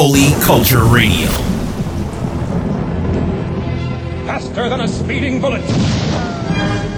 Holy 0.00 0.30
Culture 0.44 0.84
Radio. 0.84 1.26
Faster 4.26 4.68
than 4.68 4.82
a 4.82 4.86
speeding 4.86 5.40
bullet. 5.40 5.68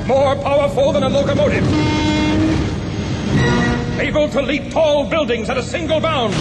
More 0.07 0.37
powerful 0.37 0.93
than 0.93 1.05
a 1.05 1.09
locomotive. 1.09 1.65
Able 3.99 4.29
to 4.29 4.43
leap 4.43 4.71
tall 4.71 5.09
buildings 5.09 5.49
at 5.49 5.57
a 5.57 5.63
single 5.63 5.99
bound. 5.99 6.35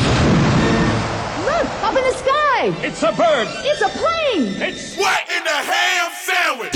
Look, 1.45 1.65
up 1.81 1.95
in 1.95 2.03
the 2.03 2.17
sky. 2.17 2.75
It's 2.85 3.03
a 3.03 3.13
bird. 3.13 3.47
It's 3.63 3.81
a 3.81 3.87
plane. 3.97 4.61
It's 4.61 4.97
What 4.97 5.21
in 5.33 5.41
the 5.45 5.59
ham 5.71 6.11
sandwich? 6.11 6.75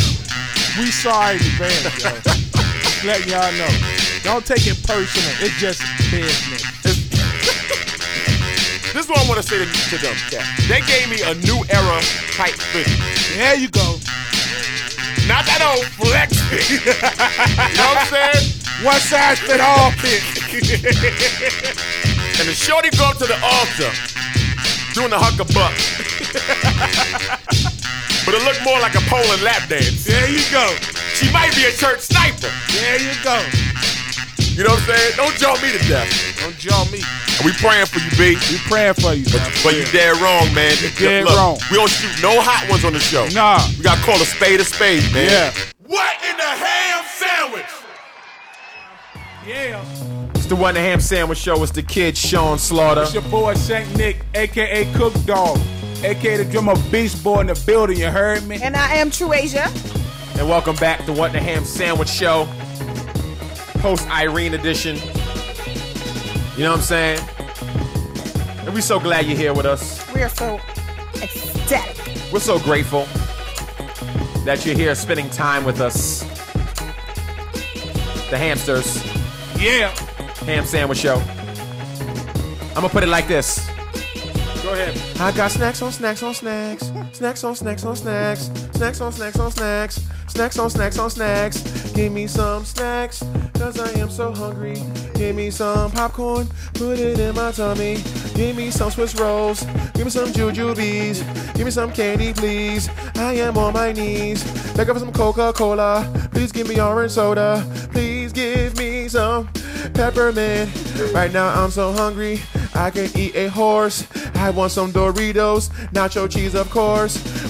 We 0.80 0.92
sorry 0.92 1.36
in 1.36 1.42
advance, 1.42 2.02
yo. 2.02 3.06
Let 3.06 3.28
y'all 3.28 3.52
know. 3.52 3.68
Don't 4.24 4.46
take 4.46 4.66
it 4.66 4.82
personal. 4.88 5.36
It's 5.42 5.60
just 5.60 5.82
business. 6.10 6.73
This 8.94 9.06
is 9.06 9.10
what 9.10 9.18
I 9.20 9.28
want 9.28 9.42
to 9.42 9.48
say 9.48 9.58
to, 9.58 9.66
to 9.66 9.98
them. 9.98 10.14
Cat. 10.30 10.46
They 10.70 10.82
gave 10.86 11.10
me 11.10 11.24
a 11.26 11.34
new 11.34 11.66
era 11.74 11.98
type 12.38 12.54
figure. 12.54 12.94
There 13.36 13.56
you 13.58 13.68
go. 13.70 13.98
Not 15.26 15.48
that 15.50 15.66
old 15.66 15.86
flex 15.98 16.38
fit. 16.48 16.70
you 16.78 16.78
know 16.86 17.90
what 17.90 17.98
I'm 17.98 18.06
saying? 18.14 18.54
One 18.86 19.02
size 19.02 19.40
fit 19.40 19.60
all 19.60 19.90
fit. 19.98 20.22
And 22.40 22.48
the 22.50 22.54
shorty 22.56 22.90
go 22.98 23.06
up 23.06 23.18
to 23.18 23.26
the 23.30 23.38
altar 23.46 23.92
doing 24.98 25.12
the 25.14 25.20
huck 25.22 25.38
a 25.38 25.46
buck. 25.54 25.70
but 28.26 28.34
it 28.34 28.42
looked 28.42 28.66
more 28.66 28.82
like 28.82 28.98
a 28.98 29.06
pole 29.06 29.22
and 29.22 29.44
lap 29.46 29.70
dance. 29.70 30.02
There 30.06 30.28
you 30.30 30.42
go. 30.50 30.66
She 31.14 31.30
might 31.30 31.54
be 31.54 31.66
a 31.70 31.72
church 31.72 32.02
sniper. 32.02 32.50
There 32.74 32.98
you 32.98 33.14
go. 33.22 33.38
You 34.54 34.64
know 34.64 34.70
what 34.70 34.86
I'm 34.86 34.96
saying? 34.96 35.14
Don't 35.18 35.36
jaw 35.38 35.54
me 35.62 35.72
to 35.72 35.82
death. 35.90 36.38
Don't 36.40 36.56
jaw 36.58 36.86
me. 36.92 37.02
And 37.38 37.46
we 37.46 37.54
praying 37.54 37.88
for 37.88 37.98
you, 37.98 38.12
B. 38.12 38.38
We 38.52 38.58
praying 38.70 38.94
for 38.94 39.14
you. 39.14 39.26
man. 39.34 39.52
But 39.64 39.74
you 39.74 39.84
dead 39.92 40.14
wrong, 40.22 40.54
man. 40.54 40.78
dead 41.00 41.26
Look, 41.26 41.36
wrong. 41.36 41.58
We 41.72 41.78
don't 41.78 41.90
shoot 41.90 42.22
no 42.22 42.40
hot 42.40 42.70
ones 42.70 42.86
on 42.86 42.94
the 42.94 43.00
show. 43.00 43.26
Nah. 43.34 43.66
We 43.78 43.84
gotta 43.84 44.02
call 44.02 44.22
a 44.22 44.26
spade 44.26 44.60
a 44.60 44.64
spade, 44.64 45.02
man. 45.12 45.26
Yeah. 45.26 45.54
What 45.88 46.14
in 46.30 46.38
the 46.38 46.44
ham 46.44 47.04
sandwich? 47.18 47.66
Yeah. 49.48 49.84
It's 50.36 50.46
the 50.46 50.56
One 50.56 50.76
the 50.76 50.82
Ham 50.82 51.00
Sandwich 51.00 51.40
Show. 51.40 51.64
It's 51.64 51.72
the 51.72 51.82
kid 51.82 52.16
Sean 52.16 52.60
Slaughter. 52.60 53.02
It's 53.02 53.14
your 53.14 53.24
boy 53.24 53.56
Saint 53.56 53.96
Nick, 53.98 54.24
aka 54.36 54.86
Cook 54.94 55.14
Dog, 55.26 55.58
aka 56.04 56.38
the 56.38 56.46
drummer 56.46 56.76
Beast 56.92 57.24
Boy 57.24 57.40
in 57.40 57.48
the 57.48 57.64
building. 57.66 57.98
You 57.98 58.12
heard 58.12 58.46
me? 58.48 58.62
And 58.62 58.76
I 58.76 58.96
am 58.96 59.10
True 59.10 59.34
Asia. 59.34 59.72
And 60.38 60.48
welcome 60.48 60.76
back 60.76 61.06
to 61.06 61.14
What 61.14 61.28
in 61.28 61.34
the 61.34 61.42
Ham 61.42 61.66
Sandwich 61.66 62.10
Show. 62.10 62.48
Post 63.84 64.10
Irene 64.10 64.54
edition. 64.54 64.96
You 66.56 66.64
know 66.64 66.72
what 66.72 66.78
I'm 66.78 66.82
saying? 66.82 67.20
And 68.60 68.74
we're 68.74 68.80
so 68.80 68.98
glad 68.98 69.26
you're 69.26 69.36
here 69.36 69.54
with 69.54 69.66
us. 69.66 70.10
We 70.14 70.22
are 70.22 70.30
so 70.30 70.58
ecstatic. 71.22 72.32
We're 72.32 72.40
so 72.40 72.60
grateful 72.60 73.08
that 74.46 74.66
you're 74.66 74.78
here 74.78 74.96
spending 74.96 75.30
time 75.32 75.66
with 75.66 75.82
us. 75.82 76.22
The 78.30 78.38
hamsters. 78.38 79.06
Yeah. 79.62 79.90
Ham 80.46 80.64
Sandwich 80.64 81.00
Show. 81.00 81.22
I'm 82.70 82.76
gonna 82.76 82.88
put 82.88 83.04
it 83.04 83.10
like 83.10 83.28
this. 83.28 83.68
Go 84.64 84.72
ahead. 84.72 84.98
I 85.20 85.34
got 85.36 85.52
snacks 85.52 85.82
on 85.82 85.92
snacks 85.92 86.24
on 86.24 86.34
snacks. 86.34 86.90
Snacks 87.14 87.44
on 87.44 87.56
snacks 87.56 87.86
on 87.86 87.96
snacks. 87.96 88.50
Snacks 88.74 89.00
on 89.00 89.12
snacks 89.12 89.40
on 89.40 89.52
snacks. 89.52 90.02
Snacks 90.28 90.58
on 90.58 90.70
snacks 90.70 90.98
on 90.98 91.12
snacks. 91.12 91.62
Give 91.92 92.12
me 92.12 92.26
some 92.26 92.66
snacks, 92.66 93.24
cause 93.54 93.80
I 93.80 93.92
am 94.00 94.10
so 94.10 94.34
hungry. 94.34 94.82
Give 95.14 95.36
me 95.36 95.52
some 95.52 95.92
popcorn, 95.92 96.48
put 96.74 96.98
it 96.98 97.20
in 97.20 97.36
my 97.36 97.52
tummy. 97.52 97.98
Give 98.34 98.58
me 98.58 98.72
some 98.72 98.90
Swiss 98.90 99.14
rolls. 99.20 99.64
Give 99.94 100.06
me 100.06 100.10
some 100.10 100.30
jujubes. 100.30 101.54
Give 101.54 101.66
me 101.66 101.72
some 101.72 101.92
candy, 101.92 102.34
please. 102.34 102.90
I 103.16 103.34
am 103.34 103.60
on 103.60 103.74
my 103.74 103.92
knees. 103.92 104.44
Back 104.74 104.90
up 104.90 104.96
for 104.96 105.00
some 105.00 105.14
Coca 105.14 105.54
Cola. 105.54 106.12
Please 106.32 106.52
give 106.52 106.68
me 106.68 106.82
orange 106.82 107.12
soda. 107.12 107.64
Please 107.92 108.34
give 108.34 108.76
me 108.78 109.08
some 109.08 109.50
peppermint. 109.94 110.72
Right 111.14 111.32
now 111.32 111.50
I'm 111.64 111.70
so 111.70 111.94
hungry. 111.94 112.42
I 112.74 112.90
can 112.90 113.08
eat 113.16 113.36
a 113.36 113.50
horse. 113.50 114.08
I 114.36 114.50
want 114.50 114.72
some 114.72 114.92
Doritos, 114.92 115.70
nacho 115.94 116.30
cheese, 116.30 116.56
of 116.56 116.70
course, 116.70 117.03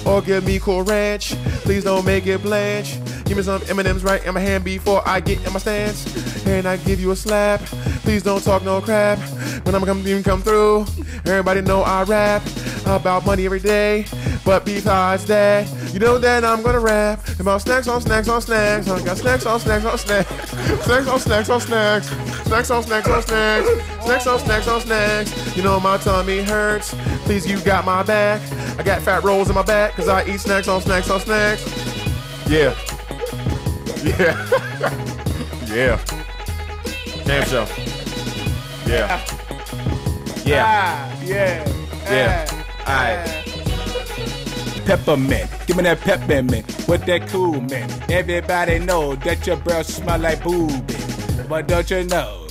or 0.06 0.20
give 0.20 0.44
me 0.44 0.58
Cool 0.58 0.82
Ranch. 0.82 1.34
Please 1.62 1.84
don't 1.84 2.04
make 2.04 2.26
it 2.26 2.42
blanch. 2.42 2.98
Give 3.24 3.36
me 3.36 3.42
some 3.42 3.62
M&M's 3.68 4.04
right 4.04 4.24
in 4.24 4.34
my 4.34 4.40
hand 4.40 4.64
before 4.64 5.02
I 5.06 5.20
get 5.20 5.44
in 5.46 5.52
my 5.52 5.58
stance, 5.58 6.46
and 6.46 6.66
I 6.66 6.76
give 6.76 7.00
you 7.00 7.10
a 7.10 7.16
slap. 7.16 7.60
Please 8.04 8.22
don't 8.22 8.42
talk 8.42 8.62
no 8.64 8.80
crap 8.80 9.18
when 9.64 9.74
I'm 9.74 10.06
even 10.06 10.22
come 10.22 10.42
through. 10.42 10.86
Everybody 11.24 11.62
know 11.62 11.82
I 11.82 12.02
rap 12.02 12.42
about 12.86 13.24
money 13.24 13.46
every 13.46 13.60
day, 13.60 14.04
but 14.44 14.64
besides 14.64 15.24
that, 15.26 15.66
you 15.94 16.00
know 16.00 16.18
that 16.18 16.44
I'm 16.44 16.60
gonna 16.60 16.80
rap 16.80 17.20
about 17.38 17.62
snacks 17.62 17.86
on 17.86 18.00
snacks 18.00 18.28
on 18.28 18.42
snacks. 18.42 18.88
I 18.88 19.00
got 19.04 19.16
snacks 19.16 19.46
on 19.46 19.60
snacks 19.60 19.84
on 19.84 19.96
snacks, 19.96 20.28
snacks 20.84 21.06
on 21.06 21.20
snacks 21.20 21.48
on 21.48 21.60
snacks, 21.60 22.08
snacks 22.08 22.70
on 22.72 22.82
snacks 22.82 23.08
on 23.08 23.22
snacks, 23.22 23.68
snacks 24.04 24.26
on 24.26 24.38
snacks 24.40 24.66
on 24.66 24.80
snacks. 24.80 25.56
You 25.56 25.62
know 25.62 25.78
my 25.78 25.96
tummy 25.98 26.42
hurts. 26.42 26.96
Please, 27.24 27.46
you 27.46 27.60
got 27.60 27.84
my 27.84 28.02
back. 28.02 28.42
I 28.76 28.82
got 28.82 29.02
fat 29.02 29.22
rolls 29.22 29.48
in 29.48 29.54
my 29.54 29.62
back 29.62 29.92
because 29.92 30.08
I 30.08 30.26
eat 30.26 30.40
snacks 30.40 30.66
on 30.66 30.80
snacks 30.80 31.08
on 31.10 31.20
snacks. 31.20 31.64
Yeah. 32.50 32.74
Yeah. 34.02 34.34
yeah. 35.72 36.04
Damn 37.24 37.46
show. 37.46 37.66
Yeah. 38.84 39.24
Yeah. 40.44 40.64
Ah, 40.66 41.22
yeah. 41.22 41.68
Yeah. 42.10 42.64
Ah, 42.84 43.24
Alright. 43.24 43.43
Peppermint. 44.84 45.50
Give 45.66 45.76
me 45.76 45.82
that 45.84 46.00
peppermint 46.00 46.66
with 46.88 47.04
that 47.06 47.26
cool 47.28 47.60
mint. 47.60 48.10
Everybody 48.10 48.78
know 48.78 49.14
that 49.16 49.46
your 49.46 49.56
breath 49.56 49.86
smell 49.86 50.18
like 50.18 50.42
booby. 50.42 50.94
But 51.48 51.68
don't 51.68 51.90
you 51.90 52.04
know? 52.04 52.46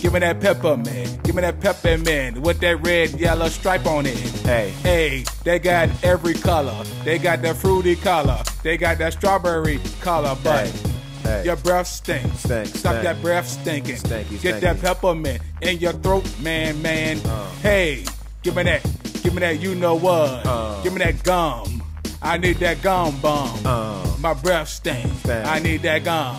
Give 0.00 0.12
me 0.14 0.20
that 0.20 0.40
peppermint. 0.40 1.22
Give 1.22 1.34
me 1.34 1.42
that 1.42 1.60
peppermint 1.60 2.38
with 2.40 2.60
that 2.60 2.80
red, 2.82 3.10
yellow 3.20 3.48
stripe 3.48 3.86
on 3.86 4.06
it. 4.06 4.16
Hey. 4.16 4.70
Hey, 4.82 5.24
they 5.44 5.58
got 5.58 5.90
every 6.02 6.32
color. 6.34 6.82
They 7.04 7.18
got 7.18 7.42
that 7.42 7.56
fruity 7.56 7.96
color. 7.96 8.38
They 8.62 8.78
got 8.78 8.96
that 8.98 9.12
strawberry 9.12 9.78
color. 10.00 10.36
But 10.42 10.66
Hey. 10.68 10.90
Hey. 11.22 11.44
your 11.44 11.56
breath 11.56 11.86
stinks. 11.86 12.38
Stink, 12.44 12.68
Stop 12.68 13.02
that 13.02 13.20
breath 13.20 13.46
stinking. 13.46 13.96
Stinky, 13.96 14.38
Get 14.38 14.56
stinky. 14.56 14.60
that 14.60 14.80
peppermint 14.80 15.42
in 15.60 15.78
your 15.78 15.92
throat, 15.92 16.24
man, 16.40 16.80
man. 16.80 17.20
Uh. 17.26 17.50
Hey, 17.62 18.04
give 18.42 18.56
me 18.56 18.62
that. 18.62 18.80
Give 19.22 19.34
me 19.34 19.40
that. 19.40 19.60
You 19.60 19.74
know 19.74 19.94
what? 19.94 20.46
Uh. 20.46 20.80
give 20.82 20.92
me 20.92 20.98
that 21.00 21.22
gum. 21.22 21.82
I 22.22 22.36
need 22.38 22.56
that 22.56 22.82
gum 22.82 23.18
bum. 23.20 23.50
Uh. 23.64 24.16
my 24.18 24.34
breath 24.34 24.68
stinks. 24.68 25.16
Stink. 25.20 25.46
I 25.46 25.58
need 25.58 25.82
that 25.82 26.04
gum. 26.04 26.36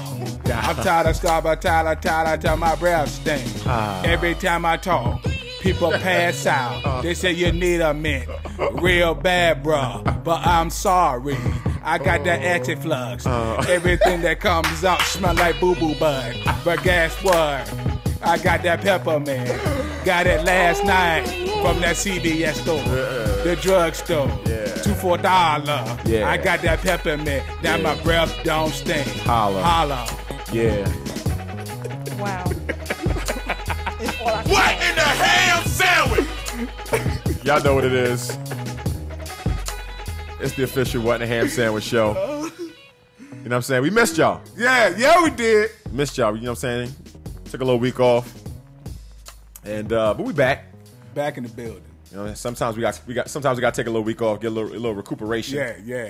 I'm 0.53 0.75
tired 0.77 1.07
of 1.07 1.15
starving, 1.15 1.57
tired 1.57 1.87
of, 1.97 2.01
tired 2.01 2.33
of, 2.33 2.43
tired 2.43 2.59
my 2.59 2.75
breath 2.75 3.09
stinks. 3.09 3.65
Uh. 3.65 4.01
Every 4.05 4.35
time 4.35 4.65
I 4.65 4.77
talk, 4.77 5.23
people 5.61 5.91
pass 5.91 6.45
out. 6.45 7.03
They 7.03 7.13
say 7.13 7.31
you 7.31 7.51
need 7.51 7.81
a 7.81 7.93
mint. 7.93 8.29
Real 8.73 9.13
bad, 9.15 9.63
bro. 9.63 10.03
But 10.23 10.45
I'm 10.45 10.69
sorry. 10.69 11.37
I 11.83 11.97
got 11.97 12.23
that 12.25 12.41
anti-flux. 12.41 13.25
Everything 13.25 14.21
that 14.21 14.39
comes 14.39 14.83
out 14.83 15.01
smell 15.01 15.33
like 15.35 15.59
boo-boo 15.59 15.95
bud. 15.95 16.35
But 16.63 16.83
guess 16.83 17.15
what? 17.23 17.67
I 18.23 18.37
got 18.37 18.63
that 18.63 18.81
pepper, 18.81 19.19
man. 19.19 20.05
Got 20.05 20.27
it 20.27 20.43
last 20.45 20.83
night 20.83 21.25
from 21.61 21.79
that 21.81 21.95
CVS 21.95 22.53
store, 22.55 22.79
uh-uh. 22.79 23.43
the 23.43 23.55
drugstore. 23.55 24.27
Two 24.83 24.93
for 24.95 25.15
a 25.17 25.21
dollar. 25.21 25.97
Yeah. 26.05 26.29
I 26.29 26.37
got 26.37 26.61
that 26.61 26.79
pepper, 26.81 27.17
man. 27.17 27.43
Now 27.61 27.77
my 27.77 27.95
breath 28.01 28.35
don't 28.43 28.71
stink. 28.71 29.07
Holla. 29.23 29.61
Holla. 29.61 30.07
Yeah. 30.51 30.87
Wow. 32.19 32.45
It's 33.99 34.21
all 34.21 34.27
I 34.29 34.43
What 34.47 34.73
in 34.81 34.95
the 34.95 35.01
ham 35.01 35.63
sandwich? 35.65 37.45
Y'all 37.45 37.63
know 37.63 37.75
what 37.75 37.85
it 37.85 37.93
is. 37.93 38.37
It's 40.39 40.55
the 40.55 40.63
official 40.63 41.03
What 41.03 41.21
in 41.21 41.21
the 41.21 41.27
Ham 41.27 41.47
Sandwich 41.47 41.83
show. 41.83 42.15
Oh. 42.17 42.51
You 42.59 42.65
know 42.65 42.73
what 43.43 43.53
I'm 43.53 43.61
saying? 43.61 43.83
We 43.83 43.89
missed 43.91 44.17
y'all. 44.17 44.41
Yeah, 44.57 44.95
yeah, 44.97 45.23
we 45.23 45.29
did. 45.29 45.71
Missed 45.91 46.17
y'all. 46.17 46.35
You 46.35 46.41
know 46.43 46.51
what 46.51 46.63
I'm 46.63 46.87
saying? 46.87 46.95
Took 47.51 47.61
a 47.61 47.65
little 47.65 47.79
week 47.79 47.99
off. 47.99 48.33
And 49.65 49.91
uh 49.91 50.13
but 50.13 50.25
we 50.25 50.33
back. 50.33 50.65
Back 51.13 51.37
in 51.37 51.43
the 51.43 51.49
building. 51.49 51.83
You 52.11 52.17
know, 52.17 52.33
sometimes 52.33 52.75
we 52.77 52.81
got 52.81 52.99
we 53.05 53.13
got 53.13 53.29
sometimes 53.29 53.57
we 53.57 53.61
got 53.61 53.73
to 53.73 53.81
take 53.81 53.87
a 53.87 53.89
little 53.89 54.03
week 54.05 54.21
off, 54.21 54.39
get 54.39 54.47
a 54.47 54.49
little 54.51 54.71
a 54.71 54.79
little 54.79 54.95
recuperation. 54.95 55.57
Yeah, 55.57 55.75
yeah. 55.83 56.05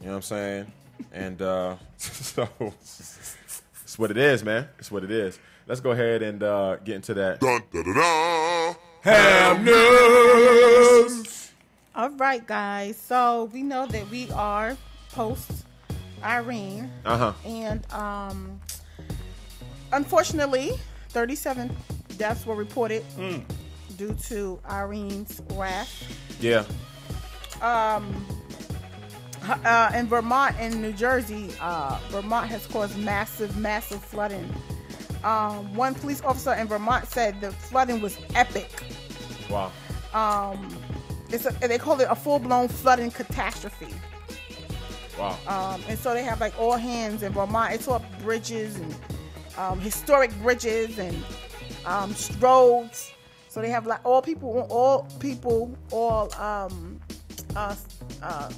You 0.00 0.06
know 0.06 0.10
what 0.10 0.14
I'm 0.16 0.22
saying? 0.22 0.72
And 1.12 1.40
uh 1.40 1.76
so 1.98 2.48
it's 2.60 3.96
what 3.98 4.10
it 4.10 4.16
is, 4.18 4.42
man. 4.44 4.68
It's 4.78 4.90
what 4.90 5.04
it 5.04 5.10
is. 5.10 5.38
Let's 5.68 5.80
go 5.80 5.92
ahead 5.92 6.22
and 6.22 6.42
uh 6.42 6.76
get 6.76 6.96
into 6.96 7.14
that. 7.14 7.40
Dun, 7.40 7.62
da, 7.72 7.82
da, 7.82 7.94
da. 7.94 8.74
Ham 9.02 9.64
news. 9.64 11.52
All 11.94 12.10
right, 12.10 12.44
guys. 12.46 12.96
So 12.96 13.44
we 13.52 13.62
know 13.62 13.86
that 13.86 14.10
we 14.10 14.28
are 14.32 14.76
post 15.12 15.50
Irene, 16.22 16.90
Uh-huh. 17.04 17.32
and 17.44 17.90
um, 17.92 18.60
unfortunately, 19.92 20.72
37 21.10 21.74
deaths 22.18 22.46
were 22.46 22.54
reported 22.54 23.04
due 23.96 24.14
to 24.28 24.58
Irene's 24.68 25.40
wrath. 25.52 26.04
Yeah. 26.40 26.64
Um, 27.62 28.26
Uh, 29.64 29.92
in 29.94 30.08
Vermont 30.08 30.56
and 30.58 30.82
New 30.82 30.92
Jersey, 30.92 31.52
uh, 31.60 32.00
Vermont 32.08 32.48
has 32.50 32.66
caused 32.66 32.98
massive, 32.98 33.56
massive 33.56 34.02
flooding. 34.02 34.52
Um, 35.22 35.72
one 35.72 35.94
police 35.94 36.20
officer 36.22 36.52
in 36.54 36.66
Vermont 36.66 37.06
said 37.06 37.40
the 37.40 37.52
flooding 37.52 38.00
was 38.00 38.18
epic. 38.34 38.68
Wow. 39.48 39.70
It's 41.30 41.46
a, 41.46 41.52
they 41.68 41.78
call 41.78 42.00
it 42.00 42.08
a 42.10 42.16
full-blown 42.16 42.66
flooding 42.66 43.12
catastrophe. 43.12 43.94
Wow. 45.16 45.38
Um, 45.46 45.80
and 45.88 45.96
so 45.96 46.12
they 46.12 46.24
have 46.24 46.40
like 46.40 46.58
all 46.58 46.76
hands 46.76 47.22
in 47.22 47.32
Vermont. 47.32 47.72
It's 47.72 47.86
all 47.86 48.04
bridges 48.24 48.74
and 48.74 48.92
um, 49.58 49.80
historic 49.80 50.32
bridges 50.42 50.98
and 50.98 51.16
um, 51.84 52.14
roads. 52.38 53.12
So 53.48 53.60
they 53.60 53.70
have 53.70 53.86
like 53.86 54.04
all 54.04 54.20
people, 54.20 54.66
all 54.70 55.08
people, 55.18 55.76
all 55.90 56.32
um, 56.34 57.00
uh, 57.54 57.74
uh, 58.22 58.50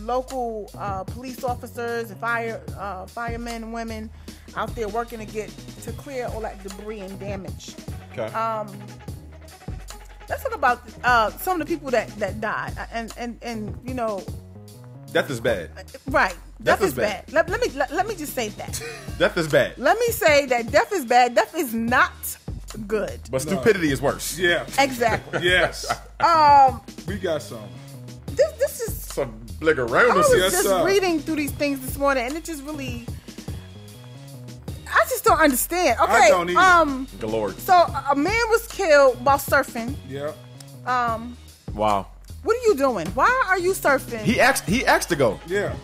local 0.00 0.70
uh, 0.76 1.04
police 1.04 1.44
officers 1.44 2.12
fire 2.14 2.60
uh, 2.76 3.06
firemen 3.06 3.62
and 3.62 3.72
women 3.72 4.10
out 4.56 4.74
there 4.74 4.88
working 4.88 5.18
to 5.18 5.24
get 5.24 5.50
to 5.82 5.92
clear 5.92 6.26
all 6.26 6.40
that 6.40 6.62
debris 6.62 7.00
and 7.00 7.18
damage. 7.20 7.74
Okay. 8.12 8.26
Um, 8.34 8.68
let's 10.28 10.42
talk 10.42 10.54
about 10.54 10.82
uh, 11.04 11.30
some 11.30 11.60
of 11.60 11.66
the 11.66 11.72
people 11.72 11.90
that 11.90 12.08
that 12.18 12.40
died 12.40 12.74
and 12.92 13.12
and 13.16 13.38
and 13.42 13.78
you 13.84 13.94
know 13.94 14.22
Death 15.12 15.30
is 15.30 15.38
bad. 15.38 15.70
right. 16.08 16.34
Death, 16.64 16.78
Death 16.78 16.82
is 16.82 16.92
is 16.92 16.94
bad. 16.96 17.26
bad. 17.26 17.32
Let, 17.34 17.50
let 17.50 17.60
me 17.60 17.68
let, 17.78 17.92
let 17.92 18.06
me 18.08 18.14
just 18.16 18.34
say 18.34 18.48
that. 18.48 18.82
Death 19.18 19.36
is 19.36 19.48
bad. 19.48 19.76
let 19.76 19.98
me 19.98 20.06
say 20.08 20.46
that 20.46 20.70
death 20.72 20.92
is 20.94 21.04
bad. 21.04 21.34
Death 21.34 21.54
is 21.54 21.74
not 21.74 22.12
good. 22.86 23.20
But 23.30 23.42
stupidity 23.42 23.92
is 23.92 24.00
worse. 24.00 24.38
Yeah. 24.38 24.64
Exactly. 24.78 25.40
Yes. 25.50 25.84
um, 26.20 26.80
we 27.06 27.18
got 27.18 27.42
some. 27.42 27.68
this 28.28 28.50
this 28.52 28.80
is. 28.80 28.94
Some 29.14 29.38
bligger 29.60 29.86
I 29.88 29.92
round 29.92 30.14
was 30.16 30.28
yes, 30.34 30.52
just 30.52 30.64
sir. 30.64 30.84
reading 30.84 31.20
through 31.20 31.36
these 31.36 31.52
things 31.52 31.80
this 31.80 31.96
morning, 31.98 32.26
and 32.26 32.34
it 32.36 32.44
just 32.44 32.64
really. 32.64 33.06
I 34.88 35.04
just 35.08 35.22
don't 35.24 35.38
understand. 35.40 35.98
Okay. 36.00 36.28
don't 36.30 36.48
either. 36.48 36.58
um. 36.58 37.06
galore. 37.20 37.52
So 37.52 37.74
a 37.74 38.06
a 38.12 38.16
man 38.16 38.42
was 38.48 38.66
killed 38.68 39.22
while 39.24 39.38
surfing. 39.38 39.94
Yeah. 40.08 40.32
Um. 40.86 41.36
Wow. 41.74 42.06
What 42.42 42.56
are 42.56 42.62
you 42.68 42.74
doing? 42.74 43.06
Why 43.08 43.30
are 43.48 43.58
you 43.58 43.72
surfing? 43.72 44.22
He 44.22 44.40
asked. 44.40 44.64
He 44.66 44.84
asked 44.86 45.10
to 45.10 45.16
go. 45.16 45.38
Yeah. 45.46 45.74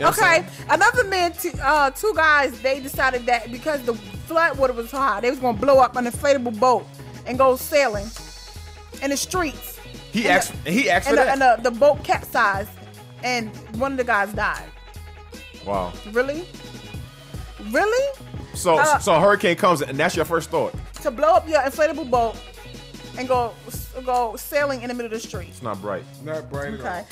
You 0.00 0.06
know 0.06 0.10
Okay, 0.12 0.46
another 0.70 1.04
man, 1.04 1.32
t- 1.32 1.52
uh, 1.62 1.90
two 1.90 2.14
guys, 2.16 2.58
they 2.62 2.80
decided 2.80 3.26
that 3.26 3.52
because 3.52 3.82
the 3.84 3.92
flood 3.92 4.56
water 4.56 4.72
was 4.72 4.88
so 4.88 4.96
high, 4.96 5.20
they 5.20 5.28
was 5.28 5.38
gonna 5.38 5.58
blow 5.58 5.78
up 5.78 5.94
an 5.96 6.06
inflatable 6.06 6.58
boat 6.58 6.86
and 7.26 7.36
go 7.36 7.54
sailing 7.56 8.06
in 9.02 9.10
the 9.10 9.16
streets. 9.18 9.78
He 10.10 10.20
And 10.22 10.32
asked. 10.38 10.52
he 10.66 10.88
asked 10.88 11.04
for 11.06 11.10
And, 11.10 11.18
the, 11.18 11.24
that. 11.24 11.56
and 11.56 11.64
the, 11.64 11.70
the 11.70 11.76
boat 11.78 12.02
capsized, 12.02 12.70
and 13.22 13.54
one 13.78 13.92
of 13.92 13.98
the 13.98 14.04
guys 14.04 14.32
died. 14.32 14.70
wow. 15.66 15.92
Really? 16.12 16.48
Really? 17.70 18.18
So 18.54 18.78
Uh, 18.78 18.98
so 19.00 19.14
a 19.16 19.20
hurricane 19.20 19.56
comes 19.56 19.82
and 19.82 19.98
that's 19.98 20.16
your 20.16 20.24
first 20.24 20.48
thought. 20.48 20.72
To 21.02 21.10
blow 21.10 21.34
up 21.34 21.46
your 21.46 21.60
inflatable 21.60 22.08
boat 22.10 22.36
and 23.18 23.28
go 23.28 23.52
go 24.06 24.34
sailing 24.36 24.80
in 24.80 24.88
the 24.88 24.94
middle 24.94 25.12
of 25.12 25.20
the 25.22 25.28
street? 25.28 25.48
It's 25.50 25.60
not 25.62 25.78
bright. 25.82 26.04
Not 26.24 26.50
bright 26.50 26.72
at 26.72 26.80
Okay. 26.80 27.04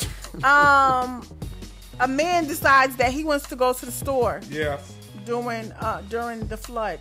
all. 0.42 1.04
Um, 1.04 1.26
a 2.00 2.08
man 2.08 2.46
decides 2.46 2.96
that 2.96 3.12
he 3.12 3.24
wants 3.24 3.48
to 3.48 3.56
go 3.56 3.72
to 3.72 3.86
the 3.86 3.92
store. 3.92 4.40
Yeah. 4.50 4.78
during 5.24 5.72
uh, 5.72 6.00
during 6.08 6.46
the 6.48 6.56
flood, 6.56 7.00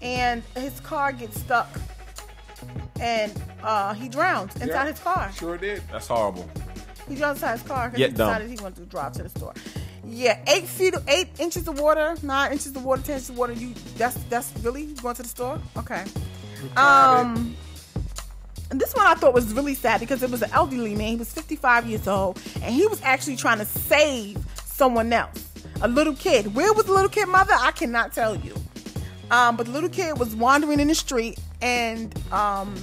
and 0.00 0.42
his 0.56 0.80
car 0.80 1.12
gets 1.12 1.38
stuck, 1.40 1.68
and 3.00 3.32
uh, 3.62 3.94
he 3.94 4.08
drowns 4.08 4.54
inside 4.56 4.68
Yeah. 4.68 4.86
his 4.90 4.98
car. 5.00 5.30
Sure 5.32 5.56
did. 5.58 5.82
That's 5.90 6.08
horrible. 6.08 6.48
He 7.08 7.14
drowns 7.14 7.38
inside 7.38 7.58
his 7.58 7.62
car 7.68 7.88
because 7.88 8.00
Yet 8.00 8.10
he 8.10 8.16
dumb. 8.16 8.28
decided 8.28 8.50
he 8.50 8.62
wanted 8.62 8.76
to 8.80 8.86
drive 8.86 9.12
to 9.14 9.22
the 9.22 9.28
store. 9.28 9.54
Yeah, 10.04 10.38
eight 10.48 10.66
feet, 10.66 10.94
eight 11.08 11.28
inches 11.38 11.68
of 11.68 11.78
water, 11.78 12.16
nine 12.22 12.52
inches 12.52 12.74
of 12.74 12.84
water, 12.84 13.02
ten 13.02 13.14
inches 13.14 13.30
of 13.30 13.38
water. 13.38 13.52
You 13.52 13.74
that's 13.96 14.16
that's 14.28 14.52
really 14.62 14.86
going 15.02 15.14
to 15.14 15.22
the 15.22 15.28
store? 15.28 15.60
Okay. 15.76 16.04
Um. 16.76 17.56
And 18.72 18.80
this 18.80 18.94
one 18.94 19.06
I 19.06 19.12
thought 19.12 19.34
was 19.34 19.52
really 19.52 19.74
sad 19.74 20.00
because 20.00 20.22
it 20.22 20.30
was 20.30 20.40
an 20.40 20.50
elderly 20.50 20.94
man. 20.94 21.08
He 21.08 21.16
was 21.16 21.30
55 21.30 21.84
years 21.84 22.08
old, 22.08 22.40
and 22.62 22.74
he 22.74 22.86
was 22.86 23.02
actually 23.02 23.36
trying 23.36 23.58
to 23.58 23.66
save 23.66 24.38
someone 24.64 25.12
else, 25.12 25.46
a 25.82 25.88
little 25.88 26.14
kid. 26.14 26.54
Where 26.54 26.72
was 26.72 26.86
the 26.86 26.92
little 26.92 27.10
kid, 27.10 27.28
mother? 27.28 27.52
I 27.54 27.72
cannot 27.72 28.14
tell 28.14 28.34
you. 28.34 28.54
Um, 29.30 29.58
but 29.58 29.66
the 29.66 29.72
little 29.72 29.90
kid 29.90 30.18
was 30.18 30.34
wandering 30.34 30.80
in 30.80 30.88
the 30.88 30.94
street, 30.94 31.38
and 31.60 32.18
um, 32.32 32.74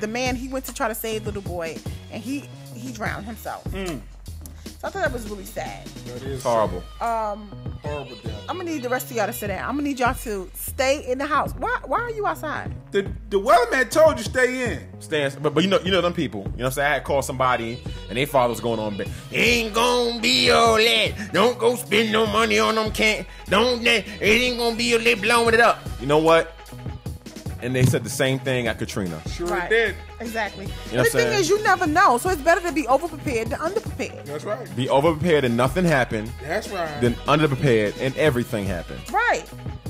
the 0.00 0.08
man 0.08 0.34
he 0.34 0.48
went 0.48 0.64
to 0.64 0.74
try 0.74 0.88
to 0.88 0.94
save 0.94 1.22
the 1.22 1.30
little 1.30 1.48
boy, 1.48 1.78
and 2.10 2.20
he 2.20 2.42
he 2.74 2.90
drowned 2.92 3.24
himself. 3.24 3.64
So 4.82 4.88
I 4.88 4.90
thought 4.90 5.02
that 5.02 5.12
was 5.12 5.30
really 5.30 5.44
sad. 5.44 5.86
That 5.86 6.22
is 6.24 6.42
horrible. 6.42 6.82
Um, 7.00 7.48
horrible 7.84 8.16
death. 8.16 8.44
I'm 8.48 8.56
gonna 8.56 8.68
need 8.68 8.82
the 8.82 8.88
rest 8.88 9.12
of 9.12 9.16
y'all 9.16 9.26
to 9.28 9.32
sit 9.32 9.46
down. 9.46 9.68
I'm 9.68 9.76
gonna 9.76 9.82
need 9.84 10.00
y'all 10.00 10.14
to 10.14 10.50
stay 10.54 11.08
in 11.08 11.18
the 11.18 11.26
house. 11.26 11.52
Why 11.52 11.78
Why 11.84 12.00
are 12.00 12.10
you 12.10 12.26
outside? 12.26 12.74
The 12.90 13.02
the 13.30 13.38
weatherman 13.38 13.88
told 13.90 14.18
you 14.18 14.24
stay 14.24 14.72
in. 14.72 15.00
Stands, 15.00 15.36
but 15.36 15.54
but 15.54 15.62
you 15.62 15.70
know 15.70 15.78
you 15.84 15.92
know 15.92 16.00
them 16.00 16.12
people. 16.12 16.40
You 16.40 16.46
know 16.46 16.50
what 16.50 16.64
I'm 16.64 16.72
saying? 16.72 16.90
I 16.90 16.94
had 16.94 17.04
called 17.04 17.24
somebody 17.24 17.80
and 18.08 18.18
they 18.18 18.24
father 18.26 18.50
was 18.50 18.60
going 18.60 18.80
on. 18.80 18.96
But 18.96 19.08
ain't 19.30 19.72
gonna 19.72 20.20
be 20.20 20.50
all 20.50 20.78
that. 20.78 21.30
Don't 21.32 21.60
go 21.60 21.76
spend 21.76 22.10
no 22.10 22.26
money 22.26 22.58
on 22.58 22.74
them. 22.74 22.90
Can't 22.90 23.24
don't. 23.46 23.86
It 23.86 24.04
ain't 24.20 24.58
gonna 24.58 24.74
be 24.74 24.94
all 24.94 25.00
that 25.00 25.22
blowing 25.22 25.54
it 25.54 25.60
up. 25.60 25.78
You 26.00 26.08
know 26.08 26.18
what? 26.18 26.56
And 27.62 27.74
they 27.74 27.84
said 27.84 28.02
the 28.02 28.10
same 28.10 28.38
thing 28.40 28.66
at 28.66 28.78
Katrina. 28.78 29.20
Sure 29.28 29.46
Right. 29.46 29.70
did. 29.70 29.94
Exactly. 30.20 30.66
know 30.66 30.72
the 30.72 30.96
what 30.98 31.12
thing 31.12 31.20
saying? 31.28 31.40
is, 31.40 31.48
you 31.48 31.62
never 31.62 31.86
know. 31.86 32.18
So 32.18 32.28
it's 32.30 32.42
better 32.42 32.60
to 32.60 32.72
be 32.72 32.82
overprepared 32.84 33.50
than 33.50 33.58
underprepared. 33.60 34.24
That's 34.24 34.44
right. 34.44 34.76
Be 34.76 34.86
overprepared 34.86 35.44
and 35.44 35.56
nothing 35.56 35.84
happened. 35.84 36.30
That's 36.42 36.68
right. 36.70 37.00
Then 37.00 37.14
underprepared 37.26 37.94
and 38.00 38.16
everything 38.16 38.66
happened. 38.66 39.00
Right. 39.12 39.44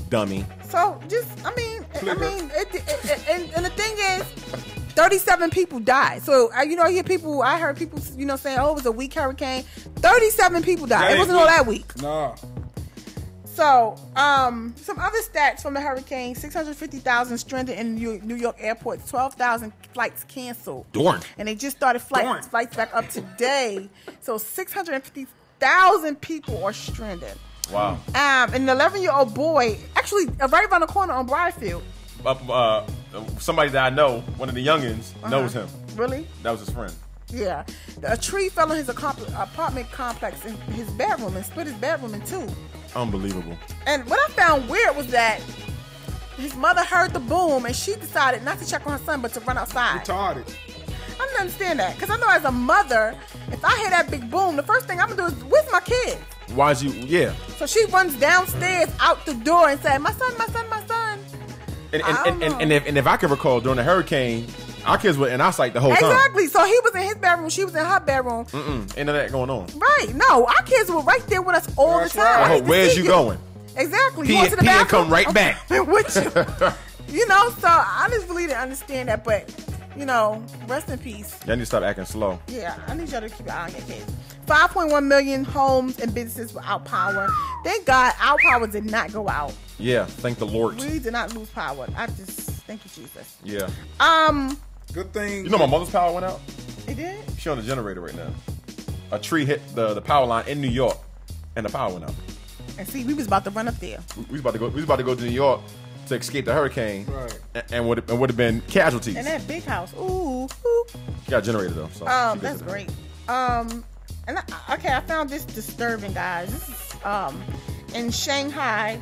Dummy. 0.09 0.45
So 0.69 0.99
just, 1.09 1.27
I 1.43 1.53
mean, 1.55 1.83
I 2.01 2.13
mean, 2.13 2.51
it, 2.53 2.75
it, 2.75 2.83
it, 2.87 3.29
and, 3.29 3.51
and 3.55 3.65
the 3.65 3.69
thing 3.71 3.95
is, 3.97 4.23
37 4.93 5.49
people 5.49 5.79
died. 5.79 6.21
So 6.21 6.51
uh, 6.55 6.61
you 6.61 6.75
know, 6.75 6.83
I 6.83 6.91
hear 6.91 7.03
people. 7.03 7.41
I 7.41 7.57
heard 7.57 7.77
people, 7.77 7.99
you 8.15 8.25
know, 8.27 8.35
saying, 8.35 8.59
"Oh, 8.59 8.71
it 8.71 8.75
was 8.75 8.85
a 8.85 8.91
weak 8.91 9.15
hurricane." 9.15 9.63
37 9.95 10.61
people 10.61 10.85
died. 10.85 11.09
That 11.09 11.15
it 11.15 11.19
wasn't 11.19 11.39
all 11.39 11.47
that 11.47 11.65
weak. 11.65 11.99
Nah. 11.99 12.35
So, 13.53 13.95
um, 14.15 14.73
some 14.77 14.97
other 14.97 15.19
stats 15.19 15.61
from 15.61 15.75
the 15.75 15.81
hurricane: 15.81 16.33
650,000 16.35 17.37
stranded 17.37 17.77
in 17.77 17.95
New 17.95 18.19
New 18.23 18.35
York 18.35 18.55
airports, 18.59 19.07
12,000 19.09 19.71
flights 19.93 20.23
canceled. 20.23 20.85
Darn. 20.91 21.21
And 21.37 21.47
they 21.47 21.53
just 21.55 21.77
started 21.77 21.99
flights 21.99 22.25
Darn. 22.25 22.43
flights 22.43 22.75
back 22.75 22.93
up 22.95 23.07
today. 23.09 23.89
so 24.21 24.37
650,000 24.39 26.19
people 26.21 26.63
are 26.63 26.73
stranded. 26.73 27.37
Wow. 27.71 27.99
Um, 28.09 28.53
an 28.53 28.67
11 28.67 29.01
year 29.01 29.11
old 29.13 29.33
boy, 29.33 29.77
actually, 29.95 30.25
uh, 30.41 30.47
right 30.47 30.67
around 30.69 30.81
the 30.81 30.87
corner 30.87 31.13
on 31.13 31.27
Briarfield. 31.27 31.83
Uh, 32.25 32.31
uh, 32.51 32.85
somebody 33.39 33.69
that 33.69 33.83
I 33.91 33.95
know, 33.95 34.21
one 34.37 34.49
of 34.49 34.55
the 34.55 34.65
youngins, 34.65 35.11
knows 35.29 35.53
him. 35.53 35.67
Really? 35.95 36.27
That 36.41 36.51
was 36.51 36.61
his 36.61 36.69
friend. 36.71 36.93
Yeah. 37.29 37.65
A 38.03 38.15
tree 38.17 38.49
fell 38.49 38.71
in 38.71 38.77
his 38.77 38.87
accom- 38.87 39.27
apartment 39.41 39.91
complex 39.91 40.45
in 40.45 40.55
his 40.73 40.89
bedroom 40.91 41.35
and 41.35 41.45
split 41.45 41.67
his 41.67 41.75
bedroom 41.77 42.13
in 42.13 42.21
two. 42.25 42.47
Unbelievable. 42.95 43.57
And 43.85 44.07
what 44.09 44.19
I 44.19 44.33
found 44.33 44.69
weird 44.69 44.95
was 44.95 45.07
that 45.07 45.41
his 46.37 46.55
mother 46.55 46.83
heard 46.83 47.11
the 47.11 47.19
boom 47.19 47.65
and 47.65 47.75
she 47.75 47.95
decided 47.95 48.43
not 48.43 48.59
to 48.59 48.67
check 48.67 48.85
on 48.85 48.97
her 48.97 49.05
son 49.05 49.21
but 49.21 49.33
to 49.33 49.39
run 49.41 49.57
outside. 49.57 50.05
Retarded. 50.05 50.55
I 51.19 51.25
don't 51.27 51.41
understand 51.41 51.79
that 51.79 51.95
because 51.95 52.09
I 52.09 52.17
know 52.17 52.29
as 52.29 52.43
a 52.43 52.51
mother, 52.51 53.15
if 53.51 53.63
I 53.63 53.77
hear 53.77 53.89
that 53.91 54.09
big 54.09 54.29
boom, 54.29 54.55
the 54.55 54.63
first 54.63 54.87
thing 54.87 54.99
I'm 54.99 55.09
gonna 55.09 55.29
do 55.29 55.35
is, 55.35 55.43
"Where's 55.45 55.71
my 55.71 55.79
kid?" 55.79 56.17
Why'd 56.55 56.81
you? 56.81 56.91
Yeah. 56.91 57.33
So 57.57 57.65
she 57.65 57.85
runs 57.85 58.15
downstairs 58.15 58.89
out 58.99 59.25
the 59.25 59.33
door 59.35 59.69
and 59.69 59.79
said, 59.81 59.99
"My 59.99 60.11
son, 60.11 60.33
my 60.37 60.47
son, 60.47 60.69
my 60.69 60.85
son." 60.85 61.19
And 61.93 62.01
and, 62.01 62.17
and, 62.27 62.43
and, 62.43 62.61
and 62.61 62.73
if 62.73 62.87
and 62.87 62.97
if 62.97 63.07
I 63.07 63.17
can 63.17 63.29
recall 63.29 63.61
during 63.61 63.77
the 63.77 63.83
hurricane, 63.83 64.47
our 64.85 64.97
kids 64.97 65.17
were 65.17 65.29
in 65.29 65.41
our 65.41 65.53
sight 65.53 65.73
the 65.73 65.79
whole 65.79 65.93
time. 65.95 66.03
Exactly. 66.11 66.47
So 66.47 66.63
he 66.65 66.79
was 66.83 66.93
in 66.95 67.01
his 67.01 67.15
bedroom, 67.15 67.49
she 67.49 67.63
was 67.65 67.75
in 67.75 67.85
her 67.85 67.99
bedroom. 67.99 68.45
Mm-mm. 68.45 68.97
Ain't 68.97 69.09
of 69.09 69.15
that 69.15 69.31
going 69.31 69.49
on. 69.49 69.67
Right? 69.77 70.07
No, 70.15 70.45
our 70.45 70.63
kids 70.65 70.89
were 70.91 71.01
right 71.01 71.25
there 71.27 71.41
with 71.41 71.55
us 71.55 71.67
all 71.77 71.99
That's 71.99 72.13
the 72.13 72.21
time. 72.21 72.51
right. 72.51 72.61
Oh, 72.61 72.65
where's 72.65 72.93
see 72.93 73.01
you 73.01 73.07
going? 73.07 73.39
Exactly. 73.75 74.27
Pee 74.27 74.33
you 74.33 74.39
and- 74.39 74.49
to 74.51 74.55
the 74.55 74.61
pee 74.61 74.67
and 74.69 74.79
bathroom? 74.87 75.03
come 75.03 75.11
right 75.13 75.33
back. 75.33 75.69
With 75.69 76.15
you. 77.09 77.15
you 77.19 77.27
know, 77.27 77.49
so 77.59 77.67
I 77.67 78.07
just 78.11 78.27
really 78.27 78.43
didn't 78.47 78.59
understand 78.59 79.09
that, 79.09 79.23
but 79.23 79.49
you 79.95 80.05
know, 80.05 80.43
rest 80.67 80.89
in 80.89 80.97
peace. 80.99 81.37
Y'all 81.45 81.55
need 81.55 81.61
to 81.61 81.65
stop 81.67 81.83
acting 81.83 82.05
slow. 82.05 82.39
Yeah, 82.47 82.75
I 82.87 82.95
need 82.95 83.09
y'all 83.09 83.21
to 83.21 83.29
keep 83.29 83.41
an 83.47 83.49
eye 83.51 83.65
on 83.65 83.71
your 83.71 83.81
kids. 83.81 84.11
5.1 84.47 85.05
million 85.05 85.43
homes 85.45 85.99
and 85.99 86.13
businesses 86.13 86.53
without 86.53 86.83
power. 86.83 87.29
Thank 87.63 87.85
God 87.85 88.13
our 88.19 88.37
power 88.49 88.67
did 88.67 88.85
not 88.85 89.13
go 89.13 89.29
out. 89.29 89.53
Yeah. 89.79 90.05
Thank 90.05 90.37
the 90.39 90.45
Lord. 90.47 90.79
We 90.79 90.99
did 90.99 91.13
not 91.13 91.33
lose 91.33 91.49
power. 91.49 91.87
I 91.95 92.07
just 92.07 92.39
thank 92.67 92.81
you, 92.83 92.91
Jesus. 93.03 93.37
Yeah. 93.43 93.69
Um, 93.99 94.59
Good 94.93 95.11
thing. 95.13 95.43
You 95.45 95.49
know 95.49 95.57
my 95.57 95.65
mother's 95.65 95.89
power 95.89 96.11
went 96.13 96.25
out. 96.25 96.39
it 96.87 96.95
did. 96.95 97.19
She 97.37 97.49
on 97.49 97.57
the 97.57 97.63
generator 97.63 98.01
right 98.01 98.15
now. 98.15 98.29
A 99.11 99.19
tree 99.19 99.45
hit 99.45 99.61
the 99.75 99.93
the 99.93 100.01
power 100.01 100.25
line 100.25 100.47
in 100.47 100.61
New 100.61 100.67
York, 100.69 100.97
and 101.55 101.65
the 101.65 101.69
power 101.71 101.91
went 101.93 102.05
out. 102.05 102.13
And 102.77 102.87
see, 102.87 103.03
we 103.03 103.13
was 103.13 103.27
about 103.27 103.43
to 103.45 103.51
run 103.51 103.67
up 103.67 103.75
there. 103.79 103.99
We 104.17 104.23
we 104.23 104.31
was 104.33 104.41
about 104.41 104.53
to 104.53 104.59
go. 104.59 104.67
We 104.67 104.75
was 104.75 104.83
about 104.85 104.97
to 104.97 105.03
go 105.03 105.15
to 105.15 105.23
New 105.23 105.29
York 105.31 105.61
to 106.07 106.15
escape 106.15 106.45
the 106.45 106.53
hurricane, 106.53 107.05
Right. 107.07 107.39
a- 107.55 107.73
and 107.73 107.87
would 107.87 108.09
and 108.09 108.19
would 108.19 108.29
have 108.29 108.37
been 108.37 108.61
casualties. 108.61 109.15
And 109.15 109.25
that 109.27 109.47
big 109.47 109.63
house. 109.63 109.93
Ooh. 109.95 110.45
ooh. 110.65 110.85
She 111.25 111.31
got 111.31 111.43
a 111.43 111.45
generator 111.45 111.73
though. 111.73 111.89
So 111.93 112.07
Um, 112.07 112.39
that's 112.39 112.61
great. 112.61 112.89
Um, 113.29 113.83
and 114.27 114.37
I, 114.39 114.73
okay, 114.75 114.93
I 114.93 115.01
found 115.01 115.29
this 115.29 115.45
disturbing, 115.45 116.13
guys. 116.13 116.51
This 116.51 116.69
is 116.69 117.05
um 117.05 117.41
in 117.93 118.09
Shanghai. 118.11 118.99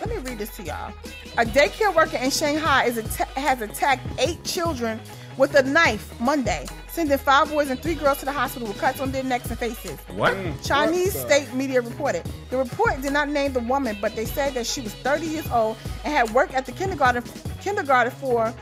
Let 0.00 0.08
me 0.10 0.16
read 0.18 0.38
this 0.38 0.54
to 0.56 0.62
y'all. 0.62 0.92
A 1.38 1.44
daycare 1.44 1.94
worker 1.94 2.16
in 2.18 2.30
Shanghai 2.30 2.84
is 2.84 2.98
atta- 2.98 3.40
has 3.40 3.60
attacked 3.62 4.02
eight 4.18 4.42
children 4.44 5.00
with 5.36 5.54
a 5.54 5.62
knife 5.62 6.12
Monday, 6.20 6.66
sending 6.88 7.16
five 7.16 7.48
boys 7.48 7.70
and 7.70 7.80
three 7.80 7.94
girls 7.94 8.18
to 8.18 8.24
the 8.24 8.32
hospital 8.32 8.68
with 8.68 8.78
cuts 8.78 9.00
on 9.00 9.10
their 9.12 9.22
necks 9.22 9.48
and 9.48 9.58
faces. 9.58 9.96
What? 10.14 10.34
Mm. 10.34 10.66
Chinese 10.66 11.14
What 11.14 11.28
the- 11.28 11.34
state 11.34 11.54
media 11.54 11.80
reported. 11.80 12.24
The 12.50 12.58
report 12.58 13.00
did 13.00 13.12
not 13.12 13.28
name 13.28 13.52
the 13.52 13.60
woman, 13.60 13.96
but 14.00 14.16
they 14.16 14.24
said 14.26 14.54
that 14.54 14.66
she 14.66 14.80
was 14.80 14.92
30 14.96 15.26
years 15.26 15.50
old 15.50 15.76
and 16.04 16.12
had 16.12 16.30
worked 16.34 16.52
at 16.54 16.66
the 16.66 16.72
kindergarten 16.72 17.22
kindergarten 17.62 18.12
for 18.12 18.52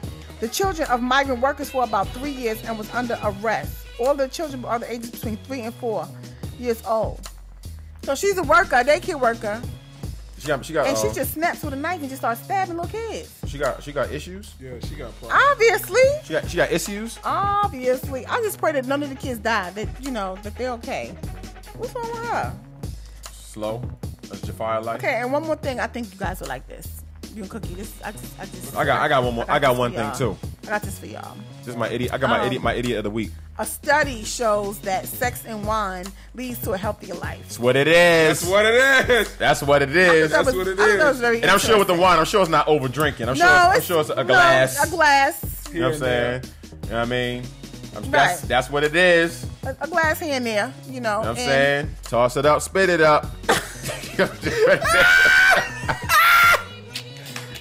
the 0.40 0.48
children 0.48 0.88
of 0.90 1.00
migrant 1.00 1.40
workers 1.40 1.70
for 1.70 1.82
about 1.84 2.06
three 2.08 2.30
years 2.30 2.62
and 2.64 2.76
was 2.78 2.88
under 2.94 3.18
arrest. 3.24 3.72
All 3.98 4.14
the 4.14 4.28
children 4.28 4.64
are 4.64 4.78
the 4.78 4.92
ages 4.92 5.10
between 5.10 5.36
three 5.38 5.62
and 5.62 5.74
four 5.74 6.06
years 6.58 6.82
old. 6.86 7.20
So 8.04 8.14
she's 8.14 8.38
a 8.38 8.42
worker, 8.42 8.76
a 8.76 8.84
daycare 8.84 9.18
worker, 9.20 9.60
She 10.38 10.46
got 10.46 10.64
she 10.64 10.72
got 10.72 10.86
and 10.86 10.96
she 10.96 11.08
uh, 11.08 11.12
just 11.12 11.34
snaps 11.34 11.62
with 11.64 11.74
a 11.74 11.76
knife 11.76 12.00
and 12.00 12.08
just 12.08 12.20
starts 12.22 12.42
stabbing 12.42 12.76
little 12.76 12.90
kids. 12.90 13.32
she 13.46 13.58
got 13.58 13.82
she 13.82 13.92
got 13.92 14.12
issues. 14.12 14.54
Yeah, 14.60 14.72
she 14.82 14.94
got 14.94 15.10
problems. 15.18 15.42
Obviously, 15.50 16.00
She 16.24 16.32
got 16.32 16.48
she 16.48 16.56
got 16.56 16.70
issues. 16.72 17.18
obviously. 17.24 18.24
I 18.26 18.40
just 18.42 18.58
pray 18.58 18.72
that 18.72 18.86
none 18.86 19.02
of 19.02 19.08
the 19.08 19.14
kids 19.16 19.40
die. 19.40 19.70
That 19.70 19.88
you 20.00 20.10
know 20.10 20.38
that 20.42 20.56
they're 20.56 20.70
okay. 20.72 21.14
What's 21.76 21.94
wrong 21.94 22.10
with 22.10 22.24
her? 22.28 22.54
Slow. 23.32 23.82
That's 24.28 24.42
Jafar 24.42 24.82
like. 24.82 24.98
Okay, 25.02 25.16
and 25.20 25.32
one 25.32 25.42
more 25.44 25.56
thing. 25.56 25.80
I 25.80 25.86
think 25.86 26.12
you 26.12 26.18
guys 26.18 26.40
will 26.40 26.48
like 26.48 26.66
this. 26.68 27.02
You 27.38 27.44
and 27.44 27.50
Cookie. 27.52 27.74
This 27.74 27.92
I 28.04 28.10
just 28.10 28.40
I 28.40 28.46
just 28.46 28.76
I 28.76 28.84
got- 28.84 29.00
I 29.00 29.06
got 29.06 29.22
one 29.22 29.34
more- 29.36 29.44
I 29.48 29.60
got 29.60 29.70
this 29.70 29.78
one 29.78 29.92
thing, 29.92 30.00
y'all. 30.00 30.16
too. 30.18 30.36
I 30.64 30.70
got 30.70 30.82
this 30.82 30.98
for 30.98 31.06
y'all. 31.06 31.36
This 31.60 31.68
is 31.68 31.76
my 31.76 31.88
idiot. 31.88 32.12
I 32.12 32.18
got 32.18 32.30
my 32.30 32.40
Um, 32.40 32.46
idiot 32.48 32.62
my 32.64 32.74
idiot 32.74 32.98
of 32.98 33.04
the 33.04 33.10
week. 33.10 33.30
A 33.60 33.64
study 33.64 34.24
shows 34.24 34.80
that 34.80 35.06
sex 35.06 35.44
and 35.46 35.64
wine 35.64 36.06
leads 36.34 36.58
to 36.62 36.72
a 36.72 36.76
healthier 36.76 37.14
life. 37.14 37.38
That's 37.44 37.60
what 37.60 37.76
it 37.76 37.86
is. 37.86 38.40
That's 38.40 38.50
what 38.50 38.66
it 38.66 38.74
is. 38.74 39.36
That's 39.36 39.62
what 39.62 39.82
it 39.82 39.88
I 39.90 39.92
thought 39.92 40.14
is. 40.16 40.30
that 40.30 40.36
That's 40.36 40.46
was- 40.46 40.56
what 40.56 40.66
it 40.66 40.72
I 40.72 40.76
thought 40.82 40.86
that 40.88 40.98
is. 40.98 41.04
was 41.04 41.20
very 41.20 41.42
And 41.42 41.50
I'm 41.52 41.58
sure 41.60 41.78
with 41.78 41.86
the 41.86 41.94
wine, 41.94 42.18
I'm 42.18 42.24
sure 42.24 42.40
it's 42.42 42.50
not 42.50 42.66
over 42.66 42.88
drinking. 42.88 43.28
I'm 43.28 43.36
sure. 43.36 43.46
no, 43.46 43.52
I'm 43.52 43.76
it's, 43.76 43.86
sure 43.86 44.00
it's 44.00 44.10
a 44.10 44.24
glass. 44.24 44.74
no, 44.76 44.84
glass. 44.86 44.86
a 44.86 44.90
glass, 44.90 45.64
You 45.72 45.80
know 45.80 45.86
what 45.90 45.94
I'm 45.94 46.00
saying? 46.00 46.42
You 46.42 46.90
know 46.90 46.96
what 46.96 47.02
I 47.02 47.04
mean? 47.04 47.44
I'm- 47.94 48.10
That's 48.10 48.40
Right. 48.42 48.48
that's 48.48 48.68
what 48.70 48.82
it 48.82 48.96
is. 48.96 49.46
A, 49.64 49.76
a 49.80 49.86
glass 49.86 50.18
here 50.18 50.34
and 50.34 50.44
there. 50.44 50.72
You 50.90 51.00
know. 51.00 51.22
know 51.22 51.28
what 51.28 51.28
I'm 51.28 51.36
and- 51.36 51.38
saying? 51.38 51.94
Toss 52.02 52.36
it 52.36 52.46
up, 52.46 52.62
spit 52.62 52.90
it 52.90 53.00
up. 53.00 53.26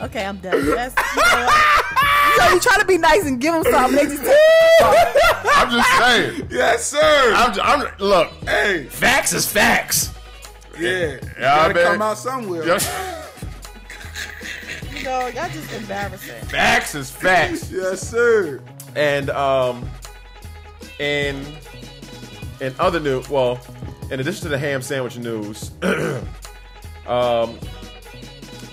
Okay, 0.02 0.26
I'm 0.26 0.38
done. 0.38 0.66
That's, 0.76 0.96
you 1.16 1.22
know, 1.22 1.46
what? 1.46 2.54
you 2.54 2.60
try 2.60 2.78
to 2.80 2.86
be 2.86 2.98
nice 2.98 3.26
and 3.26 3.40
give 3.42 3.54
them 3.54 3.64
something. 3.72 3.96
They 3.96 4.06
just 4.16 4.24
take 4.24 4.38
I'm 5.58 5.72
just 5.72 5.98
saying. 5.98 6.48
Yes, 6.52 6.86
sir. 6.86 7.34
I'm, 7.36 7.54
j- 7.54 7.62
I'm 7.64 7.88
look. 8.00 8.30
hey, 8.44 8.84
Facts 8.86 9.34
is 9.34 9.48
facts. 9.52 10.14
yeah. 10.80 11.18
Yeah, 11.40 11.40
Gotta 11.40 11.74
man. 11.74 11.86
come 11.94 12.02
out 12.04 12.18
somewhere. 12.20 12.62
you 12.64 12.68
know, 15.04 15.28
y'all 15.28 15.50
just 15.50 15.72
embarrassing. 15.74 16.46
facts 16.48 16.94
is 16.96 17.10
facts. 17.10 17.72
Yes, 17.78 18.02
sir. 18.08 18.62
And 18.96 19.30
um, 19.32 19.90
in 21.00 21.44
in 22.62 22.74
other 22.80 23.00
news, 23.00 23.30
well, 23.30 23.60
in 24.12 24.20
addition 24.20 24.44
to 24.44 24.50
the 24.50 24.58
ham 24.58 24.82
sandwich 24.82 25.18
news, 25.18 25.72
um, 27.08 27.58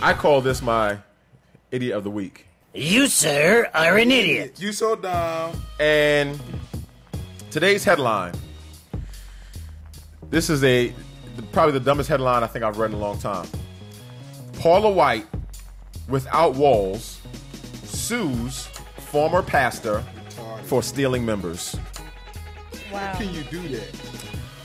I 0.03 0.13
call 0.15 0.41
this 0.41 0.61
my 0.63 0.99
idiot 1.75 1.97
of 1.97 2.05
the 2.05 2.11
week. 2.11 2.47
You, 2.73 3.09
sir, 3.09 3.69
are 3.75 3.99
an 3.99 4.11
idiot. 4.11 4.61
You 4.61 4.73
so 4.73 4.97
dumb. 4.97 5.61
And 5.79 6.41
today's 7.51 7.85
headline. 7.85 8.35
This 10.31 10.51
is 10.51 10.65
a 10.65 10.93
probably 11.53 11.73
the 11.73 11.85
dumbest 11.85 12.09
headline 12.09 12.43
I 12.43 12.47
think 12.47 12.65
I've 12.65 12.79
read 12.79 12.91
in 12.91 12.97
a 12.97 13.01
long 13.01 13.19
time. 13.19 13.47
Paula 14.59 14.91
White, 14.91 15.27
without 16.09 16.55
walls, 16.55 17.21
sues 17.85 18.67
former 18.97 19.43
pastor 19.43 20.03
for 20.65 20.83
stealing 20.83 21.25
members. 21.25 21.77
Wow. 22.93 22.99
How 22.99 23.19
Can 23.19 23.35
you 23.35 23.43
do 23.45 23.69
that? 23.69 23.89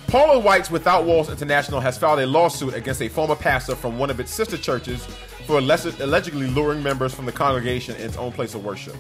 Paula 0.08 0.40
White's 0.40 0.72
Without 0.72 1.06
Walls 1.06 1.30
International 1.30 1.80
has 1.80 1.96
filed 1.96 2.20
a 2.20 2.26
lawsuit 2.26 2.74
against 2.74 3.00
a 3.02 3.10
former 3.10 3.36
pastor 3.36 3.76
from 3.76 4.00
one 4.00 4.10
of 4.10 4.20
its 4.20 4.32
sister 4.32 4.58
churches 4.58 5.08
for 5.50 5.58
allegedly 5.58 6.46
luring 6.46 6.84
members 6.84 7.12
from 7.12 7.26
the 7.26 7.32
congregation 7.32 7.96
in 7.96 8.04
its 8.04 8.18
own 8.18 8.32
place 8.32 8.54
of 8.54 8.64
worship. 8.64 8.96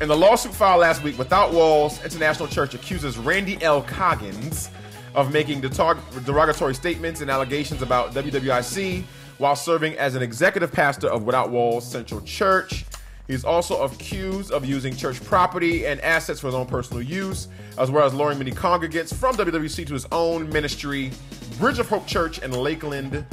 In 0.00 0.08
the 0.08 0.16
lawsuit 0.16 0.54
filed 0.54 0.80
last 0.80 1.02
week, 1.02 1.18
Without 1.18 1.52
Walls 1.52 2.02
International 2.02 2.48
Church 2.48 2.72
accuses 2.72 3.18
Randy 3.18 3.62
L. 3.62 3.82
Coggins 3.82 4.70
of 5.14 5.30
making 5.30 5.60
derogatory 5.60 6.74
statements 6.74 7.20
and 7.20 7.30
allegations 7.30 7.82
about 7.82 8.14
WWIC 8.14 9.04
while 9.36 9.54
serving 9.54 9.92
as 9.98 10.14
an 10.14 10.22
executive 10.22 10.72
pastor 10.72 11.08
of 11.08 11.24
Without 11.24 11.50
Walls 11.50 11.86
Central 11.86 12.22
Church. 12.22 12.86
He's 13.26 13.44
also 13.44 13.82
accused 13.82 14.52
of 14.52 14.64
using 14.64 14.96
church 14.96 15.22
property 15.22 15.84
and 15.86 16.00
assets 16.00 16.40
for 16.40 16.46
his 16.46 16.54
own 16.54 16.66
personal 16.66 17.02
use, 17.02 17.48
as 17.76 17.90
well 17.90 18.06
as 18.06 18.14
luring 18.14 18.38
many 18.38 18.52
congregants 18.52 19.12
from 19.12 19.34
WWC 19.34 19.86
to 19.86 19.92
his 19.92 20.06
own 20.12 20.48
ministry, 20.48 21.10
Bridge 21.58 21.78
of 21.78 21.90
Hope 21.90 22.06
Church 22.06 22.38
in 22.38 22.52
Lakeland, 22.52 23.26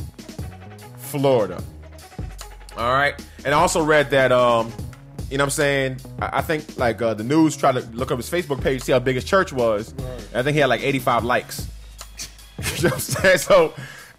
Florida. 0.98 1.64
All 2.80 2.94
right. 2.94 3.14
And 3.44 3.54
I 3.54 3.60
also 3.60 3.84
read 3.84 4.10
that, 4.12 4.32
um, 4.32 4.72
you 5.30 5.38
know 5.38 5.44
what 5.44 5.48
I'm 5.48 5.50
saying? 5.52 5.98
I, 6.22 6.38
I 6.38 6.42
think 6.42 6.78
like 6.78 7.02
uh, 7.02 7.14
the 7.14 7.26
news 7.26 7.58
tried 7.58 7.74
to 7.74 7.82
look 7.92 8.10
up 8.10 8.18
his 8.18 8.30
Facebook 8.30 8.62
page, 8.62 8.82
see 8.84 8.94
how 8.94 9.00
big 9.00 9.16
his 9.16 9.26
church 9.26 9.52
was. 9.52 9.92
And 9.92 10.36
I 10.36 10.44
think 10.44 10.54
he 10.56 10.62
had 10.62 10.68
like 10.68 10.82
85 10.82 11.26
likes. 11.26 11.68
you 12.58 12.84
know 12.84 12.90
what 12.90 12.94
I'm 12.94 13.00
saying? 13.00 13.38
So 13.40 13.74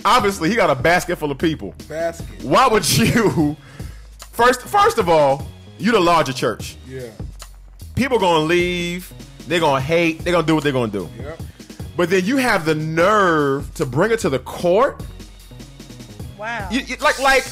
obviously 0.04 0.50
he 0.50 0.56
got 0.56 0.68
a 0.68 0.74
basket 0.74 1.16
full 1.16 1.30
of 1.30 1.38
people. 1.38 1.74
Basket. 1.88 2.44
Why 2.44 2.68
would 2.68 2.86
you 2.98 3.56
first 4.32 4.60
first 4.62 4.98
of 4.98 5.08
all, 5.08 5.46
you 5.78 5.92
the 5.92 6.00
larger 6.00 6.34
church. 6.34 6.76
Yeah. 6.86 7.08
People 7.94 8.18
gonna 8.18 8.44
leave, 8.44 9.10
they're 9.48 9.60
gonna 9.60 9.80
hate, 9.80 10.18
they're 10.20 10.34
gonna 10.34 10.46
do 10.46 10.54
what 10.54 10.64
they're 10.64 10.72
gonna 10.72 10.92
do. 10.92 11.08
Yep. 11.18 11.40
But 11.96 12.10
then 12.10 12.26
you 12.26 12.36
have 12.36 12.66
the 12.66 12.74
nerve 12.74 13.72
to 13.74 13.86
bring 13.86 14.10
it 14.12 14.20
to 14.20 14.28
the 14.28 14.38
court. 14.38 15.02
Wow. 16.38 16.68
You, 16.70 16.80
you- 16.80 16.96
like 16.96 17.18
like 17.20 17.44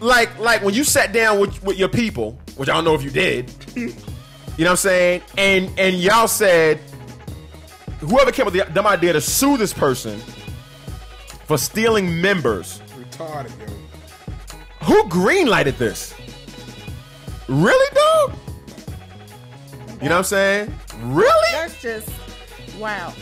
like 0.00 0.38
like 0.38 0.62
when 0.62 0.74
you 0.74 0.84
sat 0.84 1.12
down 1.12 1.40
with, 1.40 1.62
with 1.62 1.78
your 1.78 1.88
people, 1.88 2.38
which 2.56 2.68
I 2.68 2.74
don't 2.74 2.84
know 2.84 2.94
if 2.94 3.02
you 3.02 3.10
did. 3.10 3.52
you 3.74 3.86
know 3.86 3.92
what 4.56 4.70
I'm 4.70 4.76
saying? 4.76 5.22
And 5.36 5.70
and 5.78 5.96
y'all 5.96 6.28
said 6.28 6.80
whoever 8.00 8.32
came 8.32 8.46
up 8.46 8.52
with 8.52 8.66
the 8.66 8.72
dumb 8.72 8.86
idea 8.86 9.12
to 9.12 9.20
sue 9.20 9.56
this 9.56 9.72
person 9.72 10.18
for 11.44 11.58
stealing 11.58 12.20
members. 12.20 12.80
Retarded, 12.96 13.52
yo. 13.58 14.86
Who 14.86 15.04
greenlighted 15.08 15.76
this? 15.78 16.14
Really, 17.48 17.94
dog? 17.94 18.38
You 20.00 20.08
know 20.08 20.14
what 20.14 20.18
I'm 20.18 20.24
saying? 20.24 20.74
Really? 21.02 21.52
That's 21.52 21.80
just 21.82 22.10
wow. 22.78 23.12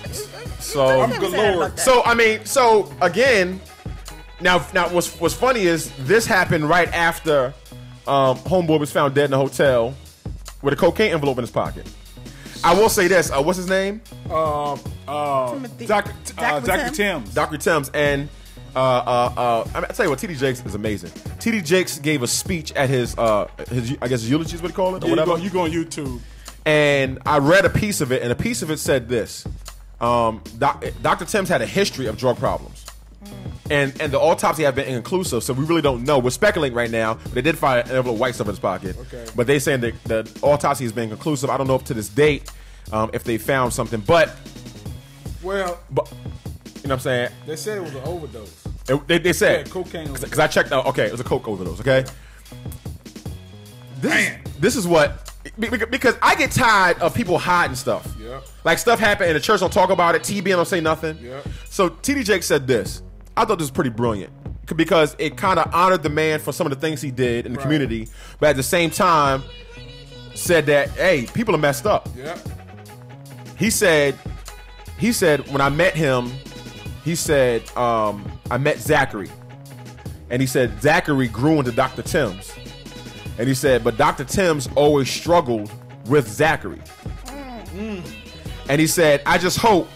So 0.61 1.01
I 1.01 1.07
never 1.07 1.31
said. 1.31 1.79
So 1.79 2.03
I 2.05 2.15
mean, 2.15 2.45
so 2.45 2.93
again, 3.01 3.61
now 4.41 4.65
now 4.75 4.89
what's 4.91 5.19
what's 5.21 5.35
funny 5.35 5.63
is 5.63 5.91
this 6.07 6.27
happened 6.27 6.69
right 6.69 6.93
after 6.93 7.55
um, 8.07 8.37
homeboy 8.39 8.79
was 8.79 8.93
found 8.93 9.15
dead 9.15 9.31
in 9.31 9.33
a 9.35 9.37
hotel 9.37 9.95
with 10.63 10.75
a 10.75 10.77
cocaine 10.77 11.13
envelope 11.13 11.39
in 11.39 11.43
his 11.43 11.51
pocket. 11.51 11.89
I 12.65 12.75
will 12.75 12.89
say 12.89 13.07
this. 13.09 13.31
Uh, 13.31 13.43
what's 13.43 13.59
his 13.59 13.69
name? 13.69 14.01
Um, 14.31 14.81
uh, 15.07 15.53
Timothy- 15.53 15.87
Dr. 15.87 16.13
Uh, 16.39 16.61
Dr. 16.61 16.91
Dr. 16.97 17.33
Dr. 17.35 17.57
Tims 17.59 17.91
and 17.91 18.29
uh, 18.75 18.79
uh, 18.79 19.33
uh, 19.37 19.69
I, 19.75 19.81
mean, 19.81 19.87
I 19.89 19.93
tell 19.93 20.05
you 20.07 20.11
what, 20.11 20.19
TD 20.19 20.37
Jakes 20.39 20.63
is 20.65 20.75
amazing. 20.75 21.11
TD 21.39 21.65
Jakes 21.65 21.99
gave 21.99 22.23
a 22.23 22.27
speech 22.27 22.73
at 22.73 22.89
his, 22.91 23.17
uh, 23.17 23.47
his 23.71 23.97
I 24.03 24.09
guess 24.09 24.23
eulogy 24.25 24.55
is 24.55 24.63
what 24.63 24.69
you 24.69 24.75
call 24.75 24.97
it, 24.97 25.03
or 25.03 25.07
Yeah, 25.07 25.15
you, 25.15 25.21
whatever. 25.21 25.37
go, 25.39 25.43
you 25.43 25.51
go 25.51 25.61
on 25.63 25.71
YouTube. 25.71 26.21
and 26.67 27.19
I 27.25 27.39
read 27.39 27.65
a 27.65 27.71
piece 27.71 28.01
of 28.01 28.13
it, 28.13 28.23
and 28.23 28.31
a 28.31 28.35
piece 28.35 28.61
of 28.63 28.71
it 28.71 28.79
said 28.79 29.09
this: 29.09 29.47
um, 30.01 30.43
doc, 30.59 30.85
Dr. 31.03 31.25
Tims 31.25 31.49
had 31.49 31.63
a 31.63 31.67
history 31.67 32.07
of 32.07 32.19
drug 32.19 32.37
problems, 32.39 32.85
and 33.71 34.01
and 34.01 34.13
the 34.13 34.21
autopsy 34.21 34.63
have 34.63 34.75
been 34.75 34.87
inconclusive, 34.87 35.43
so 35.43 35.53
we 35.53 35.65
really 35.65 35.83
don't 35.83 36.05
know. 36.05 36.19
We're 36.19 36.31
speculating 36.31 36.77
right 36.77 36.91
now. 36.91 37.15
But 37.15 37.35
they 37.35 37.43
did 37.43 37.59
find 37.59 37.81
an 37.89 37.97
envelope 37.97 38.15
of 38.15 38.21
white 38.21 38.35
stuff 38.35 38.47
in 38.47 38.53
his 38.53 38.61
pocket, 38.61 38.97
Okay. 38.99 39.27
but 39.35 39.47
they 39.47 39.59
saying 39.59 39.81
that 39.81 40.05
the 40.05 40.39
autopsy 40.43 40.85
has 40.85 40.93
been 40.93 41.09
conclusive. 41.09 41.51
I 41.51 41.57
don't 41.57 41.67
know 41.67 41.75
if 41.77 41.85
to 41.85 41.95
this 41.95 42.09
date 42.09 42.51
um, 42.93 43.11
if 43.13 43.25
they 43.25 43.39
found 43.39 43.73
something, 43.73 44.01
but 44.01 44.37
Well, 45.43 45.81
but 45.91 46.09
you 46.13 46.89
know 46.89 46.91
what 46.91 46.93
I'm 46.93 47.01
saying. 47.01 47.31
they 47.47 47.57
said 47.57 47.79
it 47.79 47.83
was 47.83 47.95
an 47.95 48.05
overdose. 48.05 48.67
It- 48.89 49.09
they, 49.09 49.19
they 49.19 49.33
said 49.33 49.67
Yeah, 49.67 49.73
cocaine 49.73 50.13
because 50.13 50.39
I 50.39 50.47
checked 50.47 50.71
out. 50.71 50.87
Okay, 50.87 51.07
it 51.07 51.11
was 51.13 51.21
a 51.21 51.25
coke 51.25 51.49
overdose. 51.49 51.81
Okay, 51.81 52.05
this 54.01 54.11
Man. 54.13 54.41
this 54.61 54.77
is 54.77 54.87
what 54.87 55.23
be- 55.59 55.69
be- 55.69 55.77
because 55.87 56.17
I 56.23 56.35
get 56.35 56.51
tired 56.53 56.99
of 57.01 57.15
people 57.15 57.39
hiding 57.39 57.77
stuff. 57.77 58.07
Yep. 58.21 58.45
Like 58.65 58.79
stuff 58.79 58.99
happened 59.01 59.31
and 59.31 59.37
the 59.37 59.41
church 59.41 59.61
don't 59.61 59.73
talk 59.73 59.91
about 59.91 60.15
it. 60.15 60.23
TBN 60.23 60.45
don't 60.57 60.69
say 60.69 60.81
nothing. 60.81 61.19
Yep. 61.21 61.47
So 61.71 61.89
TD 61.91 62.25
Jake 62.25 62.43
said 62.43 62.67
this. 62.67 63.03
I 63.37 63.45
thought 63.45 63.59
this 63.59 63.67
was 63.67 63.71
pretty 63.71 63.91
brilliant. 63.91 64.33
because 64.75 65.15
it 65.19 65.37
kind 65.37 65.59
of 65.61 65.73
honored 65.73 66.03
the 66.03 66.09
man 66.09 66.41
for 66.41 66.53
some 66.53 66.67
of 66.67 66.71
the 66.73 66.81
things 66.81 67.01
he 67.01 67.11
did 67.13 67.47
in 67.47 67.53
the 67.53 67.59
community, 67.59 68.09
but 68.41 68.49
at 68.51 68.57
the 68.57 68.63
same 68.65 68.91
time 68.91 69.43
said 70.35 70.67
that 70.67 70.91
hey, 70.91 71.27
people 71.35 71.55
are 71.55 71.59
messed 71.59 71.87
up. 71.87 72.09
Yeah. 72.17 72.37
He 73.57 73.71
said, 73.71 74.19
he 74.99 75.13
said 75.13 75.49
when 75.53 75.61
I 75.61 75.69
met 75.69 75.95
him, 75.95 76.33
he 77.05 77.15
said 77.15 77.63
um, 77.77 78.27
I 78.51 78.59
met 78.59 78.79
Zachary, 78.79 79.31
and 80.31 80.41
he 80.43 80.47
said 80.49 80.83
Zachary 80.83 81.29
grew 81.29 81.59
into 81.61 81.71
Dr. 81.73 82.03
Tims, 82.03 82.53
and 83.39 83.47
he 83.47 83.55
said 83.55 83.85
but 83.85 83.97
Dr. 83.97 84.25
Tims 84.25 84.69
always 84.75 85.09
struggled 85.09 85.71
with 86.07 86.27
Zachary, 86.29 86.81
and 88.69 88.81
he 88.81 88.87
said 88.89 89.23
I 89.27 89.39
just 89.39 89.59
hope 89.59 89.89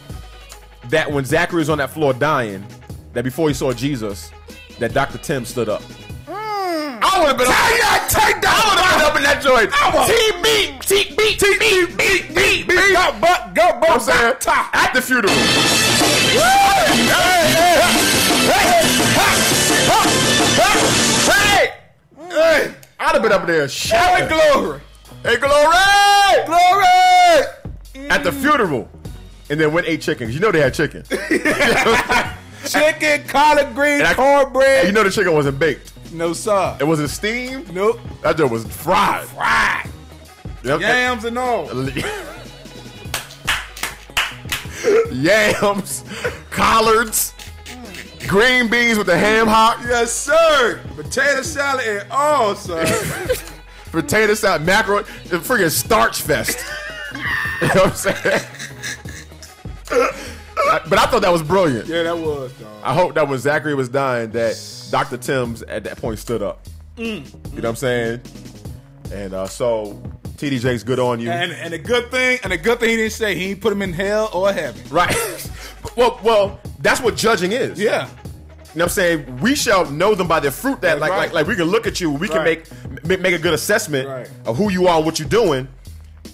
that 0.91 1.11
when 1.11 1.25
Zachary 1.25 1.59
was 1.59 1.71
on 1.71 1.79
that 1.79 1.91
floor 1.91 2.13
dying, 2.13 2.65
that 3.13 3.25
before 3.25 3.49
he 3.49 3.55
saw 3.55 3.73
Jesus, 3.73 4.31
that 4.79 4.93
Dr. 4.95 5.19
Tim 5.19 5.45
stood 5.45 5.69
up. 5.69 5.83
Hmm. 6.27 6.99
I 7.03 7.19
would 7.19 7.29
have 7.29 7.39
been. 7.39 7.47
Take, 7.47 8.09
take 8.09 8.43
that. 8.43 8.55
I 8.55 8.69
would 8.71 8.79
have 8.79 8.99
been 8.99 9.07
up 9.07 9.17
in 9.17 9.23
that 9.25 9.43
joint. 9.43 9.71
Team 10.07 10.43
beat, 10.43 10.81
team 10.83 11.17
beat, 11.17 11.39
team 11.39 11.59
beat, 11.59 11.97
beat, 11.97 12.35
beat, 12.35 12.69
beat. 12.69 12.95
Go, 12.95 13.17
but, 13.21 13.55
go, 13.55 13.63
I'm 13.63 13.81
but, 13.81 13.99
saying 14.01 14.35
at 14.73 14.93
the 14.95 15.03
funeral. 15.03 15.35
Hey, 21.31 21.73
hey, 22.29 22.75
I'd 22.99 23.15
have 23.15 23.23
been 23.23 23.33
up 23.33 23.47
there 23.47 23.69
shouting 23.69 24.29
glory. 24.29 24.81
Hey, 25.23 25.37
glory, 25.37 25.77
glory 26.47 27.51
at 28.11 28.25
the 28.25 28.33
funeral, 28.33 28.89
and 29.49 29.61
then 29.61 29.73
went 29.73 29.87
ate 29.87 30.01
chickens. 30.01 30.35
You 30.35 30.41
know 30.41 30.51
they 30.51 30.61
had 30.61 30.75
chicken. 30.75 31.05
Chicken, 32.71 33.27
collard 33.29 33.75
greens, 33.75 34.03
I- 34.03 34.15
cornbread. 34.15 34.87
you 34.87 34.93
know 34.93 35.03
the 35.03 35.11
chicken 35.11 35.33
wasn't 35.33 35.59
baked. 35.59 35.93
no, 36.13 36.33
sir. 36.33 36.77
It 36.81 36.85
wasn't 36.85 37.11
steamed. 37.11 37.73
Nope. 37.75 37.99
That 38.23 38.37
joint 38.37 38.53
was 38.53 38.65
fried. 38.65 39.27
Fried. 39.29 39.89
Yep. 40.65 40.81
Yams 40.81 41.25
and 41.25 41.39
all. 41.39 41.69
Yams, 45.13 46.05
collards, 46.51 47.35
green 48.27 48.69
beans 48.69 48.97
with 48.99 49.07
the 49.07 49.17
ham 49.19 49.47
hock, 49.47 49.79
Yes, 49.87 50.11
sir. 50.13 50.81
Potato 50.97 51.43
salad 51.43 51.85
and 51.87 52.11
all, 52.11 52.55
sir. 52.55 52.87
potato 53.93 54.35
salad, 54.35 54.63
macaroni, 54.63 55.05
the 55.27 55.37
freaking 55.39 55.71
starch 55.71 56.23
fest. 56.23 56.59
you 57.63 57.69
know 57.69 57.85
what 57.85 57.87
I'm 57.87 57.95
saying? 57.95 58.43
But 60.89 60.99
I 60.99 61.07
thought 61.07 61.23
that 61.23 61.33
was 61.33 61.43
brilliant. 61.43 61.87
yeah, 61.89 62.03
that 62.05 62.17
was, 62.19 62.53
dog. 62.55 62.69
I 62.83 62.95
hope 62.95 63.15
that 63.15 63.29
when 63.29 63.39
Zachary 63.39 63.75
was 63.75 63.89
dying, 63.89 64.31
that 64.33 64.57
Dr. 64.91 65.17
Tims 65.17 65.63
at 65.63 65.85
that 65.85 65.99
point 65.99 66.19
stood 66.19 66.43
up. 66.43 66.67
You 66.97 67.21
know 67.21 67.25
what 67.55 67.65
I'm 67.65 67.77
saying? 67.77 68.21
And 69.13 69.33
uh, 69.35 69.47
so 69.47 70.01
TDJ's 70.37 70.85
good 70.85 70.99
on 71.01 71.19
you. 71.21 71.31
And 71.31 71.51
and 71.53 71.75
a 71.75 71.79
good 71.79 72.11
thing, 72.11 72.39
and 72.45 72.53
a 72.53 72.59
good 72.59 72.79
thing 72.81 72.91
he 72.91 72.97
didn't 72.97 73.13
say 73.13 73.35
he 73.35 73.51
ain't 73.51 73.61
put 73.61 73.73
him 73.73 73.83
in 73.83 73.93
hell 73.93 74.31
or 74.33 74.53
heaven. 74.53 74.81
right. 74.91 75.15
well, 75.97 76.21
well, 76.23 76.61
that's 76.81 77.01
what 77.01 77.17
judging 77.17 77.53
is. 77.53 77.81
Yeah. 77.81 78.07
You 78.09 78.79
know 78.79 78.85
what 78.85 78.85
I'm 78.85 78.89
saying? 78.91 79.37
We 79.41 79.55
shall 79.57 79.91
know 79.91 80.15
them 80.15 80.29
by 80.29 80.39
their 80.41 80.53
fruit. 80.53 80.81
That 80.83 81.01
like, 81.01 81.11
right. 81.11 81.19
like 81.19 81.33
like 81.33 81.47
we 81.49 81.57
can 81.57 81.65
look 81.65 81.87
at 81.89 82.01
you, 82.01 82.11
we 82.13 82.29
can 82.29 82.39
Right. 82.39 82.71
make 82.93 83.05
make 83.05 83.21
make 83.21 83.35
a 83.35 83.39
good 83.39 83.55
assessment 83.55 84.09
Right. 84.09 84.31
of 84.47 84.57
who 84.57 84.71
you 84.71 84.87
are 84.87 84.97
and 84.99 85.05
what 85.07 85.19
you're 85.19 85.29
doing. 85.29 85.67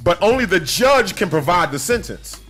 But 0.02 0.20
only 0.22 0.44
the 0.44 0.60
judge 0.60 1.16
can 1.16 1.30
provide 1.30 1.72
the 1.72 1.78
sentence. 1.78 2.40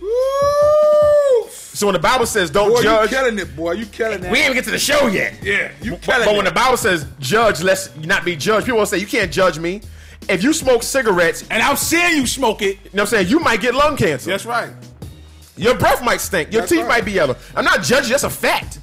So 1.77 1.85
when 1.85 1.93
the 1.93 1.99
Bible 1.99 2.25
says 2.25 2.49
don't 2.49 2.71
Boy, 2.71 2.81
judge, 2.81 3.11
you 3.11 3.17
killing 3.17 3.37
it, 3.37 3.55
boy. 3.55 3.73
You 3.73 3.85
killing 3.85 4.23
it. 4.23 4.31
we 4.31 4.39
ain't 4.39 4.45
even 4.45 4.55
get 4.55 4.65
to 4.65 4.71
the 4.71 4.79
show 4.79 5.05
yet. 5.05 5.35
yeah, 5.43 5.71
you 5.79 5.91
But, 5.91 6.01
killing 6.01 6.01
but 6.01 6.21
it. 6.21 6.25
But 6.25 6.35
when 6.35 6.45
the 6.45 6.51
Bible 6.51 6.75
says 6.75 7.05
judge, 7.19 7.61
let's 7.61 7.95
not 7.97 8.25
be 8.25 8.35
judged. 8.35 8.65
People 8.65 8.79
will 8.79 8.87
say 8.87 8.97
you 8.97 9.05
can't 9.05 9.31
judge 9.31 9.59
me. 9.59 9.81
If 10.27 10.43
you 10.43 10.53
smoke 10.53 10.81
cigarettes, 10.81 11.45
and 11.51 11.61
I'm 11.61 11.75
seeing 11.75 12.17
you 12.17 12.25
smoke 12.25 12.63
it. 12.63 12.67
you 12.67 12.75
know 12.75 12.89
what 12.93 13.01
I'm 13.01 13.07
saying, 13.07 13.27
you 13.27 13.39
might 13.39 13.61
get 13.61 13.75
lung 13.75 13.95
cancer. 13.95 14.31
That's 14.31 14.43
right. 14.45 14.71
Your 15.55 15.75
breath 15.75 16.03
might 16.03 16.19
stink. 16.19 16.51
Your 16.51 16.61
That's 16.61 16.71
teeth 16.71 16.79
right. 16.81 16.87
might 16.87 17.05
be 17.05 17.11
yellow. 17.11 17.35
I'm 17.55 17.63
not 17.63 17.83
judging. 17.83 18.09
That's 18.09 18.23
a 18.23 18.29
fact. 18.31 18.79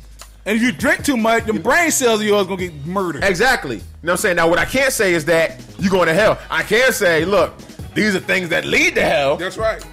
And 0.46 0.56
if 0.56 0.62
you 0.62 0.70
drink 0.70 1.04
too 1.04 1.16
much, 1.16 1.46
them 1.46 1.60
brain 1.62 1.90
cells 1.90 2.20
of 2.20 2.26
yours 2.28 2.46
gonna 2.46 2.68
get 2.68 2.86
murdered. 2.86 3.24
Exactly. 3.24 3.76
You 3.76 3.82
know 3.82 3.86
what 4.02 4.10
I'm 4.12 4.16
saying? 4.18 4.36
Now, 4.36 4.48
what 4.48 4.60
I 4.60 4.66
can't 4.66 4.92
say 4.92 5.14
is 5.14 5.24
that 5.24 5.60
you're 5.80 5.90
going 5.90 6.06
to 6.06 6.14
hell. 6.14 6.38
I 6.48 6.62
can 6.62 6.92
say, 6.92 7.24
look, 7.24 7.54
these 7.94 8.14
are 8.14 8.20
things 8.20 8.50
that 8.50 8.64
lead 8.64 8.94
to 8.94 9.02
hell. 9.02 9.36
That's 9.36 9.56
right. 9.56 9.84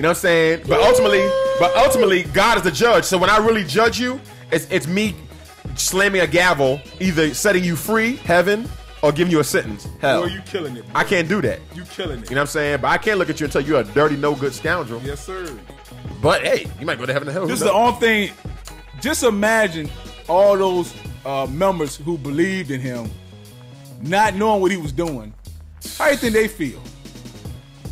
You 0.00 0.02
know 0.04 0.08
what 0.12 0.16
I'm 0.16 0.20
saying? 0.22 0.62
But 0.66 0.80
ultimately, 0.80 1.28
but 1.58 1.76
ultimately, 1.76 2.22
God 2.22 2.56
is 2.56 2.62
the 2.62 2.70
judge. 2.70 3.04
So 3.04 3.18
when 3.18 3.28
I 3.28 3.36
really 3.36 3.64
judge 3.64 4.00
you, 4.00 4.18
it's 4.50 4.66
it's 4.70 4.86
me 4.86 5.14
slamming 5.74 6.22
a 6.22 6.26
gavel, 6.26 6.80
either 7.00 7.34
setting 7.34 7.62
you 7.62 7.76
free, 7.76 8.16
heaven, 8.16 8.66
or 9.02 9.12
giving 9.12 9.30
you 9.30 9.40
a 9.40 9.44
sentence, 9.44 9.86
hell. 10.00 10.22
Boy, 10.22 10.28
you 10.28 10.40
killing 10.46 10.74
it. 10.78 10.86
Boy. 10.86 10.92
I 10.94 11.04
can't 11.04 11.28
do 11.28 11.42
that. 11.42 11.60
You 11.74 11.84
killing 11.84 12.20
it. 12.20 12.30
You 12.30 12.34
know 12.34 12.40
what 12.40 12.48
I'm 12.48 12.52
saying? 12.52 12.80
But 12.80 12.88
I 12.88 12.96
can't 12.96 13.18
look 13.18 13.28
at 13.28 13.40
you 13.40 13.44
and 13.44 13.52
tell 13.52 13.60
you 13.60 13.72
you're 13.74 13.82
a 13.82 13.84
dirty, 13.84 14.16
no 14.16 14.34
good 14.34 14.54
scoundrel. 14.54 15.02
Yes, 15.02 15.22
sir. 15.22 15.54
But 16.22 16.44
hey, 16.44 16.66
you 16.80 16.86
might 16.86 16.96
go 16.96 17.04
to 17.04 17.12
heaven 17.12 17.28
or 17.28 17.32
hell. 17.32 17.46
This 17.46 17.60
is 17.60 17.66
the 17.66 17.70
only 17.70 18.00
thing. 18.00 18.32
Just 19.02 19.22
imagine 19.22 19.90
all 20.30 20.56
those 20.56 20.94
uh, 21.26 21.46
members 21.50 21.94
who 21.94 22.16
believed 22.16 22.70
in 22.70 22.80
him, 22.80 23.10
not 24.00 24.34
knowing 24.34 24.62
what 24.62 24.70
he 24.70 24.78
was 24.78 24.92
doing. 24.92 25.34
How 25.98 26.06
do 26.06 26.12
you 26.12 26.16
think 26.16 26.32
they 26.32 26.48
feel? 26.48 26.82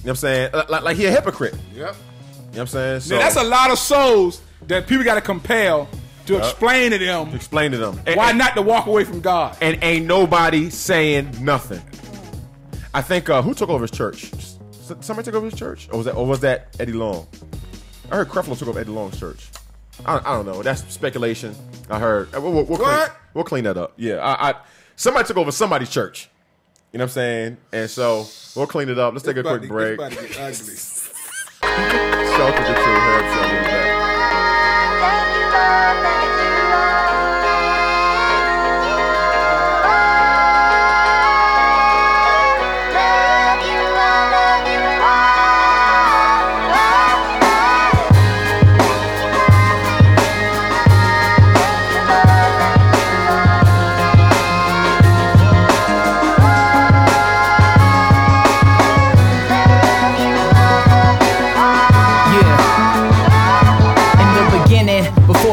You 0.09 0.15
know 0.15 0.21
what 0.21 0.25
I'm 0.25 0.31
saying? 0.33 0.51
Uh, 0.55 0.65
Like, 0.71 0.83
like 0.85 0.97
he 0.97 1.05
a 1.05 1.11
hypocrite. 1.11 1.55
You 1.75 1.81
know 1.83 1.87
what 1.89 2.59
I'm 2.61 2.67
saying? 2.67 3.01
So 3.01 3.15
Now, 3.17 3.21
that's 3.21 3.37
a 3.37 3.45
lot 3.45 3.71
of 3.71 3.79
souls 3.79 4.41
that 4.67 4.87
people 4.87 5.05
got 5.05 5.17
to 5.17 5.21
compel 5.21 5.87
to 6.25 6.39
explain 6.39 6.93
to 6.93 6.99
them 6.99 7.35
explain 7.35 7.73
to 7.73 7.77
them. 7.77 8.01
And- 8.07 8.17
why 8.17 8.31
and- 8.31 8.39
not 8.39 8.55
to 8.55 8.63
walk 8.63 8.87
away 8.87 9.05
from 9.05 9.21
God. 9.21 9.59
and 9.61 9.79
ain't 9.85 10.07
nobody 10.07 10.71
saying 10.71 11.37
nothing. 11.45 11.83
I 12.95 13.03
think 13.03 13.29
uh, 13.29 13.43
who 13.43 13.53
took 13.53 13.69
over 13.69 13.83
his 13.83 13.91
church? 13.91 14.31
Somebody 15.01 15.25
took 15.27 15.35
over 15.35 15.45
his 15.45 15.55
church, 15.59 15.91
or 15.93 15.99
was 15.99 16.07
that, 16.07 16.15
or 16.15 16.27
was 16.27 16.41
that 16.41 16.75
Eddie 16.81 16.93
Long? 16.95 17.27
I 18.11 18.17
heard 18.17 18.29
Creflo 18.31 18.59
took 18.59 18.69
over 18.69 18.81
Eddie 18.81 18.91
Long's 18.91 19.21
church. 19.21 19.51
I, 20.07 20.17
I 20.25 20.35
don't 20.35 20.47
know. 20.47 20.63
That's 20.63 20.91
speculation. 20.91 21.55
I 21.91 21.99
heard. 21.99 22.35
Uh, 22.35 22.41
We'll, 22.41 22.53
we'll, 22.53 22.65
we'll, 22.65 22.79
clean, 22.79 22.89
What? 22.89 23.17
we'll 23.35 23.45
clean 23.45 23.65
that 23.65 23.77
up. 23.77 23.93
Yeah, 23.99 24.17
I, 24.21 24.51
I 24.53 24.55
somebody 24.97 25.27
took 25.29 25.37
over 25.37 25.53
somebody's 25.53 25.91
church. 25.91 26.31
You 26.93 26.99
know 26.99 27.05
what 27.05 27.11
I'm 27.11 27.15
saying? 27.15 27.57
And 27.73 27.91
so 27.91 28.27
we'll 28.57 28.67
clean 28.67 28.89
it 28.89 28.99
up. 28.99 29.13
Let's 29.13 29.25
take 29.25 29.37
a 29.37 29.41
It's 29.41 29.49
about 29.49 29.59
quick 29.59 29.69
to- 29.69 29.75
break. 29.75 30.01
It's 30.01 30.17
about 30.17 30.23
to 30.23 30.29
get 30.29 30.41
ugly. 30.41 30.75
The 32.39 32.75
true 32.75 32.95
herb 32.95 33.25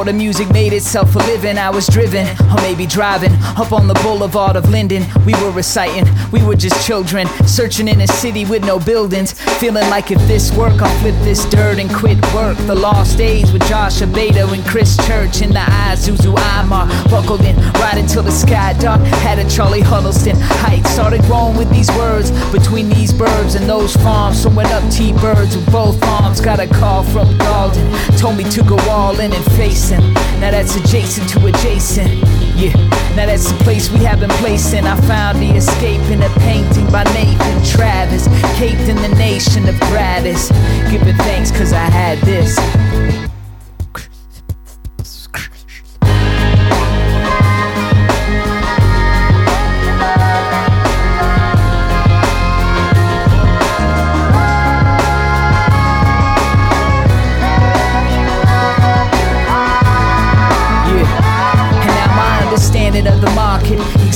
the 0.05 0.13
music 0.13 0.47
made 0.51 0.71
itself 0.71 1.15
a 1.15 1.19
living, 1.19 1.57
I 1.57 1.71
was 1.71 1.87
driven, 1.87 2.27
or 2.51 2.57
maybe 2.57 2.85
driving, 2.85 3.31
up 3.57 3.71
on 3.71 3.87
the 3.87 3.95
boulevard 3.95 4.55
of 4.55 4.69
Linden. 4.69 5.03
We 5.25 5.33
were 5.41 5.49
reciting, 5.49 6.05
we 6.31 6.43
were 6.43 6.55
just 6.55 6.85
children, 6.85 7.27
searching 7.47 7.87
in 7.87 7.99
a 8.01 8.07
city 8.07 8.45
with 8.45 8.63
no 8.63 8.77
buildings. 8.77 9.33
Feeling 9.59 9.89
like 9.89 10.11
if 10.11 10.19
this 10.27 10.55
work, 10.55 10.79
I'll 10.79 10.99
flip 10.99 11.15
this 11.23 11.45
dirt 11.45 11.79
and 11.79 11.91
quit 11.91 12.21
work. 12.35 12.55
The 12.67 12.75
lost 12.75 13.17
days 13.17 13.51
with 13.51 13.67
Josh 13.67 14.01
Abedo 14.01 14.53
and 14.53 14.63
Chris 14.65 14.95
Church 15.07 15.41
in 15.41 15.49
the 15.49 15.65
eyes, 15.67 16.07
Zuzu 16.07 16.35
Imar. 16.35 16.85
Buckled 17.09 17.41
in, 17.41 17.55
right 17.81 17.97
until 17.97 18.21
the 18.21 18.31
sky 18.31 18.73
dark. 18.73 19.01
Had 19.25 19.39
a 19.39 19.49
Charlie 19.49 19.81
Huddleston 19.81 20.35
height. 20.39 20.85
Started 20.85 21.21
growing 21.23 21.57
with 21.57 21.71
these 21.71 21.89
words 21.97 22.29
between 22.51 22.89
these 22.89 23.11
birds 23.11 23.55
and 23.55 23.67
those 23.67 23.95
farms. 23.95 24.43
Sewing 24.43 24.67
up 24.67 24.83
T-birds 24.91 25.55
with 25.55 25.71
both 25.71 26.01
arms. 26.03 26.41
Got 26.41 26.59
a 26.59 26.67
call 26.67 27.03
from 27.03 27.27
Galden. 27.39 28.19
Told 28.19 28.37
me 28.37 28.43
to 28.51 28.63
go 28.63 28.77
all 28.89 29.19
in 29.19 29.33
and 29.33 29.45
face 29.53 29.94
Now 30.39 30.51
that's 30.51 30.75
adjacent 30.75 31.29
to 31.31 31.45
adjacent. 31.45 32.10
Yeah, 32.55 32.73
now 33.15 33.25
that's 33.25 33.51
the 33.51 33.58
place 33.63 33.89
we 33.89 33.99
have 34.05 34.19
been 34.19 34.29
placing. 34.41 34.86
I 34.86 34.95
found 35.01 35.39
the 35.39 35.51
escape 35.51 36.01
in 36.10 36.23
a 36.23 36.29
painting 36.39 36.89
by 36.91 37.03
Nathan 37.13 37.63
Travis. 37.65 38.27
Caped 38.58 38.88
in 38.88 38.97
the 38.97 39.13
nation 39.17 39.67
of 39.67 39.79
gratis. 39.81 40.49
Giving 40.89 41.15
thanks 41.17 41.51
cause 41.51 41.73
I 41.73 41.86
had 41.89 42.19
this. 42.19 43.24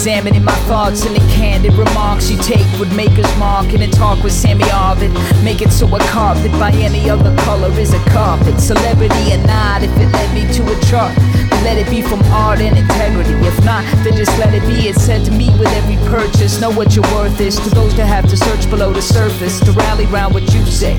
Examining 0.09 0.43
my 0.43 0.55
thoughts 0.65 1.05
and 1.05 1.15
the 1.15 1.19
candid 1.33 1.71
remarks 1.73 2.31
you 2.31 2.37
take 2.37 2.65
would 2.79 2.91
make 2.95 3.11
us 3.19 3.37
mark 3.37 3.67
and 3.73 3.81
then 3.83 3.91
talk 3.91 4.23
with 4.23 4.33
Sammy 4.33 4.63
Arvid. 4.71 5.13
Make 5.43 5.61
it 5.61 5.71
so 5.71 5.85
a 5.95 5.99
carpet 6.09 6.51
by 6.53 6.71
any 6.71 7.07
other 7.11 7.35
color 7.43 7.69
is 7.77 7.93
a 7.93 7.99
carpet. 8.09 8.59
Celebrity 8.59 9.33
or 9.33 9.37
not, 9.45 9.83
if 9.83 9.91
it 9.97 10.11
led 10.11 10.33
me 10.33 10.51
to 10.51 10.63
a 10.63 10.81
chart, 10.89 11.15
then 11.15 11.63
let 11.63 11.77
it 11.77 11.87
be 11.91 12.01
from 12.01 12.23
art 12.33 12.59
and 12.59 12.75
integrity. 12.75 13.33
If 13.45 13.63
not, 13.63 13.83
then 14.03 14.17
just 14.17 14.35
let 14.39 14.51
it 14.51 14.65
be. 14.65 14.89
It's 14.89 14.99
said 14.99 15.23
to 15.25 15.31
me 15.31 15.51
with 15.59 15.69
every 15.77 15.97
purchase. 16.09 16.59
Know 16.59 16.71
what 16.71 16.95
your 16.95 17.05
worth 17.13 17.39
is 17.39 17.57
to 17.59 17.69
those 17.69 17.95
that 17.97 18.07
have 18.07 18.27
to 18.29 18.35
search 18.35 18.67
below 18.71 18.91
the 18.91 19.03
surface 19.03 19.59
to 19.59 19.71
rally 19.73 20.07
round 20.07 20.33
what 20.33 20.51
you 20.51 20.65
say. 20.65 20.97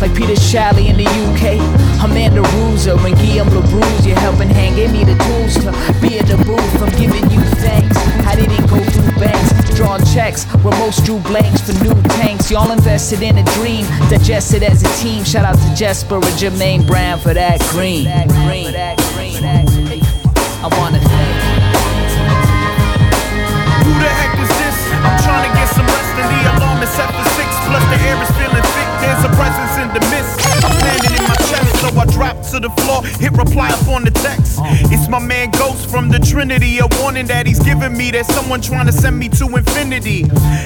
Like 0.00 0.16
Peter 0.16 0.32
Shalley 0.32 0.88
in 0.88 0.96
the 0.96 1.04
UK, 1.04 1.60
Amanda 2.02 2.40
Russo 2.56 2.96
and 2.96 3.14
Guillaume 3.18 3.48
LaBruse, 3.48 4.06
you're 4.06 4.18
helping 4.18 4.48
hand. 4.48 4.76
Gave 4.76 4.92
me 4.92 5.04
the 5.04 5.12
tools 5.28 5.60
to 5.60 5.72
be 6.00 6.16
in 6.16 6.24
the 6.24 6.38
booth. 6.48 6.80
I'm 6.80 6.88
giving 6.96 7.28
you 7.30 7.44
thanks. 7.60 7.98
I 8.24 8.34
didn't 8.34 8.64
go 8.72 8.80
through 8.80 9.12
banks, 9.20 9.52
drawing 9.76 10.02
checks 10.06 10.46
where 10.64 10.72
most 10.80 11.04
drew 11.04 11.18
blanks 11.18 11.60
for 11.60 11.76
new 11.84 11.92
tanks. 12.16 12.50
Y'all 12.50 12.72
invested 12.72 13.20
in 13.20 13.36
a 13.36 13.44
dream, 13.60 13.84
digested 14.08 14.62
as 14.62 14.82
a 14.82 14.88
team. 15.04 15.22
Shout 15.22 15.44
out 15.44 15.58
to 15.60 15.74
Jesper 15.74 16.14
and 16.16 16.36
Jermaine 16.40 16.86
Brown 16.86 17.18
for 17.20 17.34
that 17.34 17.60
green. 17.68 18.06
I 18.08 18.96
wanna 20.80 20.96
thank. 20.96 21.36
Who 23.84 23.92
the 24.00 24.08
heck 24.08 24.32
is 24.40 24.48
this? 24.48 24.76
I'm 25.04 25.20
trying 25.28 25.44
to 25.44 25.52
get 25.52 25.68
some 25.76 25.84
rest 25.84 26.16
and 26.16 26.28
the 26.32 26.40
alarm 26.56 26.80
is 26.82 26.88
set 26.88 27.12
for 27.12 27.24
six. 27.36 27.52
Plus 27.68 27.84
the 27.92 28.00
air 28.08 28.16
is 28.22 28.30
feeling. 28.40 28.79
There's 29.00 29.24
a 29.24 29.30
presence 29.34 29.74
in 29.82 29.88
the 29.96 30.00
mist. 30.12 30.32
I'm 30.64 30.76
landing 30.78 31.14
in 31.16 31.24
my 31.28 31.36
chest, 31.48 31.80
so 31.80 31.88
I 31.98 32.04
drop 32.06 32.36
to 32.50 32.60
the 32.60 32.70
floor. 32.82 33.02
Hit 33.18 33.32
reply 33.32 33.70
up 33.70 33.88
on 33.88 34.04
the 34.04 34.10
text. 34.10 34.60
It's 34.92 35.08
my 35.08 35.18
man 35.18 35.50
Ghost 35.52 35.90
from 35.90 36.08
the 36.08 36.18
Trinity. 36.18 36.78
A 36.78 36.86
warning 37.00 37.26
that 37.26 37.46
he's 37.46 37.60
giving 37.60 37.96
me. 37.96 38.10
that 38.10 38.26
someone 38.26 38.60
trying 38.60 38.86
to 38.86 38.92
send 38.92 39.18
me 39.18 39.28
to 39.30 39.46
infinity. 39.56 40.24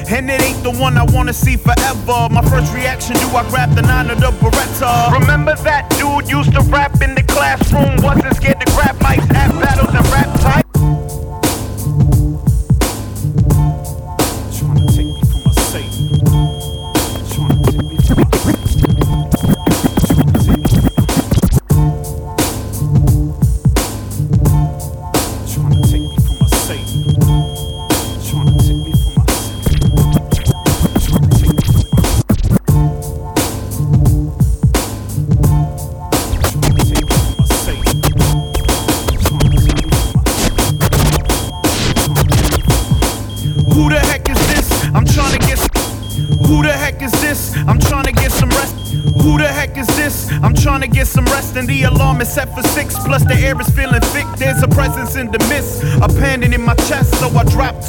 And 0.09 0.31
it 0.31 0.43
ain't 0.43 0.63
the 0.63 0.73
one 0.73 0.99
I 0.99 1.05
wanna 1.05 1.33
see 1.33 1.57
forever. 1.57 2.29
My 2.31 2.43
first 2.51 2.75
reaction, 2.75 3.15
do 3.17 3.29
I 3.37 3.49
grab 3.51 3.75
the 3.75 3.83
nine 3.83 4.11
of 4.11 4.21
the 4.21 4.31
Beretta? 4.43 5.13
Remember 5.21 5.55
that 5.65 5.91
dude 5.99 6.29
used 6.29 6.53
to 6.53 6.61
rap 6.71 7.01
in 7.03 7.15
the 7.15 7.23
classroom? 7.23 7.97
Wasn't 8.03 8.35
scared 8.37 8.61
to 8.61 8.67
grab 8.73 8.97
mics 8.99 9.29
at 9.35 9.51
battles 9.61 9.95
and 9.95 10.07
rap 10.09 10.41
tight. 10.41 10.64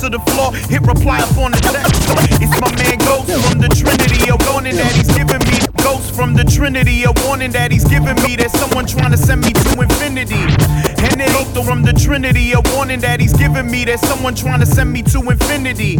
To 0.05 0.17
the 0.17 0.31
floor. 0.31 0.53
Hit 0.69 0.81
reply 0.85 1.19
up 1.19 1.37
on 1.37 1.51
the 1.51 1.57
text. 1.57 1.97
It's 2.37 2.53
my 2.61 2.69
man 2.77 2.97
Ghost 3.01 3.31
from 3.49 3.59
the 3.59 3.69
Trinity. 3.69 4.29
A 4.29 4.37
warning 4.51 4.75
that 4.77 4.93
he's 4.93 5.09
giving 5.09 5.41
me. 5.49 5.57
Ghost 5.81 6.13
from 6.13 6.33
the 6.33 6.43
Trinity. 6.43 7.03
A 7.03 7.11
warning 7.25 7.51
that 7.51 7.71
he's 7.71 7.85
giving 7.85 8.15
me. 8.21 8.35
There's 8.35 8.53
someone 8.53 8.85
trying 8.85 9.11
to 9.11 9.17
send 9.17 9.41
me 9.41 9.53
to 9.53 9.81
infinity. 9.81 10.45
And 11.01 11.17
it 11.21 11.33
ain't 11.33 11.53
the 11.53 11.63
from 11.65 11.81
the 11.81 11.93
Trinity. 11.93 12.53
A 12.53 12.61
warning 12.75 12.99
that 13.01 13.19
he's 13.19 13.33
giving 13.33 13.69
me. 13.69 13.85
There's 13.85 14.01
someone 14.01 14.35
trying 14.35 14.59
to 14.59 14.65
send 14.65 14.93
me 14.93 15.01
to 15.13 15.19
infinity. 15.25 15.97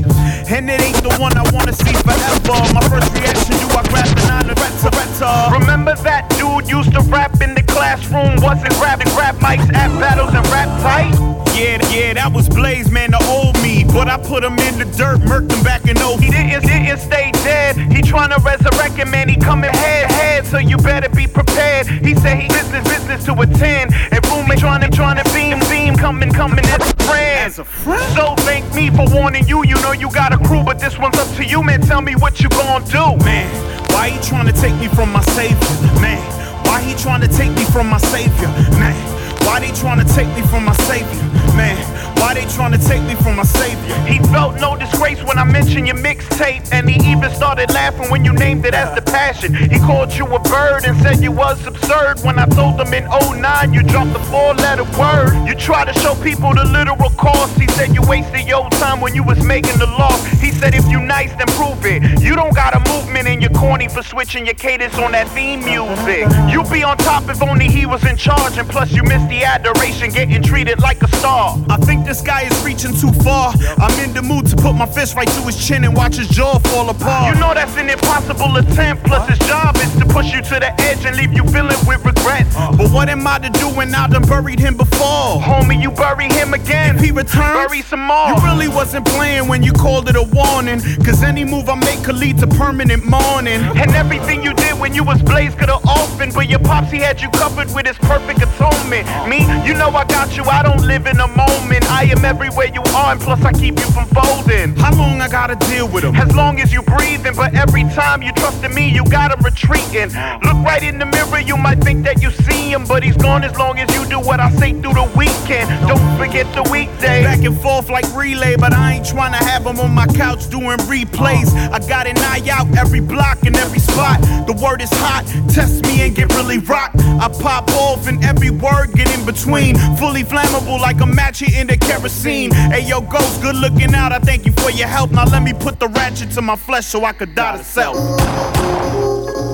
And 0.54 0.70
it 0.70 0.82
ain't 0.82 1.02
the 1.02 1.16
one 1.18 1.34
I 1.38 1.46
wanna 1.50 1.74
see 1.74 1.94
forever. 2.06 2.62
My 2.78 2.86
first 2.86 3.10
reaction, 3.18 3.58
do 3.58 3.68
I 3.74 3.82
grab 3.90 4.10
the 4.14 4.22
nine 4.30 4.48
Retta 4.54 4.90
Retta? 4.94 5.26
Uh? 5.26 5.58
Remember 5.60 5.96
that 6.06 6.30
dude 6.38 6.70
used 6.70 6.94
to 6.94 7.02
rap 7.10 7.42
in 7.42 7.56
the 7.56 7.64
classroom? 7.64 8.38
Wasn't 8.42 8.74
grabbing 8.78 9.10
grab 9.18 9.36
mics 9.42 9.66
at 9.74 9.90
battles 9.98 10.34
and 10.34 10.46
rap 10.54 10.70
tight? 10.86 11.45
Yeah, 11.56 11.80
yeah, 11.90 12.14
that 12.14 12.34
was 12.34 12.50
Blaze, 12.50 12.92
man, 12.92 13.12
the 13.12 13.24
old 13.32 13.56
me. 13.64 13.86
But 13.86 14.10
I 14.10 14.18
put 14.18 14.44
him 14.44 14.60
in 14.60 14.78
the 14.78 14.84
dirt, 14.98 15.20
murked 15.22 15.52
him 15.52 15.64
back 15.64 15.88
in 15.88 15.96
0. 15.96 16.18
He 16.18 16.30
didn't, 16.30 16.68
didn't 16.68 17.00
stay 17.00 17.32
dead. 17.48 17.78
He 17.78 18.02
trying 18.02 18.32
to 18.32 18.40
resurrect 18.44 18.96
him, 18.96 19.12
man. 19.12 19.30
He 19.30 19.38
coming 19.38 19.72
head 19.72 20.12
head, 20.12 20.46
so 20.46 20.58
you 20.58 20.76
better 20.76 21.08
be 21.08 21.28
prepared. 21.28 21.88
He 21.88 22.14
said 22.16 22.40
he 22.40 22.48
business 22.50 22.84
business 22.84 23.24
to 23.26 23.34
attend. 23.40 23.94
And 24.12 24.20
roommate 24.46 24.60
trying 24.60 24.82
to 24.82 24.90
trying 24.90 25.24
to 25.24 25.34
beam 25.34 25.60
beam 25.70 25.96
coming 25.96 26.32
coming 26.32 26.66
as 26.66 26.92
a 26.92 26.96
friend. 27.04 27.48
As 27.48 27.60
a 27.60 27.64
friend. 27.64 28.04
So 28.16 28.36
thank 28.44 28.74
me 28.76 28.90
for 28.90 29.08
warning 29.16 29.48
you. 29.48 29.64
You 29.66 29.76
know 29.82 29.94
you 29.94 30.12
got 30.12 30.34
a 30.34 30.38
crew, 30.38 30.64
but 30.64 30.80
this 30.80 30.98
one's 31.00 31.18
up 31.18 31.34
to 31.38 31.46
you, 31.46 31.64
man. 31.64 31.82
Tell 31.82 32.02
me 32.02 32.16
what 32.16 32.42
you 32.42 32.50
gonna 32.50 32.86
do, 32.86 33.16
man. 33.24 33.48
Why 33.92 34.10
he 34.10 34.20
trying 34.28 34.48
to 34.48 34.54
take 34.54 34.76
me 34.76 34.88
from 34.90 35.12
my 35.12 35.22
savior, 35.22 36.02
man? 36.02 36.22
Why 36.66 36.82
he 36.82 36.94
trying 36.96 37.22
to 37.22 37.28
take 37.28 37.52
me 37.54 37.64
from 37.66 37.90
my 37.90 37.98
savior, 37.98 38.48
man? 38.78 39.25
Why 39.46 39.60
they 39.60 39.72
trying 39.72 40.06
to 40.06 40.14
take 40.14 40.28
me 40.36 40.42
from 40.48 40.66
my 40.66 40.74
savior, 40.74 41.24
man? 41.56 41.78
Why 42.20 42.34
they 42.34 42.46
trying 42.46 42.72
to 42.72 42.80
take 42.80 43.04
me 43.04 43.14
from 43.16 43.36
my 43.36 43.44
savior? 43.44 43.96
He 44.06 44.20
felt 44.34 44.56
no 44.60 44.76
disgrace 44.76 45.22
when 45.24 45.38
I 45.38 45.44
mentioned 45.44 45.86
your 45.88 45.98
mixtape, 45.98 46.68
and 46.72 46.90
he 46.90 46.96
even 47.12 47.30
started 47.32 47.70
laughing 47.72 48.10
when 48.10 48.26
you 48.26 48.34
named 48.34 48.66
it 48.66 48.74
as 48.74 48.94
the 48.96 49.02
passion. 49.02 49.54
He 49.54 49.78
called 49.80 50.12
you 50.14 50.26
a 50.26 50.40
bird 50.40 50.86
and 50.86 51.00
said 51.02 51.22
you 51.22 51.32
was 51.32 51.66
absurd. 51.68 52.22
When 52.22 52.40
I 52.40 52.46
told 52.48 52.82
him 52.82 52.94
in 52.94 53.06
09 53.06 53.74
you 53.74 53.84
dropped 53.84 54.14
the 54.14 54.20
four-letter 54.20 54.86
word. 54.98 55.48
You 55.48 55.54
try 55.56 55.86
to 55.86 55.94
show 56.00 56.16
people 56.16 56.54
the 56.56 56.66
literal 56.66 57.12
cost. 57.12 57.60
He 57.60 57.68
said 57.68 57.94
you 57.94 58.02
wasted 58.02 58.48
your 58.48 58.70
time 58.72 59.00
when 59.00 59.14
you 59.14 59.24
was 59.24 59.44
making 59.46 59.78
the 59.78 59.88
law. 59.88 60.18
He 60.42 60.52
said 60.52 60.74
if 60.74 60.88
you 60.88 61.00
nice, 61.00 61.34
then 61.36 61.48
prove 61.56 61.86
it. 61.86 62.22
You 62.22 62.36
don't 62.36 62.56
got 62.56 62.76
a 62.76 62.80
movement 62.92 63.28
and 63.28 63.42
you're 63.42 63.52
corny 63.52 63.88
for 63.88 64.02
switching 64.02 64.46
your 64.46 64.56
cadence 64.56 64.98
on 64.98 65.12
that 65.12 65.28
theme 65.30 65.64
music. 65.64 66.26
You 66.52 66.64
be 66.64 66.84
on 66.84 66.98
top 66.98 67.30
if 67.30 67.42
only 67.44 67.68
he 67.70 67.86
was 67.86 68.04
in 68.06 68.18
charge, 68.18 68.58
and 68.58 68.68
plus 68.68 68.92
you 68.92 69.04
missed 69.04 69.30
the 69.30 69.35
adoration, 69.44 70.12
getting 70.12 70.42
treated 70.42 70.80
like 70.82 71.02
a 71.04 71.08
star. 71.18 71.58
I 71.70 71.78
think 71.78 72.06
this 72.06 72.22
guy 72.22 72.44
is 72.44 72.66
reaching 72.66 72.94
too 72.96 73.12
far. 73.24 73.54
I'm 73.78 73.98
in 74.00 74.14
the 74.14 74.22
mood 74.22 74.48
to 74.48 74.56
put 74.56 74.74
my 74.74 74.86
fist 74.86 75.16
right 75.16 75.28
to 75.28 75.42
his 75.42 75.58
chin 75.58 75.84
and 75.84 75.96
watch 75.96 76.16
his 76.16 76.28
jaw 76.28 76.60
fall 76.60 76.90
apart. 76.90 77.34
You 77.34 77.40
know 77.40 77.54
that's 77.54 77.76
an 77.78 77.90
impossible 77.90 78.56
attempt. 78.58 79.04
Plus 79.06 79.28
his 79.30 79.40
job 79.48 79.76
is 79.78 79.94
to 79.98 80.06
push 80.06 80.32
you 80.34 80.42
to 80.42 80.60
the 80.60 80.74
edge 80.82 81.06
and 81.06 81.16
leave 81.18 81.34
you 81.34 81.44
feeling 81.46 81.78
with 81.88 82.06
regret. 82.06 82.46
But 82.78 82.92
what 82.92 83.10
am 83.10 83.26
I 83.28 83.40
to 83.40 83.50
do 83.50 83.68
when 83.70 83.94
I 83.94 84.08
done 84.08 84.24
buried 84.24 84.60
him 84.60 84.78
before? 84.78 85.42
Homie, 85.42 85.82
you 85.82 85.92
bury 85.92 86.30
him 86.30 86.54
again. 86.54 86.96
If 86.96 87.02
he 87.02 87.12
returns, 87.12 87.68
bury 87.68 87.82
some 87.82 88.02
more. 88.02 88.30
You 88.30 88.36
really 88.46 88.68
wasn't 88.68 89.06
playing 89.08 89.48
when 89.48 89.64
you 89.64 89.74
called 89.74 90.10
it 90.10 90.16
a 90.16 90.24
warning. 90.24 90.80
Cause 91.04 91.24
any 91.24 91.44
move 91.44 91.70
I 91.70 91.76
make 91.76 92.04
could 92.04 92.18
lead 92.18 92.38
to 92.40 92.48
permanent 92.48 93.06
mourning. 93.06 93.62
And 93.76 93.92
everything 93.96 94.44
you 94.44 94.54
did 94.54 94.80
when 94.80 94.94
you 94.94 95.04
was 95.04 95.22
Blaze 95.22 95.56
could 95.56 95.70
have 95.70 95.86
often. 95.86 96.32
But 96.32 96.50
your 96.50 96.60
pops, 96.60 96.92
he 96.92 97.00
had 97.00 97.22
you 97.22 97.30
covered 97.30 97.74
with 97.74 97.88
his 97.88 97.98
perfect 97.98 98.42
atonement. 98.42 99.08
Me, 99.28 99.40
you 99.66 99.74
know 99.74 99.90
I 99.90 100.06
got 100.06 100.38
you, 100.38 100.44
I 100.44 100.62
don't 100.62 100.86
live 100.86 101.08
in 101.08 101.20
a 101.20 101.28
moment. 101.28 101.84
I 101.90 102.04
am 102.04 102.24
everywhere 102.24 102.68
you 102.68 102.82
are, 102.94 103.14
and 103.14 103.20
plus 103.20 103.44
I 103.44 103.52
keep 103.54 103.80
you 103.80 103.90
from 103.92 104.06
folding. 104.10 104.76
How 104.76 104.94
long 104.96 105.20
I 105.20 105.28
gotta 105.28 105.56
deal 105.68 105.88
with 105.88 106.04
him? 106.04 106.16
As 106.16 106.36
long 106.36 106.60
as 106.60 106.72
you 106.72 106.84
breathing, 106.84 107.34
but 107.36 107.56
every 107.56 107.86
time 107.96 108.22
you 108.22 108.32
trust 108.34 108.64
in 108.64 108.76
me, 108.76 108.88
you 108.88 109.04
got 109.06 109.32
him 109.32 109.44
retreating. 109.44 110.10
Look 110.44 110.60
right 110.64 110.84
in 110.84 111.00
the 111.00 111.08
mirror, 111.08 111.40
you 111.40 111.58
might 111.58 111.80
think 111.84 112.06
that 112.06 112.22
you 112.22 112.30
see 112.30 112.70
him, 112.72 112.86
but 112.86 113.02
he's 113.02 113.18
gone 113.18 113.44
as 113.44 113.58
long 113.58 113.80
as 113.80 113.94
you 113.96 114.06
do 114.06 114.20
what 114.20 114.40
I 114.40 114.52
say 114.52 114.74
through 114.74 114.94
the 114.94 115.12
weekend. 115.18 115.70
Don't 115.88 116.18
forget 116.20 116.46
the 116.54 116.70
weekday. 116.72 117.24
Back 117.24 117.44
and 117.44 117.60
forth 117.60 117.90
like 117.90 118.06
relay, 118.16 118.56
but 118.58 118.74
I 118.74 118.94
ain't 118.94 119.08
trying 119.08 119.32
to 119.32 119.44
have 119.44 119.66
him 119.66 119.80
on 119.80 119.92
my 119.92 120.06
couch 120.06 120.50
doing 120.50 120.78
replays. 120.86 121.50
I 121.72 121.80
got 121.88 122.06
an 122.06 122.18
eye 122.20 122.48
out 122.52 122.68
every 122.78 123.02
block 123.02 123.42
and 123.44 123.56
every 123.56 123.80
spot. 123.80 124.22
The 124.46 124.54
word 124.54 124.82
is 124.82 124.92
hot, 124.92 125.26
test 125.50 125.84
me 125.84 126.02
and 126.02 126.16
get 126.16 126.32
really 126.36 126.60
rocked. 126.60 127.00
I 127.00 127.28
pop 127.28 127.72
off 127.72 128.08
and 128.08 128.24
every 128.24 128.52
word 128.52 128.94
get 128.94 129.15
in 129.16 129.26
between. 129.26 129.76
Fully 129.98 130.24
flammable 130.24 130.80
like 130.80 131.02
a 131.02 131.06
match 131.06 131.40
hitting 131.40 131.68
the 131.68 131.78
kerosene. 131.78 132.52
Hey 132.52 132.82
yo, 132.88 133.02
ghost, 133.02 133.42
good 133.42 133.56
looking 133.56 133.94
out. 133.96 134.12
I 134.12 134.20
thank 134.20 134.46
you 134.46 134.52
for 134.54 134.70
your 134.72 134.88
help. 134.88 135.12
Now 135.12 135.26
let 135.26 135.44
me 135.44 135.54
put 135.54 135.80
the 135.80 135.88
ratchet 135.88 136.32
to 136.32 136.42
my 136.42 136.56
flesh 136.56 136.86
so 136.86 137.04
I 137.06 137.14
could 137.14 137.36
die 137.36 137.58
to 137.58 137.64
self. 137.64 137.96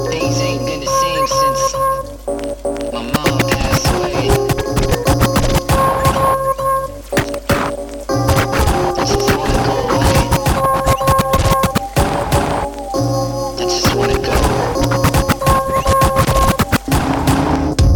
Things 0.10 0.40
ain't 0.42 0.66
been 0.66 0.80
the 0.82 0.88
same 1.02 1.28
since 1.40 1.74
my 2.94 3.02
mom 3.14 3.40
passed 3.50 3.88
away. 3.96 4.30
I 8.98 9.06
just 9.06 9.32
wanna 9.38 9.60
go 9.68 9.76
away. 9.88 10.18
I 13.60 13.64
just 13.64 13.96
wanna 13.96 14.20
go. 14.20 14.36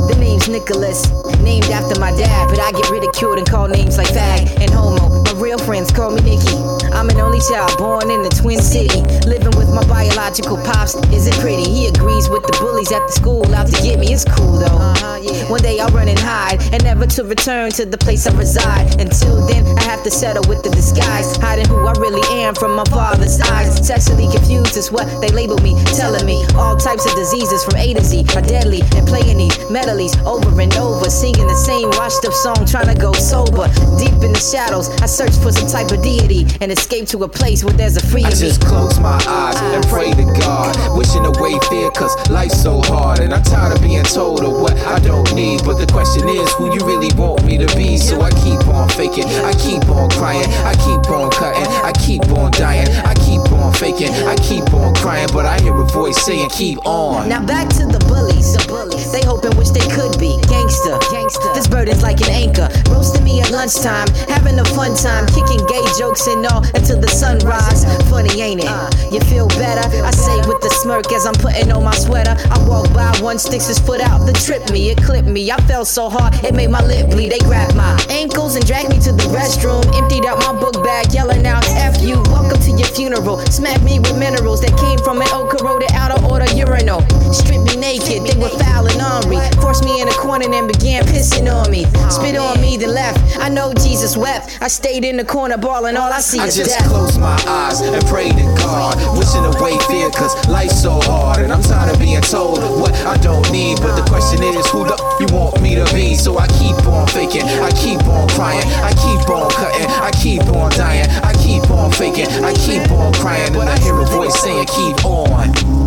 The 0.07 0.15
name's 0.19 0.47
Nicholas, 0.47 1.07
named 1.45 1.65
after 1.69 1.97
my 1.99 2.11
dad, 2.17 2.49
but 2.49 2.59
I 2.59 2.71
get 2.71 2.89
ridiculed 2.89 3.37
and 3.37 3.47
called 3.47 3.71
names 3.71 3.97
like 3.97 4.07
fag 4.07 4.49
and 4.59 4.69
homo. 4.71 5.23
My 5.23 5.33
real 5.39 5.59
friends 5.59 5.91
call 5.91 6.11
me 6.11 6.21
Nikki. 6.21 6.57
I'm 6.91 7.07
an 7.09 7.17
only 7.21 7.39
child 7.39 7.77
born 7.77 8.09
in 8.09 8.23
the 8.23 8.29
Twin 8.29 8.59
City. 8.59 9.01
Living 9.29 9.53
with 9.55 9.69
my 9.69 9.85
biological 9.85 10.57
pops. 10.57 10.95
Is 11.13 11.27
it 11.27 11.35
pretty? 11.35 11.63
He 11.63 11.87
agrees 11.87 12.27
with 12.29 12.43
the 12.43 12.57
bullies 12.59 12.91
at 12.91 13.05
the 13.05 13.13
school 13.13 13.45
out 13.53 13.67
to 13.67 13.77
get 13.83 13.99
me. 13.99 14.11
It's 14.11 14.25
cool 14.25 14.57
though. 14.57 14.65
Uh-huh, 14.65 15.45
One 15.49 15.61
day 15.61 15.79
I'll 15.79 15.89
run 15.89 16.07
and 16.09 16.17
hide 16.19 16.61
and 16.73 16.83
never 16.83 17.05
to 17.05 17.23
return 17.23 17.69
to 17.77 17.85
the 17.85 17.97
place 17.97 18.25
I 18.27 18.33
reside. 18.35 18.99
Until 18.99 19.45
then, 19.45 19.63
I 19.77 19.83
have 19.83 20.03
to 20.03 20.11
settle 20.11 20.43
with 20.49 20.63
the 20.63 20.71
disguise. 20.71 21.37
Hiding 21.37 21.67
who 21.67 21.85
I 21.85 21.93
really 21.99 22.25
am 22.41 22.55
from 22.55 22.75
my 22.75 22.85
father's 22.85 23.39
eyes. 23.41 23.85
Sexually 23.85 24.27
confused 24.33 24.75
is 24.77 24.91
what 24.91 25.05
they 25.21 25.29
label 25.29 25.57
me. 25.59 25.75
Telling 25.93 26.25
me 26.25 26.43
all 26.55 26.75
types 26.75 27.05
of 27.05 27.13
diseases 27.15 27.63
from 27.63 27.75
A 27.77 27.93
to 27.93 28.03
Z 28.03 28.25
are 28.35 28.41
deadly. 28.41 28.81
And 28.97 29.05
playing 29.07 29.37
these 29.37 29.54
melodies 29.75 30.15
over 30.23 30.61
and 30.61 30.73
over. 30.77 31.09
Singing 31.09 31.47
the 31.47 31.59
same 31.67 31.89
washed 31.99 32.23
up 32.23 32.31
song, 32.31 32.65
trying 32.65 32.87
to 32.87 32.95
go 32.95 33.11
sober. 33.11 33.67
Deep 33.99 34.15
in 34.23 34.31
the 34.31 34.39
shadows, 34.39 34.87
I 35.03 35.05
search 35.05 35.35
for 35.43 35.51
some 35.51 35.67
type 35.67 35.91
of 35.91 36.01
deity 36.01 36.47
and 36.61 36.71
escape 36.71 37.07
to 37.11 37.27
a 37.27 37.27
place 37.27 37.63
where 37.65 37.75
there's 37.75 37.97
a 37.97 38.05
free 38.07 38.23
I 38.23 38.31
just 38.31 38.63
close 38.63 38.97
my 38.99 39.19
eyes 39.27 39.59
and 39.75 39.83
ah. 39.83 39.91
pray 39.91 40.15
to 40.15 40.25
God, 40.39 40.71
wishing 40.95 41.25
away 41.27 41.59
fear, 41.67 41.91
cause 41.91 42.15
life's 42.29 42.61
so 42.63 42.79
hard. 42.87 43.19
And 43.19 43.33
I'm 43.33 43.43
tired 43.43 43.75
of 43.75 43.83
being 43.83 44.03
told 44.03 44.45
of 44.47 44.53
what 44.63 44.77
I 44.87 44.99
don't 44.99 45.27
need. 45.35 45.59
But 45.67 45.75
the 45.75 45.87
question 45.91 46.29
is, 46.29 46.47
who 46.53 46.71
you 46.73 46.79
really 46.87 47.11
want 47.19 47.43
me 47.43 47.57
to 47.59 47.67
be? 47.75 47.97
So 47.97 48.21
I 48.21 48.31
keep 48.45 48.63
on 48.71 48.87
faking, 48.95 49.27
I 49.43 49.51
keep 49.59 49.83
on 49.91 50.09
crying, 50.11 50.47
I 50.63 50.73
keep 50.85 51.03
on 51.11 51.29
cutting, 51.31 51.67
I 51.83 51.91
keep 51.99 52.23
on 52.39 52.51
dying, 52.51 52.87
I 53.03 53.13
keep 53.27 53.43
on 53.51 53.73
faking, 53.73 54.13
I 54.23 54.35
keep 54.39 54.71
on 54.73 54.95
crying. 54.95 55.27
But 55.33 55.45
I 55.45 55.59
hear 55.59 55.75
a 55.75 55.85
voice 55.85 56.23
saying, 56.23 56.49
keep 56.55 56.79
on. 56.85 57.27
Now 57.27 57.43
back 57.45 57.67
to 57.75 57.83
the 57.85 57.99
bullies. 58.07 58.55
The 58.55 58.63
bullies. 58.67 58.74
They 59.11 59.25
hoping 59.25 59.55
wish 59.57 59.69
they 59.69 59.83
could 59.91 60.17
be 60.19 60.39
gangster. 60.47 60.97
Gangster. 61.11 61.53
This 61.53 61.67
burden's 61.67 62.01
like 62.01 62.21
an 62.21 62.31
anchor. 62.31 62.69
Roasting 62.89 63.23
me 63.23 63.41
at 63.41 63.51
lunchtime, 63.51 64.07
having 64.31 64.59
a 64.59 64.65
fun 64.71 64.95
time, 64.95 65.27
kicking 65.27 65.59
gay 65.67 65.83
jokes 65.99 66.27
and 66.27 66.45
all 66.47 66.63
until 66.73 66.99
the 66.99 67.09
sunrise. 67.09 67.83
Funny, 68.09 68.41
ain't 68.41 68.63
it? 68.63 68.69
Uh. 68.69 68.89
You 69.11 69.19
feel 69.21 69.47
better? 69.59 69.83
I 70.03 70.11
say 70.11 70.37
with 70.47 70.63
a 70.63 70.69
smirk 70.81 71.11
as 71.11 71.25
I'm 71.25 71.35
putting 71.35 71.71
on 71.71 71.83
my 71.83 71.95
sweater. 71.95 72.35
I 72.51 72.57
walk 72.67 72.91
by, 72.93 73.11
one 73.19 73.37
sticks 73.37 73.67
his 73.67 73.79
foot 73.79 74.01
out, 74.01 74.25
then 74.25 74.35
trip 74.35 74.63
me. 74.71 74.89
It 74.89 74.97
clipped 75.03 75.27
me. 75.27 75.51
I 75.51 75.57
fell 75.67 75.85
so 75.85 76.09
hard, 76.09 76.33
it 76.43 76.53
made 76.53 76.69
my 76.69 76.83
lip 76.83 77.09
bleed. 77.11 77.31
They 77.31 77.39
grabbed 77.39 77.75
my 77.75 77.99
ankles 78.09 78.55
and 78.55 78.65
dragged 78.65 78.89
me 78.89 78.99
to 79.01 79.11
the 79.11 79.27
restroom. 79.35 79.83
Emptied 79.95 80.25
out 80.25 80.39
my 80.39 80.57
book 80.57 80.83
bag, 80.83 81.13
yelling 81.13 81.45
out, 81.45 81.65
F 81.69 82.01
you, 82.01 82.21
welcome 82.31 82.59
to 82.61 82.71
your 82.71 82.87
funeral. 82.87 83.39
Smacked 83.51 83.83
me 83.83 83.99
with 83.99 84.17
minerals 84.17 84.61
that 84.61 84.71
came 84.79 84.99
from 84.99 85.21
an 85.21 85.27
old 85.33 85.49
corroded 85.49 85.91
out 85.91 86.11
of 86.11 86.23
order 86.31 86.49
urinal. 86.55 87.01
Stripped 87.33 87.65
me 87.67 87.75
naked, 87.75 88.23
they 88.23 88.35
were 88.39 88.54
ornery. 88.79 89.39
Forced 89.61 89.83
me 89.85 90.01
in 90.01 90.07
a 90.07 90.13
corner 90.13 90.45
and 90.53 90.67
began 90.67 91.03
pissing 91.05 91.51
on 91.51 91.71
me. 91.71 91.85
Spit 92.09 92.35
on 92.37 92.59
me, 92.61 92.77
then 92.77 92.93
left. 92.93 93.37
I 93.37 93.49
know 93.49 93.73
Jesus 93.73 94.17
wept. 94.17 94.57
I 94.61 94.67
stayed 94.67 95.03
in 95.03 95.17
the 95.17 95.25
corner 95.25 95.57
bawling, 95.57 95.97
all 95.97 96.11
I 96.11 96.19
see 96.19 96.39
I 96.39 96.47
is 96.47 96.55
just 96.55 96.77
death. 96.77 96.87
close 96.87 97.17
my 97.17 97.37
eyes 97.47 97.81
and 97.81 98.05
pray 98.07 98.29
to 98.29 98.45
God, 98.57 98.95
wishing 99.17 99.45
away 99.45 99.77
fear, 99.87 100.09
cause 100.09 100.33
life's 100.47 100.81
so 100.81 100.99
hard. 101.01 101.39
And 101.39 101.51
I'm 101.51 101.61
tired 101.61 101.93
of 101.93 101.99
being 101.99 102.21
told 102.21 102.59
what 102.79 102.93
I 103.05 103.17
don't 103.17 103.49
need. 103.51 103.79
But 103.81 103.95
the 103.95 104.05
question 104.09 104.43
is, 104.43 104.65
who 104.69 104.85
the 104.85 104.95
you 105.19 105.27
want 105.35 105.61
me 105.61 105.75
to 105.75 105.85
be? 105.93 106.15
So 106.15 106.37
I 106.37 106.47
keep 106.47 106.75
on 106.87 107.07
faking, 107.07 107.43
I 107.43 107.71
keep 107.71 108.03
on 108.07 108.27
crying, 108.29 108.65
I 108.83 108.91
keep 108.93 109.29
on 109.29 109.49
cutting, 109.51 109.87
I 109.87 110.11
keep 110.11 110.43
on 110.47 110.71
dying, 110.71 111.09
I 111.23 111.33
keep 111.33 111.69
on 111.69 111.91
faking, 111.91 112.27
I 112.43 112.53
keep 112.53 112.89
on 112.91 113.13
crying. 113.13 113.53
But 113.53 113.67
I 113.67 113.77
hear 113.79 113.97
a 113.99 114.05
voice 114.05 114.39
saying, 114.41 114.65
keep 114.67 115.05
on. 115.05 115.84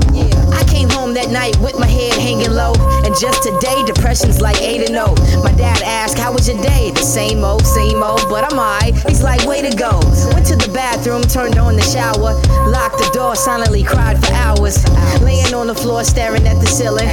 I 0.52 0.64
came 0.64 0.88
home 0.88 1.14
that 1.14 1.31
night 1.31 1.57
with 1.59 1.78
my 1.78 1.87
head 1.87 2.14
hanging 2.14 2.50
low. 2.50 2.72
And 3.04 3.14
just 3.18 3.42
today, 3.42 3.83
depression's 3.87 4.40
like 4.40 4.61
8 4.61 4.88
and 4.88 4.94
0. 4.96 5.14
My 5.42 5.52
dad 5.52 5.83
asked, 5.83 6.18
How 6.18 6.33
was 6.33 6.48
your 6.48 6.61
day? 6.62 6.90
The 6.90 7.02
same 7.02 7.44
old, 7.44 7.66
same 7.66 8.02
old, 8.02 8.26
but 8.28 8.44
I'm 8.44 8.59
alright. 8.59 8.94
He's 9.09 9.22
like, 9.22 9.46
Way 9.46 9.62
to 9.62 9.74
go. 9.76 10.00
Went 10.35 10.46
to 10.46 10.57
the 10.57 10.70
bathroom, 10.72 11.22
turned 11.22 11.59
on 11.59 11.76
the 11.76 11.83
shower, 11.83 12.35
locked 12.70 12.98
the 12.98 13.11
door, 13.14 13.37
silently 13.37 13.83
cried 13.83 14.18
for 14.18 14.33
hours. 14.35 14.83
Laying 15.22 15.54
on 15.54 15.66
the 15.66 15.74
floor, 15.74 16.04
staring 16.04 16.46
at 16.46 16.61
the 16.61 16.66
ceiling, 16.66 17.09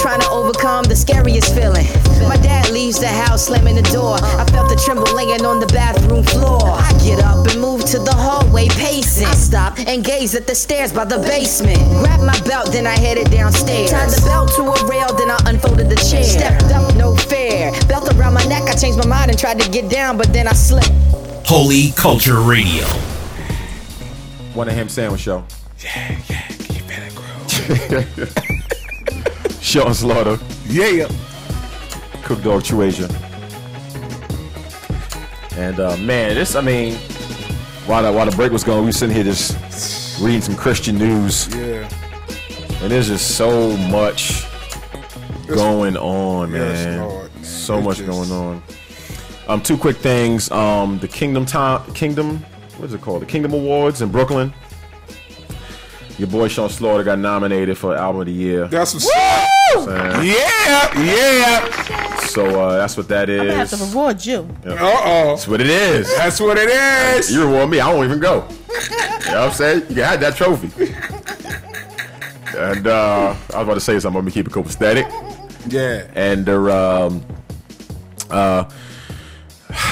trying 0.00 0.20
to 0.20 0.28
overcome 0.30 0.84
the 0.84 0.96
scariest 0.96 1.54
feeling. 1.54 1.86
My 2.28 2.36
dad 2.36 2.70
leaves 2.70 2.98
the 2.98 3.08
house, 3.08 3.46
slamming 3.46 3.76
the 3.76 3.88
door. 3.90 4.16
I 4.20 4.44
felt 4.50 4.68
the 4.68 4.80
tremble 4.84 5.12
laying 5.14 5.44
on 5.44 5.60
the 5.60 5.66
bathroom 5.66 6.24
floor. 6.24 6.62
I 6.62 6.92
get 7.04 7.22
up 7.24 7.46
and 7.48 7.60
move 7.60 7.84
to 7.86 7.98
the 7.98 8.14
hallway, 8.14 8.68
pacing. 8.68 9.26
I 9.26 9.34
stop 9.34 9.78
and 9.78 10.04
gaze 10.04 10.34
at 10.34 10.46
the 10.46 10.54
stairs 10.54 10.92
by 10.92 11.04
the 11.04 11.18
basement. 11.18 11.78
Grab 12.00 12.20
my 12.20 12.38
belt, 12.48 12.72
then 12.72 12.86
I 12.86 12.96
headed 12.98 13.30
downstairs. 13.30 13.90
Tied 13.90 14.10
the 14.10 14.20
belt 14.26 14.52
to 14.56 14.62
a 14.62 14.88
rail, 14.88 15.12
then 15.16 15.30
I 15.30 15.38
unfolded 15.46 15.88
the 15.88 15.96
chair. 15.96 16.24
Stepped 16.24 16.64
up, 16.72 16.94
no 16.96 17.14
fair. 17.16 17.72
Belt 17.88 18.12
around 18.14 18.34
my 18.34 18.44
neck, 18.44 18.62
I 18.64 18.74
changed 18.74 18.98
my 18.98 19.06
mind 19.06 19.30
and 19.30 19.38
tried 19.38 19.60
to 19.60 19.70
get 19.70 19.90
down, 19.90 20.16
but 20.16 20.32
then 20.32 20.46
I 20.46 20.52
slipped. 20.52 20.90
Holy 21.44 21.92
Culture 21.92 22.40
Radio. 22.40 22.86
One 24.54 24.68
of 24.68 24.74
him 24.74 24.88
sandwich 24.88 25.22
show. 25.22 25.44
Yeah, 25.78 26.16
yeah, 26.28 26.46
keep 26.48 26.84
it 26.88 27.14
groove. 27.14 28.32
Sean 29.62 29.94
Slaughter. 29.94 30.38
Yeah. 30.66 31.08
Cook 32.22 32.42
Dog 32.42 32.64
True 32.64 32.82
Asia. 32.82 33.08
And 35.56 35.80
uh, 35.80 35.96
man, 35.98 36.34
this 36.34 36.54
I 36.54 36.60
mean, 36.60 36.94
while 37.86 38.02
the, 38.02 38.12
while 38.12 38.26
the 38.26 38.36
break 38.36 38.52
was 38.52 38.64
going, 38.64 38.80
we 38.80 38.86
were 38.86 38.92
sitting 38.92 39.14
here 39.14 39.24
just 39.24 40.20
reading 40.20 40.40
some 40.40 40.56
Christian 40.56 40.96
news. 40.98 41.48
Yeah. 41.54 41.88
And 42.82 42.90
there's 42.90 43.08
just 43.08 43.36
so 43.36 43.76
much 43.76 44.44
going 45.46 45.96
on, 45.96 46.52
Yes, 46.52 46.84
man. 46.84 47.00
Lord, 47.00 47.34
man. 47.34 47.44
So 47.44 47.76
It's 47.78 47.84
much 47.86 47.96
just- 47.98 48.08
going 48.10 48.30
on. 48.32 48.62
Um, 49.48 49.60
two 49.60 49.76
quick 49.76 49.96
things. 49.98 50.50
Um, 50.50 50.98
the 50.98 51.08
Kingdom 51.08 51.46
Time, 51.46 51.82
Kingdom, 51.94 52.44
what 52.78 52.86
is 52.88 52.94
it 52.94 53.00
called? 53.00 53.22
The 53.22 53.26
Kingdom 53.26 53.52
Awards 53.52 54.02
in 54.02 54.08
Brooklyn. 54.08 54.52
Your 56.18 56.28
boy 56.28 56.48
Sean 56.48 56.68
Slaughter 56.68 57.02
got 57.04 57.18
nominated 57.18 57.76
for 57.78 57.96
Album 57.96 58.20
of 58.22 58.26
the 58.26 58.32
Year. 58.32 58.68
That's 58.68 58.94
what's 58.94 59.06
Woo! 59.06 59.90
Yeah, 59.92 61.00
yeah. 61.02 62.16
So 62.26 62.60
uh, 62.60 62.76
that's 62.76 62.96
what 62.96 63.08
that 63.08 63.28
I'm 63.30 63.36
gonna 63.38 63.54
have 63.54 63.70
to 63.70 63.76
reward 63.76 64.24
you. 64.24 64.48
Uh 64.66 64.76
oh. 64.80 65.26
That's 65.30 65.48
what 65.48 65.60
it 65.60 65.68
is. 65.68 66.14
That's 66.16 66.40
what 66.40 66.58
it 66.58 66.68
is. 66.68 67.32
You 67.32 67.44
reward 67.46 67.70
me, 67.70 67.80
I 67.80 67.92
won't 67.92 68.04
even 68.06 68.20
go. 68.20 68.46
you 68.68 68.98
know 68.98 69.16
what 69.18 69.36
I'm 69.36 69.52
saying? 69.52 69.86
You 69.90 70.02
had 70.02 70.20
that 70.20 70.36
trophy. 70.36 70.94
And 72.56 72.86
uh, 72.86 73.34
I 73.52 73.58
was 73.58 73.64
about 73.64 73.74
to 73.74 73.80
say 73.80 73.98
something, 73.98 74.18
I'm 74.18 74.24
gonna 74.24 74.30
keep 74.30 74.46
it 74.46 74.52
copacetic. 74.52 75.10
Yeah. 75.68 76.10
And 76.14 76.46
the 76.46 76.58
um, 76.58 77.24
uh, 78.30 78.64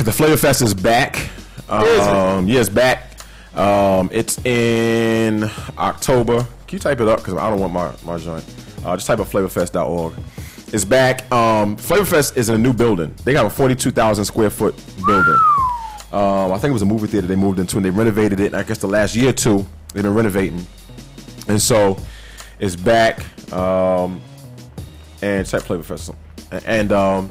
the 0.02 0.12
Flavor 0.12 0.36
Fest 0.36 0.62
is 0.62 0.74
back. 0.74 1.16
Is 1.16 1.26
it? 1.68 2.00
Um, 2.00 2.48
yeah, 2.48 2.60
it's 2.60 2.68
back. 2.68 3.10
Um, 3.54 4.08
it's 4.12 4.44
in 4.44 5.48
October. 5.78 6.46
Can 6.66 6.76
you 6.76 6.78
type 6.78 7.00
it 7.00 7.08
up? 7.08 7.18
Because 7.18 7.34
I 7.34 7.50
don't 7.50 7.60
want 7.60 7.72
my, 7.72 7.92
my 8.04 8.18
joint. 8.18 8.44
Uh, 8.84 8.96
just 8.96 9.06
type 9.06 9.18
up 9.18 9.26
flavorfest.org. 9.26 10.14
It's 10.72 10.84
back. 10.84 11.30
Um, 11.32 11.76
Flavorfest 11.76 12.36
is 12.36 12.48
in 12.48 12.54
a 12.54 12.58
new 12.58 12.72
building. 12.72 13.14
They 13.24 13.32
got 13.32 13.44
a 13.44 13.50
42,000 13.50 14.24
square 14.24 14.50
foot 14.50 14.74
building. 15.04 15.38
Um, 16.12 16.52
I 16.52 16.58
think 16.58 16.70
it 16.70 16.72
was 16.72 16.82
a 16.82 16.86
movie 16.86 17.06
theater 17.06 17.26
they 17.26 17.36
moved 17.36 17.58
into 17.58 17.76
and 17.76 17.84
they 17.84 17.90
renovated 17.90 18.40
it. 18.40 18.54
I 18.54 18.62
guess 18.62 18.78
the 18.78 18.88
last 18.88 19.14
year 19.14 19.30
or 19.30 19.32
two, 19.32 19.66
they've 19.92 20.02
been 20.02 20.14
renovating. 20.14 20.66
And 21.48 21.60
so 21.60 21.98
it's 22.60 22.76
back. 22.76 23.24
Um, 23.52 24.20
and 25.22 25.46
type 25.46 25.62
Flavorfest. 25.62 26.14
And 26.66 26.92
um, 26.92 27.30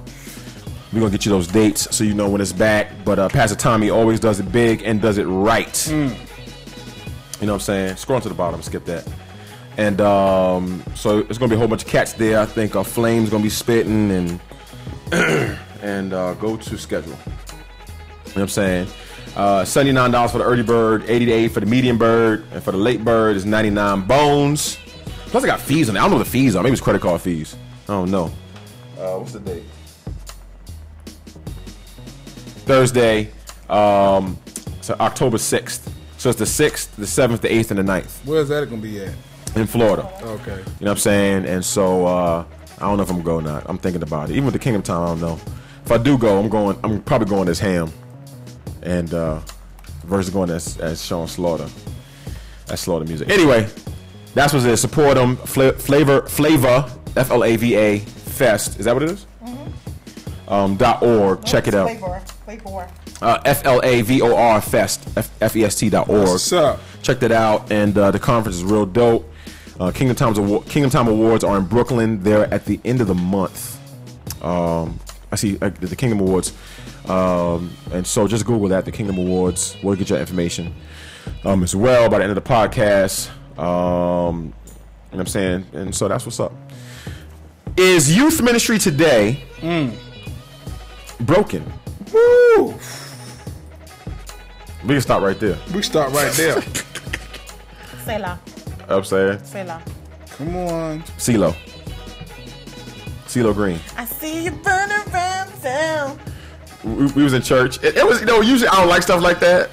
we're 0.92 1.00
gonna 1.00 1.12
get 1.12 1.26
you 1.26 1.32
those 1.32 1.48
dates 1.48 1.96
so 1.96 2.04
you 2.04 2.13
know 2.13 2.30
when 2.30 2.42
it's 2.42 2.54
back. 2.54 2.92
But 3.06 3.20
uh, 3.20 3.30
Pastor 3.30 3.56
Tommy 3.56 3.89
always 3.89 4.20
does 4.20 4.39
it 4.39 4.52
big 4.52 4.82
and 4.84 5.02
does 5.02 5.18
it 5.18 5.26
right. 5.26 5.88
You 5.88 7.46
know 7.46 7.54
what 7.54 7.54
I'm 7.54 7.60
saying? 7.60 7.96
Scroll 7.96 8.20
to 8.22 8.30
the 8.30 8.36
bottom, 8.36 8.62
skip 8.62 8.86
that. 8.86 9.08
And 9.78 10.02
um, 10.02 10.84
so 10.96 11.20
it's 11.20 11.38
gonna 11.38 11.50
be 11.50 11.56
a 11.56 11.58
whole 11.58 11.68
bunch 11.68 11.84
of 11.84 11.89
cats 11.89 12.13
there. 12.13 12.39
I 12.39 12.46
think 12.46 12.76
uh, 12.76 12.84
Flame's 12.84 13.30
gonna 13.30 13.44
be 13.44 13.50
spitting 13.50 14.12
and 14.12 14.39
and 15.82 16.13
uh, 16.13 16.34
go 16.36 16.58
to 16.58 16.78
schedule. 16.78 17.12
You 17.12 17.15
know 17.15 18.34
what 18.34 18.42
I'm 18.42 18.48
saying? 18.50 18.88
Uh, 19.36 19.62
$79 19.62 20.32
for 20.32 20.39
the 20.39 20.44
early 20.44 20.63
bird, 20.63 21.04
88 21.08 21.52
for 21.52 21.60
the 21.60 21.65
medium 21.65 21.98
bird, 21.98 22.46
and 22.52 22.62
for 22.62 22.72
the 22.72 22.78
late 22.78 23.06
bird 23.06 23.38
is 23.38 23.46
99 23.46 24.02
bones. 24.02 24.78
Plus 25.30 25.44
I 25.44 25.48
got 25.48 25.62
fees 25.62 25.89
on 25.89 25.96
it. 25.96 26.00
I 26.00 26.02
don't 26.04 26.12
know 26.12 26.18
what 26.18 26.26
the 26.26 26.30
fees 26.32 26.56
are. 26.56 26.63
Maybe 26.63 26.74
it's 26.74 26.82
credit 26.82 27.02
card 27.02 27.22
fees. 27.22 27.56
I 27.88 27.94
don't 27.94 28.12
know. 28.12 28.32
Uh, 28.98 29.18
what's 29.18 29.34
the 29.34 29.39
date? 29.39 29.63
Thursday, 32.65 33.32
um, 33.70 34.38
so 34.82 34.96
October 35.00 35.38
6th. 35.38 35.92
So 36.18 36.30
it's 36.30 36.39
the 36.39 36.46
6th, 36.46 36.96
the 36.96 37.06
7th, 37.06 37.42
the 37.42 37.48
8th, 37.48 37.72
and 37.72 37.80
the 37.80 37.84
9th 37.84 38.26
Where's 38.26 38.50
that 38.50 38.70
gonna 38.70 38.82
be 38.82 39.02
at? 39.02 39.13
in 39.56 39.65
Florida. 39.65 40.04
Okay. 40.22 40.52
You 40.52 40.58
know 40.58 40.63
what 40.80 40.89
I'm 40.92 40.98
saying? 40.98 41.46
And 41.46 41.63
so 41.65 42.06
uh, 42.06 42.46
I 42.78 42.82
don't 42.82 42.98
know 42.98 43.04
if 43.04 43.10
I'm 43.10 43.22
going 43.24 43.46
or 43.48 43.50
not. 43.54 43.63
I'm 43.68 43.78
thinking 43.78 44.04
about 44.04 44.30
it. 44.30 44.34
Even 44.34 44.46
with 44.46 44.54
the 44.54 44.60
Kingdom 44.60 44.82
Time, 44.84 45.02
I 45.02 45.06
don't 45.08 45.22
know. 45.22 45.39
If 45.86 45.92
I 45.92 45.98
do 45.98 46.18
go, 46.18 46.38
I'm 46.39 46.50
going. 46.50 46.78
I'm 46.84 47.02
probably 47.02 47.28
going 47.28 47.48
as 47.48 47.58
Ham, 47.60 47.92
and 48.84 49.12
uh, 49.13 49.39
versus 50.04 50.32
going 50.32 50.52
as 50.52 50.78
as 50.78 51.04
Sean 51.04 51.28
Slaughter. 51.28 51.68
That's 52.68 52.84
Slaughter 52.84 53.06
music. 53.06 53.30
Anyway, 53.30 53.68
that's 54.34 54.54
what 54.54 54.63
it 54.63 54.70
is. 54.70 54.82
Support 54.82 55.15
them. 55.15 55.36
Fla- 55.38 55.74
flavor, 55.74 56.22
flavor, 56.28 56.89
F 57.15 57.32
L 57.32 57.44
A 57.44 57.56
V 57.56 57.76
A 57.76 58.00
Fest. 58.00 58.80
Is 58.80 58.86
that 58.86 58.94
what 58.94 59.04
it 59.04 59.12
is? 59.12 59.26
Um, 60.48 60.78
dot 60.78 61.04
org. 61.04 61.46
Check 61.46 61.68
it 61.68 61.76
out. 61.76 61.89
Flavor, 61.89 62.20
flavor. 62.46 62.89
Uh, 63.22 63.39
F 63.46 63.65
L 63.65 63.82
A 63.84 64.02
V 64.02 64.22
O 64.22 64.36
R 64.36 64.62
Fest, 64.62 65.08
F- 65.18 65.30
F-E-S-T 65.42 65.89
dot 65.89 66.10
org. 66.10 66.28
What's 66.28 66.52
up? 66.54 66.80
Check 67.02 67.20
that 67.20 67.32
out, 67.32 67.72
and 67.72 67.96
uh, 67.98 68.12
the 68.12 68.20
conference 68.20 68.58
is 68.58 68.63
real 68.63 68.86
dope. 68.86 69.30
Uh, 69.80 69.92
Kingdom 69.92 70.15
Times 70.15 70.38
Award, 70.38 70.65
Kingdom 70.68 70.89
Time 70.89 71.08
Awards 71.08 71.44
are 71.44 71.58
in 71.58 71.65
Brooklyn. 71.65 72.24
They're 72.24 72.52
at 72.54 72.65
the 72.65 72.80
end 72.84 73.02
of 73.02 73.08
the 73.08 73.15
month. 73.15 73.78
Um, 74.44 75.00
I 75.32 75.36
see 75.36 75.58
uh, 75.62 75.70
the 75.70 75.96
Kingdom 75.96 76.20
Awards, 76.22 76.54
um, 77.08 77.72
and 77.92 78.08
so 78.08 78.28
just 78.28 78.46
Google 78.46 78.70
that, 78.70 78.86
the 78.86 78.92
Kingdom 78.92 79.18
Awards. 79.18 79.78
We'll 79.84 79.96
get 79.96 80.10
your 80.10 80.20
information 80.20 80.74
um, 81.44 81.62
as 81.63 81.76
well 81.76 82.10
by 82.10 82.18
the 82.20 82.24
end 82.24 82.36
of 82.38 82.42
the 82.44 82.50
podcast. 82.50 83.30
Um, 83.60 83.65
you 83.65 84.43
know 84.45 84.54
what 85.10 85.19
I'm 85.19 85.28
saying? 85.28 85.65
And 85.74 85.93
so 85.93 86.08
that's 86.08 86.26
what's 86.26 86.39
up. 86.39 86.54
Is 87.76 88.15
youth 88.15 88.41
ministry 88.41 88.80
today 88.80 89.43
broken? 91.19 91.63
Woo! 92.13 92.74
We 94.84 94.95
can 94.95 95.02
stop 95.02 95.22
right 95.22 95.38
there. 95.39 95.58
We 95.74 95.82
start 95.82 96.13
right 96.13 96.32
there. 96.34 96.62
Say 98.06 98.17
la. 98.17 98.38
I'm 98.88 99.04
saying 99.04 99.43
Say. 99.43 99.82
Come 100.30 100.56
on. 100.56 101.02
CeeLo. 101.17 101.54
CeeLo 103.26 103.54
Green. 103.54 103.80
I 103.98 104.06
see 104.06 104.45
you 104.45 104.52
running 104.52 105.13
around 105.13 105.62
town. 105.62 106.17
We, 106.86 107.08
we 107.08 107.24
was 107.24 107.34
in 107.34 107.41
church. 107.41 107.84
It, 107.84 107.98
it 107.98 108.06
was, 108.06 108.22
you 108.22 108.26
know, 108.26 108.39
usually 108.39 108.69
I 108.69 108.76
don't 108.78 108.88
like 108.88 109.04
stuff 109.04 109.22
like 109.22 109.41
that, 109.41 109.69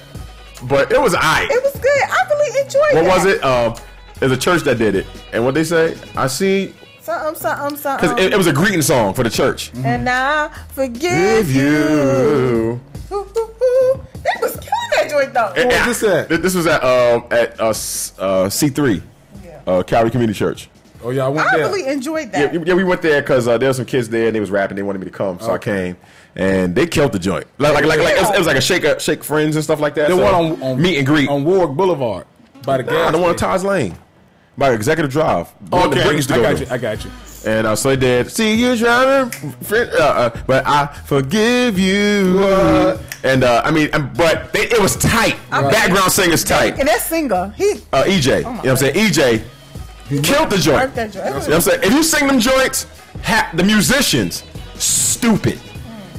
but 0.63 0.91
it 0.91 0.99
was 1.01 1.15
I. 1.15 1.43
It 1.49 1.63
was 1.63 1.73
good. 1.73 2.01
I 2.09 2.27
really 2.29 2.59
enjoyed 2.61 2.83
it. 2.91 2.95
What 2.95 3.03
that. 3.05 3.17
was 3.17 3.25
it? 3.25 3.43
Um, 3.43 3.75
it 4.21 4.21
was 4.23 4.31
a 4.31 4.37
church 4.37 4.63
that 4.63 4.77
did 4.77 4.95
it, 4.95 5.05
and 5.33 5.45
what 5.45 5.53
they 5.53 5.63
say? 5.63 5.97
I 6.15 6.27
see, 6.27 6.73
Something, 7.01 7.35
something, 7.39 7.77
something. 7.77 8.09
because 8.09 8.25
it, 8.25 8.33
it 8.33 8.37
was 8.37 8.47
a 8.47 8.53
greeting 8.53 8.81
song 8.81 9.13
for 9.13 9.23
the 9.23 9.29
church. 9.29 9.71
and 9.83 10.09
I 10.09 10.49
forgive 10.69 11.01
Give 11.47 11.51
you. 11.55 11.61
you. 11.63 12.81
Ooh, 13.11 13.15
ooh, 13.15 13.39
ooh. 13.63 14.01
They 14.15 14.31
was 14.41 14.57
killing 14.57 14.91
that 14.97 15.07
joint 15.09 15.33
though. 15.33 15.53
And- 15.55 15.71
and 15.71 15.73
I- 15.73 16.37
This 16.37 16.53
was 16.55 16.67
at 16.67 16.83
um 16.83 17.25
at 17.31 17.57
uh, 17.61 17.69
uh, 17.69 17.73
C3, 18.49 19.01
uh, 19.65 19.83
Calvary 19.83 20.11
Community 20.11 20.37
Church. 20.37 20.67
Oh 21.03 21.11
yeah, 21.11 21.25
I 21.25 21.29
went 21.29 21.47
there. 21.51 21.59
I 21.59 21.63
there. 21.63 21.73
really 21.73 21.87
enjoyed 21.89 22.31
that. 22.33 22.51
we- 22.51 22.65
yeah, 22.65 22.73
we 22.73 22.83
went 22.83 23.01
there 23.01 23.21
because 23.21 23.47
uh, 23.47 23.57
there 23.57 23.69
were 23.69 23.73
some 23.73 23.85
kids 23.85 24.09
there 24.09 24.27
and 24.27 24.35
they 24.35 24.39
was 24.41 24.51
rapping. 24.51 24.75
They 24.75 24.83
wanted 24.83 24.99
me 24.99 25.05
to 25.05 25.11
come, 25.11 25.39
so 25.39 25.51
I 25.53 25.59
came, 25.59 25.95
and 26.37 26.73
they 26.75 26.87
killed 26.87 27.11
the 27.11 27.19
joint. 27.19 27.45
Like 27.57 27.73
like 27.73 27.83
like, 27.85 27.99
like 27.99 28.15
it, 28.15 28.21
was, 28.21 28.29
it 28.31 28.37
was 28.37 28.47
like 28.47 28.57
a 28.57 28.61
shake 28.61 28.83
a, 28.85 28.99
shake 28.99 29.23
friends 29.23 29.55
and 29.55 29.63
stuff 29.63 29.79
like 29.81 29.95
that. 29.95 30.09
The 30.09 30.15
so 30.15 30.23
one 30.23 30.33
on, 30.33 30.63
on 30.63 30.81
meet 30.81 30.97
and 30.97 31.05
greet 31.05 31.27
on 31.29 31.43
Warwick 31.43 31.75
Boulevard 31.75 32.25
by 32.63 32.77
the 32.77 32.83
Nah, 32.83 32.91
gas. 32.91 33.11
the 33.11 33.17
one 33.17 33.29
on 33.31 33.37
station. 33.37 33.49
Taj 33.51 33.63
Lane, 33.63 33.97
by 34.57 34.71
Executive 34.71 35.11
Drive. 35.11 35.49
The 35.69 35.75
one 35.75 35.89
that 35.89 35.99
Okay, 35.99 36.07
Britt 36.15 36.31
I 36.31 36.41
got 36.41 36.57
to. 36.57 36.63
you. 36.65 36.71
I 36.71 36.77
got 36.77 37.03
you. 37.05 37.11
And 37.45 37.67
uh, 37.67 37.75
so 37.75 37.89
they 37.89 37.95
did. 37.95 38.31
See 38.31 38.55
you 38.55 38.75
driving, 38.75 39.29
friend, 39.61 39.89
uh, 39.93 40.03
uh, 40.03 40.41
but 40.47 40.63
I 40.67 40.87
forgive 41.05 41.77
you. 41.79 42.43
And 43.23 43.43
uh, 43.43 43.61
I 43.63 43.71
mean, 43.71 43.89
um, 43.93 44.11
but 44.17 44.51
they, 44.51 44.63
it 44.67 44.81
was 44.81 44.97
tight. 44.97 45.35
Background 45.49 46.11
singer's 46.11 46.43
tight. 46.43 46.77
And 46.79 46.87
that 46.87 46.99
singer, 47.01 47.53
he 47.55 47.73
Uh, 47.93 48.03
EJ, 48.03 48.37
you 48.39 48.43
know 48.43 48.51
what 48.51 48.67
I'm 48.69 48.77
saying? 48.77 48.95
EJ 48.95 49.43
killed 50.23 50.49
the 50.49 50.57
joint. 50.57 50.93
joint. 50.95 51.15
You 51.15 51.21
know 51.21 51.33
what 51.33 51.49
I'm 51.53 51.61
saying? 51.61 51.79
If 51.83 51.93
you 51.93 52.03
sing 52.03 52.27
them 52.27 52.39
joints, 52.39 52.87
ha- 53.23 53.49
the 53.53 53.63
musicians, 53.63 54.43
stupid. 54.75 55.59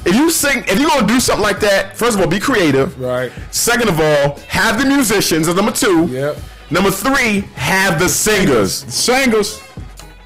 If 0.05 0.15
you 0.15 0.29
sing, 0.31 0.63
if 0.67 0.79
you're 0.79 0.89
gonna 0.89 1.07
do 1.07 1.19
something 1.19 1.43
like 1.43 1.59
that, 1.59 1.97
first 1.97 2.15
of 2.17 2.21
all, 2.23 2.27
be 2.27 2.39
creative. 2.39 2.99
Right. 2.99 3.31
Second 3.51 3.89
of 3.89 3.99
all, 3.99 4.39
have 4.47 4.79
the 4.81 4.85
musicians. 4.87 5.47
As 5.47 5.55
number 5.55 5.71
two. 5.71 6.07
Yep. 6.07 6.37
Number 6.71 6.91
three, 6.91 7.41
have 7.55 7.99
the 7.99 8.07
singers. 8.09 8.73
Singles. 8.93 9.61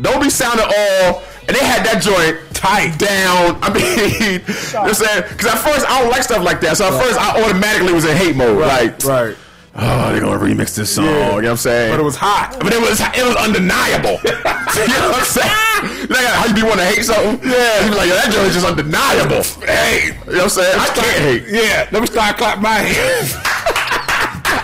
Don't 0.01 0.21
be 0.21 0.29
sounding 0.29 0.65
all. 0.65 1.23
And 1.47 1.55
they 1.57 1.63
had 1.65 1.85
that 1.85 2.01
joint 2.01 2.37
tight 2.53 2.97
down. 2.97 3.57
I 3.61 3.73
mean, 3.73 3.83
you 4.21 4.39
know 4.39 4.81
what 4.81 4.87
I'm 4.89 4.93
saying? 4.93 5.23
Because 5.29 5.47
at 5.47 5.57
first 5.59 5.85
I 5.89 6.01
don't 6.01 6.11
like 6.11 6.23
stuff 6.23 6.43
like 6.43 6.61
that. 6.61 6.77
So 6.77 6.85
at 6.87 7.01
first 7.01 7.19
I 7.19 7.41
automatically 7.43 7.93
was 7.93 8.05
in 8.05 8.15
hate 8.15 8.35
mode. 8.35 8.59
Like, 8.59 9.03
Right. 9.03 9.35
oh, 9.75 10.11
they're 10.11 10.21
gonna 10.21 10.39
remix 10.39 10.75
this 10.75 10.93
song. 10.95 11.05
Yeah. 11.05 11.11
You 11.11 11.19
know 11.27 11.33
what 11.35 11.45
I'm 11.51 11.57
saying? 11.57 11.91
But 11.93 11.99
it 11.99 12.03
was 12.03 12.15
hot. 12.15 12.57
But 12.59 12.71
it 12.73 12.79
was 12.81 12.99
it 13.01 13.23
was 13.25 13.35
undeniable. 13.35 14.19
you 14.23 14.87
know 14.87 15.09
what 15.11 15.19
I'm 15.19 15.25
saying? 15.25 15.92
Like 16.09 16.25
how 16.25 16.45
you 16.47 16.53
be 16.53 16.63
want 16.63 16.79
to 16.79 16.85
hate 16.85 17.03
something? 17.03 17.39
Yeah. 17.49 17.85
You 17.85 17.91
be 17.91 17.97
like, 17.97 18.09
yo, 18.09 18.15
that 18.15 18.31
joint 18.31 18.47
is 18.47 18.53
just 18.55 18.65
undeniable. 18.67 19.43
Hey, 19.65 20.07
you 20.07 20.13
know 20.37 20.43
what 20.43 20.43
I'm 20.43 20.49
saying? 20.49 20.79
I 20.79 20.87
can't 20.93 21.21
hate. 21.23 21.43
Yeah. 21.47 21.87
Let 21.91 22.01
me 22.01 22.07
start 22.07 22.37
clapping 22.37 22.63
my 22.63 22.77
hands. 22.79 23.35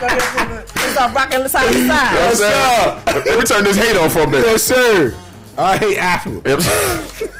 Let's 0.01 0.91
start 0.93 1.13
rocking 1.15 1.43
the 1.43 1.49
side 1.49 1.71
to 1.71 1.87
side. 1.87 2.13
You 2.13 2.17
know 2.19 2.25
what 2.25 2.31
I'm 2.31 2.35
saying? 2.35 3.25
Let 3.25 3.39
me 3.39 3.45
turn 3.45 3.63
this 3.63 3.77
hate 3.77 3.95
on 3.97 4.09
for 4.09 4.21
a 4.23 4.27
bit. 4.27 4.45
yes, 4.45 4.63
sir. 4.63 5.15
I 5.57 5.77
hate 5.77 5.97
afterwards. 5.97 6.67
Yep. 7.19 7.31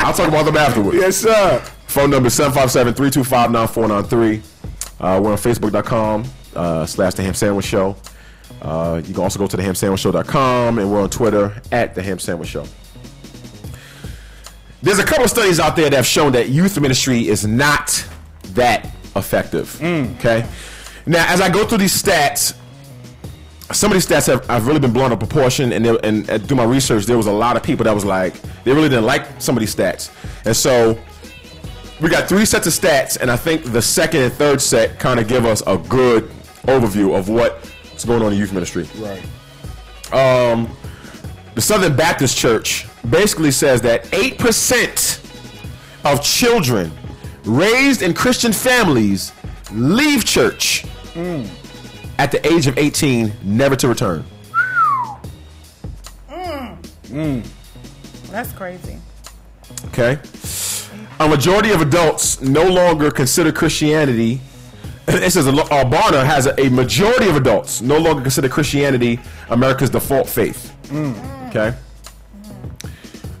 I'll 0.00 0.12
talk 0.14 0.28
about 0.28 0.44
them 0.44 0.56
afterwards. 0.56 0.96
Yes, 0.96 1.16
sir. 1.16 1.58
Phone 1.88 2.10
number 2.10 2.28
757-325-9493. 2.28 4.40
Uh, 5.00 5.20
we're 5.22 5.32
on 5.32 5.38
Facebook.com 5.38 6.24
uh, 6.54 6.86
slash 6.86 7.14
The 7.14 7.22
Ham 7.24 7.34
Sandwich 7.34 7.64
Show. 7.66 7.96
Uh, 8.62 9.00
you 9.04 9.14
can 9.14 9.22
also 9.22 9.38
go 9.38 9.46
to 9.46 9.56
thehamsandwichshow.com 9.56 10.78
and 10.78 10.90
we're 10.90 11.00
on 11.00 11.10
Twitter 11.10 11.60
at 11.72 11.94
The 11.94 12.02
Ham 12.02 12.18
Sandwich 12.18 12.48
Show. 12.48 12.64
There's 14.82 14.98
a 14.98 15.04
couple 15.04 15.24
of 15.24 15.30
studies 15.30 15.58
out 15.58 15.76
there 15.76 15.90
that 15.90 15.96
have 15.96 16.06
shown 16.06 16.32
that 16.32 16.48
youth 16.48 16.80
ministry 16.80 17.28
is 17.28 17.46
not 17.46 18.06
that 18.54 18.90
effective. 19.16 19.82
Okay? 19.82 20.46
Now, 21.06 21.24
as 21.32 21.40
I 21.40 21.50
go 21.50 21.66
through 21.66 21.78
these 21.78 22.00
stats, 22.00 22.56
some 23.72 23.90
of 23.90 23.94
these 23.94 24.06
stats 24.06 24.26
have, 24.26 24.48
I've 24.48 24.66
really 24.66 24.78
been 24.78 24.92
blown 24.92 25.06
out 25.06 25.12
of 25.12 25.18
proportion, 25.18 25.72
and, 25.72 25.84
there, 25.84 25.98
and 26.04 26.28
uh, 26.30 26.38
through 26.38 26.56
my 26.56 26.64
research, 26.64 27.04
there 27.06 27.16
was 27.16 27.26
a 27.26 27.32
lot 27.32 27.56
of 27.56 27.62
people 27.62 27.84
that 27.84 27.94
was 27.94 28.04
like, 28.04 28.34
they 28.64 28.72
really 28.72 28.88
didn't 28.88 29.06
like 29.06 29.40
some 29.40 29.56
of 29.56 29.60
these 29.60 29.74
stats. 29.74 30.10
And 30.44 30.56
so 30.56 30.98
we 32.00 32.08
got 32.08 32.28
three 32.28 32.44
sets 32.44 32.66
of 32.66 32.72
stats, 32.72 33.18
and 33.20 33.30
I 33.30 33.36
think 33.36 33.64
the 33.64 33.82
second 33.82 34.22
and 34.22 34.32
third 34.32 34.60
set 34.60 34.98
kind 34.98 35.18
of 35.18 35.26
give 35.26 35.44
us 35.44 35.62
a 35.66 35.78
good 35.78 36.30
overview 36.64 37.18
of 37.18 37.28
what's 37.96 38.04
going 38.04 38.22
on 38.22 38.30
in 38.30 38.38
youth 38.38 38.52
ministry. 38.52 38.86
Right. 38.98 39.24
Um, 40.12 40.70
the 41.54 41.62
Southern 41.62 41.96
Baptist 41.96 42.36
Church 42.36 42.86
basically 43.08 43.50
says 43.50 43.80
that 43.82 44.04
8% 44.06 46.04
of 46.04 46.22
children 46.22 46.92
raised 47.44 48.02
in 48.02 48.12
Christian 48.12 48.52
families 48.52 49.32
leave 49.72 50.26
church 50.26 50.84
at 52.18 52.30
the 52.30 52.46
age 52.46 52.66
of 52.66 52.76
18, 52.76 53.32
never 53.42 53.74
to 53.76 53.88
return. 53.88 54.22
Mm. 56.28 56.76
Mm. 57.04 57.46
That's 58.28 58.52
crazy. 58.52 58.98
Okay? 59.86 60.18
A 61.18 61.26
majority 61.26 61.70
of 61.70 61.80
adults 61.80 62.42
no 62.42 62.68
longer 62.68 63.10
consider 63.10 63.52
Christianity. 63.52 64.42
It 65.08 65.30
says 65.30 65.46
Barna 65.46 66.24
has 66.24 66.46
a, 66.46 66.60
a 66.60 66.68
majority 66.70 67.28
of 67.28 67.36
adults 67.36 67.80
no 67.80 67.96
longer 67.98 68.22
consider 68.22 68.48
Christianity 68.48 69.20
America's 69.50 69.90
default 69.90 70.28
faith. 70.28 70.72
Okay? 71.48 71.76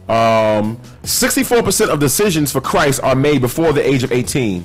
Um, 0.08 0.76
64% 1.02 1.88
of 1.88 1.98
decisions 1.98 2.52
for 2.52 2.60
Christ 2.60 3.02
are 3.02 3.16
made 3.16 3.40
before 3.40 3.72
the 3.72 3.86
age 3.86 4.04
of 4.04 4.12
18. 4.12 4.64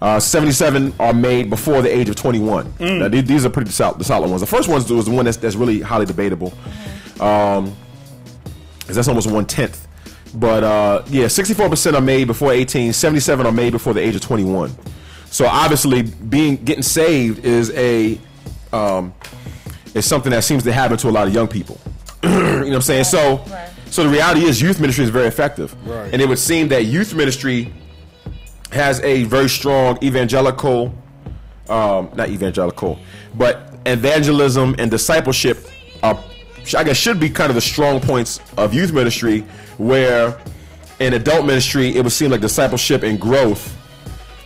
Uh, 0.00 0.20
77 0.20 0.94
are 1.00 1.12
made 1.14 1.50
before 1.50 1.82
the 1.82 1.88
age 1.94 2.08
of 2.08 2.16
21. 2.16 2.74
Now, 2.98 3.08
these, 3.08 3.24
these 3.24 3.44
are 3.46 3.50
pretty 3.50 3.70
solid, 3.70 3.98
the 3.98 4.04
solid 4.04 4.28
ones. 4.28 4.40
The 4.42 4.46
first 4.46 4.68
one 4.68 4.76
was 4.76 5.06
the 5.06 5.10
one 5.10 5.24
that's, 5.24 5.38
that's 5.38 5.56
really 5.56 5.80
highly 5.80 6.06
debatable. 6.06 6.52
Um, 7.20 7.74
that's 8.86 9.08
almost 9.08 9.30
one 9.30 9.46
tenth. 9.46 9.88
But 10.34 10.62
uh, 10.62 11.02
yeah, 11.08 11.24
64% 11.24 11.94
are 11.94 12.00
made 12.00 12.26
before 12.26 12.52
18, 12.52 12.92
77 12.92 13.46
are 13.46 13.52
made 13.52 13.72
before 13.72 13.94
the 13.94 14.00
age 14.00 14.14
of 14.14 14.20
21. 14.20 14.70
So 15.30 15.46
obviously, 15.46 16.02
being 16.02 16.56
getting 16.56 16.82
saved 16.82 17.44
is 17.44 17.70
a 17.72 18.18
um, 18.72 19.14
is 19.94 20.06
something 20.06 20.30
that 20.32 20.44
seems 20.44 20.62
to 20.64 20.72
happen 20.72 20.96
to 20.98 21.08
a 21.08 21.10
lot 21.10 21.26
of 21.28 21.34
young 21.34 21.48
people. 21.48 21.78
you 22.22 22.28
know 22.30 22.62
what 22.64 22.74
I'm 22.74 22.82
saying? 22.82 23.04
So, 23.04 23.44
so 23.86 24.02
the 24.04 24.08
reality 24.10 24.42
is, 24.44 24.60
youth 24.60 24.80
ministry 24.80 25.04
is 25.04 25.10
very 25.10 25.26
effective, 25.26 25.74
Right. 25.86 26.12
and 26.12 26.20
it 26.20 26.28
would 26.28 26.38
seem 26.38 26.68
that 26.68 26.84
youth 26.86 27.14
ministry 27.14 27.72
has 28.72 29.00
a 29.00 29.24
very 29.24 29.48
strong 29.48 29.98
evangelical, 30.02 30.94
um, 31.68 32.10
not 32.14 32.28
evangelical, 32.28 32.98
but 33.34 33.78
evangelism 33.86 34.74
and 34.78 34.90
discipleship 34.90 35.66
are, 36.02 36.18
I 36.76 36.84
guess, 36.84 36.96
should 36.96 37.18
be 37.18 37.30
kind 37.30 37.50
of 37.50 37.54
the 37.54 37.60
strong 37.62 38.00
points 38.00 38.40
of 38.58 38.74
youth 38.74 38.92
ministry, 38.92 39.40
where 39.78 40.38
in 41.00 41.14
adult 41.14 41.46
ministry, 41.46 41.96
it 41.96 42.02
would 42.02 42.12
seem 42.12 42.30
like 42.30 42.40
discipleship 42.40 43.02
and 43.04 43.18
growth, 43.20 43.74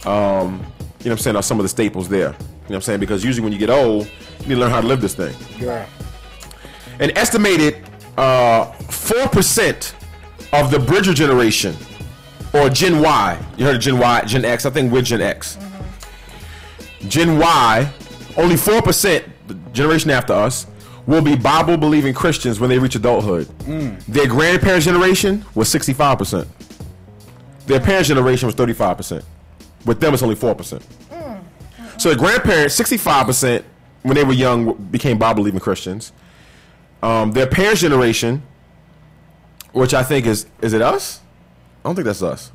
um, 0.06 0.64
you 1.02 1.08
know 1.08 1.14
what 1.14 1.18
I'm 1.20 1.22
saying, 1.22 1.36
are 1.36 1.42
some 1.42 1.58
of 1.58 1.64
the 1.64 1.68
staples 1.68 2.08
there. 2.08 2.28
You 2.28 2.28
know 2.28 2.36
what 2.66 2.74
I'm 2.76 2.80
saying? 2.82 3.00
Because 3.00 3.24
usually 3.24 3.42
when 3.42 3.52
you 3.52 3.58
get 3.58 3.70
old, 3.70 4.06
you 4.40 4.46
need 4.48 4.54
to 4.54 4.60
learn 4.60 4.70
how 4.70 4.80
to 4.80 4.86
live 4.86 5.00
this 5.00 5.14
thing. 5.16 5.34
Yeah. 5.58 5.86
An 7.00 7.16
estimated 7.18 7.82
uh, 8.16 8.70
4% 8.72 9.94
of 10.52 10.70
the 10.70 10.78
Bridger 10.78 11.12
generation, 11.12 11.74
or 12.54 12.68
Gen 12.68 13.00
Y, 13.00 13.38
you 13.56 13.64
heard 13.64 13.76
of 13.76 13.80
Gen 13.80 13.98
Y, 13.98 14.24
Gen 14.26 14.44
X, 14.44 14.64
I 14.64 14.70
think 14.70 14.92
we're 14.92 15.02
Gen 15.02 15.20
X. 15.20 15.58
Gen 17.08 17.38
Y, 17.38 17.92
only 18.36 18.54
4%, 18.54 19.24
the 19.48 19.54
generation 19.72 20.10
after 20.10 20.34
us, 20.34 20.66
will 21.06 21.22
be 21.22 21.34
Bible 21.34 21.76
believing 21.76 22.14
Christians 22.14 22.60
when 22.60 22.70
they 22.70 22.78
reach 22.78 22.94
adulthood. 22.94 23.48
Their 24.06 24.28
grandparents' 24.28 24.84
generation 24.84 25.44
was 25.56 25.68
65%. 25.72 26.46
Their 27.66 27.80
parents' 27.80 28.08
generation 28.08 28.46
was 28.46 28.54
35%. 28.54 29.24
With 29.84 30.00
them, 30.00 30.14
it's 30.14 30.22
only 30.22 30.34
four 30.36 30.54
percent. 30.54 30.84
So 31.98 32.10
the 32.10 32.16
grandparents, 32.16 32.74
sixty-five 32.74 33.26
percent, 33.26 33.64
when 34.02 34.14
they 34.16 34.24
were 34.24 34.32
young, 34.32 34.74
became 34.74 35.18
Bible 35.18 35.42
believing 35.42 35.60
Christians. 35.60 36.12
Um, 37.02 37.32
their 37.32 37.46
parents' 37.46 37.80
generation, 37.80 38.42
which 39.72 39.94
I 39.94 40.02
think 40.02 40.26
is 40.26 40.46
is 40.60 40.72
it 40.72 40.82
us? 40.82 41.20
I 41.84 41.88
don't 41.88 41.94
think 41.94 42.06
that's 42.06 42.22
us. 42.22 42.52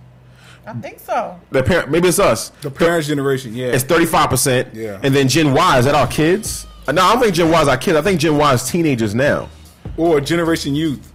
I 0.65 0.73
think 0.73 0.99
so. 0.99 1.39
The 1.51 1.63
parent, 1.63 1.89
maybe 1.91 2.09
it's 2.09 2.19
us. 2.19 2.49
The 2.61 2.71
parents' 2.71 3.07
generation, 3.07 3.53
yeah. 3.53 3.67
It's 3.67 3.83
thirty-five 3.83 4.29
percent. 4.29 4.73
Yeah. 4.73 4.99
And 5.03 5.15
then 5.15 5.27
Gen 5.27 5.53
Y 5.53 5.79
is 5.79 5.85
that 5.85 5.95
our 5.95 6.07
kids? 6.07 6.65
Uh, 6.87 6.91
No, 6.93 7.03
I 7.03 7.13
don't 7.13 7.21
think 7.23 7.35
Gen 7.35 7.49
Y 7.49 7.61
is 7.61 7.67
our 7.67 7.77
kids. 7.77 7.97
I 7.97 8.01
think 8.01 8.19
Gen 8.19 8.37
Y 8.37 8.53
is 8.53 8.69
teenagers 8.69 9.13
now. 9.15 9.49
Or 9.95 10.19
Generation 10.19 10.75
Youth. 10.75 11.13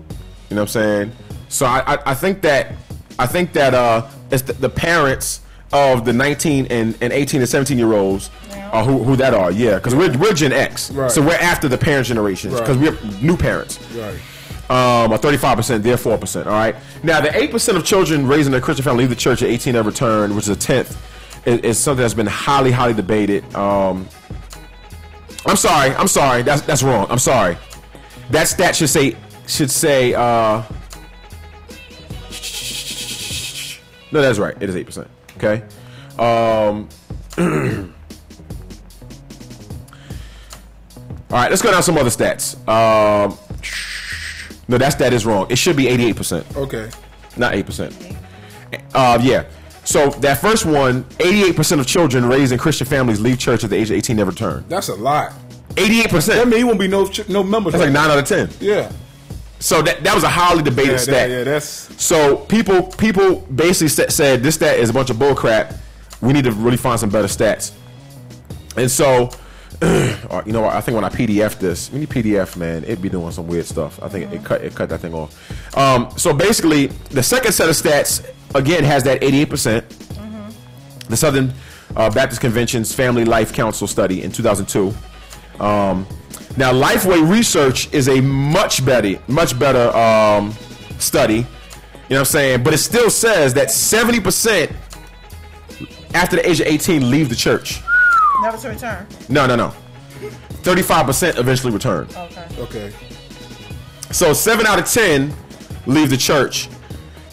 You 0.48 0.56
know 0.56 0.62
what 0.62 0.76
I'm 0.76 0.82
saying? 0.82 1.12
So 1.48 1.66
I, 1.66 1.94
I, 1.94 1.98
I 2.12 2.14
think 2.14 2.40
that 2.42 2.72
I 3.18 3.26
think 3.26 3.52
that 3.52 3.74
uh, 3.74 4.08
it's 4.30 4.42
the, 4.42 4.54
the 4.54 4.70
parents 4.70 5.40
of 5.72 6.04
the 6.04 6.12
19 6.12 6.66
and, 6.66 6.96
and 7.00 7.12
18 7.12 7.40
and 7.40 7.48
17 7.48 7.78
year 7.78 7.92
olds 7.92 8.30
are 8.72 8.84
who, 8.84 9.02
who 9.02 9.16
that 9.16 9.34
are. 9.34 9.50
Yeah, 9.50 9.76
because 9.76 9.94
we're, 9.94 10.16
we're 10.18 10.32
Gen 10.34 10.52
X, 10.52 10.90
Right. 10.90 11.10
so 11.10 11.20
we're 11.22 11.32
after 11.34 11.68
the 11.68 11.78
parent 11.78 12.06
generations 12.06 12.58
because 12.58 12.76
Right. 12.78 12.92
we're 13.02 13.20
new 13.20 13.36
parents. 13.36 13.78
Right. 13.92 14.18
Um, 14.70 15.12
are 15.12 15.18
35%, 15.18 15.82
they're 15.82 15.96
4%. 15.96 16.46
All 16.46 16.52
right. 16.52 16.74
Now, 17.02 17.20
the 17.20 17.28
8% 17.28 17.76
of 17.76 17.84
children 17.84 18.26
raised 18.26 18.48
in 18.48 18.54
a 18.54 18.60
Christian 18.60 18.84
family 18.84 19.02
leave 19.04 19.10
the 19.10 19.16
church 19.16 19.42
at 19.42 19.48
18 19.48 19.76
and 19.76 19.84
return, 19.84 20.34
which 20.34 20.44
is 20.44 20.50
a 20.50 20.56
tenth, 20.56 20.96
is, 21.46 21.60
is 21.60 21.78
something 21.78 22.00
that's 22.02 22.14
been 22.14 22.26
highly, 22.26 22.70
highly 22.70 22.94
debated. 22.94 23.44
Um, 23.54 24.08
I'm 25.44 25.56
sorry. 25.56 25.90
I'm 25.96 26.06
sorry. 26.08 26.42
That's 26.42 26.62
that's 26.62 26.82
wrong. 26.84 27.06
I'm 27.10 27.18
sorry. 27.18 27.58
That 28.30 28.46
stat 28.46 28.76
should 28.76 28.88
say 28.88 29.16
should 29.48 29.70
say. 29.72 30.14
Uh, 30.14 30.62
no, 34.12 34.20
that's 34.22 34.38
right. 34.38 34.54
It 34.60 34.68
is 34.70 34.76
eight 34.76 34.86
percent. 34.86 35.08
Okay. 35.42 35.62
Um, 36.18 36.88
all 41.30 41.38
right. 41.38 41.50
Let's 41.50 41.62
go 41.62 41.70
down 41.72 41.82
some 41.82 41.96
other 41.98 42.10
stats. 42.10 42.56
Um, 42.68 43.36
no, 44.68 44.78
that 44.78 44.90
stat 44.90 45.12
is 45.12 45.26
wrong. 45.26 45.46
It 45.50 45.56
should 45.56 45.76
be 45.76 45.88
eighty-eight 45.88 46.16
percent, 46.16 46.46
Okay. 46.56 46.88
not 47.36 47.54
eight 47.54 47.66
percent. 47.66 47.94
Uh, 48.94 49.18
yeah. 49.22 49.44
So 49.84 50.10
that 50.10 50.38
first 50.40 50.64
one, 50.64 51.02
88% 51.18 51.80
of 51.80 51.86
children 51.88 52.24
raised 52.24 52.52
in 52.52 52.58
Christian 52.58 52.86
families 52.86 53.20
leave 53.20 53.36
church 53.40 53.64
at 53.64 53.70
the 53.70 53.76
age 53.76 53.90
of 53.90 53.96
18 53.96 54.16
never 54.16 54.30
return. 54.30 54.64
That's 54.68 54.88
a 54.88 54.94
lot. 54.94 55.32
88%. 55.70 56.26
That 56.26 56.46
means 56.46 56.58
he 56.58 56.64
won't 56.64 56.78
be 56.78 56.86
no 56.86 57.04
ch- 57.08 57.28
no 57.28 57.42
members. 57.42 57.72
That's 57.72 57.82
like 57.86 57.92
nine 57.92 58.08
out 58.08 58.16
of 58.16 58.24
ten. 58.24 58.48
Yeah. 58.60 58.92
So 59.62 59.80
that 59.82 60.02
that 60.02 60.14
was 60.14 60.24
a 60.24 60.28
highly 60.28 60.62
debated 60.62 60.92
Yeah, 60.92 60.96
stat. 60.98 61.28
that- 61.28 61.30
yeah, 61.30 61.44
that's 61.44 61.88
So 62.02 62.36
people 62.36 62.82
people 62.82 63.36
basically 63.54 63.88
sa- 63.88 64.08
said 64.08 64.42
this 64.42 64.56
stat 64.56 64.78
is 64.78 64.90
a 64.90 64.92
bunch 64.92 65.08
of 65.10 65.18
bull 65.18 65.34
crap. 65.36 65.74
We 66.20 66.32
need 66.32 66.44
to 66.44 66.52
really 66.52 66.76
find 66.76 66.98
some 66.98 67.10
better 67.10 67.28
stats. 67.28 67.70
And 68.76 68.90
so, 68.90 69.30
uh, 69.82 70.42
you 70.46 70.52
know, 70.52 70.64
I 70.64 70.80
think 70.80 70.94
when 70.96 71.04
I 71.04 71.08
PDF 71.10 71.58
this, 71.58 71.90
when 71.92 72.00
you 72.00 72.06
PDF, 72.08 72.56
man, 72.56 72.82
it'd 72.84 73.02
be 73.02 73.08
doing 73.08 73.30
some 73.32 73.46
weird 73.46 73.66
stuff. 73.66 74.00
I 74.02 74.08
think 74.08 74.32
it 74.32 74.44
cut 74.44 74.62
it 74.62 74.74
cut 74.74 74.88
that 74.88 74.98
thing 75.00 75.14
off. 75.14 75.30
Um, 75.76 76.08
so 76.16 76.32
basically, 76.34 76.86
the 77.10 77.22
second 77.22 77.52
set 77.52 77.68
of 77.68 77.76
stats 77.76 78.24
again 78.54 78.82
has 78.84 79.04
that 79.04 79.22
88 79.22 79.48
percent. 79.50 79.84
The 81.08 81.16
Southern 81.16 81.52
uh, 81.94 82.10
Baptist 82.10 82.40
Convention's 82.40 82.92
Family 82.94 83.24
Life 83.24 83.52
Council 83.52 83.86
study 83.86 84.22
in 84.22 84.32
2002. 84.32 84.94
Um, 85.62 86.06
now, 86.56 86.72
Lifeway 86.72 87.28
Research 87.28 87.92
is 87.94 88.08
a 88.08 88.20
much 88.20 88.84
better, 88.84 89.18
much 89.28 89.58
better 89.58 89.94
um, 89.96 90.52
study. 90.98 91.36
You 91.36 91.40
know 91.40 91.46
what 92.08 92.18
I'm 92.18 92.24
saying? 92.26 92.62
But 92.62 92.74
it 92.74 92.78
still 92.78 93.08
says 93.08 93.54
that 93.54 93.68
70% 93.68 94.74
after 96.14 96.36
the 96.36 96.48
age 96.48 96.60
of 96.60 96.66
18 96.66 97.10
leave 97.10 97.28
the 97.30 97.34
church. 97.34 97.80
Never 98.42 98.58
to 98.58 98.68
return. 98.68 99.06
No, 99.28 99.46
no, 99.46 99.56
no. 99.56 99.72
35% 100.62 101.38
eventually 101.38 101.72
return. 101.72 102.06
Okay. 102.14 102.46
okay. 102.58 102.92
So 104.12 104.34
seven 104.34 104.66
out 104.66 104.78
of 104.78 104.84
ten 104.84 105.34
leave 105.86 106.10
the 106.10 106.18
church, 106.18 106.68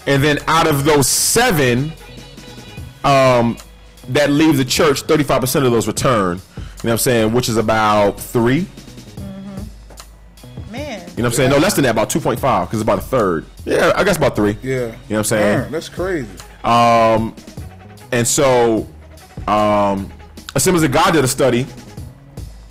and 0.08 0.24
then 0.24 0.40
out 0.48 0.66
of 0.66 0.86
those 0.86 1.08
seven, 1.08 1.92
um, 3.04 3.58
that 4.08 4.30
leave 4.32 4.58
the 4.58 4.66
church, 4.66 5.02
thirty-five 5.02 5.42
percent 5.42 5.66
of 5.66 5.74
those 5.74 5.88
return. 5.88 6.38
You 6.38 6.54
know 6.56 6.62
what 6.82 6.92
I'm 6.92 6.98
saying? 7.00 7.34
Which 7.34 7.50
is 7.50 7.58
about 7.58 8.20
three. 8.20 8.66
Man. 11.20 11.24
You 11.24 11.24
know 11.24 11.28
what 11.28 11.34
I'm 11.34 11.38
saying? 11.38 11.50
No, 11.52 11.58
less 11.58 11.74
than 11.76 11.84
that, 11.84 11.92
about 11.92 12.10
two 12.10 12.20
point 12.20 12.40
five, 12.40 12.68
because 12.68 12.80
it's 12.80 12.86
about 12.86 13.00
a 13.00 13.02
third. 13.02 13.46
Yeah, 13.66 13.92
I 13.96 14.04
guess 14.04 14.18
about 14.18 14.36
three. 14.36 14.58
Yeah. 14.64 14.74
You 14.74 14.82
know 14.88 14.92
what 15.08 15.18
I'm 15.18 15.24
saying? 15.26 15.60
Damn, 15.64 15.72
that's 15.72 15.90
crazy. 15.90 16.30
Um, 16.64 17.36
and 18.12 18.28
so, 18.28 18.88
um, 19.48 20.12
Assemblies 20.56 20.84
of 20.84 20.92
God 20.92 21.12
did 21.12 21.24
a 21.24 21.28
study. 21.28 21.66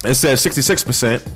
It 0.04 0.14
said 0.14 0.36
66%. 0.38 1.26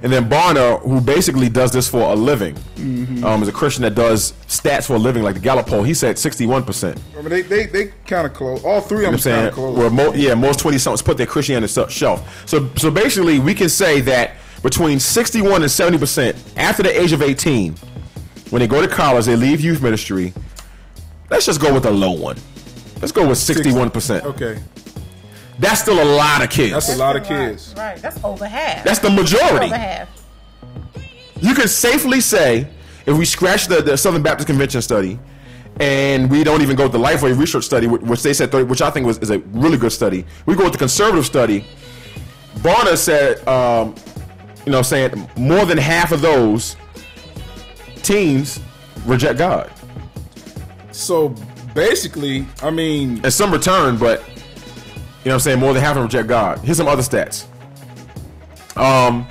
And 0.00 0.12
then 0.12 0.28
Barna, 0.30 0.80
who 0.82 1.00
basically 1.00 1.48
does 1.48 1.72
this 1.72 1.88
for 1.88 2.00
a 2.00 2.14
living, 2.14 2.54
Mhm. 2.76 3.24
um, 3.24 3.42
is 3.42 3.48
a 3.48 3.52
Christian 3.52 3.82
that 3.82 3.96
does 3.96 4.32
stats 4.46 4.84
for 4.86 4.94
a 4.94 4.98
living, 4.98 5.24
like 5.24 5.34
the 5.34 5.40
Gallup 5.40 5.66
poll. 5.66 5.82
He 5.82 5.92
said 5.92 6.16
61%. 6.18 6.98
I 7.16 7.20
mean, 7.20 7.28
they 7.30 7.42
they, 7.42 7.66
they 7.66 7.92
kind 8.06 8.24
of 8.26 8.32
close. 8.32 8.62
All 8.64 8.80
three 8.80 8.98
of 9.06 9.10
them 9.10 9.12
kind 9.12 9.22
saying? 9.22 9.46
of 9.48 9.54
close. 9.54 9.76
Where 9.76 9.90
mo- 9.90 10.12
yeah, 10.14 10.34
most 10.34 10.60
20 10.60 10.78
somethings 10.78 11.02
put 11.02 11.16
their 11.16 11.26
Christianity 11.26 11.72
on 11.80 11.86
the 11.86 11.92
shelf. 11.92 12.42
So, 12.46 12.68
so 12.76 12.90
basically, 12.90 13.38
we 13.40 13.54
can 13.54 13.68
say 13.68 14.00
that 14.02 14.32
between 14.62 14.98
61 14.98 15.62
and 15.62 15.70
70% 15.70 16.56
after 16.56 16.82
the 16.82 17.00
age 17.00 17.12
of 17.12 17.22
18, 17.22 17.74
when 18.50 18.60
they 18.60 18.66
go 18.66 18.80
to 18.80 18.88
college, 18.88 19.26
they 19.26 19.36
leave 19.36 19.60
youth 19.60 19.82
ministry. 19.82 20.32
Let's 21.30 21.46
just 21.46 21.60
go 21.60 21.72
with 21.72 21.86
a 21.86 21.90
low 21.90 22.12
one. 22.12 22.36
Let's 23.00 23.12
go 23.12 23.28
with 23.28 23.38
61%. 23.38 24.22
Okay. 24.24 24.60
That's 25.58 25.80
still 25.80 26.02
a 26.02 26.10
lot 26.16 26.42
of 26.42 26.50
kids. 26.50 26.72
That's 26.72 26.94
a 26.94 26.96
lot 26.96 27.16
of 27.16 27.24
kids. 27.24 27.74
Right. 27.76 28.00
That's 28.00 28.22
over 28.24 28.46
half. 28.46 28.84
That's 28.84 29.00
the 29.00 29.10
majority. 29.10 29.66
Over 29.66 29.76
half. 29.76 30.08
You 31.40 31.54
can 31.54 31.68
safely 31.68 32.20
say, 32.20 32.66
if 33.06 33.16
we 33.16 33.24
scratch 33.24 33.66
the, 33.66 33.80
the 33.82 33.96
Southern 33.96 34.22
Baptist 34.22 34.46
Convention 34.46 34.82
study, 34.82 35.18
and 35.80 36.30
we 36.30 36.42
don't 36.42 36.62
even 36.62 36.76
go 36.76 36.84
with 36.84 36.92
the 36.92 36.98
Lifeway 36.98 37.38
Research 37.38 37.64
study, 37.64 37.86
which 37.86 38.22
they 38.22 38.34
said, 38.34 38.50
30, 38.50 38.64
which 38.64 38.82
I 38.82 38.90
think 38.90 39.06
was 39.06 39.18
is 39.18 39.30
a 39.30 39.38
really 39.38 39.76
good 39.76 39.92
study. 39.92 40.24
We 40.46 40.56
go 40.56 40.64
with 40.64 40.72
the 40.72 40.78
conservative 40.78 41.26
study. 41.26 41.64
Barna 42.56 42.96
said, 42.96 43.46
um, 43.46 43.94
you 44.68 44.72
know, 44.72 44.80
what 44.80 44.92
I'm 44.92 45.10
saying 45.12 45.30
more 45.38 45.64
than 45.64 45.78
half 45.78 46.12
of 46.12 46.20
those 46.20 46.76
teens 48.02 48.60
reject 49.06 49.38
God. 49.38 49.72
So 50.92 51.30
basically, 51.74 52.44
I 52.62 52.68
mean, 52.68 53.18
and 53.24 53.32
some 53.32 53.50
return, 53.50 53.96
but 53.96 54.20
you 54.20 54.34
know, 54.34 54.42
what 55.22 55.32
I'm 55.32 55.40
saying 55.40 55.58
more 55.58 55.72
than 55.72 55.82
half 55.82 55.92
of 55.92 55.96
them 55.96 56.04
reject 56.04 56.28
God. 56.28 56.58
Here's 56.58 56.76
some 56.76 56.86
other 56.86 57.00
stats. 57.00 57.46
Um, 58.76 59.26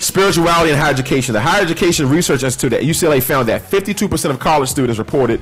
spirituality 0.00 0.72
and 0.72 0.80
higher 0.80 0.90
education. 0.90 1.32
The 1.32 1.40
Higher 1.40 1.62
Education 1.62 2.08
Research 2.08 2.42
Institute 2.42 2.72
at 2.72 2.82
UCLA 2.82 3.22
found 3.22 3.48
that 3.50 3.62
52% 3.62 4.30
of 4.30 4.40
college 4.40 4.68
students 4.68 4.98
reported 4.98 5.40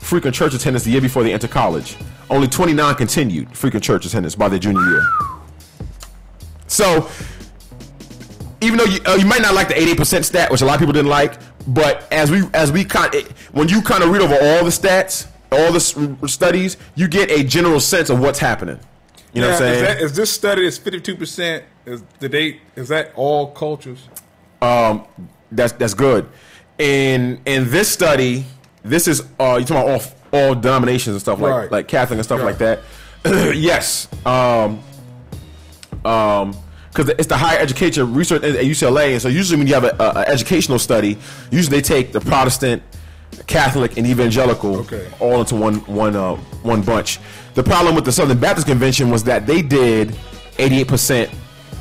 frequent 0.00 0.36
church 0.36 0.52
attendance 0.52 0.84
the 0.84 0.90
year 0.90 1.00
before 1.00 1.22
they 1.22 1.32
enter 1.32 1.48
college. 1.48 1.96
Only 2.28 2.46
29 2.46 2.94
continued 2.96 3.56
frequent 3.56 3.82
church 3.82 4.04
attendance 4.04 4.34
by 4.34 4.50
their 4.50 4.58
junior 4.58 4.82
year. 4.82 5.02
So, 6.66 7.10
even 8.62 8.78
though 8.78 8.84
you, 8.84 9.00
uh, 9.06 9.14
you 9.16 9.26
might 9.26 9.42
not 9.42 9.54
like 9.54 9.68
the 9.68 9.74
88% 9.74 10.24
stat, 10.24 10.50
which 10.50 10.62
a 10.62 10.64
lot 10.64 10.74
of 10.74 10.78
people 10.80 10.92
didn't 10.92 11.10
like, 11.10 11.34
but 11.66 12.10
as 12.12 12.30
we 12.30 12.42
as 12.54 12.70
we 12.72 12.84
kind 12.84 13.14
when 13.52 13.68
you 13.68 13.82
kind 13.82 14.02
of 14.02 14.10
read 14.10 14.22
over 14.22 14.34
all 14.34 14.64
the 14.64 14.70
stats, 14.70 15.26
all 15.50 15.70
the 15.72 15.76
s- 15.76 15.96
studies, 16.32 16.76
you 16.94 17.08
get 17.08 17.30
a 17.30 17.42
general 17.44 17.80
sense 17.80 18.08
of 18.10 18.20
what's 18.20 18.38
happening. 18.38 18.78
You 19.34 19.40
know 19.42 19.48
what 19.48 19.54
I'm 19.54 19.58
saying? 19.60 19.74
Is, 19.74 19.80
that, 19.82 20.00
is 20.02 20.16
this 20.16 20.32
study 20.32 20.66
is 20.66 20.78
fifty 20.78 21.00
two 21.00 21.16
percent? 21.16 21.64
Is 21.86 22.02
the 22.20 22.28
date? 22.28 22.60
Is 22.76 22.88
that 22.88 23.12
all 23.16 23.50
cultures? 23.52 24.08
Um, 24.60 25.04
that's 25.50 25.72
that's 25.72 25.94
good. 25.94 26.28
In 26.78 27.40
in 27.46 27.70
this 27.70 27.88
study, 27.90 28.44
this 28.82 29.08
is 29.08 29.22
uh, 29.40 29.56
you 29.60 29.64
talking 29.64 29.88
about 29.88 29.88
all 30.32 30.48
all 30.48 30.54
denominations 30.54 31.14
and 31.14 31.20
stuff 31.20 31.40
like 31.40 31.52
Right. 31.54 31.70
like 31.72 31.88
Catholic 31.88 32.18
and 32.18 32.24
stuff 32.24 32.40
Right. 32.40 32.58
like 32.58 32.58
that. 32.58 32.80
yes. 33.56 34.08
Um, 34.26 34.80
um, 36.04 36.56
because 36.92 37.08
it's 37.10 37.26
the 37.26 37.36
higher 37.36 37.58
education 37.58 38.12
research 38.14 38.42
at 38.42 38.54
UCLA, 38.64 39.12
and 39.12 39.22
so 39.22 39.28
usually 39.28 39.58
when 39.58 39.66
you 39.66 39.74
have 39.74 39.84
a, 39.84 39.96
a, 39.98 40.20
a 40.20 40.28
educational 40.28 40.78
study, 40.78 41.16
usually 41.50 41.78
they 41.78 41.82
take 41.82 42.12
the 42.12 42.20
Protestant, 42.20 42.82
Catholic, 43.46 43.96
and 43.96 44.06
evangelical 44.06 44.76
Okay. 44.80 45.08
all 45.20 45.40
into 45.40 45.54
one 45.56 45.76
one 45.86 46.14
uh, 46.16 46.34
one 46.62 46.82
bunch. 46.82 47.18
The 47.54 47.62
problem 47.62 47.94
with 47.94 48.04
the 48.04 48.12
Southern 48.12 48.38
Baptist 48.38 48.66
Convention 48.66 49.10
was 49.10 49.24
that 49.24 49.46
they 49.46 49.62
did 49.62 50.14
eighty 50.58 50.80
eight 50.80 50.88
percent 50.88 51.30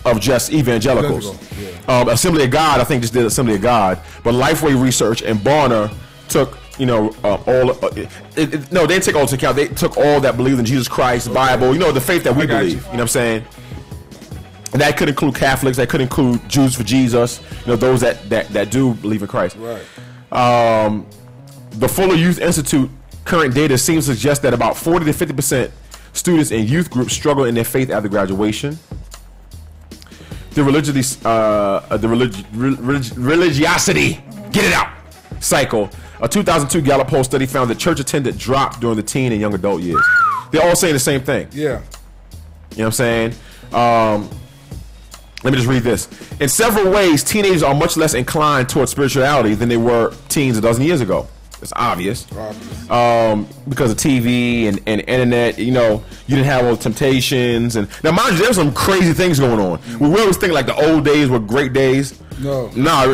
of 0.06 0.20
just 0.20 0.52
evangelicals. 0.52 1.28
Evangelical, 1.36 1.94
Um, 1.94 2.10
Assembly 2.10 2.44
of 2.46 2.52
God, 2.52 2.80
I 2.80 2.84
think, 2.86 3.02
just 3.02 3.14
did 3.14 3.26
Assembly 3.26 3.56
of 3.56 3.62
God, 3.62 4.00
but 4.24 4.34
Lifeway 4.34 4.82
Research 4.82 5.22
and 5.24 5.40
Barna 5.40 5.94
took, 6.30 6.58
you 6.80 6.86
know, 6.86 7.14
uh, 7.24 7.36
all. 7.46 7.72
Uh, 7.72 7.90
it, 7.96 8.10
it, 8.38 8.72
no, 8.72 8.82
they 8.88 8.94
didn't 8.96 9.04
take 9.04 9.16
all 9.16 9.22
into 9.24 9.36
account. 9.36 9.56
They 9.58 9.68
took 9.68 9.98
all 9.98 10.20
that 10.22 10.38
believed 10.38 10.60
in 10.60 10.66
Jesus 10.66 10.88
Christ, 10.88 11.28
the 11.28 11.34
Bible, 11.34 11.74
you 11.74 11.80
know, 11.80 11.92
the 11.92 12.00
faith 12.02 12.24
that 12.24 12.36
we 12.36 12.48
believe. 12.48 12.70
you. 12.70 12.76
You. 12.78 12.82
know 12.84 12.90
what 12.92 13.00
I'm 13.02 13.08
saying? 13.10 13.46
And 14.74 14.82
that 14.82 14.98
could 14.98 15.10
include 15.10 15.36
Catholics. 15.36 15.78
That 15.78 15.90
could 15.90 16.02
include 16.02 16.48
Jews 16.50 16.76
for 16.76 16.84
Jesus. 16.84 17.42
You 17.62 17.68
know, 17.68 17.76
those 17.76 18.02
that 18.02 18.30
that, 18.30 18.48
that 18.50 18.72
do 18.72 18.94
believe 18.96 19.22
in 19.22 19.28
Christ. 19.28 19.58
Right. 19.58 19.84
Um, 20.32 21.06
the 21.72 21.88
Fuller 21.88 22.16
Youth 22.16 22.40
Institute 22.40 22.90
current 23.26 23.54
data 23.54 23.78
seems 23.78 24.08
to 24.08 24.14
suggest 24.16 24.42
that 24.42 24.54
about 24.54 24.78
40 24.78 25.06
to 25.06 25.14
50 25.14 25.34
percent 25.34 25.72
Students 26.14 26.52
and 26.52 26.70
youth 26.70 26.90
groups 26.90 27.14
struggle 27.14 27.46
in 27.46 27.56
their 27.56 27.64
faith 27.64 27.90
after 27.90 28.10
graduation. 28.10 28.78
The 30.52 30.64
religiosity, 30.64 31.22
uh, 31.24 31.98
the 31.98 32.08
relig- 32.10 32.46
relig- 32.54 33.18
religiosity, 33.18 34.24
get 34.52 34.66
it 34.66 34.74
out, 34.74 34.90
cycle. 35.40 35.90
A 36.22 36.28
2002 36.28 36.82
Gallup 36.86 37.08
poll 37.08 37.24
study 37.24 37.46
found 37.46 37.70
that 37.70 37.80
church 37.80 38.02
attendance 38.02 38.38
dropped 38.38 38.82
during 38.82 38.98
the 38.98 39.04
teen 39.04 39.32
and 39.32 39.40
young 39.40 39.54
adult 39.54 39.82
years. 39.82 40.06
They're 40.52 40.62
all 40.68 40.76
saying 40.76 40.94
the 40.94 41.00
same 41.00 41.22
thing. 41.22 41.48
Yeah. 41.54 41.82
You 42.72 42.78
know 42.80 42.86
what 42.86 42.86
I'm 42.86 42.92
saying? 42.92 43.34
Um, 43.72 44.30
let 45.44 45.52
me 45.52 45.58
just 45.58 45.68
read 45.70 45.84
this. 45.84 46.08
In 46.40 46.50
several 46.50 46.92
ways, 46.92 47.24
teenagers 47.24 47.64
are 47.64 47.74
much 47.74 47.98
less 47.98 48.14
inclined 48.14 48.70
towards 48.70 48.92
spirituality 48.92 49.56
than 49.56 49.70
they 49.70 49.78
were 49.78 50.14
teens 50.30 50.58
a 50.58 50.62
dozen 50.62 50.84
years 50.84 51.02
ago. 51.02 51.28
It's 51.62 51.74
obvious. 51.76 52.26
Um, 52.90 53.48
because 53.70 53.92
of 53.92 53.98
TV 53.98 54.68
and, 54.68 54.80
and 54.88 55.02
internet, 55.02 55.60
you 55.60 55.72
know, 55.72 56.04
you 56.26 56.36
didn't 56.36 56.48
have 56.48 56.66
all 56.66 56.76
the 56.76 56.82
temptations. 56.82 57.76
And 57.76 57.88
now, 58.04 58.12
mind 58.12 58.38
you, 58.38 58.44
there's 58.44 58.56
some 58.56 58.74
crazy 58.74 59.14
things 59.14 59.40
going 59.40 59.60
on. 59.60 59.80
We 60.00 60.20
always 60.20 60.38
think 60.38 60.54
like 60.54 60.66
the 60.66 60.76
old 60.76 61.06
days 61.06 61.30
were 61.30 61.40
great 61.40 61.72
days. 61.74 62.20
No. 62.40 62.70
No, 62.76 63.14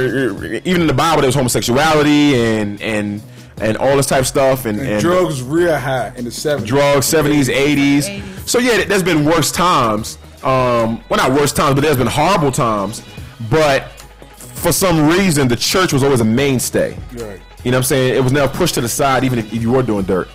even 0.64 0.82
in 0.82 0.88
the 0.88 0.94
Bible, 0.94 1.22
there 1.22 1.28
was 1.28 1.36
homosexuality 1.36 2.36
and 2.36 2.82
and 2.82 3.22
and 3.60 3.76
all 3.78 3.98
this 3.98 4.06
type 4.08 4.22
of 4.22 4.28
stuff. 4.28 4.66
And, 4.66 4.80
And, 4.80 4.88
and 4.90 5.02
drugs 5.02 5.42
real 5.42 5.78
high 5.78 6.14
in 6.16 6.24
the 6.24 6.32
70s. 6.32 6.66
drugs, 6.66 7.06
seventies, 7.06 7.50
eighties. 7.50 8.10
So 8.50 8.60
yeah, 8.60 8.86
there's 8.86 9.04
been 9.04 9.26
worse 9.26 9.52
times. 9.52 10.18
Um, 10.48 11.04
well, 11.10 11.18
not 11.18 11.38
worse 11.38 11.52
times, 11.52 11.76
but 11.76 11.82
there's 11.82 11.98
been 11.98 12.08
horrible 12.08 12.54
times. 12.54 13.04
But 13.50 13.92
for 14.38 14.72
some 14.72 15.10
reason, 15.10 15.50
the 15.50 15.58
church 15.58 15.92
was 15.92 16.04
always 16.04 16.22
a 16.22 16.26
mainstay. 16.26 16.98
Right. 17.14 17.42
You 17.66 17.72
know 17.72 17.78
what 17.78 17.80
I'm 17.80 17.84
saying? 17.84 18.16
It 18.16 18.24
was 18.24 18.32
never 18.32 18.52
pushed 18.52 18.76
to 18.76 18.82
the 18.82 18.88
side, 18.88 19.26
even 19.26 19.40
if 19.40 19.54
you 19.54 19.72
were 19.72 19.84
doing 19.84 20.06
dirt. 20.06 20.30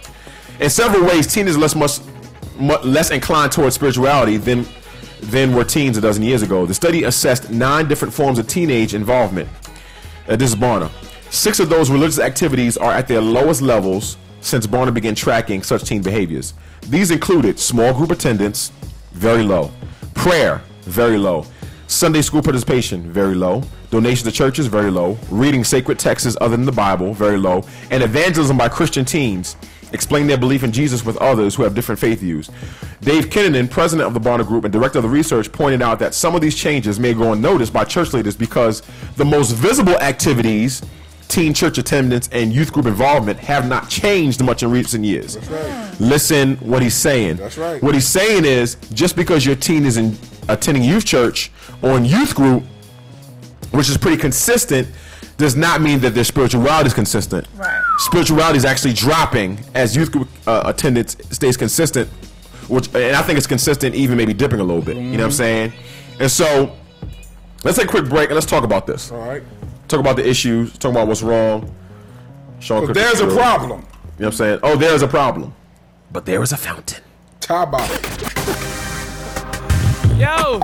In 0.61 0.69
several 0.69 1.05
ways, 1.05 1.27
teenagers 1.27 1.57
are 1.57 1.61
less 1.61 1.75
much, 1.75 2.01
mu 2.59 2.77
less 2.85 3.11
inclined 3.11 3.53
towards 3.53 3.75
spirituality 3.75 4.37
than 4.37 4.67
than 5.23 5.55
were 5.55 5.65
teens 5.65 5.97
a 5.97 6.01
dozen 6.01 6.23
years 6.23 6.43
ago. 6.43 6.67
The 6.67 6.75
study 6.75 7.05
assessed 7.05 7.51
nine 7.51 7.89
different 7.89 8.13
forms 8.13 8.39
of 8.39 8.47
teenage 8.47 8.93
involvement. 8.93 9.49
Uh, 10.29 10.37
this 10.37 10.51
is 10.51 10.57
Barna. 10.57 10.91
Six 11.31 11.59
of 11.59 11.71
those 11.71 11.91
religious 11.91 12.19
activities 12.19 12.77
are 12.77 12.93
at 12.93 13.09
their 13.09 13.23
lowest 13.23 13.63
levels 13.63 14.19
since 14.43 14.67
Barna 14.67 14.93
began 14.93 15.15
tracking 15.15 15.63
such 15.63 15.85
teen 15.85 16.03
behaviors. 16.03 16.53
These 16.83 17.13
included 17.13 17.59
small 17.59 17.95
group 17.95 18.11
attendance, 18.11 18.73
very 19.13 19.43
low, 19.43 19.71
prayer, 20.23 20.63
very 20.83 21.19
low, 21.19 21.45
Sunday 21.89 22.23
school 22.23 22.41
participation, 22.41 23.11
very 23.11 23.35
low, 23.35 23.61
donation 23.91 24.25
to 24.25 24.31
churches, 24.31 24.69
very 24.69 24.89
low, 24.89 25.19
reading 25.31 25.65
sacred 25.65 25.99
texts 25.99 26.37
other 26.41 26.57
than 26.57 26.65
the 26.65 26.71
Bible, 26.71 27.13
very 27.13 27.37
low, 27.37 27.65
and 27.91 28.05
evangelism 28.05 28.57
by 28.57 28.69
Christian 28.69 29.05
teens. 29.05 29.57
Explain 29.93 30.29
their 30.29 30.39
belief 30.39 30.63
in 30.63 30.71
Jesus 30.71 31.05
with 31.05 31.17
others 31.17 31.57
who 31.57 31.65
have 31.65 31.75
different 31.75 31.99
faith 32.01 32.21
views. 32.21 32.51
Dave 33.01 33.31
Kinnaman, 33.31 33.69
president 33.69 34.07
of 34.07 34.15
the 34.15 34.21
Barna 34.21 34.47
Group 34.47 34.63
and 34.63 34.73
director 34.73 35.01
of 35.01 35.03
the 35.03 35.09
research, 35.09 35.51
pointed 35.51 35.83
out 35.83 35.99
that 35.99 36.15
some 36.15 36.37
of 36.37 36.41
these 36.41 36.55
changes 36.55 37.01
may 37.01 37.15
go 37.15 37.33
unnoticed 37.33 37.73
by 37.73 37.83
church 37.83 38.13
leaders 38.13 38.37
because 38.37 38.83
the 39.17 39.25
most 39.25 39.51
visible 39.51 39.99
activities, 39.99 40.83
teen 41.33 41.55
church 41.55 41.79
attendance 41.79 42.29
and 42.31 42.53
youth 42.53 42.73
group 42.73 42.85
involvement, 42.85 43.39
have 43.39 43.67
not 43.67 43.89
changed 43.89 44.45
much 44.45 44.63
in 44.63 44.71
recent 44.71 45.03
years. 45.05 45.39
Listen 45.99 46.57
what 46.57 46.83
he's 46.83 46.95
saying. 46.95 47.37
That's 47.37 47.57
right. 47.57 47.83
What 47.83 47.95
he's 47.95 48.07
saying 48.07 48.45
is 48.45 48.77
just 48.93 49.17
because 49.17 49.47
your 49.47 49.57
teen 49.57 49.87
is 49.87 49.97
in 49.97 50.17
attending 50.49 50.85
youth 50.85 51.07
church 51.07 51.51
or 51.81 51.97
in 51.97 52.05
youth 52.05 52.35
group, 52.35 52.63
which 53.71 53.89
is 53.89 53.97
pretty 53.97 54.19
consistent, 54.19 54.87
does 55.39 55.57
not 55.57 55.81
mean 55.81 56.01
that 56.01 56.15
their 56.15 56.25
spirituality 56.25 56.89
is 56.89 56.95
consistent. 56.95 57.47
Right. 57.57 57.83
Spirituality 57.99 58.59
is 58.59 58.67
actually 58.67 58.93
dropping 58.93 59.59
as 59.75 59.97
youth 59.97 60.13
group 60.13 60.29
uh, 60.47 60.63
attendance 60.67 61.17
stays 61.31 61.57
consistent, 61.57 62.11
which 62.69 62.89
and 62.95 63.17
I 63.17 63.23
think 63.23 63.39
it's 63.39 63.47
consistent, 63.47 63.95
even 63.95 64.19
maybe 64.19 64.35
dipping 64.35 64.61
a 64.61 64.65
little 64.65 64.83
bit. 64.83 64.97
You 64.97 65.03
know 65.03 65.11
what 65.19 65.25
I'm 65.25 65.33
saying? 65.33 65.73
And 66.21 66.31
so, 66.31 66.77
let's 67.65 67.79
take 67.79 67.87
a 67.87 67.91
quick 67.91 68.05
break 68.11 68.29
and 68.29 68.35
let's 68.35 68.47
talk 68.47 68.65
about 68.65 68.87
this. 68.87 69.11
All 69.11 69.19
right. 69.19 69.43
Talk 69.93 70.01
about 70.01 70.17
the 70.17 70.27
issues. 70.27 70.73
Talk 70.79 70.93
about 70.93 71.07
what's 71.07 71.21
wrong. 71.23 71.71
Sean 72.61 72.87
So 72.87 72.95
there's 72.95 73.21
a 73.21 73.29
Show. 73.29 73.37
problem. 73.37 73.81
You 73.81 73.85
know 73.85 73.85
what 74.17 74.27
I'm 74.29 74.33
saying? 74.33 74.61
Oh, 74.63 74.75
there's 74.75 75.03
a 75.03 75.07
problem, 75.07 75.53
but 76.11 76.25
there 76.25 76.43
is 76.43 76.51
a 76.51 76.57
fountain. 76.57 77.05
Top 77.41 77.73
bottle. 77.73 77.95
Yo, 80.17 80.63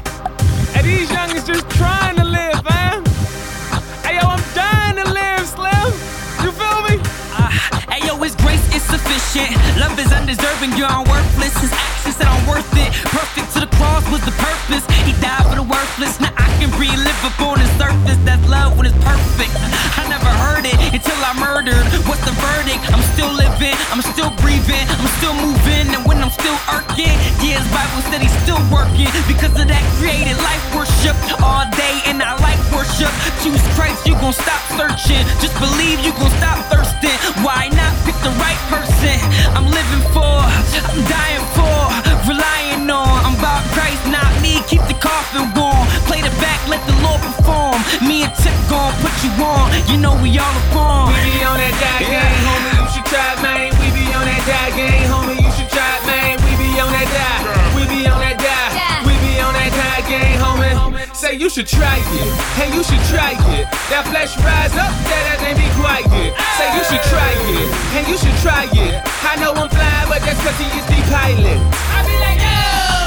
and 0.74 0.86
these 0.86 1.10
youngins 1.10 1.46
just 1.46 1.68
trying 1.68 2.16
to 2.16 2.24
sufficient. 9.18 9.58
Love 9.78 9.98
is 9.98 10.12
undeserving, 10.12 10.72
you're 10.76 10.90
unworthless. 10.90 11.54
His 11.58 11.72
actions 11.72 12.16
said 12.16 12.26
I'm 12.26 12.46
worth 12.46 12.70
it. 12.76 12.90
Perfect 13.10 13.52
to 13.54 13.60
the 13.60 13.70
cross 13.76 14.04
was 14.10 14.22
the 14.24 14.34
purpose. 14.38 14.84
He 15.06 15.12
died 15.20 15.46
for 15.46 15.56
the 15.56 15.66
worthless. 15.66 16.20
Now 16.20 16.32
I 16.36 16.46
can 16.58 16.70
relive 16.78 17.22
upon 17.24 17.58
the 17.58 17.68
surface. 17.78 18.18
That's 18.24 18.42
love 18.48 18.76
when 18.76 18.86
it's 18.86 18.98
perfect. 19.02 19.52
I 19.98 20.06
never 20.08 20.30
heard 20.44 20.64
it 20.66 20.76
until 20.94 21.18
I 21.22 21.34
murdered. 21.38 21.84
What's 22.06 22.22
the 22.24 22.34
verdict? 22.38 22.82
I'm 22.94 23.02
still 23.14 23.32
living, 23.34 23.74
I'm 23.90 24.02
still 24.02 24.30
breathing, 24.38 24.86
I'm 24.86 25.10
still 25.18 25.34
moving, 25.34 25.90
and 25.94 26.02
when 26.06 26.18
I'm 26.22 26.30
still 26.30 26.56
irking, 26.70 27.14
yeah, 27.42 27.58
his 27.58 27.68
Bible 27.74 28.02
said 28.10 28.22
he's 28.22 28.34
still 28.46 28.60
working. 28.70 29.10
Because 29.26 29.52
of 29.58 29.66
that 29.66 29.84
created 29.98 30.38
life 30.38 30.62
worship 30.74 31.16
all 31.42 31.66
day, 31.74 31.96
and 32.06 32.22
I 32.22 32.38
like 32.38 32.60
worship. 32.70 33.10
Choose 33.42 33.62
Christ, 33.74 34.06
you 34.06 34.14
gon' 34.22 34.32
stop 34.32 34.62
searching. 34.78 35.22
Just 35.42 35.54
believe 35.58 36.00
you 36.06 36.12
gon' 36.16 36.32
stop 36.38 36.58
thirsting. 36.70 37.18
Why 37.42 37.68
not 37.74 37.92
pick 38.06 38.16
the 38.22 38.32
right 38.38 38.60
person? 38.70 39.07
I'm 39.56 39.66
living 39.66 40.04
for, 40.14 40.36
I'm 40.92 41.02
dying 41.08 41.46
for, 41.56 41.78
relying 42.28 42.90
on. 42.90 43.14
I'm 43.24 43.36
about 43.38 43.62
Christ, 43.74 44.02
not 44.08 44.28
me. 44.42 44.60
Keep 44.66 44.84
the 44.90 44.98
coffin 45.00 45.48
warm. 45.56 45.86
Play 46.08 46.20
the 46.20 46.34
back, 46.42 46.60
let 46.68 46.82
the 46.86 46.96
Lord 47.04 47.20
perform. 47.20 47.80
Me 48.06 48.24
and 48.24 48.34
Tip 48.36 48.56
gon' 48.68 48.92
put 49.00 49.14
you 49.24 49.32
on. 49.42 49.72
You 49.88 49.96
know 49.98 50.14
we 50.20 50.36
all 50.38 50.56
upon. 50.68 51.12
We 51.12 51.38
be 51.38 51.44
on 51.44 51.56
that 51.58 51.74
die 51.80 52.04
game, 52.04 52.40
homie. 52.46 52.76
You 52.76 52.88
should 52.92 53.06
try 53.06 53.32
man. 53.42 53.72
We 53.80 53.88
be 53.96 54.04
on 54.12 54.24
that 54.28 54.42
die 54.44 54.72
game, 54.76 55.08
homie. 55.08 55.37
Say 61.28 61.36
you 61.36 61.50
should 61.50 61.68
try 61.68 62.00
it. 62.00 62.32
Hey, 62.56 62.72
you 62.72 62.80
should 62.80 63.04
try 63.12 63.36
it. 63.36 63.68
That 63.92 64.08
flesh 64.08 64.32
rise 64.40 64.72
up, 64.80 64.88
that 65.12 65.36
ass 65.36 65.44
ain't 65.44 65.60
be 65.60 65.68
quiet. 65.76 66.08
Say 66.56 66.72
you 66.72 66.80
should 66.88 67.04
try 67.12 67.36
it. 67.52 67.68
Hey, 67.92 68.08
you 68.08 68.16
should 68.16 68.32
try 68.40 68.64
it. 68.64 68.96
I 69.28 69.36
know 69.36 69.52
I'm 69.52 69.68
fly, 69.68 70.08
but 70.08 70.24
that's 70.24 70.40
cause 70.40 70.56
he 70.56 70.64
is 70.72 70.88
the 70.88 70.96
pilot. 71.12 71.60
I 71.92 72.00
be 72.08 72.16
like, 72.16 72.40
yo, 72.40 72.56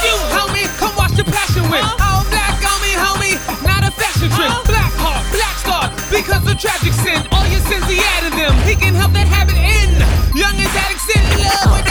you 0.05 0.15
homie, 0.37 0.69
come 0.77 0.93
watch 0.93 1.17
the 1.17 1.25
passion 1.25 1.65
win. 1.73 1.81
Uh-huh. 1.81 2.21
All 2.21 2.23
black 2.29 2.61
on 2.61 2.77
me, 2.85 2.93
homie, 2.93 3.41
not 3.65 3.89
a 3.89 3.91
fashion 3.97 4.29
trend. 4.37 4.53
Uh-huh. 4.53 4.69
Black 4.69 4.93
heart, 5.01 5.25
black 5.33 5.57
star, 5.57 5.89
because 6.13 6.45
of 6.45 6.61
tragic 6.61 6.93
sin. 7.01 7.25
All 7.33 7.49
your 7.49 7.65
sins 7.65 7.89
he 7.89 8.05
added 8.21 8.37
them. 8.37 8.53
He 8.69 8.77
can 8.77 8.93
help 8.93 9.17
that 9.17 9.25
habit 9.25 9.57
end. 9.57 9.97
Young 10.37 10.53
and 10.61 10.69
addicts 10.77 11.09
in 11.09 11.25
love 11.41 11.73
with 11.73 11.90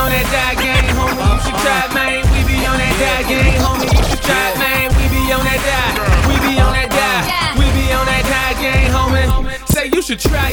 on 0.00 0.08
that 0.08 0.26
die 0.32 0.56
game, 0.56 0.96
homie. 0.96 1.20
You 1.20 1.40
should 1.44 1.60
try 1.60 1.84
man. 1.92 2.24
We 2.32 2.40
be 2.48 2.56
on 2.64 2.78
that 2.80 2.94
die 2.96 3.24
game, 3.28 3.60
homie. 3.60 3.84
You 3.92 4.04
should 4.08 4.24
try 4.24 4.48
man. 4.56 4.88
We 4.96 5.04
be 5.12 5.22
on 5.32 5.44
that 5.44 5.60
die. 5.60 5.92
We 6.28 6.34
be 6.40 6.56
on 6.56 6.72
that 6.72 6.88
die. 6.88 7.28
We 7.60 7.66
be 7.76 7.92
on 7.92 8.06
that 8.08 8.24
die 8.24 8.56
game, 8.56 8.90
homie. 8.96 9.68
Say 9.68 9.90
you 9.92 10.00
should 10.00 10.20
try 10.20 10.50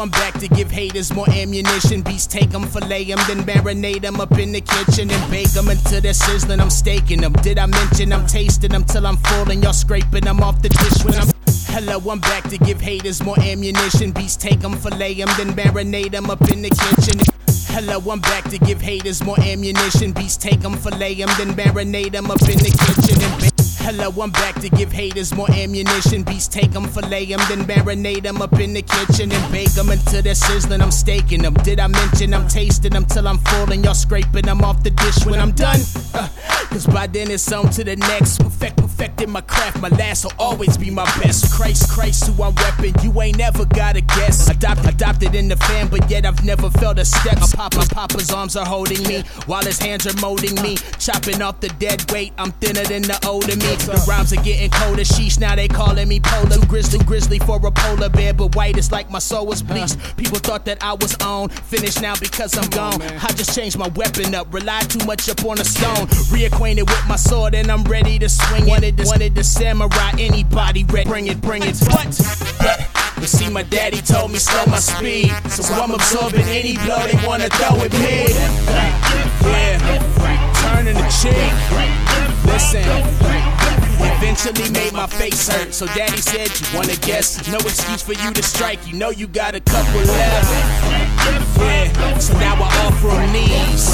I'm 0.00 0.10
back 0.10 0.34
to 0.40 0.48
give 0.48 0.70
haters 0.70 1.12
more 1.12 1.28
ammunition. 1.30 2.02
Beats 2.02 2.26
take 2.26 2.50
them, 2.50 2.64
fillet 2.64 3.04
them, 3.04 3.18
then 3.28 3.44
marinate 3.44 4.02
them 4.02 4.20
up 4.20 4.32
in 4.38 4.50
the 4.50 4.60
kitchen 4.60 5.10
and 5.10 5.30
bake 5.30 5.50
them 5.50 5.68
until 5.68 6.00
they're 6.00 6.12
sizzling. 6.14 6.60
I'm 6.60 6.70
staking 6.70 7.20
them. 7.20 7.32
Did 7.34 7.58
I 7.58 7.66
mention 7.66 8.12
I'm 8.12 8.26
tasting 8.26 8.70
them 8.70 8.84
till 8.84 9.06
I'm 9.06 9.16
full 9.18 9.50
and 9.50 9.62
y'all 9.62 9.72
scraping 9.72 10.24
them 10.24 10.40
off 10.40 10.60
the 10.62 10.68
dish 10.68 11.04
when 11.04 11.14
I'm. 11.14 11.28
Hello, 11.68 11.98
I'm 12.10 12.20
back 12.20 12.44
to 12.50 12.58
give 12.58 12.80
haters 12.80 13.22
more 13.22 13.38
ammunition. 13.40 14.12
Beats 14.12 14.36
take 14.36 14.60
them, 14.60 14.74
fillet 14.76 15.14
them, 15.14 15.28
then 15.36 15.52
marinate 15.54 16.10
them 16.10 16.28
up 16.28 16.42
in 16.50 16.62
the 16.62 16.70
kitchen. 16.70 17.20
Hello, 17.68 17.98
I'm 18.10 18.20
back 18.20 18.44
to 18.50 18.58
give 18.58 18.80
haters 18.80 19.22
more 19.22 19.38
ammunition. 19.40 20.12
Beats 20.12 20.36
take 20.36 20.60
them, 20.60 20.74
fillet 20.76 21.14
them, 21.14 21.30
then 21.38 21.54
marinate 21.54 22.12
them 22.12 22.30
up 22.30 22.42
in 22.42 22.58
the 22.58 22.70
kitchen 22.70 23.22
and 23.22 23.40
ba- 23.40 23.53
Hello, 23.78 24.10
I'm 24.22 24.30
back 24.30 24.60
to 24.60 24.68
give 24.68 24.92
haters 24.92 25.34
more 25.34 25.50
ammunition. 25.50 26.22
Beats 26.22 26.48
take 26.48 26.72
them, 26.72 26.86
fillet 26.88 27.26
them, 27.26 27.40
then 27.48 27.64
marinate 27.64 28.22
them 28.22 28.40
up 28.40 28.58
in 28.58 28.72
the 28.72 28.82
kitchen 28.82 29.30
and 29.30 29.52
bake 29.52 29.72
them 29.72 29.90
until 29.90 30.22
they're 30.22 30.34
sizzling. 30.34 30.80
I'm 30.80 30.90
staking 30.90 31.42
them. 31.42 31.54
Did 31.54 31.80
I 31.80 31.86
mention 31.86 32.32
I'm 32.34 32.48
tasting 32.48 32.92
them 32.92 33.04
till 33.04 33.26
I'm 33.28 33.38
full 33.38 33.72
and 33.72 33.84
y'all 33.84 33.94
scraping 33.94 34.46
them 34.46 34.62
off 34.62 34.82
the 34.82 34.90
dish 34.90 35.26
when 35.26 35.40
I'm 35.40 35.52
done? 35.52 35.80
Uh, 36.14 36.28
Cause 36.70 36.86
by 36.86 37.06
then 37.06 37.30
it's 37.30 37.52
on 37.52 37.70
to 37.70 37.84
the 37.84 37.96
next. 37.96 38.40
Perfect, 38.40 38.76
perfecting 38.78 39.30
my 39.30 39.42
craft. 39.42 39.80
My 39.80 39.88
last 39.88 40.24
will 40.24 40.32
always 40.38 40.76
be 40.76 40.90
my 40.90 41.04
best. 41.20 41.52
Christ, 41.52 41.90
Christ, 41.90 42.26
who 42.26 42.42
I'm 42.42 42.52
repping. 42.54 43.02
You 43.04 43.22
ain't 43.22 43.38
never 43.38 43.64
got 43.64 43.96
a 43.96 44.00
guess. 44.00 44.48
Adopt, 44.50 44.86
adopted 44.86 45.34
in 45.34 45.48
the 45.48 45.56
fam, 45.56 45.88
but 45.88 46.10
yet 46.10 46.26
I've 46.26 46.44
never 46.44 46.70
felt 46.70 46.98
a 46.98 47.04
step. 47.04 47.38
My 47.38 47.46
pop, 47.54 47.76
my 47.76 47.86
papa's 47.86 48.32
arms 48.32 48.56
are 48.56 48.66
holding 48.66 49.02
me 49.06 49.22
while 49.46 49.64
his 49.64 49.78
hands 49.78 50.06
are 50.06 50.20
molding 50.20 50.60
me. 50.62 50.76
Chopping 50.98 51.42
off 51.42 51.60
the 51.60 51.68
dead 51.78 52.10
weight. 52.10 52.32
I'm 52.38 52.52
thinner 52.52 52.84
than 52.84 53.02
the 53.02 53.18
older 53.26 53.56
me. 53.56 53.63
The 53.64 54.04
rhymes 54.08 54.32
are 54.32 54.42
getting 54.42 54.70
colder. 54.70 55.02
Sheesh, 55.02 55.38
now 55.40 55.56
they 55.56 55.68
calling 55.68 56.08
me 56.08 56.20
polar. 56.20 56.56
Too 56.56 56.66
Grizzly, 56.66 56.98
grizzly 57.04 57.38
for 57.38 57.64
a 57.64 57.70
polar 57.70 58.08
bear, 58.08 58.34
but 58.34 58.54
white 58.54 58.76
is 58.76 58.92
like 58.92 59.10
my 59.10 59.18
soul 59.18 59.46
was 59.46 59.62
bleached. 59.62 59.96
People 60.16 60.38
thought 60.38 60.64
that 60.66 60.82
I 60.82 60.92
was 60.92 61.14
on. 61.16 61.48
Finished 61.48 62.02
now 62.02 62.14
because 62.16 62.56
I'm 62.56 62.68
gone. 62.70 63.00
I 63.02 63.32
just 63.32 63.54
changed 63.54 63.78
my 63.78 63.88
weapon 63.88 64.34
up. 64.34 64.52
Relied 64.52 64.90
too 64.90 65.04
much 65.06 65.28
upon 65.28 65.60
a 65.60 65.64
stone. 65.64 66.06
Reacquainted 66.32 66.88
with 66.88 67.06
my 67.08 67.16
sword 67.16 67.54
and 67.54 67.70
I'm 67.70 67.84
ready 67.84 68.18
to 68.18 68.28
swing. 68.28 68.66
Wanted 68.66 68.96
to, 68.98 69.04
wanted 69.06 69.34
the 69.34 69.44
samurai. 69.44 70.12
Anybody 70.18 70.84
ready? 70.84 71.08
Bring 71.08 71.26
it, 71.28 71.40
bring 71.40 71.62
it. 71.62 71.76
What? 71.88 72.06
But, 72.58 72.88
but 73.16 73.28
see, 73.28 73.48
my 73.50 73.62
daddy 73.62 74.00
told 74.00 74.32
me 74.32 74.38
slow 74.38 74.66
my 74.66 74.78
speed. 74.78 75.32
So 75.50 75.62
I'm 75.74 75.90
absorbing 75.92 76.46
any 76.48 76.76
blow 76.78 77.06
they 77.06 77.26
wanna 77.26 77.48
throw 77.48 77.80
at 77.80 77.92
me. 77.92 78.26
Yeah, 79.44 80.03
turning 80.64 80.96
the 80.96 81.08
cheek. 81.20 81.52
Listen. 82.46 82.84
Eventually 84.16 84.70
made 84.70 84.92
my 84.92 85.06
face 85.06 85.48
hurt, 85.48 85.72
so 85.74 85.86
daddy 85.86 86.16
said, 86.16 86.48
You 86.60 86.78
wanna 86.78 86.96
guess? 86.96 87.46
No 87.50 87.58
excuse 87.58 88.02
for 88.02 88.12
you 88.12 88.32
to 88.32 88.42
strike, 88.42 88.86
you 88.86 88.94
know 88.94 89.10
you 89.10 89.26
got 89.26 89.54
a 89.54 89.60
couple 89.60 90.00
left. 90.00 90.50
Yeah, 91.58 92.18
so 92.18 92.32
now 92.38 92.54
I 92.56 92.68
offer 92.86 93.10
'em 93.10 93.32
these. 93.32 93.90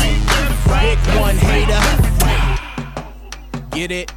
One 1.21 1.37
hater. 1.37 1.83
Get 3.71 3.91
it? 3.91 4.13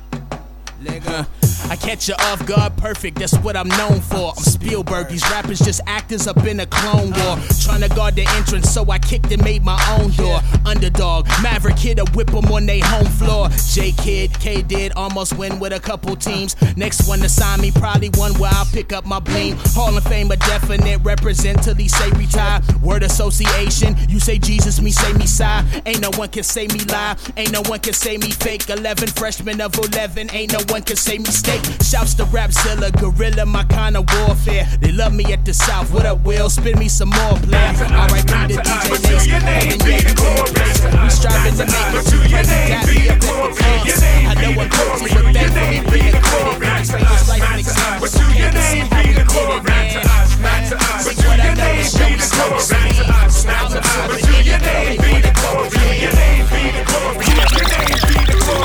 Nigga. 0.84 1.43
I 1.70 1.76
catch 1.76 2.08
you 2.08 2.16
off 2.20 2.46
guard 2.46 2.76
perfect, 2.78 3.20
that's 3.20 3.36
what 3.38 3.56
I'm 3.56 3.68
known 3.70 4.00
for. 4.02 4.34
I'm 4.38 4.44
Spielberg, 4.44 5.10
these 5.10 5.24
rappers 5.32 5.60
just 5.60 5.82
actors 5.88 6.28
up 6.28 6.38
in 6.46 6.60
a 6.60 6.66
clone 6.66 7.12
war. 7.12 7.38
Trying 7.62 7.82
to 7.82 7.90
guard 7.90 8.16
the 8.16 8.26
entrance, 8.36 8.70
so 8.72 8.90
I 8.90 9.00
kicked 9.00 9.32
and 9.32 9.44
made 9.44 9.64
my 9.64 9.80
own 10.00 10.12
door. 10.12 10.40
Underdog, 10.66 11.28
Maverick 11.42 11.80
hit 11.80 12.00
a 12.00 12.06
whip 12.14 12.34
'em 12.34 12.52
on 12.52 12.66
they 12.66 12.80
home 12.80 13.06
floor. 13.06 13.50
J 13.74 13.92
Kid, 13.92 14.40
K 14.40 14.62
did 14.62 14.94
almost 14.96 15.34
win 15.38 15.60
with 15.60 15.74
a 15.74 15.80
couple 15.80 16.16
teams. 16.16 16.56
Next 16.76 17.08
one 17.08 17.20
to 17.20 17.30
sign 17.30 17.62
me, 17.62 17.72
probably 17.72 18.10
one 18.10 18.34
where 18.36 18.52
I'll 18.54 18.66
pick 18.66 18.94
up 18.94 19.06
my 19.06 19.20
bling. 19.20 19.58
Hall 19.74 19.96
of 19.96 20.04
Fame, 20.04 20.32
a 20.32 20.38
definite 20.38 21.00
represent 21.04 21.64
till 21.64 21.76
he 21.76 21.88
say 21.88 22.10
retire. 22.12 22.62
Word 22.82 23.04
association, 23.04 23.96
you 24.10 24.20
say 24.20 24.38
Jesus, 24.38 24.82
me 24.82 24.92
say 24.92 25.14
me 25.14 25.26
sigh. 25.26 25.64
Ain't 25.86 26.02
no 26.02 26.12
one 26.12 26.30
can 26.30 26.44
say 26.44 26.68
me 26.68 26.80
lie, 26.86 27.16
ain't 27.38 27.52
no 27.52 27.62
one 27.64 27.80
can 27.80 27.94
say 27.94 28.18
me 28.18 28.32
fake. 28.32 28.70
11 28.70 29.10
freshmen 29.10 29.62
of 29.62 29.76
11, 29.78 30.30
ain't 30.34 30.52
no 30.52 30.60
one 30.70 30.82
can 30.82 30.96
say 30.96 31.18
me 31.18 31.32
steak. 31.60 31.82
Shouts 31.84 32.14
to 32.16 32.26
Rapzilla, 32.26 32.92
gorilla, 33.00 33.46
my 33.46 33.64
kind 33.66 33.98
of 33.98 34.06
warfare. 34.14 34.68
They 34.80 34.92
love 34.92 35.14
me 35.14 35.26
at 35.34 35.46
the 35.46 35.54
South. 35.54 35.92
What 35.92 36.06
up, 36.06 36.24
Will? 36.26 36.50
Spin 36.50 36.80
me 36.80 36.88
some 36.88 37.10
more, 37.10 37.38
player. 37.40 37.74
Alright, 37.92 38.26
be 38.26 38.56
the 38.56 38.62
DJ 38.62 38.90
Nace. 38.90 39.28
And 39.32 39.44
then 39.44 39.70
yeah, 39.70 39.70
you 39.70 39.94
in 39.94 40.06
the 40.06 40.46
place. 40.54 40.80
We 40.84 41.10
striving 41.10 41.56
to 41.58 41.66
make 41.66 41.94
it 41.94 42.06
to 42.10 42.18
present. 42.30 42.70
Got 42.70 42.86
me 42.88 43.10
up 43.10 43.14
at 43.14 43.24
the 43.24 43.56
place. 43.56 44.02
I 44.04 44.34
know 44.36 44.62
I'm 44.62 44.70
guilty, 44.70 45.10
but 45.14 45.34
thankfully 45.34 46.00
being 46.00 46.16
acquitted. 46.16 46.62
This 46.84 47.30
life 47.30 47.44
an 47.44 47.60
example, 47.60 48.08
so 48.08 48.24
can't 48.34 48.58
see 48.58 48.80
how 48.80 49.04
we 49.04 49.14
did 49.14 49.18
it, 49.20 49.64
man. 49.64 50.64
See 51.04 51.16
what 51.28 51.40
I 51.40 51.54
know 51.54 51.80
is 51.80 51.92
show 51.92 52.10
me 52.10 52.18
some 52.20 52.60
speed. 52.60 53.04
Smile 53.30 53.66
up 53.66 53.84
to 53.84 54.18
the 54.18 54.54
end, 54.54 54.64
they 54.64 54.98
wanna 55.12 55.34
go 58.46 58.56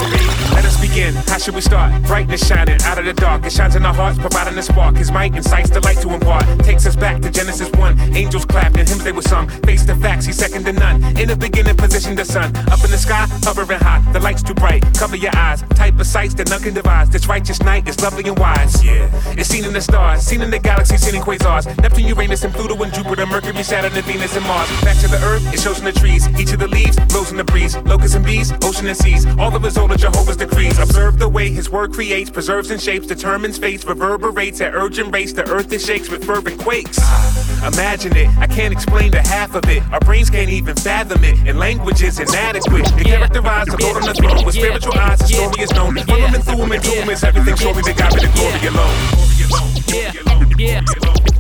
Let 0.55 0.65
us 0.65 0.81
begin. 0.81 1.15
How 1.15 1.39
should 1.39 1.55
we 1.55 1.61
start? 1.61 2.03
Brightness 2.05 2.47
shining 2.47 2.81
out 2.83 2.99
of 2.99 3.05
the 3.05 3.13
dark. 3.13 3.45
It 3.45 3.53
shines 3.53 3.77
in 3.77 3.85
our 3.85 3.95
hearts, 3.95 4.19
providing 4.19 4.59
a 4.59 4.63
spark. 4.63 4.97
His 4.97 5.11
might 5.11 5.35
incites 5.35 5.71
the 5.71 5.81
light 5.81 5.99
to 5.99 6.13
impart. 6.13 6.45
Takes 6.61 6.87
us 6.87 6.97
back 6.97 7.23
to 7.23 7.31
Genesis 7.31 7.71
1. 7.73 8.17
Angels 8.17 8.45
clapped 8.45 8.77
and 8.77 8.89
hymns 8.89 9.05
they 9.05 9.13
were 9.13 9.23
sung. 9.23 9.49
Face 9.67 9.85
the 9.85 9.95
facts, 9.97 10.27
he's 10.27 10.37
second 10.37 10.65
to 10.65 10.73
none. 10.73 10.97
In 11.19 11.29
the 11.29 11.37
beginning, 11.37 11.77
position 11.77 12.15
the 12.17 12.25
sun. 12.25 12.55
Up 12.69 12.83
in 12.85 12.91
the 12.91 12.99
sky, 12.99 13.27
hovering 13.45 13.81
high. 13.81 14.01
The 14.13 14.21
light's 14.21 14.43
too 14.43 14.55
bright. 14.55 14.83
Cover 14.95 15.17
your 15.17 15.35
eyes. 15.37 15.63
Type 15.75 15.99
of 15.99 16.07
sights 16.07 16.35
that 16.35 16.51
none 16.51 16.63
can 16.63 16.75
devise. 16.75 17.11
This 17.11 17.27
righteous 17.29 17.63
night 17.63 17.89
is 17.89 18.01
lovely 18.01 18.29
and 18.29 18.39
wise. 18.39 18.83
Yeah. 18.85 19.09
It's 19.39 19.49
seen 19.49 19.65
in 19.65 19.73
the 19.73 19.81
stars, 19.81 20.23
seen 20.23 20.43
in 20.43 20.51
the 20.51 20.59
galaxy, 20.59 20.97
seen 20.97 21.15
in 21.15 21.23
quasars. 21.23 21.67
Neptune, 21.81 22.09
Uranus, 22.09 22.45
and 22.45 22.53
Pluto, 22.53 22.83
and 22.83 22.93
Jupiter, 22.93 23.27
Mercury, 23.27 23.63
Saturn, 23.63 23.93
and 23.95 24.05
Venus, 24.05 24.37
and 24.37 24.45
Mars. 24.47 24.69
Back 24.83 24.99
to 24.99 25.09
the 25.09 25.21
earth, 25.25 25.55
it 25.55 25.61
shows 25.61 25.79
in 25.79 25.85
the 25.85 25.93
trees. 25.93 26.29
Each 26.39 26.53
of 26.53 26.59
the 26.59 26.69
leaves 26.69 26.97
blows 27.09 27.31
in 27.31 27.37
the 27.37 27.45
breeze. 27.45 27.77
Locusts 27.85 28.17
and 28.17 28.25
bees, 28.25 28.53
ocean 28.63 28.87
and 28.87 28.97
seas. 28.97 29.27
All 29.39 29.55
of 29.55 29.63
the 29.63 29.78
result 29.79 29.93
of 29.93 30.01
Jehovah's 30.01 30.37
decrees. 30.37 30.79
Observe 30.79 31.19
the 31.19 31.29
way 31.29 31.51
his 31.51 31.71
word 31.71 31.93
creates, 31.93 32.31
preserves 32.31 32.71
and 32.71 32.81
shapes, 32.81 33.07
determines 33.07 33.59
fates, 33.59 33.85
reverberates 33.85 34.61
at 34.61 34.75
urgent 34.75 35.13
rates. 35.13 35.33
The 35.33 35.49
earth 35.51 35.73
it 35.73 35.81
shakes 35.81 36.11
with 36.11 36.25
fervent 36.25 36.61
quakes. 36.61 36.99
Ah, 37.01 37.71
imagine 37.73 38.17
it, 38.17 38.29
I 38.39 38.47
can't 38.47 38.73
explain 38.73 39.11
the 39.13 39.23
half 39.23 39.55
of 39.55 39.65
it. 39.69 39.83
Our 39.93 40.01
brains 40.01 40.31
can't 40.31 40.51
even 40.51 40.75
fathom 40.75 41.23
it, 41.23 41.39
and 41.47 41.59
language 41.59 42.03
is 42.03 42.19
inadequate. 42.19 42.91
It 42.99 43.07
characterized 43.07 43.71
the 43.71 43.85
Lord 43.85 44.03
on 44.03 44.09
the 44.09 44.15
throne 44.15 44.45
with 44.45 44.55
spiritual 44.55 44.95
eyes. 44.99 45.21
His 45.21 45.37
story 45.37 45.63
is 45.63 45.71
known. 45.73 45.95
From 45.95 46.21
him 46.21 46.35
and 46.35 46.45
through 46.45 46.63
him 46.63 46.73
and 46.73 46.85
him 46.85 47.11
is 47.11 47.23
everything. 47.23 47.57
Surely 47.57 47.83
the 47.83 47.95
God 47.95 48.13
with 48.15 48.23
the 48.23 48.33
glory 48.35 48.67
alone. 48.67 50.38
Yeah, 50.59 50.83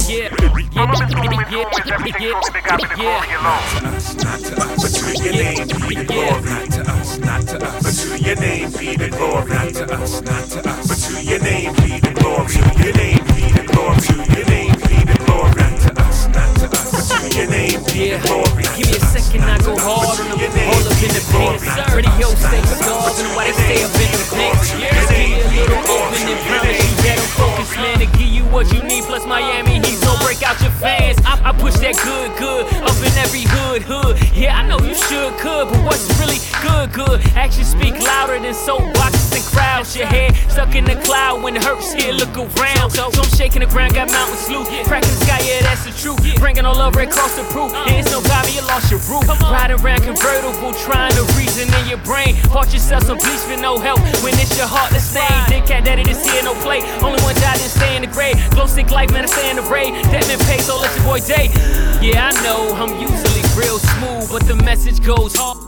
yeah, 0.06 0.30
yeah, 0.70 0.86
But 0.86 1.08
to 4.94 5.10
your 5.18 5.34
name 5.34 5.66
be 5.66 5.94
the 5.98 6.04
glory, 6.06 6.46
not 6.46 6.70
to 6.70 6.86
us, 6.86 7.18
not 7.18 7.42
to 7.42 7.58
us. 7.58 7.82
But 7.82 7.90
to 7.98 8.22
your 8.22 8.36
name 8.38 8.70
be 8.78 8.94
the 8.94 9.10
glory, 9.10 9.50
not 9.50 9.74
to 9.74 9.92
us, 9.98 10.20
not 10.22 10.46
to 10.54 10.60
us. 10.62 10.86
But 10.86 10.98
to 11.02 11.18
your 11.18 11.40
name 11.42 11.74
be 11.82 11.98
the 11.98 12.14
glory, 12.14 12.46
to 12.46 12.62
your 12.78 12.94
name 12.94 13.24
be 13.34 13.50
the 13.50 13.64
glory, 13.66 13.98
to 14.06 14.14
your 14.38 14.46
name 14.46 14.78
be 14.86 15.02
the 15.02 15.18
glory, 15.26 15.50
not 15.58 15.74
to 15.82 15.90
us, 15.98 16.28
not 16.30 16.54
to 16.62 16.66
us. 16.78 16.90
But 16.94 17.02
to 17.10 17.18
your 17.34 17.50
name 17.50 17.82
be 17.90 18.14
the 18.14 18.22
glory. 18.22 18.62
Give 18.78 18.86
me 18.86 18.94
a 18.94 19.00
second, 19.02 19.42
I 19.42 19.58
go 19.66 19.74
hard 19.82 20.14
on 20.22 20.30
them. 20.30 20.70
All 20.70 20.78
up 20.78 21.02
in 21.02 21.10
the 21.10 21.22
pants. 21.34 21.66
Radio 21.90 22.28
stay 22.38 22.62
stars 22.70 23.18
and 23.18 23.34
why 23.34 23.50
they 23.50 23.58
stay 23.66 23.82
up 23.82 23.98
in 23.98 24.14
the 24.14 24.22
pants. 24.30 24.70
Just 24.78 25.10
give 25.10 25.26
me 25.26 25.42
a 25.42 25.50
little 25.58 25.82
opening, 25.90 26.38
promise 26.46 26.78
you 26.86 26.94
that 27.02 27.18
I'm 27.18 27.57
man, 27.79 27.99
to 27.99 28.07
give 28.18 28.29
you 28.29 28.45
what 28.51 28.70
you 28.72 28.83
need. 28.83 29.05
Plus 29.05 29.24
Miami 29.26 29.79
Heat, 29.81 29.99
don't 30.03 30.20
break 30.20 30.43
out 30.43 30.61
your 30.61 30.74
fans. 30.83 31.18
I, 31.24 31.51
I 31.51 31.53
push 31.53 31.76
that 31.81 31.97
good, 32.03 32.31
good 32.39 32.66
up 32.85 32.99
in 33.01 33.14
every 33.18 33.47
hood, 33.47 33.83
hood. 33.83 34.18
Yeah, 34.35 34.59
I 34.59 34.66
know 34.66 34.79
you 34.79 34.95
should, 34.95 35.33
could, 35.39 35.70
but 35.70 35.81
what's 35.87 36.07
really 36.20 36.43
good, 36.61 36.93
good? 36.93 37.24
Actions 37.37 37.70
speak 37.70 37.99
louder 37.99 38.39
than 38.39 38.55
soapboxes 38.55 39.35
and 39.35 39.45
crowds. 39.55 39.97
Your 39.97 40.07
head 40.07 40.35
stuck 40.51 40.74
in 40.74 40.85
the 40.85 40.97
cloud 41.07 41.43
when 41.43 41.57
it 41.57 41.64
hurts 41.64 41.93
here, 41.93 42.12
look 42.12 42.37
around. 42.37 42.91
So 42.91 43.09
I'm 43.09 43.31
shaking 43.39 43.61
the 43.61 43.70
ground, 43.70 43.95
got 43.95 44.11
mountains 44.11 44.49
loose. 44.51 44.68
Cracking 44.87 45.11
the 45.11 45.20
sky, 45.24 45.41
yeah, 45.47 45.62
that's 45.62 45.85
the 45.85 45.95
truth. 45.95 46.18
Bringing 46.39 46.64
all 46.64 46.76
right 46.93 47.09
across 47.09 47.37
the 47.37 47.45
proof. 47.55 47.72
Yeah, 47.87 48.03
it's 48.03 48.11
no 48.11 48.20
God, 48.22 48.45
you 48.53 48.62
lost 48.66 48.91
your 48.91 49.01
roof. 49.07 49.24
Riding 49.41 49.81
around 49.81 50.03
convertible, 50.03 50.72
trying 50.74 51.12
to 51.12 51.24
reason 51.39 51.70
in 51.81 51.89
your 51.89 52.03
brain. 52.03 52.37
Part 52.51 52.72
yourself 52.72 53.05
some 53.05 53.18
bleach 53.18 53.45
for 53.47 53.57
no 53.57 53.79
help 53.79 54.01
when 54.22 54.35
it's 54.37 54.57
your 54.59 54.66
heart 54.66 54.93
to 54.93 55.01
stain. 55.01 55.31
Dick 55.49 55.66
cat 55.66 55.85
daddy 55.85 56.05
this 56.05 56.20
here, 56.26 56.43
no 56.43 56.55
play. 56.61 56.83
Only 57.01 57.22
one 57.22 57.35
died 57.39 57.59
didn't 57.68 57.80
stay 57.80 57.96
in 57.96 58.02
the 58.02 58.08
grave. 58.08 58.36
Glow 58.50 58.66
stick 58.66 58.90
life, 58.90 59.10
man, 59.12 59.24
I 59.24 59.26
stay 59.26 59.50
in 59.50 59.56
the 59.56 59.62
raid. 59.62 59.94
That 60.06 60.26
man 60.28 60.38
pays, 60.46 60.66
so 60.66 60.78
let 60.80 60.94
your 60.96 61.04
boy 61.04 61.20
day. 61.20 61.50
Yeah, 62.00 62.30
I 62.30 62.42
know 62.42 62.72
I'm 62.74 62.92
usually 63.00 63.42
real 63.56 63.78
smooth, 63.78 64.30
but 64.30 64.46
the 64.46 64.54
message 64.64 65.04
goes 65.04 65.34
hard. 65.36 65.58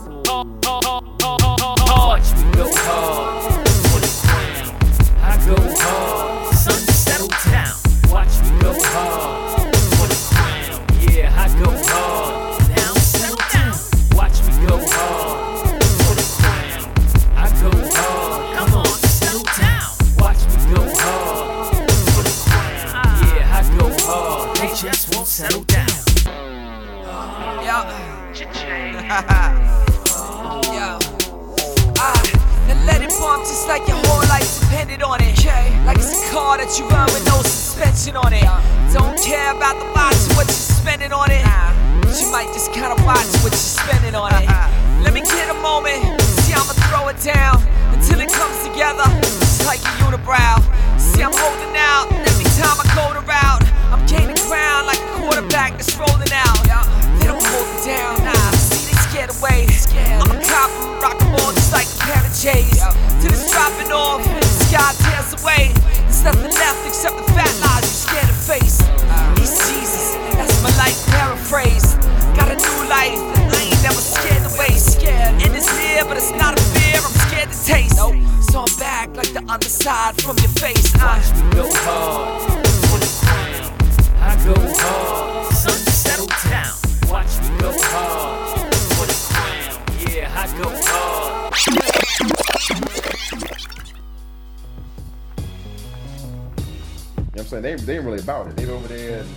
Watch 1.91 2.33
me 2.33 2.51
go 2.53 2.69
hard 2.73 3.43
for 3.89 3.99
the 3.99 4.09
crown. 4.25 4.75
I 5.21 5.37
go 5.45 5.55
hard. 5.79 6.55
Son, 6.55 6.73
settle 6.73 7.27
down. 7.51 7.75
Watch 8.09 8.39
me 8.41 8.59
go 8.59 8.73
hard 8.73 9.40
just 24.81 25.13
won't 25.13 25.27
settle 25.27 25.61
down. 25.65 25.85
Yo. 30.73 30.97
Ah, 32.01 32.17
and 32.65 32.85
let 32.89 33.03
it 33.05 33.13
bump 33.21 33.45
just 33.45 33.67
like 33.67 33.87
your 33.87 33.97
whole 34.09 34.25
life 34.25 34.59
depended 34.59 35.03
on 35.03 35.21
it. 35.21 35.37
Like 35.85 35.97
it's 35.97 36.09
a 36.09 36.33
car 36.33 36.57
that 36.57 36.73
you 36.79 36.89
run 36.89 37.05
with 37.13 37.21
no 37.29 37.37
suspension 37.45 38.17
on 38.17 38.33
it. 38.33 38.41
Don't 38.89 39.13
care 39.21 39.53
about 39.53 39.77
the 39.77 39.85
box 39.93 40.25
what 40.33 40.49
you're 40.49 40.65
spending 40.81 41.13
on 41.13 41.29
it. 41.29 41.45
but 42.01 42.17
you 42.17 42.31
might 42.31 42.49
just 42.49 42.73
kinda 42.73 42.97
watch 43.05 43.29
what 43.45 43.53
you're 43.53 43.69
spending 43.77 44.15
on 44.15 44.33
it. 44.33 44.49
Let 45.05 45.13
me 45.13 45.21
get 45.21 45.53
a 45.53 45.57
moment, 45.61 46.01
see 46.41 46.57
I'ma 46.57 46.73
throw 46.89 47.07
it 47.13 47.21
down 47.21 47.61
until 47.93 48.19
it 48.19 48.33
comes 48.33 48.57
together, 48.65 49.05
just 49.21 49.61
like 49.63 49.81
a 49.85 49.93
unibrow. 50.09 50.57
See 50.97 51.21
I'm 51.21 51.33
holding 51.37 51.77
out 51.77 52.09
every 52.25 52.49
time 52.57 52.81
I 52.81 52.85
go 52.97 53.13
the 53.13 53.21
route. 53.21 53.80
I'm 53.91 54.05
gaining 54.07 54.39
ground 54.47 54.87
like 54.87 54.99
a 54.99 55.11
quarterback 55.19 55.75
that's 55.75 55.95
rolling 55.99 56.31
out. 56.31 56.63
They 57.19 57.27
don't 57.27 57.43
hold 57.43 57.67
me 57.67 57.77
down, 57.85 58.23
nah. 58.23 58.51
See 58.55 58.87
they 58.87 58.97
scared 59.11 59.31
away. 59.35 59.67
I'm 60.23 60.31
a 60.31 60.39
cop, 60.41 60.71
rock 61.03 61.19
all 61.35 61.51
just 61.51 61.73
like 61.73 61.85
a 61.85 61.97
pair 61.99 62.23
of. 62.23 62.31
Till 63.21 63.29
it's 63.29 63.51
dropping 63.51 63.91
off, 63.91 64.23
the 64.23 64.47
sky 64.65 64.95
tears 65.03 65.35
away. 65.43 65.69
There's 66.07 66.23
nothing 66.23 66.49
left 66.55 66.87
except 66.87 67.17
the 67.17 67.27
fat 67.35 67.51
lies 67.61 67.83
you 67.83 67.93
scared 68.07 68.27
to 68.27 68.39
face. 68.47 68.79
He's 69.37 69.53
Jesus, 69.69 70.15
that's 70.39 70.57
my 70.63 70.71
life 70.79 70.97
paraphrase. 71.07 71.95
Got 72.33 72.49
a 72.49 72.55
new 72.55 72.89
life, 72.89 73.19
and 73.37 73.51
I 73.51 73.61
ain't 73.61 73.83
never 73.83 74.01
scared 74.01 74.41
to 74.47 74.57
waste. 74.57 75.03
And 75.03 75.53
it's 75.53 75.69
near, 75.77 76.05
but 76.05 76.17
it's 76.17 76.31
not 76.31 76.57
a 76.57 76.63
fear, 76.73 76.95
I'm 76.95 77.13
scared 77.27 77.51
to 77.51 77.59
taste. 77.65 77.97
So 78.49 78.65
I'm 78.65 78.79
back 78.79 79.15
like 79.15 79.33
the 79.33 79.43
other 79.47 79.69
side 79.69 80.15
from 80.21 80.37
your 80.37 80.53
face. 80.57 80.93
Me 80.95 81.55
go 81.55 81.69
hard. 81.85 83.50
I 84.31 84.35
go 84.45 84.53
hard, 84.55 85.53
sun 85.53 85.73
settle 85.91 86.27
down. 86.49 86.73
Watch 87.11 87.37
me 87.41 87.49
go 87.59 87.73
hard 87.75 88.73
for 88.95 89.05
the 89.05 89.13
crown. 89.27 89.75
Yeah, 90.07 90.31
I 90.33 90.47
go 90.57 90.69
hard. 90.87 91.53
You 91.67 91.75
know 97.25 97.31
what 97.33 97.41
I'm 97.41 97.45
saying? 97.45 97.63
They, 97.63 97.75
they 97.75 97.95
ain't 97.97 98.05
really 98.05 98.19
about 98.19 98.47
it. 98.47 98.55
They 98.55 98.65
over 98.67 98.87
there, 98.87 99.19
and 99.19 99.29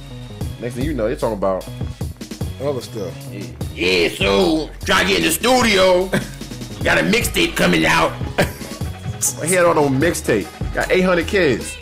next 0.61 0.75
thing 0.75 0.85
you 0.85 0.95
know, 0.95 1.09
they're 1.09 1.17
talking 1.17 1.39
about 1.39 1.69
other 2.63 2.81
stuff. 2.81 3.13
Yeah, 3.75 4.11
so 4.11 4.71
try 4.85 5.03
to 5.03 5.09
get 5.09 5.19
in 5.19 5.25
the 5.25 5.33
studio. 5.33 6.07
Got 6.85 6.99
a 6.99 7.03
mixtape 7.03 7.57
coming 7.57 7.85
out. 7.85 8.13
He 9.43 9.55
had 9.55 9.65
on 9.65 9.79
a 9.79 9.81
mixtape. 9.81 10.47
Got 10.75 10.93
800 10.93 11.27
kids. 11.27 11.75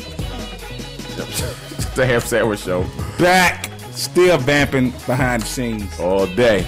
the 1.94 2.06
Ham 2.06 2.20
Sandwich 2.20 2.60
Show. 2.60 2.86
Back, 3.18 3.70
still 3.92 4.38
vamping 4.38 4.90
behind 5.06 5.42
the 5.42 5.46
scenes. 5.46 6.00
All 6.00 6.26
day. 6.26 6.66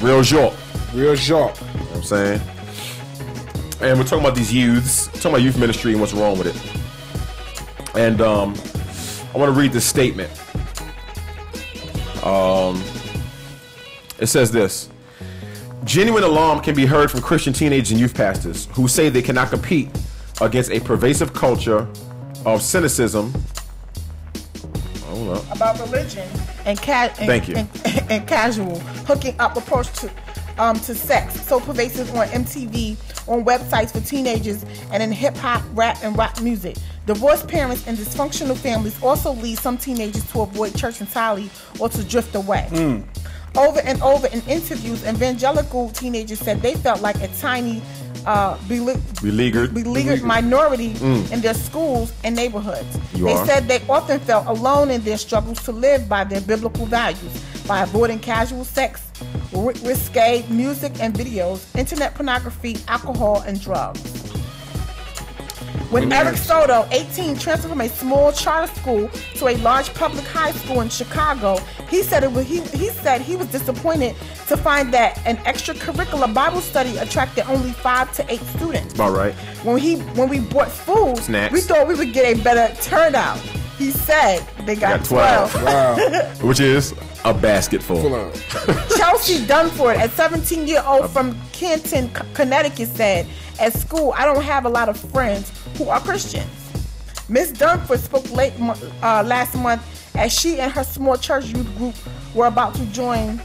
Real 0.00 0.22
York. 0.22 0.54
Real 0.92 1.14
York. 1.14 1.60
You 1.60 1.66
know 1.66 1.84
what 1.84 1.96
I'm 1.96 2.02
saying? 2.02 2.40
And 3.80 3.98
we're 3.98 4.04
talking 4.04 4.24
about 4.24 4.34
these 4.34 4.52
youths, 4.52 5.06
talking 5.06 5.30
about 5.30 5.42
youth 5.42 5.58
ministry 5.58 5.92
and 5.92 6.00
what's 6.00 6.12
wrong 6.12 6.36
with 6.36 6.48
it. 6.48 7.96
And 7.96 8.20
um, 8.20 8.54
I 9.34 9.38
want 9.38 9.52
to 9.54 9.58
read 9.58 9.72
this 9.72 9.84
statement. 9.84 10.30
Um, 12.24 12.82
it 14.18 14.26
says 14.26 14.50
this 14.50 14.88
Genuine 15.84 16.24
alarm 16.24 16.60
can 16.60 16.74
be 16.74 16.86
heard 16.86 17.10
from 17.10 17.20
Christian 17.22 17.52
teenagers 17.52 17.92
and 17.92 18.00
youth 18.00 18.14
pastors 18.14 18.66
who 18.72 18.88
say 18.88 19.08
they 19.08 19.22
cannot 19.22 19.50
compete 19.50 19.88
against 20.40 20.70
a 20.70 20.80
pervasive 20.80 21.32
culture 21.32 21.88
of 22.44 22.62
cynicism. 22.62 23.32
Up. 25.30 25.54
about 25.56 25.78
religion 25.80 26.28
and, 26.64 26.80
ca- 26.80 27.12
and, 27.18 27.26
Thank 27.26 27.48
you. 27.48 27.56
and, 27.56 27.68
and 28.10 28.26
casual 28.26 28.78
hooking 29.06 29.34
up 29.38 29.56
approach 29.56 29.90
to 30.00 30.10
um, 30.58 30.78
to 30.80 30.94
sex, 30.94 31.40
so 31.46 31.60
pervasive 31.60 32.12
on 32.16 32.26
MTV, 32.28 32.96
on 33.28 33.44
websites 33.44 33.92
for 33.92 34.00
teenagers, 34.00 34.64
and 34.90 35.02
in 35.02 35.12
hip 35.12 35.36
hop, 35.36 35.62
rap, 35.72 35.98
and 36.02 36.16
rock 36.18 36.42
music. 36.42 36.76
Divorced 37.06 37.48
parents 37.48 37.86
and 37.86 37.96
dysfunctional 37.96 38.56
families 38.56 39.00
also 39.02 39.32
lead 39.32 39.56
some 39.58 39.78
teenagers 39.78 40.24
to 40.32 40.40
avoid 40.40 40.76
church 40.76 41.00
entirely 41.00 41.48
or 41.78 41.88
to 41.88 42.02
drift 42.04 42.34
away. 42.34 42.68
Over 43.56 43.80
and 43.80 44.00
over 44.02 44.26
in 44.28 44.40
interviews, 44.42 45.04
evangelical 45.04 45.90
teenagers 45.90 46.38
said 46.38 46.62
they 46.62 46.74
felt 46.74 47.00
like 47.00 47.16
a 47.22 47.28
tiny, 47.40 47.82
uh, 48.26 48.56
bele- 48.68 49.00
Beleaguered. 49.22 49.74
beleaguered 49.74 50.22
minority 50.22 50.94
Mm. 50.94 51.32
in 51.32 51.40
their 51.40 51.54
schools 51.54 52.12
and 52.24 52.36
neighborhoods. 52.36 52.98
You 53.14 53.24
they 53.24 53.34
are. 53.34 53.46
said 53.46 53.66
they 53.68 53.80
often 53.88 54.20
felt 54.20 54.46
alone 54.46 54.90
in 54.90 55.02
their 55.02 55.18
struggles 55.18 55.62
to 55.64 55.72
live 55.72 56.08
by 56.08 56.24
their 56.24 56.40
biblical 56.40 56.86
values 56.86 57.32
by 57.66 57.80
avoiding 57.82 58.18
casual 58.18 58.64
sex, 58.64 59.00
ri- 59.52 59.74
risque 59.82 60.44
music 60.48 60.92
and 61.00 61.14
videos, 61.14 61.60
internet 61.76 62.14
pornography, 62.14 62.76
alcohol, 62.86 63.42
and 63.46 63.60
drugs. 63.60 64.00
When 65.90 66.02
Amen. 66.02 66.26
Eric 66.26 66.36
Soto, 66.38 66.86
18, 66.90 67.38
transferred 67.38 67.70
from 67.70 67.80
a 67.80 67.88
small 67.88 68.30
charter 68.30 68.72
school 68.74 69.08
to 69.36 69.48
a 69.48 69.56
large 69.58 69.92
public 69.94 70.24
high 70.26 70.52
school 70.52 70.82
in 70.82 70.90
Chicago, 70.90 71.56
he 71.88 72.02
said 72.02 72.22
it 72.24 72.30
was, 72.30 72.46
he, 72.46 72.60
he 72.76 72.88
said 72.90 73.22
he 73.22 73.36
was 73.36 73.46
disappointed 73.46 74.14
to 74.48 74.56
find 74.58 74.92
that 74.92 75.18
an 75.26 75.38
extracurricular 75.38 76.32
Bible 76.34 76.60
study 76.60 76.98
attracted 76.98 77.46
only 77.48 77.72
five 77.72 78.12
to 78.12 78.32
eight 78.32 78.42
students. 78.42 79.00
All 79.00 79.10
right. 79.10 79.34
When 79.64 79.78
he 79.78 79.96
when 79.96 80.28
we 80.28 80.40
bought 80.40 80.70
food, 80.70 81.16
Snacks. 81.18 81.54
we 81.54 81.62
thought 81.62 81.88
we 81.88 81.94
would 81.94 82.12
get 82.12 82.38
a 82.38 82.42
better 82.42 82.74
turnout. 82.82 83.38
He 83.78 83.90
said 83.92 84.40
they 84.66 84.74
got, 84.74 84.98
Got 85.08 85.50
12. 85.52 85.52
12. 85.62 86.42
Which 86.42 86.60
is 86.60 86.92
a 87.24 87.32
basket 87.32 87.82
full. 87.82 88.02
Chelsea 88.96 89.38
Dunford, 89.46 90.02
a 90.04 90.08
17 90.10 90.66
year 90.66 90.82
old 90.84 91.10
from 91.10 91.40
Canton, 91.52 92.10
Connecticut, 92.34 92.88
said, 92.88 93.26
At 93.58 93.72
school, 93.72 94.14
I 94.16 94.24
don't 94.24 94.42
have 94.42 94.64
a 94.66 94.68
lot 94.68 94.88
of 94.88 94.96
friends 94.98 95.50
who 95.76 95.88
are 95.88 96.00
Christians. 96.00 96.46
Miss 97.28 97.52
Dunford 97.52 97.98
spoke 97.98 98.30
late 98.32 98.58
mo- 98.58 98.76
uh, 99.02 99.22
last 99.26 99.54
month 99.56 99.82
as 100.16 100.32
she 100.32 100.58
and 100.60 100.72
her 100.72 100.84
small 100.84 101.16
church 101.16 101.46
youth 101.46 101.76
group 101.76 101.94
were 102.34 102.46
about 102.46 102.74
to 102.76 102.84
join 102.86 103.40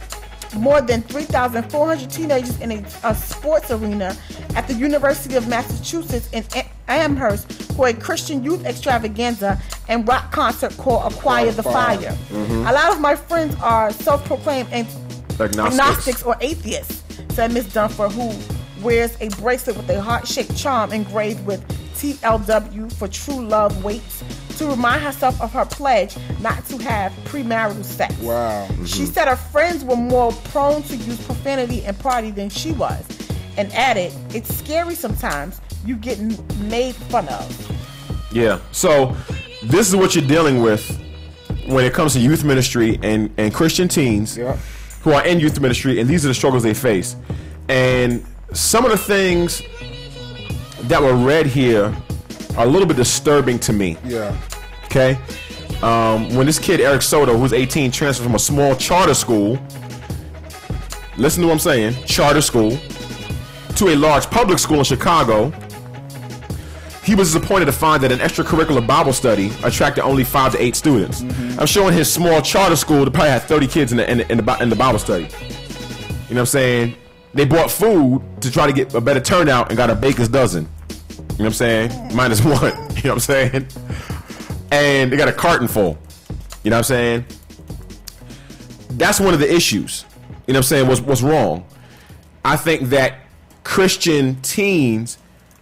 more 0.56 0.82
than 0.82 1.02
3,400 1.02 2.10
teenagers 2.12 2.60
in 2.62 2.72
a, 2.72 2.86
a 3.04 3.16
sports 3.16 3.72
arena 3.72 4.16
at 4.56 4.68
the 4.68 4.74
University 4.76 5.36
of 5.36 5.48
Massachusetts 5.48 6.30
in 6.32 6.46
A- 6.56 6.66
Amherst 6.88 7.52
for 7.74 7.88
a 7.88 7.94
Christian 7.94 8.44
youth 8.44 8.64
extravaganza 8.66 9.60
and 9.90 10.08
rock 10.08 10.32
concert 10.32 10.78
called 10.78 11.12
Acquire 11.12 11.52
the 11.52 11.64
Fire. 11.64 11.98
Mhm. 12.30 12.70
A 12.70 12.74
lot 12.74 12.92
of 12.94 13.02
my 13.02 13.16
friends 13.16 13.56
are 13.62 13.92
self-proclaimed 13.92 14.70
Agnostics. 14.72 15.60
agnostics 15.80 16.24
or 16.24 16.38
atheists, 16.40 17.02
said 17.34 17.52
Miss 17.52 17.66
Dunford, 17.66 18.12
who 18.12 18.30
wears 18.84 19.18
a 19.22 19.30
bracelet 19.30 19.78
with 19.78 19.90
a 19.90 20.02
heart-shaped 20.02 20.56
charm 20.56 20.92
engraved 20.92 21.46
with 21.46 21.66
TLW 21.96 22.92
for 22.94 23.08
true 23.08 23.46
love 23.46 23.84
waits 23.84 24.24
to 24.58 24.68
remind 24.68 25.02
herself 25.02 25.40
of 25.42 25.52
her 25.54 25.66
pledge 25.66 26.16
not 26.42 26.66
to 26.66 26.78
have 26.78 27.12
premarital 27.26 27.84
sex. 27.84 28.16
Wow. 28.20 28.68
She 28.68 28.74
mm-hmm. 29.04 29.06
said 29.06 29.28
her 29.28 29.36
friends 29.36 29.84
were 29.84 29.96
more 29.96 30.32
prone 30.32 30.84
to 30.84 30.96
use 30.96 31.24
profanity 31.26 31.84
and 31.86 31.98
party 31.98 32.32
than 32.32 32.50
she 32.50 32.72
was, 32.74 33.06
and 33.58 33.72
added, 33.74 34.12
"It's 34.34 34.54
scary 34.54 34.96
sometimes. 34.96 35.62
You 35.86 35.96
get 35.96 36.20
made 36.60 36.96
fun 36.96 37.28
of." 37.30 38.34
Yeah. 38.34 38.60
So 38.72 39.16
this 39.64 39.88
is 39.88 39.96
what 39.96 40.16
you're 40.16 40.28
dealing 40.28 40.62
with 40.62 41.00
when 41.68 41.86
it 41.86 41.94
comes 41.94 42.14
to 42.14 42.20
youth 42.20 42.44
ministry 42.44 43.00
and, 43.02 43.34
and 43.38 43.54
Christian 43.54 43.88
teens 43.88 44.36
who 44.36 45.12
are 45.12 45.26
in 45.26 45.40
youth 45.40 45.60
ministry, 45.60 46.00
and 46.00 46.10
these 46.10 46.26
are 46.26 46.28
the 46.28 46.34
struggles 46.34 46.64
they 46.64 46.74
face. 46.74 47.16
And 47.70 48.26
some 48.54 48.86
of 48.86 48.92
the 48.92 48.98
things 48.98 49.62
that 50.84 51.02
were 51.02 51.16
read 51.16 51.46
here 51.46 51.96
are 52.58 52.66
a 52.66 52.70
little 52.70 52.88
bit 52.88 52.98
disturbing 52.98 53.60
to 53.60 53.74
me. 53.74 53.98
Yeah. 54.06 54.38
Okay. 54.86 55.20
Um, 55.82 56.34
when 56.36 56.46
this 56.46 56.60
kid 56.60 56.80
Eric 56.80 57.02
Soto, 57.02 57.38
who's 57.38 57.52
18, 57.52 57.92
transferred 57.92 58.24
from 58.24 58.36
a 58.36 58.40
small 58.40 58.76
charter 58.76 59.14
school, 59.14 59.60
listen 61.18 61.42
to 61.42 61.48
what 61.48 61.54
I'm 61.54 61.60
saying, 61.60 62.06
charter 62.06 62.42
school, 62.42 62.78
to 63.76 63.90
a 63.90 63.96
large 63.96 64.30
public 64.30 64.60
school 64.60 64.78
in 64.78 64.84
Chicago, 64.84 65.52
he 67.04 67.16
was 67.16 67.34
disappointed 67.34 67.66
to 67.66 67.74
find 67.74 68.02
that 68.04 68.12
an 68.14 68.20
extracurricular 68.20 68.86
Bible 68.86 69.12
study 69.12 69.52
attracted 69.64 70.04
only 70.04 70.24
five 70.24 70.54
to 70.54 70.62
eight 70.62 70.76
students. 70.76 71.22
I'm 71.60 71.66
showing 71.66 71.94
his 71.94 72.12
small 72.12 72.42
charter 72.42 72.78
school 72.78 73.04
to 73.04 73.12
probably 73.12 73.32
have 73.32 73.44
30 73.44 73.68
kids 73.68 73.92
in 73.92 73.98
the, 73.98 74.10
in 74.10 74.20
the, 74.20 74.32
in 74.32 74.38
the, 74.38 74.58
in 74.62 74.70
the 74.70 74.76
Bible 74.76 75.00
study. 75.00 75.24
You 75.24 75.30
know 75.30 75.36
what 76.30 76.40
I'm 76.40 76.46
saying? 76.46 76.96
They 77.34 77.46
bought 77.46 77.72
food 77.72 78.22
to 78.42 78.52
try 78.52 78.68
to 78.68 78.74
get 78.74 78.94
a 78.94 79.02
better 79.02 79.20
turnout 79.20 79.70
and 79.70 79.78
got 79.78 79.90
a 79.90 79.96
baker's 79.96 80.30
dozen. 80.30 80.68
You 81.10 81.18
know 81.18 81.26
what 81.38 81.46
I'm 81.46 81.54
saying? 81.54 82.16
Minus 82.16 82.42
one. 82.44 82.54
You 82.54 82.66
know 82.70 82.92
what 82.92 83.06
I'm 83.12 83.20
saying? 83.20 83.68
And 84.72 85.12
they 85.12 85.18
got 85.18 85.28
a 85.28 85.34
carton 85.34 85.68
full. 85.68 85.98
You 86.64 86.70
know 86.70 86.78
what 86.78 86.80
I'm 86.80 86.84
saying? 86.84 87.26
That's 88.92 89.20
one 89.20 89.34
of 89.34 89.40
the 89.40 89.52
issues. 89.52 90.06
You 90.48 90.54
know 90.54 90.58
what 90.58 90.58
I'm 90.58 90.64
saying? 90.64 90.88
What's, 90.88 91.02
what's 91.02 91.22
wrong? 91.22 91.66
I 92.46 92.56
think 92.56 92.90
that 92.90 93.20
Christian 93.64 94.42
teens 94.42 95.18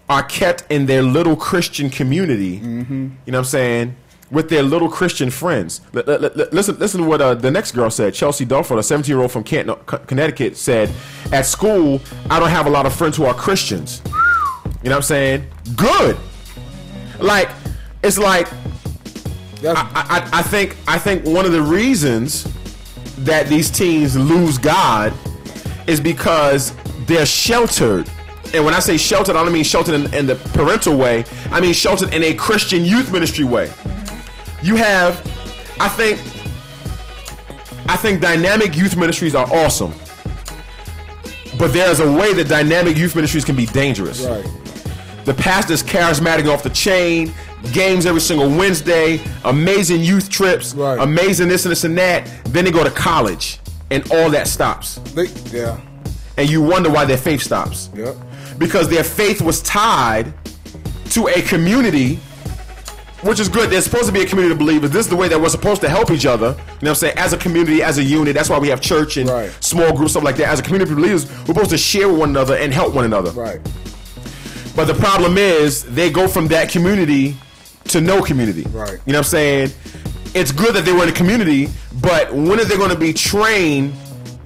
are 0.10 0.24
kept 0.24 0.70
in 0.70 0.88
their 0.88 1.02
little 1.02 1.36
Christian 1.36 1.90
community. 1.90 2.60
Mm-hmm. 2.60 2.94
You 3.26 3.32
know 3.32 3.38
what 3.38 3.46
I'm 3.46 3.46
saying? 3.46 3.96
With 4.32 4.50
their 4.50 4.64
little 4.64 4.88
Christian 4.90 5.30
friends. 5.30 5.82
L- 5.94 6.04
l- 6.08 6.26
l- 6.26 6.48
listen, 6.54 6.80
listen 6.80 7.02
to 7.02 7.08
what 7.08 7.22
uh, 7.22 7.34
the 7.36 7.52
next 7.52 7.74
girl 7.74 7.90
said. 7.90 8.14
Chelsea 8.14 8.46
Dulford, 8.46 8.80
a 8.80 8.84
17 8.84 9.14
year 9.14 9.22
old 9.22 9.32
from 9.32 9.44
Canton, 9.44 9.76
Co- 9.86 9.98
Connecticut, 9.98 10.56
said, 10.56 10.90
"At 11.34 11.46
school, 11.46 12.02
I 12.30 12.40
don't 12.40 12.50
have 12.50 12.66
a 12.66 12.70
lot 12.70 12.86
of 12.86 12.94
friends 12.96 13.18
who 13.18 13.26
are 13.26 13.34
Christians." 13.34 14.02
You 14.84 14.90
know 14.90 14.92
what 14.92 14.96
I'm 14.98 15.02
saying? 15.04 15.48
Good. 15.76 16.18
Like, 17.20 17.50
it's 18.04 18.18
like 18.18 18.48
I, 19.64 20.30
I, 20.34 20.40
I 20.40 20.42
think 20.42 20.78
I 20.88 20.98
think 20.98 21.26
one 21.26 21.46
of 21.46 21.52
the 21.52 21.62
reasons 21.62 22.48
that 23.20 23.48
these 23.48 23.70
teens 23.70 24.16
lose 24.18 24.58
God 24.58 25.14
is 25.88 26.00
because 26.00 26.74
they're 27.06 27.26
sheltered. 27.26 28.10
And 28.54 28.66
when 28.66 28.74
I 28.74 28.80
say 28.80 28.98
sheltered, 28.98 29.36
I 29.36 29.44
don't 29.44 29.54
mean 29.54 29.64
sheltered 29.64 29.96
in, 29.96 30.14
in 30.14 30.26
the 30.26 30.36
parental 30.54 30.98
way. 30.98 31.26
I 31.52 31.62
mean 31.62 31.74
sheltered 31.74 32.14
in 32.14 32.24
a 32.24 32.34
Christian 32.34 32.84
youth 32.84 33.12
ministry 33.12 33.46
way. 33.46 33.72
You 34.64 34.76
have, 34.76 35.18
I 35.80 35.88
think, 35.90 36.20
I 37.90 37.98
think 37.98 38.22
dynamic 38.22 38.76
youth 38.76 38.96
ministries 38.96 39.36
are 39.36 39.48
awesome. 39.52 39.94
But 41.58 41.74
there's 41.74 42.00
a 42.00 42.12
way 42.12 42.34
that 42.34 42.48
dynamic 42.48 42.98
youth 42.98 43.16
ministries 43.16 43.46
can 43.46 43.56
be 43.56 43.66
dangerous. 43.68 44.26
Right. 44.26 44.46
The 45.26 45.34
pastor's 45.34 45.84
charismatic 45.84 46.52
off 46.52 46.64
the 46.64 46.70
chain, 46.72 47.34
games 47.74 48.06
every 48.06 48.22
single 48.22 48.50
Wednesday, 48.50 49.22
amazing 49.46 50.02
youth 50.02 50.30
trips, 50.30 50.74
amazing 50.74 51.48
this 51.48 51.66
and 51.66 51.72
this 51.72 51.84
and 51.84 51.98
that. 51.98 52.28
Then 52.46 52.66
they 52.66 52.72
go 52.72 52.84
to 52.84 52.90
college, 52.90 53.60
and 53.92 54.10
all 54.12 54.30
that 54.32 54.48
stops. 54.48 54.96
They, 55.14 55.28
yeah. 55.52 55.80
And 56.38 56.50
you 56.50 56.62
wonder 56.62 56.90
why 56.90 57.06
their 57.06 57.18
faith 57.18 57.42
stops. 57.42 57.90
Yep. 57.96 58.16
Because 58.58 58.90
their 58.90 59.04
faith 59.04 59.42
was 59.42 59.62
tied 59.62 60.34
to 61.12 61.28
a 61.28 61.42
community, 61.42 62.20
which 63.22 63.40
is 63.40 63.50
good. 63.50 63.70
There's 63.70 63.84
supposed 63.84 64.08
to 64.08 64.12
be 64.12 64.22
a 64.22 64.26
community 64.26 64.54
of 64.54 64.60
believers. 64.60 64.92
This 64.92 65.06
is 65.06 65.10
the 65.10 65.16
way 65.16 65.28
that 65.28 65.40
we're 65.40 65.50
supposed 65.50 65.82
to 65.82 65.90
help 65.90 66.12
each 66.12 66.26
other. 66.26 66.48
You 66.48 66.54
know 66.54 66.64
what 66.64 66.90
I'm 66.90 66.96
saying? 66.96 67.18
As 67.18 67.34
a 67.34 67.38
community, 67.38 67.84
as 67.84 67.98
a 67.98 68.04
unit. 68.04 68.34
That's 68.36 68.50
why 68.50 68.60
we 68.60 68.68
have 68.70 68.82
church 68.82 69.18
and 69.18 69.30
small 69.64 69.96
groups, 69.96 70.14
stuff 70.14 70.24
like 70.24 70.38
that. 70.38 70.48
As 70.48 70.60
a 70.60 70.64
community 70.64 70.92
of 70.92 70.98
believers, 70.98 71.30
we're 71.40 71.46
supposed 71.48 71.70
to 71.72 71.78
share 71.78 72.08
with 72.08 72.20
one 72.20 72.30
another 72.30 72.56
and 72.56 72.74
help 72.74 72.94
one 72.94 73.06
another. 73.06 73.32
Right. 73.32 73.60
But 74.76 74.86
the 74.86 74.94
problem 74.94 75.38
is 75.38 75.84
they 75.84 76.10
go 76.10 76.28
from 76.28 76.48
that 76.48 76.70
community 76.70 77.36
to 77.86 78.02
no 78.02 78.22
community. 78.22 78.64
Right. 78.70 79.00
You 79.06 79.14
know 79.14 79.20
what 79.20 79.26
I'm 79.28 79.32
saying? 79.32 79.72
It's 80.34 80.52
good 80.52 80.74
that 80.76 80.86
they 80.86 80.94
were 80.94 81.04
in 81.04 81.10
a 81.10 81.14
community, 81.14 81.68
but 82.02 82.34
when 82.34 82.60
are 82.60 82.64
they 82.64 82.78
going 82.78 82.90
to 82.90 82.98
be 82.98 83.12
trained 83.12 83.94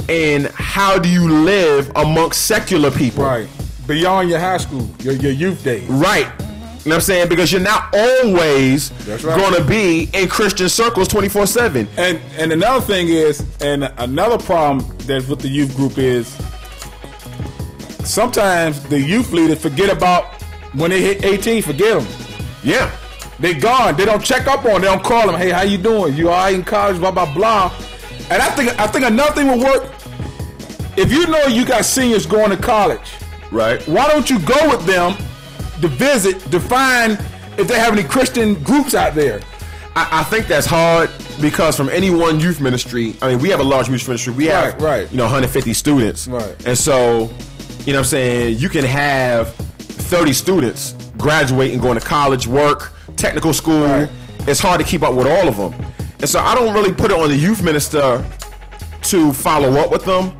in 0.08 0.46
how 0.56 0.98
do 0.98 1.10
you 1.10 1.44
live 1.44 1.92
amongst 1.96 2.48
secular 2.48 2.90
people? 2.90 3.24
Right. 3.24 3.48
Beyond 3.86 4.30
your 4.30 4.40
high 4.40 4.58
school, 4.58 4.90
your, 5.00 5.14
your 5.14 5.32
youth 5.32 5.64
days. 5.64 5.88
Right. 5.88 6.32
You 6.86 6.90
know 6.90 6.98
what 6.98 7.02
I'm 7.02 7.06
saying? 7.08 7.30
Because 7.30 7.52
you're 7.52 7.62
not 7.62 7.96
always 7.96 8.92
right. 9.08 9.20
going 9.24 9.56
to 9.56 9.64
be 9.68 10.08
in 10.14 10.30
Christian 10.30 10.70
circles 10.70 11.08
24 11.08 11.48
7. 11.48 11.88
And 11.98 12.22
and 12.38 12.52
another 12.52 12.80
thing 12.80 13.08
is, 13.08 13.44
and 13.60 13.92
another 13.98 14.38
problem 14.38 14.96
that's 15.00 15.28
with 15.28 15.40
the 15.40 15.48
youth 15.48 15.76
group 15.76 15.98
is 15.98 16.28
sometimes 18.08 18.84
the 18.84 19.02
youth 19.02 19.32
leaders 19.32 19.60
forget 19.60 19.92
about 19.92 20.26
when 20.74 20.92
they 20.92 21.02
hit 21.02 21.26
18, 21.26 21.64
forget 21.64 22.04
them. 22.04 22.08
Yeah. 22.64 22.96
They 23.40 23.56
gone. 23.56 23.98
They 23.98 24.06
don't 24.06 24.24
check 24.24 24.46
up 24.46 24.60
on. 24.60 24.74
them. 24.74 24.82
They 24.82 24.88
don't 24.88 25.04
call 25.04 25.26
them. 25.26 25.42
Hey, 25.42 25.50
how 25.50 25.64
you 25.64 25.80
doing? 25.80 26.14
You 26.14 26.30
all 26.30 26.36
right 26.36 26.54
in 26.54 26.64
college? 26.64 27.00
Blah 27.00 27.10
blah 27.10 27.34
blah. 27.34 27.74
And 28.30 28.44
I 28.44 28.52
think 28.52 28.80
I 28.80 28.86
think 28.86 29.06
another 29.06 29.34
thing 29.34 29.48
will 29.48 29.60
work. 29.60 29.92
If 30.96 31.12
you 31.12 31.26
know 31.26 31.48
you 31.48 31.66
got 31.66 31.84
seniors 31.84 32.28
going 32.28 32.52
to 32.52 32.58
college, 32.58 33.16
right? 33.52 33.82
Why 33.88 34.08
don't 34.08 34.30
you 34.30 34.38
go 34.42 34.70
with 34.70 34.86
them 34.86 35.18
to 35.88 35.96
visit 35.96 36.40
to 36.52 36.60
find 36.60 37.14
if 37.58 37.68
they 37.68 37.80
have 37.80 37.94
any 37.94 38.04
Christian 38.04 38.56
groups 38.64 38.94
out 38.96 39.16
there? 39.16 39.42
I, 39.96 40.20
I 40.20 40.24
think 40.24 40.48
that's 40.48 40.68
hard 40.68 41.10
because 41.40 41.78
from 41.78 41.90
any 41.90 42.10
one 42.10 42.40
youth 42.40 42.60
ministry, 42.60 43.16
I 43.22 43.30
mean, 43.30 43.40
we 43.40 43.50
have 43.50 43.60
a 43.60 43.64
large 43.64 43.88
youth 43.90 44.08
ministry. 44.08 44.34
We 44.34 44.46
have, 44.46 44.74
Right, 44.76 44.82
right. 44.82 45.12
you 45.12 45.18
know, 45.18 45.24
150 45.24 45.74
students. 45.74 46.28
Right. 46.28 46.56
And 46.68 46.78
so, 46.78 47.30
you 47.86 47.94
know 47.94 48.00
what 48.00 48.00
I'm 48.00 48.04
saying, 48.06 48.58
you 48.60 48.70
can 48.70 48.84
have 48.86 49.54
30 49.56 50.34
students 50.34 50.94
graduate 51.18 51.72
and 51.72 51.82
going 51.82 51.98
to 52.00 52.06
college, 52.06 52.46
work, 52.48 52.92
technical 53.16 53.54
school. 53.54 54.08
It's 54.48 54.60
hard 54.60 54.80
to 54.82 54.86
keep 54.86 55.02
up 55.02 55.16
with 55.16 55.28
all 55.28 55.48
of 55.48 55.56
them. 55.58 55.74
And 56.20 56.30
so 56.30 56.40
I 56.40 56.56
don't 56.56 56.74
really 56.74 56.94
put 56.94 57.12
it 57.12 57.18
on 57.18 57.30
the 57.30 57.36
youth 57.38 57.64
minister 57.64 58.24
to 59.04 59.34
follow 59.34 59.80
up 59.80 59.92
with 59.92 60.04
them. 60.06 60.36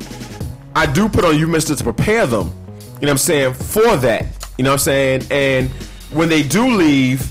I 0.74 0.84
do 0.86 1.08
put 1.08 1.24
on 1.24 1.38
youth 1.38 1.48
minister 1.48 1.74
to 1.74 1.82
prepare 1.84 2.26
them, 2.26 2.48
you 2.48 2.82
know 2.82 2.90
what 3.00 3.10
I'm 3.10 3.18
saying, 3.18 3.54
for 3.54 3.96
that. 3.96 4.26
You 4.56 4.64
know 4.64 4.70
what 4.70 4.74
I'm 4.74 4.78
saying? 4.80 5.22
And 5.30 5.68
when 6.10 6.28
they 6.28 6.42
do 6.42 6.66
leave, 6.76 7.30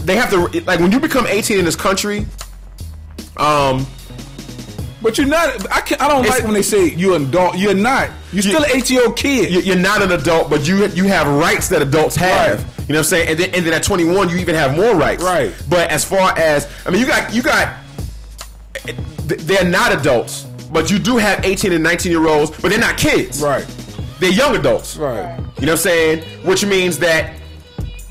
they 0.00 0.16
have 0.16 0.30
to 0.30 0.60
like 0.62 0.80
when 0.80 0.92
you 0.92 1.00
become 1.00 1.26
18 1.26 1.58
in 1.58 1.64
this 1.64 1.76
country 1.76 2.26
um 3.36 3.86
but 5.02 5.16
you're 5.18 5.26
not 5.26 5.70
i 5.72 5.80
can't 5.80 6.00
i 6.00 6.06
don't 6.08 6.26
like 6.26 6.44
when 6.44 6.52
they 6.54 6.62
say 6.62 6.86
you're 6.90 7.16
an 7.16 7.26
adult. 7.26 7.56
You're 7.58 7.74
not. 7.74 8.10
You're 8.32 8.42
still 8.42 8.62
an 8.62 8.70
18 8.72 8.96
year 8.96 9.06
old 9.06 9.16
kid. 9.16 9.50
You- 9.50 9.60
you're 9.60 9.76
not 9.76 10.02
an 10.02 10.12
adult 10.12 10.50
but 10.50 10.66
you 10.68 10.86
you 10.88 11.04
have 11.04 11.26
rights 11.26 11.68
that 11.70 11.82
adults 11.82 12.16
have. 12.16 12.60
You 12.86 12.92
know 12.92 12.98
what 12.98 12.98
i'm 12.98 13.04
saying? 13.04 13.28
And 13.30 13.38
then, 13.38 13.54
and 13.54 13.66
then 13.66 13.72
at 13.72 13.82
21 13.82 14.28
you 14.28 14.36
even 14.36 14.54
have 14.54 14.76
more 14.76 14.94
rights. 14.94 15.22
Right. 15.24 15.52
But 15.68 15.90
as 15.90 16.04
far 16.04 16.36
as 16.38 16.68
i 16.86 16.90
mean 16.90 17.00
you 17.00 17.06
got 17.06 17.34
you 17.34 17.42
got 17.42 17.74
they're 19.26 19.64
not 19.68 19.92
adults 19.92 20.44
but 20.70 20.90
you 20.90 20.98
do 20.98 21.16
have 21.16 21.44
18 21.44 21.72
and 21.72 21.82
19 21.82 22.12
year 22.12 22.26
olds 22.28 22.50
but 22.60 22.68
they're 22.70 22.78
not 22.78 22.98
kids. 22.98 23.40
Right 23.42 23.64
they're 24.20 24.32
young 24.32 24.56
adults 24.56 24.96
right 24.96 25.38
you 25.38 25.44
know 25.44 25.50
what 25.50 25.70
i'm 25.70 25.76
saying 25.76 26.22
which 26.44 26.64
means 26.64 26.98
that 26.98 27.34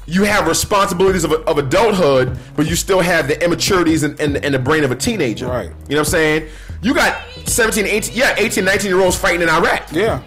you 0.06 0.24
have 0.24 0.48
responsibilities 0.48 1.24
of, 1.24 1.32
of 1.32 1.58
adulthood, 1.58 2.38
but 2.56 2.68
you 2.68 2.76
still 2.76 3.00
have 3.00 3.28
the 3.28 3.42
immaturities 3.44 4.04
and, 4.04 4.20
and, 4.20 4.38
and 4.44 4.54
the 4.54 4.60
brain 4.60 4.84
of 4.84 4.92
a 4.92 4.96
teenager. 4.96 5.48
Right. 5.48 5.64
You 5.64 5.70
know 5.70 5.78
what 5.88 5.98
I'm 6.00 6.06
saying? 6.06 6.50
You 6.82 6.94
got 6.94 7.24
17, 7.46 7.86
18, 7.86 8.16
yeah, 8.16 8.36
18, 8.38 8.66
19 8.66 8.90
year 8.90 9.00
olds 9.00 9.16
fighting 9.18 9.42
in 9.42 9.50
Iraq. 9.50 9.92
Yeah. 9.92 10.22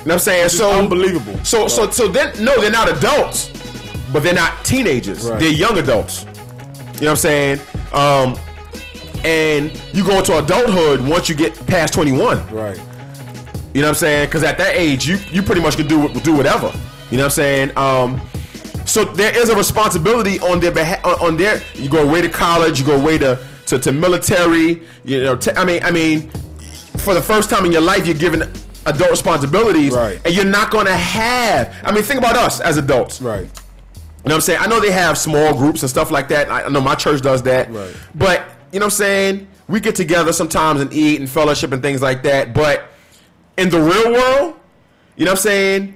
You 0.00 0.06
know 0.06 0.14
what 0.14 0.14
I'm 0.14 0.18
saying? 0.18 0.46
It's 0.46 0.56
so 0.56 0.72
unbelievable. 0.78 1.38
So 1.44 1.68
so 1.68 1.90
so 1.90 2.08
then 2.08 2.32
no, 2.42 2.60
they're 2.60 2.70
not 2.70 2.88
adults, 2.88 3.50
but 4.12 4.22
they're 4.22 4.34
not 4.34 4.64
teenagers. 4.64 5.28
Right. 5.28 5.38
They're 5.38 5.52
young 5.52 5.78
adults. 5.78 6.24
You 6.24 6.26
know 6.26 6.32
what 6.32 7.10
I'm 7.10 7.16
saying? 7.16 7.60
Um, 7.92 8.38
and 9.24 9.70
you 9.92 10.04
go 10.04 10.18
into 10.18 10.38
adulthood 10.38 11.06
once 11.06 11.28
you 11.28 11.34
get 11.34 11.54
past 11.66 11.92
21. 11.92 12.46
Right. 12.48 12.80
You 13.74 13.82
know 13.82 13.88
what 13.88 13.90
I'm 13.90 13.94
saying? 13.96 14.26
Because 14.26 14.42
at 14.42 14.58
that 14.58 14.74
age, 14.74 15.06
you 15.06 15.18
you 15.30 15.42
pretty 15.42 15.60
much 15.60 15.76
can 15.76 15.86
do 15.86 16.08
do 16.20 16.34
whatever. 16.34 16.72
You 17.10 17.16
know 17.16 17.24
what 17.24 17.26
I'm 17.26 17.30
saying? 17.30 17.76
Um, 17.76 18.20
so 18.84 19.04
there 19.04 19.36
is 19.36 19.48
a 19.48 19.56
responsibility 19.56 20.40
on 20.40 20.58
their 20.60 20.72
behalf. 20.72 21.04
On 21.22 21.36
their, 21.36 21.62
you 21.74 21.88
go 21.88 22.08
away 22.08 22.20
to 22.22 22.28
college, 22.28 22.80
you 22.80 22.86
go 22.86 23.00
away 23.00 23.18
to 23.18 23.38
to, 23.66 23.78
to 23.78 23.92
military. 23.92 24.82
You 25.04 25.22
know, 25.22 25.38
I 25.56 25.64
mean, 25.64 25.82
I 25.84 25.90
mean, 25.90 26.30
for 26.98 27.14
the 27.14 27.22
first 27.22 27.50
time 27.50 27.64
in 27.64 27.72
your 27.72 27.80
life, 27.80 28.06
you're 28.06 28.16
given 28.16 28.42
adult 28.86 29.10
responsibilities, 29.10 29.92
right. 29.92 30.20
and 30.24 30.34
you're 30.34 30.44
not 30.44 30.70
going 30.70 30.86
to 30.86 30.96
have. 30.96 31.74
I 31.84 31.92
mean, 31.92 32.02
think 32.02 32.18
about 32.18 32.36
us 32.36 32.60
as 32.60 32.76
adults, 32.76 33.20
right? 33.22 33.42
You 33.42 34.28
know 34.28 34.34
what 34.34 34.34
I'm 34.34 34.40
saying? 34.42 34.58
I 34.60 34.66
know 34.66 34.80
they 34.80 34.90
have 34.90 35.16
small 35.16 35.54
groups 35.54 35.82
and 35.82 35.88
stuff 35.88 36.10
like 36.10 36.28
that. 36.28 36.50
I 36.50 36.64
I 36.64 36.68
know 36.68 36.80
my 36.80 36.94
church 36.94 37.22
does 37.22 37.42
that. 37.44 37.70
Right. 37.70 37.94
But, 38.14 38.42
you 38.72 38.78
know 38.78 38.86
what 38.86 38.92
I'm 38.92 38.98
saying? 38.98 39.48
We 39.68 39.80
get 39.80 39.94
together 39.94 40.32
sometimes 40.32 40.80
and 40.80 40.92
eat 40.92 41.20
and 41.20 41.30
fellowship 41.30 41.72
and 41.72 41.80
things 41.80 42.02
like 42.02 42.22
that. 42.24 42.52
But 42.52 42.89
in 43.60 43.68
the 43.68 43.80
real 43.80 44.12
world, 44.12 44.56
you 45.16 45.24
know 45.26 45.32
what 45.32 45.38
I'm 45.40 45.42
saying? 45.42 45.94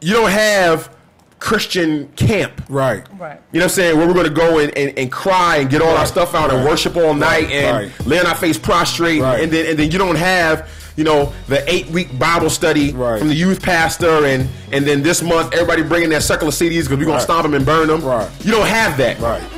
You 0.00 0.14
don't 0.14 0.30
have 0.30 0.94
Christian 1.38 2.08
camp. 2.16 2.62
Right. 2.68 3.06
Right. 3.18 3.40
You 3.52 3.60
know 3.60 3.64
what 3.66 3.70
I'm 3.72 3.74
saying? 3.76 3.96
Where 3.98 4.06
we're 4.06 4.14
going 4.14 4.26
to 4.28 4.32
go 4.34 4.58
and, 4.58 4.76
and, 4.76 4.98
and 4.98 5.10
cry 5.12 5.58
and 5.58 5.70
get 5.70 5.80
all 5.80 5.96
our 5.96 6.06
stuff 6.06 6.34
out 6.34 6.52
and 6.52 6.64
worship 6.64 6.96
all 6.96 7.14
night 7.14 7.44
Right. 7.44 7.52
and 7.52 7.76
Right. 7.98 8.06
lay 8.06 8.18
on 8.18 8.26
our 8.26 8.34
face 8.34 8.58
prostrate. 8.58 9.22
Right. 9.22 9.42
And 9.42 9.52
then 9.52 9.66
and 9.66 9.78
then 9.78 9.90
you 9.90 9.98
don't 9.98 10.16
have, 10.16 10.68
you 10.96 11.04
know, 11.04 11.32
the 11.48 11.62
eight 11.72 11.86
week 11.88 12.18
Bible 12.18 12.50
study 12.50 12.90
from 12.92 13.28
the 13.28 13.34
youth 13.34 13.62
pastor 13.62 14.26
and 14.26 14.48
and 14.72 14.84
then 14.86 15.02
this 15.02 15.22
month 15.22 15.52
everybody 15.54 15.82
bringing 15.82 16.10
their 16.10 16.20
secular 16.20 16.52
CDs 16.52 16.82
because 16.84 16.90
we're 16.90 16.96
going 17.04 17.08
Right. 17.10 17.16
to 17.18 17.24
stomp 17.24 17.44
them 17.44 17.54
and 17.54 17.64
burn 17.64 17.88
them. 17.88 18.02
Right. 18.04 18.28
You 18.44 18.50
don't 18.50 18.66
have 18.66 18.96
that. 18.98 19.18
Right. 19.20 19.40
You 19.42 19.48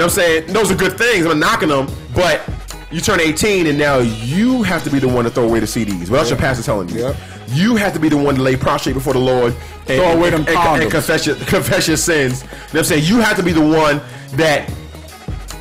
know 0.00 0.04
what 0.04 0.04
I'm 0.04 0.10
saying? 0.10 0.46
Those 0.52 0.70
are 0.70 0.76
good 0.76 0.96
things. 0.96 1.26
I'm 1.26 1.38
not 1.40 1.50
knocking 1.60 1.68
them, 1.70 1.88
but 2.14 2.40
you 2.90 3.00
turn 3.00 3.20
18 3.20 3.66
and 3.66 3.78
now 3.78 3.98
you 3.98 4.62
have 4.62 4.82
to 4.84 4.90
be 4.90 4.98
the 4.98 5.08
one 5.08 5.24
to 5.24 5.30
throw 5.30 5.44
away 5.44 5.60
the 5.60 5.66
CDs. 5.66 6.08
What 6.10 6.20
else 6.20 6.30
your 6.30 6.38
pastor 6.38 6.62
telling 6.62 6.88
you? 6.88 7.14
You 7.48 7.76
have 7.76 7.92
to 7.94 7.98
be 8.00 8.08
the 8.08 8.16
one 8.16 8.34
to 8.34 8.42
lay 8.42 8.56
prostrate 8.56 8.94
before 8.94 9.12
the 9.12 9.18
Lord 9.18 9.54
and, 9.88 10.00
Throw 10.02 10.12
away 10.12 10.30
them 10.30 10.40
and, 10.40 10.50
and, 10.50 10.82
and 10.82 10.90
confess 10.90 11.26
your 11.26 11.36
confess 11.36 11.88
your 11.88 11.96
sins. 11.96 12.42
You 12.42 12.48
know 12.48 12.54
what 12.56 12.78
I'm 12.78 12.84
saying? 12.84 13.04
You 13.04 13.20
have 13.20 13.36
to 13.36 13.42
be 13.42 13.52
the 13.52 13.60
one 13.66 14.00
that, 14.32 14.70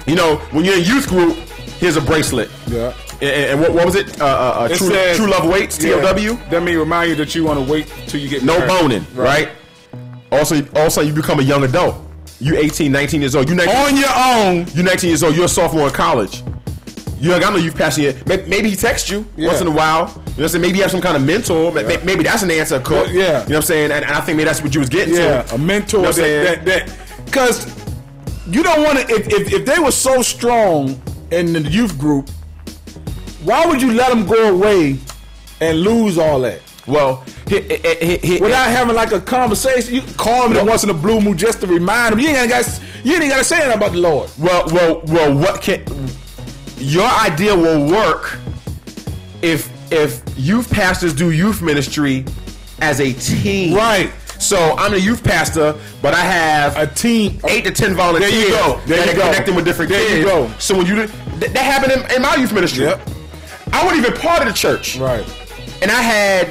you 0.05 0.15
know, 0.15 0.37
when 0.51 0.65
you're 0.65 0.77
in 0.77 0.83
youth 0.83 1.07
group, 1.07 1.35
here's 1.79 1.95
a 1.95 2.01
bracelet. 2.01 2.49
Yeah. 2.67 2.93
And, 3.21 3.59
what, 3.59 3.73
what 3.73 3.85
was 3.85 3.95
it? 3.95 4.21
Uh, 4.21 4.25
uh, 4.25 4.59
uh, 4.61 4.67
It 4.71 4.77
true, 4.77 4.87
says- 4.89 5.17
true 5.17 5.27
love 5.27 5.47
waits. 5.47 5.81
Yeah. 5.83 5.93
TLW. 5.93 6.49
That 6.49 6.61
may 6.61 6.75
remind 6.75 7.09
you 7.09 7.15
that 7.15 7.33
you 7.33 7.43
want 7.45 7.65
to 7.65 7.71
wait 7.71 7.87
till 8.07 8.19
you 8.19 8.29
get 8.29 8.43
No 8.43 8.59
married. 8.59 8.69
boning, 8.81 9.05
right? 9.15 9.49
Also, 10.31 10.65
also 10.75 11.01
you 11.01 11.13
become 11.13 11.39
a 11.39 11.43
young 11.43 11.63
adult. 11.63 11.95
You 12.39 12.55
18, 12.57 12.91
19 12.91 13.21
years 13.21 13.35
old. 13.35 13.49
You 13.49 13.55
19, 13.55 13.75
On 13.75 13.97
your 13.97 14.09
own. 14.15 14.67
You 14.75 14.83
19 14.83 15.07
years 15.09 15.23
old. 15.23 15.35
You're 15.35 15.45
a 15.45 15.49
sophomore 15.49 15.87
in 15.87 15.93
college. 15.93 16.43
You 17.19 17.39
got 17.39 17.51
no 17.53 17.59
youth 17.59 17.75
passing 17.75 18.03
yet. 18.03 18.27
May- 18.27 18.45
Maybe 18.47 18.69
he 18.69 18.75
texts 18.75 19.09
you 19.09 19.25
Yeah. 19.35 19.47
once 19.47 19.61
in 19.61 19.67
a 19.67 19.71
while. 19.71 20.01
You 20.01 20.03
know 20.05 20.21
what 20.21 20.37
I'm 20.43 20.47
saying? 20.49 20.61
Maybe 20.61 20.77
you 20.77 20.83
have 20.83 20.91
some 20.91 21.01
kind 21.01 21.15
of 21.17 21.23
mentor. 21.23 21.71
Ma- 21.71 21.81
Maybe 22.03 22.23
that's 22.23 22.43
an 22.43 22.51
answer, 22.51 22.79
Cook. 22.79 23.07
Yeah. 23.07 23.13
You 23.13 23.23
know 23.27 23.39
what 23.39 23.55
I'm 23.55 23.61
saying? 23.63 23.91
And, 23.91 24.05
and 24.05 24.13
I 24.13 24.21
think 24.21 24.37
maybe 24.37 24.45
that's 24.47 24.61
what 24.61 24.73
you 24.75 24.79
was 24.81 24.89
getting 24.89 25.15
Yeah, 25.15 25.41
to. 25.43 25.55
a 25.55 25.57
mentor 25.57 25.97
You 25.97 26.03
know 26.03 26.09
what 26.09 26.15
that 26.15 26.65
that 26.65 26.91
because 27.25 27.65
you 28.49 28.61
don't 28.63 28.83
want 28.83 28.99
to. 28.99 29.13
If, 29.13 29.27
if 29.27 29.53
if 29.53 29.65
they 29.65 29.79
were 29.79 29.91
so 29.91 30.21
strong 30.21 31.01
in 31.31 31.53
the 31.53 31.61
youth 31.61 31.97
group, 31.97 32.29
why 33.43 33.65
would 33.65 33.81
you 33.81 33.91
let 33.93 34.09
them 34.09 34.25
go 34.25 34.53
away 34.53 34.97
and 35.59 35.81
lose 35.81 36.17
all 36.17 36.39
that? 36.41 36.61
Well, 36.85 37.23
without 37.49 38.69
having 38.69 38.95
like 38.95 39.11
a 39.11 39.19
conversation, 39.19 39.95
you 39.95 40.01
call 40.17 40.49
them 40.49 40.65
once 40.65 40.83
in 40.83 40.89
a 40.89 40.93
blue 40.93 41.19
moon 41.19 41.37
just 41.37 41.59
to 41.61 41.67
remind 41.67 42.13
them. 42.13 42.19
You 42.19 42.29
ain't 42.29 42.49
got 42.49 42.65
you 43.03 43.15
ain't 43.15 43.29
got 43.29 43.37
to 43.39 43.43
say 43.43 43.57
anything 43.57 43.75
about 43.77 43.91
the 43.91 43.97
Lord. 43.99 44.29
Well, 44.37 44.67
well, 44.71 45.01
well. 45.07 45.37
What 45.37 45.61
can 45.61 45.83
your 46.77 47.07
idea 47.07 47.55
will 47.55 47.89
work 47.89 48.37
if 49.41 49.69
if 49.91 50.21
youth 50.37 50.69
pastors 50.71 51.13
do 51.13 51.31
youth 51.31 51.61
ministry 51.61 52.25
as 52.81 52.99
a 52.99 53.13
team. 53.13 53.73
Right. 53.75 54.11
So 54.39 54.75
I'm 54.77 54.93
a 54.93 54.97
youth 54.97 55.23
pastor, 55.23 55.75
but 56.01 56.13
I 56.13 56.21
have 56.21 56.77
a 56.77 56.85
team, 56.85 57.39
eight 57.47 57.63
to 57.63 57.71
ten 57.71 57.95
volunteers 57.95 58.31
There 58.31 58.41
you 58.43 58.49
go. 58.49 58.81
There 58.85 58.97
that 58.99 59.07
you 59.07 59.15
go. 59.15 59.21
connecting 59.31 59.55
with 59.55 59.65
different 59.65 59.89
There 59.89 59.99
kids. 60.07 60.19
you 60.19 60.25
go. 60.25 60.51
So 60.59 60.77
when 60.77 60.85
you 60.85 61.07
that 61.07 61.55
happened 61.57 61.93
in, 61.93 62.15
in 62.15 62.21
my 62.21 62.35
youth 62.35 62.53
ministry. 62.53 62.85
Yep. 62.85 63.01
I 63.73 63.83
wasn't 63.83 64.05
even 64.05 64.17
part 64.19 64.41
of 64.41 64.47
the 64.47 64.53
church. 64.53 64.97
Right. 64.97 65.25
And 65.81 65.89
I 65.91 66.01
had 66.01 66.47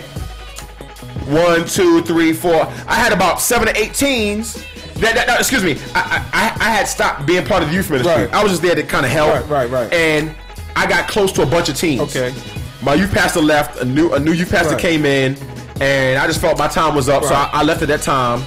one, 1.29 1.67
two, 1.67 2.03
three, 2.03 2.33
four. 2.33 2.67
I 2.87 2.95
had 2.95 3.13
about 3.13 3.41
seven 3.41 3.69
to 3.69 3.77
eight 3.81 3.95
teens. 3.95 4.63
That, 4.99 5.15
that, 5.15 5.27
that- 5.27 5.39
excuse 5.41 5.63
me. 5.63 5.77
I, 5.95 6.25
I 6.33 6.67
I 6.67 6.71
had 6.71 6.85
stopped 6.89 7.27
being 7.27 7.45
part 7.45 7.63
of 7.63 7.69
the 7.69 7.75
youth 7.75 7.91
ministry. 7.91 8.25
Right. 8.25 8.33
I 8.35 8.43
was 8.43 8.53
just 8.53 8.63
there 8.63 8.75
to 8.75 8.83
kind 8.83 9.05
of 9.05 9.13
help. 9.13 9.35
Right, 9.35 9.49
right, 9.49 9.71
right. 9.71 9.93
And 9.93 10.35
I 10.75 10.87
got 10.87 11.09
close 11.09 11.33
to 11.33 11.43
a 11.43 11.47
bunch 11.47 11.69
of 11.69 11.77
teens. 11.77 12.01
Okay. 12.17 12.35
My 12.83 12.95
youth 12.95 13.13
pastor 13.13 13.41
left. 13.41 13.81
A 13.81 13.85
new 13.85 14.13
a 14.15 14.19
new 14.19 14.33
youth 14.33 14.51
pastor 14.51 14.73
Right. 14.73 14.81
came 14.81 15.05
in, 15.05 15.37
and 15.81 16.19
I 16.19 16.27
just 16.27 16.41
felt 16.41 16.59
my 16.59 16.69
time 16.69 16.95
was 16.95 17.09
up, 17.09 17.25
so 17.25 17.35
I, 17.35 17.51
I 17.53 17.63
left 17.63 17.83
at 17.83 17.89
that 17.89 18.03
time. 18.03 18.41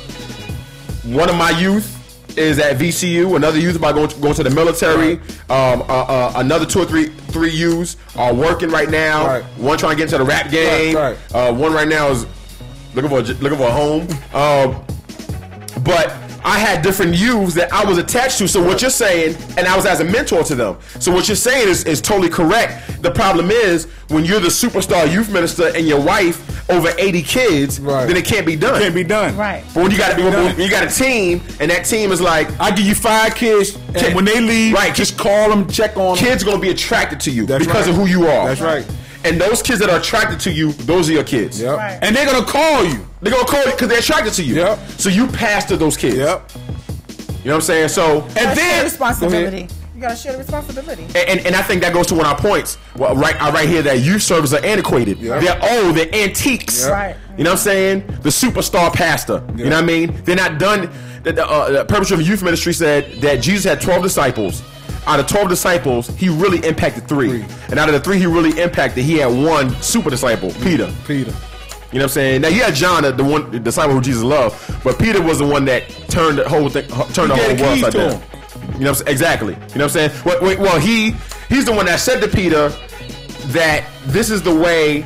One 1.03 1.29
of 1.29 1.35
my 1.35 1.51
youth 1.51 1.95
is 2.37 2.59
at 2.59 2.77
VCU. 2.77 3.35
Another 3.35 3.57
youth 3.59 3.75
about 3.75 3.95
going 3.95 4.07
to, 4.09 4.19
going 4.19 4.35
to 4.35 4.43
the 4.43 4.49
military. 4.51 5.13
Um, 5.49 5.81
uh, 5.81 5.85
uh, 5.85 6.33
another 6.35 6.65
two 6.65 6.79
or 6.79 6.85
three 6.85 7.07
three 7.09 7.49
youths 7.51 7.97
are 8.15 8.33
working 8.33 8.69
right 8.69 8.89
now. 8.89 9.25
Right. 9.27 9.43
One 9.57 9.77
trying 9.77 9.93
to 9.93 9.97
get 9.97 10.03
into 10.05 10.17
the 10.19 10.25
rap 10.25 10.51
game. 10.51 10.95
Right, 10.95 11.17
Uh, 11.33 11.53
one 11.53 11.73
right 11.73 11.87
now 11.87 12.09
is 12.09 12.25
looking 12.93 13.09
for 13.09 13.19
a, 13.19 13.23
looking 13.23 13.57
for 13.57 13.67
a 13.67 13.71
home. 13.71 14.07
Um, 14.33 14.83
but 15.83 16.13
I 16.49 16.57
had 16.57 16.81
different 16.81 17.13
youths 17.13 17.53
that 17.53 17.71
I 17.71 17.85
was 17.85 17.99
attached 17.99 18.39
to. 18.39 18.47
So 18.47 18.59
what 18.61 18.81
you're 18.81 18.89
saying, 18.89 19.37
and 19.55 19.67
I 19.67 19.75
was 19.75 19.85
as 19.85 19.99
a 19.99 20.03
mentor 20.03 20.41
to 20.45 20.55
them. 20.55 20.77
So 20.99 21.11
what 21.11 21.27
you're 21.27 21.35
saying 21.35 21.67
is, 21.67 21.83
is 21.83 22.01
totally 22.01 22.27
correct. 22.27 23.03
The 23.03 23.11
problem 23.11 23.51
is 23.51 23.85
when 24.07 24.25
you're 24.25 24.39
the 24.39 24.47
superstar 24.47 25.11
youth 25.11 25.31
minister 25.31 25.67
and 25.75 25.87
your 25.87 26.01
wife 26.01 26.69
over 26.71 26.89
80 26.97 27.21
kids, 27.21 27.79
then 27.79 28.17
it 28.17 28.25
can't 28.25 28.47
be 28.47 28.55
done. 28.55 28.77
It 28.77 28.79
Can't 28.85 28.95
be 28.95 29.03
done. 29.03 29.37
Right. 29.37 29.63
But 29.75 29.83
when 29.83 29.91
you 29.91 29.97
got 29.99 30.15
Can't 30.15 30.17
be 30.17 30.23
when, 30.23 30.45
when 30.57 30.59
you 30.59 30.71
got 30.71 30.83
a 30.83 30.89
team 30.89 31.41
and 31.59 31.69
that 31.69 31.85
team 31.85 32.11
is 32.11 32.19
like, 32.19 32.47
I 32.59 32.71
give 32.71 32.87
you 32.87 32.95
five 32.95 33.35
kids, 33.35 33.77
and 33.93 34.15
when 34.15 34.25
they 34.25 34.41
leave, 34.41 34.73
right, 34.73 34.93
just 34.95 35.19
call 35.19 35.49
them, 35.49 35.67
check 35.67 35.97
on 35.97 36.15
them. 36.15 36.25
kids 36.25 36.43
gonna 36.43 36.59
be 36.59 36.69
attracted 36.71 37.19
to 37.21 37.31
you 37.31 37.45
That's 37.45 37.65
because 37.65 37.87
right. 37.87 37.89
of 37.91 37.95
who 37.95 38.07
you 38.07 38.25
are. 38.27 38.47
That's 38.47 38.61
right. 38.61 38.87
And 39.25 39.39
those 39.39 39.61
kids 39.61 39.79
that 39.79 39.89
are 39.89 39.99
attracted 39.99 40.39
to 40.41 40.51
you, 40.51 40.71
those 40.73 41.09
are 41.09 41.13
your 41.13 41.23
kids. 41.23 41.61
Yep. 41.61 41.77
Right. 41.77 41.99
And 42.01 42.15
they're 42.15 42.25
gonna 42.25 42.45
call 42.45 42.85
you. 42.85 43.05
They're 43.21 43.33
gonna 43.33 43.45
call 43.45 43.63
you 43.65 43.71
because 43.71 43.89
they're 43.89 43.99
attracted 43.99 44.33
to 44.33 44.43
you. 44.43 44.55
Yep. 44.55 44.79
So 44.97 45.09
you 45.09 45.27
pastor 45.27 45.75
those 45.75 45.97
kids. 45.97 46.17
Yep. 46.17 46.51
You 47.43 47.45
know 47.45 47.51
what 47.51 47.55
I'm 47.55 47.61
saying? 47.61 47.89
So 47.89 48.21
And 48.37 48.57
then 48.57 48.83
responsibility. 48.85 49.67
You 49.95 50.01
gotta 50.01 50.15
share 50.15 50.31
the 50.31 50.37
responsibility. 50.37 51.03
and, 51.03 51.17
and, 51.17 51.39
and 51.47 51.55
I 51.57 51.61
think 51.61 51.81
that 51.81 51.93
goes 51.93 52.07
to 52.07 52.15
one 52.15 52.25
of 52.25 52.31
our 52.31 52.37
points. 52.37 52.77
Well, 52.95 53.15
right, 53.15 53.37
right 53.53 53.67
here 53.67 53.81
that 53.81 53.99
youth 53.99 54.21
servers 54.23 54.53
are 54.53 54.63
antiquated. 54.63 55.17
Yeah. 55.19 55.39
They're 55.39 55.83
old. 55.85 55.97
They're 55.97 56.13
antiques. 56.15 56.85
Yeah. 56.85 56.91
Right. 56.91 57.15
You 57.37 57.43
know 57.43 57.51
what 57.51 57.59
I'm 57.59 57.63
saying? 57.63 58.07
The 58.21 58.29
superstar 58.29 58.93
pastor. 58.93 59.43
You 59.55 59.65
know 59.65 59.75
what 59.75 59.83
I 59.83 59.87
mean? 59.87 60.21
They're 60.23 60.37
not 60.37 60.57
done. 60.57 60.89
The, 61.23 61.33
the, 61.33 61.45
uh, 61.45 61.71
the 61.71 61.85
purpose 61.85 62.11
of 62.11 62.21
youth 62.21 62.41
ministry 62.43 62.71
said 62.71 63.19
that 63.21 63.41
Jesus 63.41 63.65
had 63.65 63.81
12 63.81 64.03
disciples. 64.03 64.61
Out 65.07 65.19
of 65.19 65.27
12 65.27 65.49
disciples, 65.49 66.07
he 66.09 66.29
really 66.29 66.65
impacted 66.67 67.07
three. 67.07 67.43
And 67.69 67.79
out 67.79 67.89
of 67.89 67.93
the 67.93 67.99
three 67.99 68.19
he 68.19 68.25
really 68.25 68.59
impacted, 68.61 69.03
he 69.03 69.17
had 69.17 69.27
one 69.27 69.69
super 69.81 70.09
disciple, 70.09 70.51
Peter. 70.61 70.93
Peter. 71.07 71.31
You 71.91 71.97
know 71.97 72.03
what 72.03 72.03
I'm 72.03 72.09
saying? 72.09 72.41
Now 72.41 72.49
you 72.49 72.61
had 72.61 72.75
John, 72.75 73.01
the 73.17 73.23
one 73.23 73.49
the 73.49 73.59
disciple 73.59 73.95
who 73.95 74.01
Jesus 74.01 74.21
loved, 74.21 74.83
but 74.83 74.99
Peter 74.99 75.21
was 75.21 75.39
the 75.39 75.47
one 75.47 75.65
that 75.65 75.89
turned 76.07 76.37
the 76.37 76.47
whole 76.47 76.69
thing, 76.69 76.87
turned 77.13 77.31
the 77.31 77.35
whole 77.35 77.55
world 77.55 77.83
upside 77.83 77.93
down. 77.93 78.21
You 78.73 78.85
know 78.85 78.91
what 78.91 79.01
I'm? 79.01 79.07
Exactly. 79.07 79.53
You 79.53 79.59
know 79.59 79.65
what 79.65 79.81
I'm 79.97 80.09
saying? 80.09 80.11
Well, 80.23 80.57
well, 80.59 80.79
he 80.79 81.15
he's 81.47 81.65
the 81.65 81.71
one 81.73 81.87
that 81.87 81.99
said 81.99 82.21
to 82.21 82.27
Peter 82.27 82.69
that 83.49 83.85
this 84.05 84.29
is 84.29 84.43
the 84.43 84.53
way. 84.53 85.03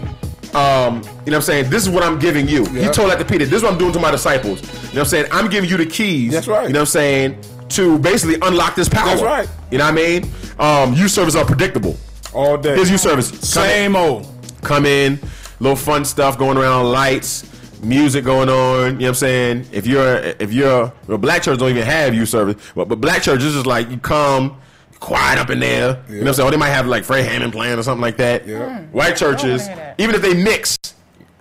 Um, 0.54 0.98
you 0.98 1.02
know 1.02 1.08
what 1.24 1.36
I'm 1.36 1.42
saying? 1.42 1.70
This 1.70 1.84
is 1.84 1.90
what 1.90 2.04
I'm 2.04 2.20
giving 2.20 2.48
you. 2.48 2.66
He 2.66 2.88
told 2.90 3.10
that 3.10 3.18
to 3.18 3.26
Peter. 3.26 3.46
This 3.46 3.56
is 3.56 3.64
what 3.64 3.72
I'm 3.72 3.80
doing 3.80 3.94
to 3.94 4.00
my 4.00 4.12
disciples. 4.12 4.62
You 4.62 4.68
know 4.68 4.88
what 4.90 4.98
I'm 5.00 5.06
saying? 5.06 5.26
I'm 5.32 5.50
giving 5.50 5.70
you 5.70 5.78
the 5.78 5.86
keys. 5.86 6.34
That's 6.34 6.48
right. 6.48 6.68
You 6.68 6.74
know 6.74 6.82
what 6.82 6.90
I'm 6.90 6.92
saying? 6.92 7.38
To 7.70 7.98
basically 8.00 8.36
unlock 8.42 8.76
this 8.76 8.88
power. 8.90 9.08
That's 9.08 9.22
right. 9.22 9.50
You 9.72 9.78
know 9.80 9.86
what 9.86 9.94
I 9.94 9.96
mean? 10.20 10.32
Um, 10.60 10.94
youth 10.94 11.12
service 11.12 11.36
are 11.36 11.46
predictable. 11.46 11.98
All 12.34 12.58
day. 12.58 12.76
Here's 12.76 12.90
youth 12.92 13.00
service. 13.02 13.30
Come 13.30 13.64
in 13.64 13.70
Same 13.70 13.96
old. 13.96 14.28
come 14.62 14.86
in, 14.86 15.20
little 15.60 15.76
fun 15.76 16.06
stuff 16.06 16.38
going 16.38 16.58
around, 16.58 16.92
lights, 16.92 17.44
music 17.84 18.24
going 18.26 18.50
on. 18.50 18.54
You 18.56 18.92
know 18.92 18.98
what 18.98 19.08
I'm 19.10 19.16
saying? 19.16 19.66
If 19.72 19.88
you're 19.88 20.18
if 20.40 20.54
you're 20.54 20.92
well, 21.08 21.18
black 21.18 21.42
church 21.44 21.58
don't 21.60 21.70
even 21.70 21.84
have 21.84 22.14
youth 22.14 22.30
service, 22.30 22.56
but 22.76 22.88
but 22.88 23.02
black 23.02 23.22
church 23.24 23.42
is 23.42 23.54
just 23.54 23.66
like 23.66 23.90
you 23.90 23.98
come. 23.98 24.60
Quiet 25.00 25.38
up 25.38 25.50
in 25.50 25.60
there, 25.60 26.02
you 26.08 26.14
know 26.16 26.20
what 26.22 26.28
I'm 26.30 26.34
saying? 26.36 26.48
Or 26.48 26.52
they 26.52 26.56
might 26.58 26.70
have 26.70 26.88
like 26.88 27.04
Fred 27.04 27.26
Hammond 27.26 27.52
playing 27.52 27.78
or 27.78 27.84
something 27.84 28.02
like 28.02 28.16
that. 28.18 28.48
White 28.94 29.18
churches, 29.18 29.68
hear 29.68 29.76
that. 29.76 29.96
even 30.00 30.16
if 30.16 30.22
they 30.22 30.34
mix, 30.34 30.78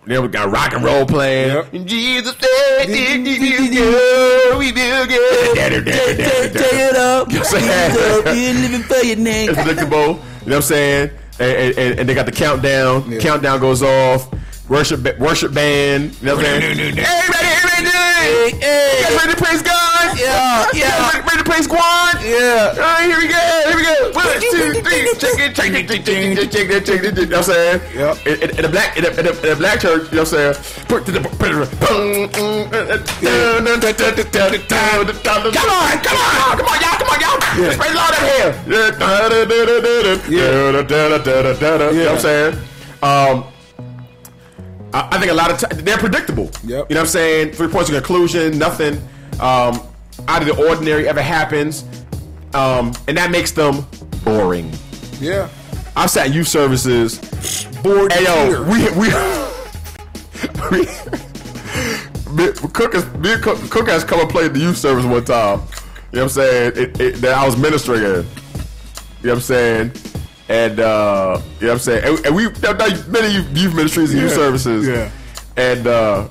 they 0.07 0.29
got 0.29 0.51
rock 0.51 0.73
and 0.73 0.85
roll 0.85 1.07
playing. 1.07 1.55
Yep. 1.55 1.73
And 1.75 1.87
Jesus 1.87 2.33
said, 2.33 2.89
"It 2.89 3.27
is 3.27 3.71
good, 3.71 4.59
we 4.59 4.73
feel 4.73 5.07
good." 5.07 5.55
Take 5.55 6.73
it 6.73 6.97
up. 6.97 7.31
You 7.31 7.39
know 7.39 7.41
what 7.41 7.55
I'm 7.55 8.25
saying? 8.25 8.55
You're 8.55 8.63
living 8.63 8.83
for 8.83 9.05
your 9.05 9.17
name. 9.17 9.51
it's 9.51 9.63
predictable. 9.63 9.99
You 9.99 10.07
know 10.07 10.17
what 10.17 10.55
I'm 10.57 10.63
saying? 10.63 11.11
And, 11.39 11.79
and, 11.79 12.01
and 12.01 12.09
they 12.09 12.15
got 12.15 12.27
the 12.27 12.33
countdown. 12.33 13.11
Yeah. 13.11 13.19
Countdown 13.21 13.61
goes 13.61 13.83
off. 13.83 14.29
Worship 14.69 15.19
worship 15.19 15.53
band. 15.53 16.15
You 16.21 16.27
know 16.27 16.37
what 16.37 16.47
I'm 16.47 16.63
saying? 16.63 16.97
Hey, 16.97 17.27
ready, 17.29 17.51
hey, 17.51 17.61
ready, 17.67 17.91
hey, 17.91 18.51
hey. 18.63 18.99
You 18.99 19.05
guys 19.05 19.17
ready 19.19 19.35
to 19.35 19.43
praise 19.43 19.63
God? 19.63 20.19
Yeah, 20.19 20.67
You 20.73 20.81
yeah. 20.81 21.11
ready, 21.11 21.21
ready 21.27 21.39
to 21.39 21.45
praise 21.45 21.67
God? 21.67 22.23
Yeah. 22.23 22.71
All 22.73 22.81
right, 22.81 23.05
here 23.05 23.19
we 23.19 23.27
go. 23.27 23.43
Here 23.67 23.77
we 23.77 23.83
go. 23.83 24.13
One, 24.15 24.41
two, 24.41 24.81
three. 24.81 25.03
Check 25.19 25.39
it, 25.43 25.55
check 25.55 25.75
it, 25.75 25.87
check 25.87 25.99
it, 25.99 26.51
check 26.53 26.71
it, 26.71 26.87
check 26.87 27.03
it. 27.05 27.19
You 27.19 27.27
know 27.27 27.39
what 27.43 27.49
I'm 27.49 27.53
saying? 27.53 27.81
Yep. 27.95 28.27
In, 28.27 28.35
in, 28.43 28.59
in 28.59 28.65
a 28.65 28.69
black, 28.69 28.97
in 28.97 29.05
a, 29.05 29.09
in, 29.11 29.27
a, 29.27 29.33
in 29.43 29.53
a 29.53 29.57
black 29.57 29.81
church, 29.81 30.09
you 30.11 30.17
know 30.17 30.23
what 30.23 30.33
I'm 30.33 30.55
saying? 30.55 30.87
Put 30.87 31.05
to 31.07 31.13
the, 31.13 31.21
put 31.21 31.51
it, 31.51 31.59
boom, 31.83 32.31
Come 35.53 35.69
on, 35.69 35.99
come 36.07 36.17
on, 36.17 36.57
come 36.57 36.71
on, 36.71 36.79
y'all, 36.81 36.97
come 37.03 37.11
on, 37.11 37.19
y'all. 37.21 37.39
Let's 37.61 37.77
praise 37.77 37.93
the 37.93 37.99
Lord 37.99 38.15
up 38.15 38.25
here. 38.31 38.55
You 41.93 42.05
know 42.07 42.15
what 42.15 42.25
I'm 42.25 42.25
saying? 42.25 42.55
Um, 43.03 43.52
I, 44.93 45.09
I 45.13 45.19
think 45.19 45.31
a 45.31 45.35
lot 45.35 45.51
of 45.51 45.59
times 45.59 45.83
they're 45.83 45.99
predictable. 45.99 46.51
Yep. 46.65 46.65
You 46.65 46.75
know 46.75 46.85
what 46.87 46.99
I'm 46.99 47.07
saying? 47.07 47.53
Three 47.53 47.69
points 47.69 47.91
of 47.91 47.97
conclusion, 47.97 48.59
nothing 48.59 48.97
um, 49.41 49.81
out 50.29 50.43
of 50.43 50.49
the 50.49 50.67
ordinary 50.67 51.09
ever 51.09 51.23
happens, 51.23 51.85
um, 52.55 52.93
and 53.09 53.17
that 53.17 53.31
makes 53.31 53.53
them 53.53 53.87
boring. 54.25 54.73
Yeah. 55.21 55.49
I've 55.97 56.11
sat 56.11 56.29
in 56.29 56.33
youth 56.33 56.49
services. 56.49 57.19
Bored 57.83 58.13
Hey 58.13 58.25
yo, 58.25 58.63
we 58.63 58.89
we. 58.99 59.09
we 60.71 60.87
Cook 62.73 62.95
has 62.95 63.05
me 63.17 63.35
and 63.35 63.43
Cook, 63.43 63.59
Cook 63.71 63.89
has 63.89 64.05
come 64.05 64.21
and 64.21 64.31
played 64.31 64.55
the 64.55 64.61
youth 64.61 64.79
service 64.79 65.05
one 65.05 65.25
time. 65.25 65.61
You 66.13 66.19
know 66.19 66.23
what 66.23 66.23
I'm 66.23 66.29
saying? 66.29 66.73
It, 66.77 67.01
it, 67.01 67.15
that 67.17 67.35
I 67.35 67.45
was 67.45 67.57
ministering 67.57 68.03
in. 68.03 68.09
You 68.09 68.13
know 68.15 68.25
what 69.21 69.33
I'm 69.33 69.41
saying? 69.41 69.93
And 70.53 70.81
uh, 70.81 71.41
you 71.61 71.67
know 71.67 71.69
what 71.69 71.73
I'm 71.73 71.79
saying? 71.79 72.05
And, 72.05 72.27
and 72.27 72.37
we 72.37 72.43
have 72.45 72.61
done 72.61 73.11
many 73.11 73.33
youth 73.35 73.57
youth 73.57 73.75
ministries 73.75 74.11
and 74.13 74.21
youth 74.21 74.31
Yeah. 74.33 74.37
services. 74.37 74.87
Yeah. 74.87 75.11
And 75.57 75.87
uh, 75.87 76.29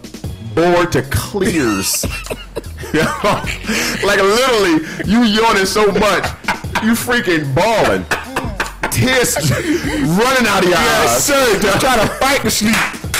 bored 0.55 0.91
to 0.93 1.01
clears. 1.03 2.05
You 2.93 2.99
like 4.05 4.19
literally, 4.19 4.83
you 5.09 5.23
yawning 5.23 5.65
so 5.65 5.85
much, 5.93 6.25
you 6.83 6.91
freaking 6.91 7.47
bawling. 7.55 8.03
Tears 8.91 9.37
running 10.19 10.45
out 10.45 10.59
of 10.63 10.69
your 10.69 10.77
Yes, 10.77 11.07
eyes. 11.07 11.23
sir. 11.23 11.59
Just 11.61 11.79
trying 11.79 12.05
to 12.05 12.13
fight 12.15 12.41
the 12.43 12.51
sleep 12.51 12.75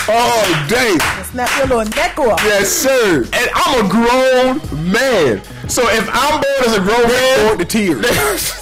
all 0.09 0.43
day. 0.67 0.97
Snap 1.31 1.49
your 1.57 1.67
little 1.67 1.85
neck 1.95 2.19
off. 2.19 2.41
Yes, 2.43 2.69
sir. 2.69 3.23
And 3.31 3.49
I'm 3.55 3.85
a 3.85 3.89
grown 3.89 4.91
man. 4.91 5.41
So 5.69 5.83
if 5.87 6.09
I'm 6.11 6.41
bored 6.41 6.67
as 6.67 6.75
a 6.75 6.81
grown 6.81 7.07
man, 7.07 7.47
Bored 7.47 7.59
to 7.59 7.65
tears. 7.65 8.57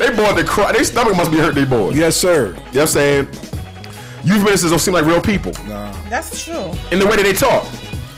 they 0.00 0.16
bored 0.16 0.36
to 0.36 0.44
cry. 0.44 0.72
Their 0.72 0.82
stomach 0.84 1.16
must 1.16 1.30
be 1.30 1.36
hurt. 1.38 1.54
They 1.54 1.64
bored. 1.64 1.94
Yes, 1.94 2.16
sir. 2.16 2.48
You 2.48 2.52
know 2.52 2.60
what 2.60 2.76
I'm 2.80 2.86
saying? 2.88 3.28
Youth 4.24 4.44
ministers 4.44 4.70
don't 4.70 4.78
seem 4.80 4.92
like 4.94 5.04
real 5.06 5.20
people 5.20 5.52
Nah. 5.66 5.92
That's 6.10 6.44
true. 6.44 6.72
in 6.90 6.98
the 6.98 7.06
way 7.06 7.16
that 7.16 7.22
they 7.22 7.32
talk. 7.32 7.64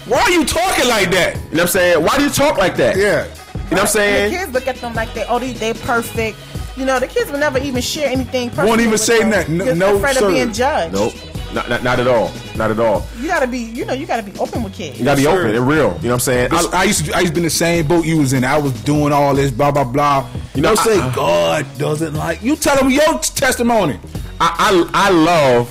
Why 0.06 0.20
are 0.22 0.30
you 0.30 0.44
talking 0.44 0.88
like 0.88 1.10
that? 1.12 1.36
You 1.36 1.40
know 1.42 1.48
what 1.50 1.60
I'm 1.62 1.68
saying? 1.68 2.02
Why 2.04 2.16
do 2.18 2.24
you 2.24 2.30
talk 2.30 2.58
like 2.58 2.76
that? 2.76 2.96
Yeah. 2.96 3.24
You 3.26 3.30
know 3.30 3.66
what 3.70 3.80
I'm 3.82 3.86
saying? 3.86 4.32
the 4.32 4.38
kids 4.38 4.52
look 4.52 4.66
at 4.66 4.76
them 4.76 4.94
like 4.94 5.14
they, 5.14 5.24
oh, 5.28 5.38
they, 5.38 5.52
they 5.52 5.74
perfect. 5.74 6.36
You 6.76 6.84
know, 6.86 6.98
the 6.98 7.06
kids 7.06 7.30
will 7.30 7.38
never 7.38 7.58
even 7.58 7.80
share 7.82 8.08
anything. 8.08 8.48
personal 8.50 8.68
Won't 8.68 8.80
even 8.80 8.92
with 8.92 9.00
say 9.00 9.20
them. 9.20 9.30
nothing. 9.30 9.56
No- 9.58 9.64
Just 9.66 9.78
no, 9.78 9.96
afraid 9.96 10.16
sir. 10.16 10.26
of 10.28 10.32
being 10.34 10.52
judged. 10.52 10.92
Nope. 10.94 11.12
Not, 11.54 11.68
not, 11.68 11.82
not 11.82 12.00
at 12.00 12.06
all. 12.06 12.32
Not 12.56 12.70
at 12.70 12.78
all. 12.80 13.06
You 13.18 13.26
gotta 13.28 13.46
be, 13.46 13.58
you 13.58 13.84
know, 13.84 13.92
you 13.92 14.06
gotta 14.06 14.22
be 14.22 14.36
open 14.38 14.62
with 14.62 14.72
kids. 14.74 14.98
You 14.98 15.04
gotta 15.04 15.16
be 15.18 15.22
Yes, 15.24 15.32
sir. 15.34 15.42
open 15.44 15.54
and 15.56 15.68
real. 15.68 15.76
You 15.76 15.84
know 15.86 15.92
what 15.94 16.12
I'm 16.14 16.20
saying? 16.20 16.48
I, 16.52 16.64
I 16.72 16.84
used 16.84 17.04
to 17.06 17.12
I 17.14 17.20
used 17.20 17.32
to 17.32 17.34
be 17.34 17.40
in 17.40 17.44
the 17.44 17.50
same 17.50 17.86
boat 17.86 18.04
you 18.06 18.18
was 18.18 18.32
in. 18.32 18.44
I 18.44 18.56
was 18.58 18.72
doing 18.84 19.12
all 19.12 19.34
this 19.34 19.50
blah 19.50 19.70
blah 19.70 19.84
blah. 19.84 20.28
You 20.54 20.62
know, 20.62 20.70
know, 20.70 20.74
say 20.76 20.98
I- 20.98 21.08
I- 21.08 21.14
God 21.14 21.66
doesn't 21.78 22.14
like 22.14 22.42
you. 22.42 22.56
Tell 22.56 22.76
them 22.76 22.90
your 22.90 23.18
testimony. 23.18 23.98
I, 24.40 24.86
I, 24.94 25.08
I 25.08 25.10
love 25.10 25.70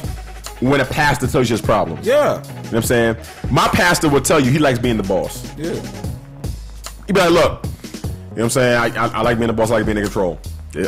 when 0.61 0.79
a 0.81 0.85
pastor 0.85 1.25
tells 1.27 1.49
you 1.49 1.55
his 1.55 1.61
problems. 1.61 2.05
Yeah, 2.05 2.35
You 2.37 2.43
know 2.43 2.51
what 2.61 2.73
I'm 2.75 2.81
saying? 2.83 3.15
My 3.49 3.67
pastor 3.67 4.07
will 4.07 4.21
tell 4.21 4.39
you 4.39 4.51
he 4.51 4.59
likes 4.59 4.77
being 4.79 4.97
the 4.97 5.03
boss. 5.03 5.43
yeah. 5.57 5.73
He'd 7.07 7.13
be 7.15 7.19
like, 7.19 7.31
look, 7.31 7.65
you 7.65 7.69
know 7.69 8.09
what 8.35 8.43
I'm 8.43 8.49
saying? 8.51 8.77
I, 8.77 8.85
I, 8.95 9.07
I 9.07 9.21
like 9.23 9.37
being 9.39 9.47
the 9.47 9.53
boss, 9.53 9.71
I 9.71 9.75
like 9.77 9.85
being 9.85 9.97
in 9.97 10.03
control. 10.03 10.39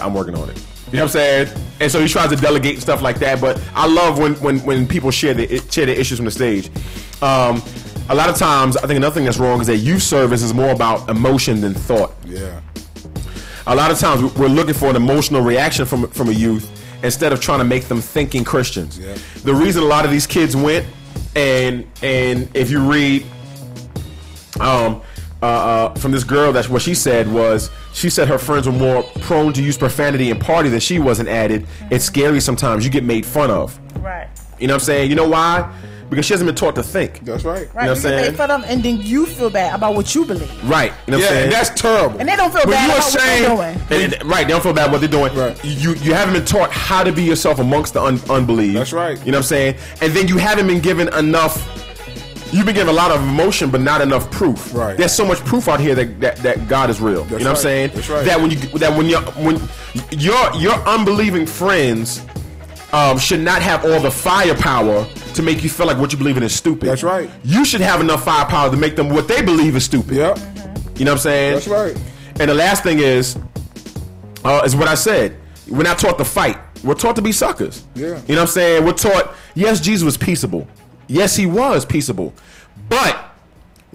I'm 0.02 0.14
working 0.14 0.36
on 0.36 0.50
it. 0.50 0.64
You 0.94 1.00
know 1.00 1.06
what 1.06 1.16
I'm 1.16 1.48
saying? 1.48 1.58
And 1.80 1.91
so 1.91 2.00
he 2.00 2.08
tries 2.08 2.30
to 2.30 2.36
delegate 2.36 2.80
stuff 2.80 3.02
like 3.02 3.18
that. 3.18 3.41
But 3.41 3.60
I 3.74 3.88
love 3.88 4.20
when 4.20 4.36
when, 4.36 4.60
when 4.60 4.88
people 4.88 5.10
share 5.10 5.34
the 5.34 5.58
share 5.72 5.88
the 5.88 6.00
issues 6.00 6.20
from 6.20 6.26
the 6.26 6.32
stage. 6.32 6.70
Um, 7.20 7.64
a 8.10 8.14
lot 8.14 8.30
of 8.30 8.36
times, 8.38 8.78
I 8.78 8.82
think 8.82 8.98
another 8.98 9.16
thing 9.16 9.26
that's 9.26 9.39
wrong 9.39 9.60
is 9.60 9.66
that 9.66 9.78
youth 9.78 10.04
service 10.04 10.44
is 10.44 10.54
more 10.54 10.70
about 10.70 11.10
emotion 11.10 11.62
than 11.62 11.74
thought. 11.74 12.14
Yeah. 12.24 12.62
A 13.66 13.76
lot 13.76 13.89
of 13.89 13.98
times, 13.98 14.36
we're 14.36 14.48
looking 14.48 14.76
for 14.76 14.88
an 14.88 14.96
emotional 14.96 15.41
reaction 15.41 15.88
from 15.88 16.08
from 16.10 16.30
a 16.30 16.34
youth 16.34 16.70
instead 17.02 17.34
of 17.34 17.41
trying 17.41 17.58
to 17.60 17.66
make 17.66 17.86
them 17.86 18.00
thinking 18.00 18.44
Christians. 18.44 19.00
Yeah. 19.00 19.18
The 19.44 19.54
reason 19.56 19.82
a 19.82 19.88
lot 19.88 20.06
of 20.06 20.12
these 20.12 20.28
kids 20.28 20.56
went, 20.56 20.86
and 21.36 21.88
and 22.04 22.56
if 22.56 22.70
you 22.70 22.80
read, 22.88 23.26
um, 24.60 25.02
uh, 25.44 25.46
uh, 25.46 25.94
from 25.96 26.12
this 26.14 26.24
girl, 26.24 26.54
that's 26.54 26.70
what 26.70 26.82
she 26.82 26.94
said 26.94 27.32
was 27.32 27.70
she 27.94 28.10
said 28.10 28.28
her 28.30 28.38
friends 28.38 28.66
were 28.66 28.72
more 28.74 29.04
prone 29.22 29.52
to 29.54 29.62
use 29.62 29.78
profanity 29.78 30.32
and 30.32 30.39
party 30.39 30.70
than 30.70 30.80
she 30.80 31.00
was, 31.00 31.20
and 31.20 31.28
added, 31.28 31.68
"It's 31.91 32.06
scary 32.06 32.39
sometimes. 32.39 32.86
You 32.86 32.91
get 32.91 33.04
made 33.04 33.26
fun 33.26 33.52
of." 33.52 33.78
Right. 34.02 34.28
You 34.60 34.68
know 34.68 34.76
what 34.76 34.82
I'm 34.84 34.86
saying? 34.86 35.10
You 35.10 35.16
know 35.16 35.28
why? 35.28 35.70
Because 36.10 36.26
she 36.26 36.34
hasn't 36.34 36.48
been 36.48 36.56
taught 36.56 36.76
to 36.76 36.84
think. 36.84 37.22
That's 37.26 37.44
right. 37.44 37.54
Right. 37.54 37.60
You 37.68 37.74
know 37.74 37.74
what 37.74 37.89
I'm 37.89 37.96
saying? 37.98 38.32
made 38.32 38.38
fun 38.38 38.52
of, 38.52 38.64
and 38.66 38.84
then 38.84 38.98
you 39.02 39.26
feel 39.26 39.50
bad 39.50 39.74
about 39.76 39.96
what 39.96 40.14
you 40.14 40.26
believe. 40.26 40.70
Right. 40.70 40.94
You 41.08 41.12
know 41.12 41.18
what 41.18 41.20
I'm 41.20 41.20
Yeah, 41.22 41.28
saying? 41.30 41.44
and 41.46 41.52
that's 41.52 41.70
terrible. 41.82 42.20
And 42.20 42.30
they 42.30 42.36
don't 42.36 42.52
feel 42.54 42.62
But 42.66 42.72
bad 42.72 42.86
you 42.88 42.91
about 42.94 43.04
what 43.04 43.22
they're 43.24 43.50
doing. 43.50 43.82
And- 44.04 44.14
and- 44.14 44.26
right, 44.30 44.48
they 44.48 44.54
don't 44.54 44.62
feel 44.64 44.74
bad 44.74 44.91
what 44.91 45.00
they're 45.02 45.10
doing. 45.10 45.34
Right. 45.36 45.58
You 45.66 45.96
you 45.96 46.14
haven't 46.14 46.36
been 46.36 46.46
taught 46.46 46.72
how 46.72 47.04
to 47.04 47.12
be 47.12 47.24
yourself 47.24 47.58
amongst 47.60 47.96
the 47.96 48.02
un- 48.04 48.22
unbelief. 48.30 48.76
That's 48.76 48.94
right. 48.94 49.18
You 49.26 49.32
know 49.32 49.39
what 49.39 49.46
I'm 49.46 49.50
saying? 49.50 49.76
And 50.02 50.14
then 50.14 50.28
you 50.28 50.38
haven't 50.38 50.68
been 50.68 50.82
given 50.82 51.08
enough. 51.16 51.58
You've 52.54 52.66
been 52.68 52.76
given 52.76 52.89
a 52.89 52.97
lot 52.97 53.10
of 53.12 53.22
emotion, 53.24 53.72
but 53.72 53.82
not 53.82 54.01
enough 54.01 54.30
proof. 54.30 54.74
Right. 54.74 54.95
There's 54.95 55.12
so 55.12 55.26
much 55.26 55.39
proof 55.39 55.68
out 55.68 55.80
here 55.80 55.95
that, 55.95 56.20
that, 56.22 56.38
that 56.38 56.68
God 56.68 56.89
is 56.91 57.01
real. 57.01 57.24
you 57.26 57.32
know 57.32 57.38
what 57.38 57.47
I'm 57.47 57.56
saying? 57.56 57.91
That's 57.95 58.10
right. 58.10 58.24
That 58.26 58.39
when 58.39 58.51
you 58.51 58.58
that 58.58 58.95
when 58.95 59.08
you 59.08 59.18
when 59.18 59.60
your 60.12 60.56
your 60.56 60.76
unbelieving 60.88 61.47
friends 61.47 62.24
um, 62.91 63.18
should 63.18 63.39
not 63.39 63.64
have 63.64 63.84
all 63.86 63.99
the 63.99 64.12
firepower 64.12 65.06
to 65.34 65.41
make 65.41 65.64
you 65.64 65.70
feel 65.70 65.88
like 65.88 65.97
what 65.97 66.12
you 66.12 66.18
believe 66.18 66.38
in 66.38 66.43
is 66.43 66.54
stupid. 66.54 66.88
That's 66.88 67.01
right. 67.01 67.30
You 67.43 67.66
should 67.66 67.82
have 67.82 68.01
enough 68.01 68.24
firepower 68.24 68.70
to 68.70 68.78
make 68.78 68.95
them 68.95 69.10
what 69.10 69.28
they 69.28 69.41
believe 69.41 69.76
is 69.76 69.86
stupid. 69.86 70.16
Yep. 70.16 70.38
You 70.95 71.06
know 71.06 71.12
what 71.12 71.18
I'm 71.18 71.18
saying? 71.18 71.54
That's 71.56 71.68
right. 71.68 71.97
And 72.39 72.49
the 72.51 72.54
last 72.54 72.84
thing 72.84 72.99
is, 72.99 73.36
uh, 74.45 74.62
is 74.64 74.76
what 74.76 74.88
I 74.88 74.95
said. 74.95 75.36
We're 75.68 75.84
not 75.84 75.97
taught 75.97 76.20
to 76.20 76.26
fight. 76.26 76.58
We're 76.84 76.93
taught 76.93 77.16
to 77.16 77.22
be 77.22 77.32
suckers. 77.32 77.84
Yeah. 77.95 78.06
You 78.06 78.12
know 78.12 78.18
what 78.18 78.39
I'm 78.41 78.47
saying? 78.47 78.86
We're 78.86 78.93
taught, 78.93 79.34
yes, 79.56 79.80
Jesus 79.80 80.04
was 80.04 80.18
peaceable. 80.18 80.68
Yes, 81.08 81.36
he 81.36 81.45
was 81.45 81.86
peaceable. 81.86 82.34
But 82.89 83.34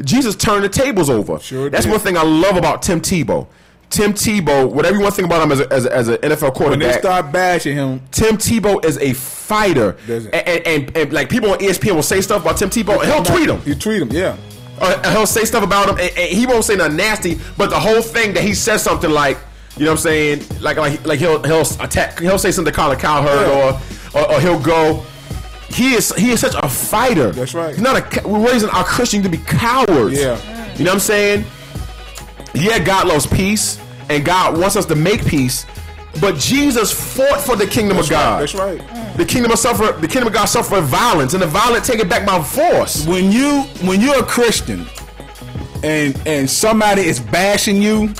Jesus 0.01 0.37
turned 0.37 0.65
the 0.65 0.69
tables 0.69 1.11
over. 1.11 1.39
Sure 1.39 1.71
That's 1.71 1.85
did. 1.85 1.91
one 1.91 2.01
thing 2.01 2.17
I 2.17 2.23
love 2.23 2.57
about 2.57 2.83
Tim 2.83 3.01
Tebow. 3.01 3.47
Tim 3.91 4.13
Tebow, 4.13 4.71
whatever 4.71 4.97
you 4.97 5.03
want 5.03 5.15
to 5.15 5.17
think 5.17 5.27
about 5.27 5.43
him 5.43 5.53
as, 5.53 5.61
a, 5.61 5.73
as, 5.73 5.87
a, 5.87 5.95
as 5.95 6.09
an 6.09 6.17
NFL 6.17 6.55
quarterback. 6.55 6.71
When 6.71 6.79
they 6.81 6.99
start 6.99 7.33
bashing 7.33 7.75
him, 7.75 8.03
Tim 8.11 8.37
Tebow 8.37 8.85
is 8.85 8.99
a 8.99 9.15
fighter. 9.15 9.97
And, 10.07 10.27
and, 10.35 10.67
and, 10.67 10.97
and, 10.97 11.13
like 11.13 11.31
people 11.31 11.51
on 11.51 11.59
ESPN 11.59 11.95
will 11.95 12.03
say 12.03 12.21
stuff 12.21 12.43
about 12.43 12.59
Tim 12.59 12.69
Tebow, 12.69 13.03
and 13.03 13.11
he'll 13.11 13.23
tweet 13.23 13.49
him. 13.49 13.63
You 13.65 13.75
tweet 13.75 14.03
him, 14.03 14.11
yeah. 14.11 14.37
Uh, 14.81 15.11
he'll 15.13 15.27
say 15.27 15.45
stuff 15.45 15.65
about 15.65 15.89
him, 15.89 15.97
and, 15.99 16.19
and 16.19 16.31
he 16.31 16.47
won't 16.47 16.65
say 16.65 16.77
nothing 16.77 16.97
nasty. 16.97 17.39
But 17.57 17.71
the 17.71 17.81
whole 17.81 18.03
thing 18.03 18.35
that 18.35 18.45
he 18.45 18.55
says 18.55 18.83
something 18.83 19.11
like, 19.11 19.39
you 19.77 19.85
know, 19.85 19.93
what 19.93 19.99
I'm 19.99 20.03
saying, 20.03 20.45
like, 20.61 20.77
like, 20.77 21.07
like 21.07 21.19
he'll 21.19 21.43
he'll 21.43 21.63
attack, 21.81 22.21
he'll 22.21 22.39
say 22.39 22.53
something 22.53 22.73
to 22.73 22.79
Colin 22.79 22.99
Cowherd, 22.99 23.49
or, 23.49 24.21
or 24.21 24.35
or 24.35 24.41
he'll 24.41 24.61
go. 24.61 25.05
He 25.71 25.95
is 25.95 26.15
he 26.15 26.31
is 26.31 26.41
such 26.41 26.55
a 26.55 26.69
fighter. 26.69 27.31
That's 27.31 27.55
right. 27.55 27.75
He's 27.75 27.83
not 27.83 27.97
a. 28.17 28.29
We're 28.29 28.47
raising 28.47 28.71
our 28.71 28.85
Christians 28.85 29.25
to 29.25 29.31
be 29.31 29.39
cowards. 29.39 30.19
Yeah. 30.19 30.37
You 30.75 30.85
know 30.85 30.91
what 30.91 30.95
I'm 30.95 31.01
saying? 31.01 31.45
Yeah, 32.55 32.79
God 32.79 33.09
loves 33.09 33.27
peace, 33.27 33.79
and 34.09 34.25
God 34.25 34.59
wants 34.59 34.77
us 34.77 34.87
to 34.87 34.95
make 34.95 35.25
peace. 35.27 35.67
But 36.21 36.37
Jesus 36.37 36.91
fought 36.91 37.41
for 37.41 37.55
the 37.55 37.67
kingdom 37.67 37.97
That's 37.97 38.09
of 38.09 38.13
God. 38.13 38.33
right. 38.33 38.41
That's 38.41 38.55
right. 38.55 39.17
The 39.17 39.25
kingdom 39.25 39.53
of 39.53 39.59
suffer. 39.59 39.93
The 40.01 40.09
kingdom 40.09 40.29
of 40.29 40.33
God 40.33 40.47
suffered 40.47 40.83
violence, 40.83 41.35
and 41.35 41.43
the 41.43 41.47
violent 41.47 41.85
take 41.85 42.01
it 42.01 42.09
back 42.09 42.27
by 42.27 42.43
force. 42.43 43.07
When 43.07 43.31
you 43.31 43.63
when 43.87 44.01
you're 44.01 44.19
a 44.19 44.27
Christian 44.27 44.87
and 45.85 46.21
and 46.27 46.49
somebody 46.49 47.03
is 47.03 47.21
bashing 47.21 47.81
you, 47.83 48.13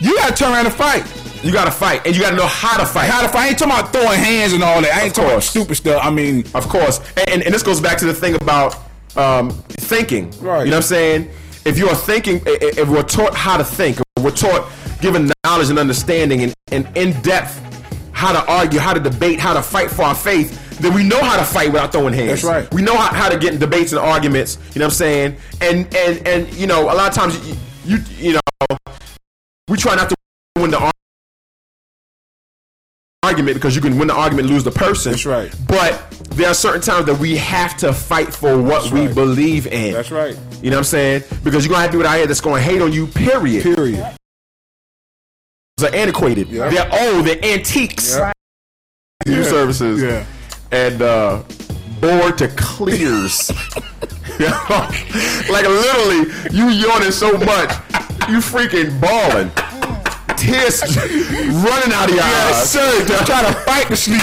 you 0.00 0.16
gotta 0.16 0.34
turn 0.34 0.52
around 0.52 0.66
and 0.66 0.74
fight. 0.74 1.04
You 1.42 1.52
gotta 1.52 1.70
fight, 1.70 2.04
and 2.04 2.16
you 2.16 2.22
gotta 2.22 2.36
know 2.36 2.46
how 2.46 2.76
to 2.78 2.86
fight. 2.86 3.08
How 3.08 3.22
to 3.22 3.28
fight? 3.28 3.46
I 3.46 3.48
ain't 3.48 3.58
talking 3.58 3.72
about 3.78 3.92
throwing 3.92 4.18
hands 4.18 4.52
and 4.52 4.62
all 4.62 4.80
that. 4.82 4.92
I 4.92 5.04
ain't 5.04 5.14
talking 5.14 5.30
about 5.30 5.42
stupid 5.44 5.76
stuff. 5.76 6.00
I 6.04 6.10
mean, 6.10 6.44
Of 6.54 6.68
course, 6.68 6.98
and, 7.16 7.28
and, 7.30 7.42
and 7.42 7.54
this 7.54 7.62
goes 7.62 7.80
back 7.80 7.98
to 7.98 8.06
the 8.06 8.14
thing 8.14 8.34
about 8.34 8.76
um, 9.16 9.50
thinking. 9.50 10.30
Right. 10.40 10.64
You 10.64 10.70
know 10.70 10.76
what 10.76 10.76
I'm 10.76 10.82
saying? 10.82 11.30
If 11.64 11.78
you 11.78 11.88
are 11.88 11.94
thinking, 11.94 12.40
if 12.46 12.88
we're 12.88 13.02
taught 13.02 13.34
how 13.34 13.56
to 13.56 13.64
think, 13.64 14.00
if 14.16 14.22
we're 14.22 14.30
taught, 14.30 14.68
given 15.00 15.30
knowledge 15.44 15.70
and 15.70 15.78
understanding, 15.78 16.42
and, 16.42 16.54
and 16.72 16.96
in 16.96 17.20
depth, 17.22 17.60
how 18.12 18.32
to 18.32 18.50
argue, 18.50 18.80
how 18.80 18.92
to 18.94 19.00
debate, 19.00 19.38
how 19.38 19.54
to 19.54 19.62
fight 19.62 19.90
for 19.90 20.02
our 20.02 20.14
faith, 20.14 20.78
then 20.80 20.92
we 20.94 21.04
know 21.04 21.22
how 21.22 21.36
to 21.36 21.44
fight 21.44 21.72
without 21.72 21.92
throwing 21.92 22.14
hands. 22.14 22.42
That's 22.42 22.44
right. 22.44 22.74
We 22.74 22.82
know 22.82 22.96
how, 22.96 23.12
how 23.12 23.28
to 23.28 23.38
get 23.38 23.52
in 23.52 23.60
debates 23.60 23.92
and 23.92 24.00
arguments. 24.00 24.58
You 24.74 24.80
know 24.80 24.86
what 24.86 24.92
I'm 24.92 24.96
saying? 24.96 25.36
And 25.60 25.94
and 25.94 26.26
and 26.26 26.52
you 26.54 26.66
know, 26.66 26.84
a 26.84 26.94
lot 26.94 27.08
of 27.08 27.14
times 27.14 27.48
you 27.48 27.56
you, 27.84 28.04
you 28.16 28.32
know, 28.34 28.76
we 29.68 29.76
try 29.76 29.94
not 29.94 30.08
to 30.08 30.16
win 30.56 30.70
the 30.70 30.78
ar- 30.78 30.92
argument 33.28 33.54
because 33.54 33.76
you 33.76 33.82
can 33.82 33.98
win 33.98 34.08
the 34.08 34.14
argument, 34.14 34.48
lose 34.48 34.64
the 34.64 34.70
person. 34.70 35.12
That's 35.12 35.26
right. 35.26 35.54
But 35.66 36.10
there 36.30 36.48
are 36.48 36.54
certain 36.54 36.80
times 36.80 37.06
that 37.06 37.18
we 37.18 37.36
have 37.36 37.76
to 37.78 37.92
fight 37.92 38.32
for 38.34 38.60
what 38.60 38.82
That's 38.82 38.90
we 38.92 39.06
right. 39.06 39.14
believe 39.14 39.66
in. 39.66 39.92
That's 39.92 40.10
right. 40.10 40.36
You 40.62 40.70
know 40.70 40.76
what 40.76 40.80
I'm 40.80 40.84
saying? 40.84 41.22
Because 41.44 41.64
you're 41.64 41.70
gonna 41.72 41.82
have 41.82 41.90
to 41.90 41.96
people 41.98 42.06
out 42.08 42.16
here 42.16 42.26
that's 42.26 42.40
gonna 42.40 42.60
hate 42.60 42.80
on 42.80 42.92
you. 42.92 43.06
Period. 43.06 43.62
Period. 43.62 44.16
They're 45.76 45.94
antiquated. 45.94 46.48
Yeah. 46.48 46.68
They're 46.70 47.14
old. 47.14 47.26
They're 47.26 47.44
antiques. 47.44 48.16
Yeah. 48.16 48.32
New 49.26 49.36
Yeah. 49.42 49.44
services. 49.44 50.02
Yeah. 50.02 50.24
And 50.72 51.02
uh, 51.02 51.42
bored 52.00 52.38
to 52.38 52.48
clears. 52.48 53.50
like 54.38 55.66
literally, 55.66 56.30
you 56.52 56.68
yawning 56.68 57.10
so 57.10 57.32
much, 57.32 57.70
you 58.28 58.38
freaking 58.38 59.00
bawling. 59.00 59.50
Tears 60.38 60.82
running 60.82 61.92
out 61.92 62.08
of 62.08 62.14
your 62.14 62.24
Yes, 62.24 62.74
eyes. 62.74 62.74
Yes, 62.74 62.98
sir. 63.00 63.06
Just 63.06 63.26
trying 63.26 63.46
to 63.52 63.60
fight 63.60 63.86
to 63.88 63.96
sleep 63.96 64.22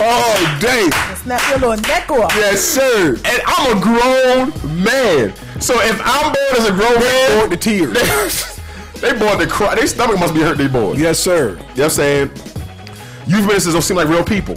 all 0.00 0.58
day. 0.60 0.90
Snap 1.16 1.40
your 1.50 1.58
little 1.58 1.82
neck 1.88 2.10
off. 2.10 2.32
Yes, 2.36 2.60
sir. 2.62 3.16
And 3.24 3.42
I'm 3.46 3.76
a 3.76 3.80
grown 3.80 4.82
man. 4.82 5.34
So 5.60 5.74
if 5.80 6.00
I'm 6.04 6.32
bored 6.32 6.58
as 6.58 6.66
a 6.68 6.72
grown 6.72 7.00
man, 7.00 7.38
Bored 7.38 7.50
to 7.52 7.56
tears. 7.56 8.60
they 9.00 9.16
bored 9.18 9.38
to 9.40 9.46
cry. 9.46 9.74
Their 9.74 9.86
stomach 9.86 10.18
must 10.18 10.34
be 10.34 10.40
hurt. 10.40 10.58
They 10.58 10.68
bored. 10.68 10.98
Yes, 10.98 11.18
sir. 11.18 11.50
You 11.50 11.54
know 11.56 11.62
what 11.64 11.80
I'm 11.84 11.90
saying? 11.90 12.30
Youth 13.26 13.46
ministers 13.46 13.72
don't 13.72 13.80
seem 13.82 13.96
like 13.96 14.08
real 14.08 14.22
people 14.24 14.54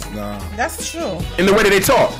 That's 0.56 0.90
true. 0.90 1.18
in 1.38 1.46
the 1.46 1.54
way 1.54 1.62
that 1.62 1.70
they 1.70 1.80
talk. 1.80 2.10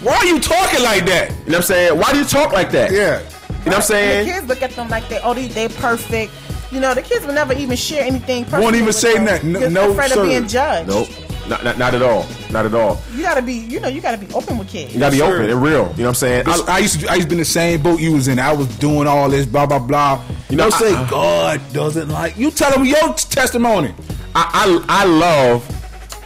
Why 0.00 0.14
are 0.16 0.26
you 0.26 0.38
talking 0.38 0.80
like 0.84 1.04
that? 1.06 1.30
You 1.30 1.36
know 1.36 1.44
what 1.44 1.56
I'm 1.56 1.62
saying? 1.62 1.98
Why 1.98 2.12
do 2.12 2.18
you 2.18 2.24
talk 2.24 2.52
like 2.52 2.70
that? 2.70 2.92
Yeah. 2.92 3.18
You 3.18 3.24
know 3.24 3.24
what 3.24 3.66
I'm 3.66 3.74
And 3.74 3.84
saying? 3.84 4.26
the 4.28 4.32
kids 4.32 4.46
look 4.46 4.62
at 4.62 4.70
them 4.72 4.88
like 4.88 5.08
they, 5.08 5.18
oh, 5.24 5.34
they, 5.34 5.48
they 5.48 5.66
perfect. 5.68 6.32
You 6.70 6.80
know, 6.80 6.94
the 6.94 7.02
kids 7.02 7.24
will 7.26 7.34
never 7.34 7.52
even 7.54 7.76
share 7.76 8.04
anything. 8.04 8.44
Won't 8.50 8.74
even 8.74 8.86
with 8.86 8.96
say 8.96 9.14
them 9.14 9.24
nothing. 9.24 9.52
No- 9.52 9.60
no, 9.60 9.68
they're 9.68 9.90
afraid 9.90 10.10
sir. 10.10 10.22
of 10.22 10.28
being 10.28 10.46
judged. 10.48 10.88
Nope. 10.88 11.08
Not, 11.48 11.64
not, 11.64 11.78
not 11.78 11.94
at 11.94 12.02
all. 12.02 12.26
Not 12.50 12.66
at 12.66 12.74
all. 12.74 13.00
You 13.14 13.22
gotta 13.22 13.40
be, 13.40 13.54
you 13.54 13.80
know, 13.80 13.88
you 13.88 14.02
gotta 14.02 14.18
be 14.18 14.30
open 14.34 14.58
with 14.58 14.68
kids. 14.68 14.92
You 14.92 15.00
gotta 15.00 15.12
be 15.12 15.18
Sure. 15.18 15.36
open 15.38 15.48
and 15.48 15.62
real. 15.62 15.72
You 15.72 15.78
know 15.80 15.86
what 15.88 16.08
I'm 16.08 16.14
saying? 16.14 16.44
I, 16.46 16.60
I 16.68 16.78
used 16.80 17.00
to 17.00 17.08
I 17.10 17.14
used 17.14 17.26
to 17.26 17.28
be 17.30 17.36
in 17.36 17.38
the 17.38 17.44
same 17.46 17.82
boat 17.82 18.00
you 18.00 18.12
was 18.12 18.28
in. 18.28 18.38
I 18.38 18.52
was 18.52 18.66
doing 18.76 19.06
all 19.06 19.30
this 19.30 19.46
blah 19.46 19.64
blah 19.64 19.78
blah. 19.78 20.22
You 20.50 20.56
know, 20.58 20.64
know, 20.64 20.70
say 20.70 20.94
I- 20.94 21.04
I- 21.04 21.08
God 21.10 21.60
doesn't 21.72 22.10
like 22.10 22.36
you. 22.36 22.50
Tell 22.50 22.70
them 22.70 22.84
your 22.84 23.14
testimony. 23.14 23.94
I, 24.34 24.82
I, 24.88 25.02
I 25.02 25.04
love 25.06 25.64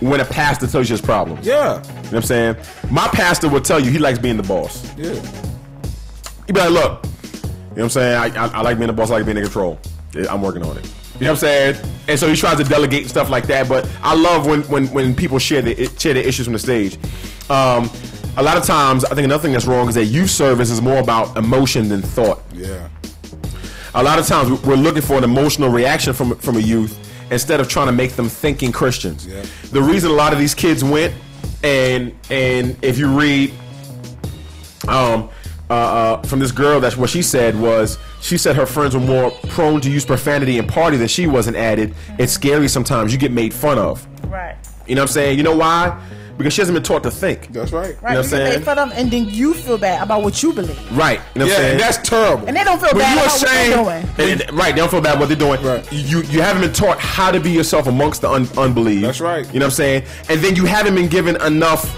when 0.02 0.19
a 0.19 0.24
pastor 0.24 0.66
tells 0.66 0.89
you 0.89 0.94
his 0.94 1.01
problems. 1.01 1.47
Yeah, 1.47 1.77
You 1.77 1.82
know 1.85 2.01
what 2.02 2.14
I'm 2.14 2.23
saying? 2.23 2.56
My 2.90 3.06
pastor 3.06 3.48
will 3.48 3.60
tell 3.60 3.78
you 3.78 3.93
he 3.93 3.98
likes 4.01 4.19
being 4.19 4.36
the 4.36 4.43
boss. 4.43 4.85
yeah. 4.98 5.14
He'd 6.48 6.55
be 6.55 6.60
like, 6.60 6.70
look, 6.70 7.05
you 7.05 7.09
know 7.39 7.48
what 7.74 7.82
I'm 7.85 7.90
saying? 7.90 8.16
I, 8.36 8.44
I, 8.44 8.48
I 8.48 8.60
like 8.62 8.77
being 8.77 8.89
the 8.89 8.93
boss, 8.93 9.10
I 9.12 9.14
like 9.14 9.24
being 9.24 9.36
in 9.36 9.44
control. 9.44 9.78
I'm 10.30 10.43
working 10.43 10.62
on 10.62 10.76
it. 10.76 10.84
You 11.18 11.26
know 11.26 11.32
what 11.32 11.44
I'm 11.44 11.76
saying? 11.76 11.76
And 12.09 12.18
so 12.18 12.28
he 12.28 12.36
tries 12.36 12.56
to 12.59 12.64
delegate 12.64 13.09
stuff 13.09 13.30
like 13.30 13.47
that. 13.47 13.68
But 13.68 13.89
I 14.02 14.14
love 14.14 14.47
when 14.47 14.62
when, 14.62 14.86
when 14.89 15.14
people 15.14 15.39
share 15.39 15.62
the 15.62 15.86
share 15.98 16.14
the 16.14 16.26
issues 16.26 16.47
from 16.47 16.52
the 16.55 16.59
stage. 16.59 16.98
Um, 17.51 17.90
a 18.36 18.43
lot 18.43 18.56
of 18.56 18.64
times, 18.64 19.05
I 19.05 19.14
think 19.14 19.26
another 19.26 19.43
thing 19.43 19.52
that's 19.52 19.66
wrong 19.66 19.89
is 19.89 19.94
that 19.94 20.06
youth 20.06 20.30
service 20.30 20.70
is 20.70 20.80
more 20.80 20.98
about 20.98 21.36
emotion 21.36 21.89
than 21.89 22.01
thought. 22.01 22.43
Yeah. 22.52 22.89
A 23.94 24.02
lot 24.02 24.18
of 24.18 24.26
times, 24.26 24.62
we're 24.62 24.74
looking 24.74 25.02
for 25.02 25.18
an 25.18 25.24
emotional 25.24 25.68
reaction 25.68 26.14
from 26.14 26.36
from 26.36 26.56
a 26.56 26.60
youth 26.60 26.98
instead 27.30 27.60
of 27.60 27.68
trying 27.68 27.86
to 27.86 27.93
make 27.93 28.12
them 28.12 28.28
thinking 28.28 28.72
Christians. 28.72 29.26
Yeah. 29.26 29.44
The 29.70 29.82
reason 29.82 30.10
a 30.10 30.14
lot 30.14 30.32
of 30.32 30.39
these 30.39 30.55
kids 30.55 30.82
went, 30.82 31.14
and 31.62 32.14
and 32.30 32.76
if 32.82 32.98
you 32.98 33.09
read 33.09 33.52
um, 34.89 35.28
uh, 35.68 35.74
uh, 35.74 36.22
from 36.22 36.39
this 36.39 36.52
girl, 36.52 36.80
that's 36.80 36.97
what 36.97 37.10
she 37.10 37.22
said 37.22 37.59
was 37.59 37.98
she 38.23 38.39
said 38.39 38.57
her 38.57 38.65
friends 38.66 38.94
were 38.94 39.01
more 39.01 39.31
prone 39.49 39.81
to 39.82 39.90
use 39.90 40.05
profanity 40.07 40.59
and 40.59 40.66
party 40.69 40.97
than 40.97 41.09
she 41.09 41.27
was, 41.27 41.47
and 41.49 41.57
added, 41.57 41.94
"It's 42.19 42.32
scary 42.32 42.69
sometimes. 42.69 43.12
You 43.12 43.19
get 43.19 43.32
made 43.32 43.53
fun 43.53 43.78
of." 43.78 44.07
Right. 44.31 44.57
You 44.86 44.94
know 44.94 45.03
what 45.03 45.11
I'm 45.11 45.12
saying? 45.15 45.36
You 45.39 45.44
know 45.44 45.57
why? 45.57 46.01
because 46.39 46.55
she 46.55 46.62
hasn't 46.62 46.74
been 46.74 46.82
taught 46.82 47.03
to 47.05 47.11
think. 47.11 47.53
That's 47.53 47.70
right. 47.73 47.81
Right. 47.81 47.89
You 47.89 47.94
Right, 48.01 48.12
know 48.15 48.19
what 48.20 48.24
I'm 48.24 48.31
saying? 48.31 48.53
made 48.61 48.65
fun 48.65 48.78
of, 48.78 48.90
and 48.93 49.11
then 49.11 49.27
you 49.28 49.53
feel 49.55 49.77
bad 49.78 50.03
about 50.03 50.23
what 50.24 50.43
you 50.43 50.53
believe, 50.55 50.81
Right. 50.97 51.20
You 51.35 51.40
know 51.40 51.44
what 51.44 51.51
Yeah, 51.51 51.55
I'm 51.55 51.61
saying? 51.61 51.70
and 51.73 51.81
that's 51.81 51.99
terrible. 52.09 52.47
and 52.49 52.57
they 52.57 52.65
don't 52.65 52.81
feel 52.81 52.89
When 52.94 52.99
bad 53.03 53.15
you 53.15 53.20
about 53.20 53.32
what 53.32 53.43
ashamed- 53.43 53.73
they're 53.73 53.85
doing. 53.85 54.31
And- 54.32 54.40
and- 54.49 54.59
right, 54.59 54.74
they 54.74 54.81
don't 54.81 54.90
feel 54.90 55.01
bad 55.03 55.11
about 55.16 55.20
what 55.20 55.28
they're 55.28 55.36
doing. 55.36 55.62
Right. 55.62 55.85
You 55.93 56.23
you 56.23 56.40
haven't 56.40 56.62
been 56.62 56.73
taught 56.73 56.99
how 56.99 57.31
to 57.31 57.39
be 57.39 57.51
yourself 57.51 57.86
amongst 57.86 58.23
the 58.23 58.31
un- 58.31 58.49
unbelief. 58.57 59.03
That's 59.03 59.20
right. 59.20 59.47
You 59.53 59.61
know 59.61 59.66
what 59.66 59.73
I'm 59.74 59.77
saying? 59.77 60.03
And 60.31 60.40
then 60.40 60.57
you 60.57 60.65
haven't 60.65 60.94
been 60.94 61.09
given 61.09 61.36
enough. 61.43 61.94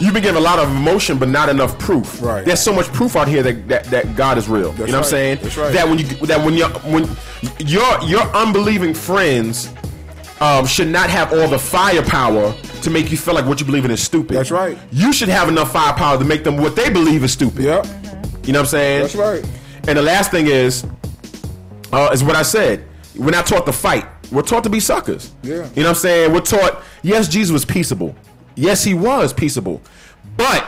You've 0.00 0.14
been 0.14 0.22
given 0.22 0.36
a 0.36 0.44
lot 0.44 0.58
of 0.58 0.68
emotion, 0.70 1.18
but 1.18 1.28
not 1.28 1.48
enough 1.48 1.78
proof. 1.78 2.20
Right. 2.20 2.44
There's 2.44 2.60
so 2.60 2.72
much 2.72 2.86
proof 2.92 3.14
out 3.14 3.28
here 3.28 3.42
that, 3.42 3.68
that, 3.68 3.84
that 3.84 4.16
God 4.16 4.36
is 4.38 4.48
real. 4.48 4.72
That's 4.72 4.80
you 4.80 4.86
know 4.86 4.98
what 4.98 5.04
I'm 5.06 5.10
saying? 5.10 5.38
That's 5.42 5.56
right. 5.56 5.72
That 5.72 5.88
when 5.88 5.98
you 5.98 6.04
that 6.26 6.44
when 6.44 6.54
you 6.54 6.66
when 6.90 7.08
your 7.58 8.02
your 8.02 8.22
unbelieving 8.34 8.94
friends 8.94 9.72
um, 10.40 10.66
should 10.66 10.88
not 10.88 11.08
have 11.08 11.32
all 11.32 11.48
the 11.48 11.58
firepower 11.58 12.52
to 12.82 12.90
make 12.90 13.10
you 13.12 13.16
feel 13.16 13.34
like 13.34 13.46
what 13.46 13.60
you 13.60 13.66
believe 13.66 13.84
in 13.84 13.90
is 13.92 14.02
stupid. 14.02 14.36
That's 14.36 14.50
right. 14.50 14.76
You 14.90 15.12
should 15.12 15.28
have 15.28 15.48
enough 15.48 15.72
firepower 15.72 16.18
to 16.18 16.24
make 16.24 16.42
them 16.42 16.56
what 16.56 16.74
they 16.74 16.90
believe 16.90 17.22
is 17.22 17.32
stupid. 17.32 17.62
Yep. 17.62 17.86
You 18.44 18.52
know 18.52 18.58
what 18.58 18.64
I'm 18.64 18.66
saying? 18.66 19.02
That's 19.02 19.14
right. 19.14 19.44
And 19.86 19.96
the 19.96 20.02
last 20.02 20.32
thing 20.32 20.48
is, 20.48 20.84
uh, 21.92 22.10
is 22.12 22.24
what 22.24 22.34
I 22.34 22.42
said. 22.42 22.84
We're 23.16 23.30
not 23.30 23.46
taught 23.46 23.66
to 23.66 23.72
fight. 23.72 24.06
We're 24.32 24.42
taught 24.42 24.64
to 24.64 24.70
be 24.70 24.80
suckers. 24.80 25.32
Yeah. 25.42 25.50
You 25.52 25.58
know 25.58 25.66
what 25.66 25.86
I'm 25.88 25.94
saying? 25.96 26.32
We're 26.32 26.40
taught, 26.40 26.82
yes, 27.02 27.28
Jesus 27.28 27.52
was 27.52 27.64
peaceable. 27.64 28.16
Yes, 28.54 28.84
he 28.84 28.94
was 28.94 29.32
peaceable. 29.32 29.80
But 30.36 30.66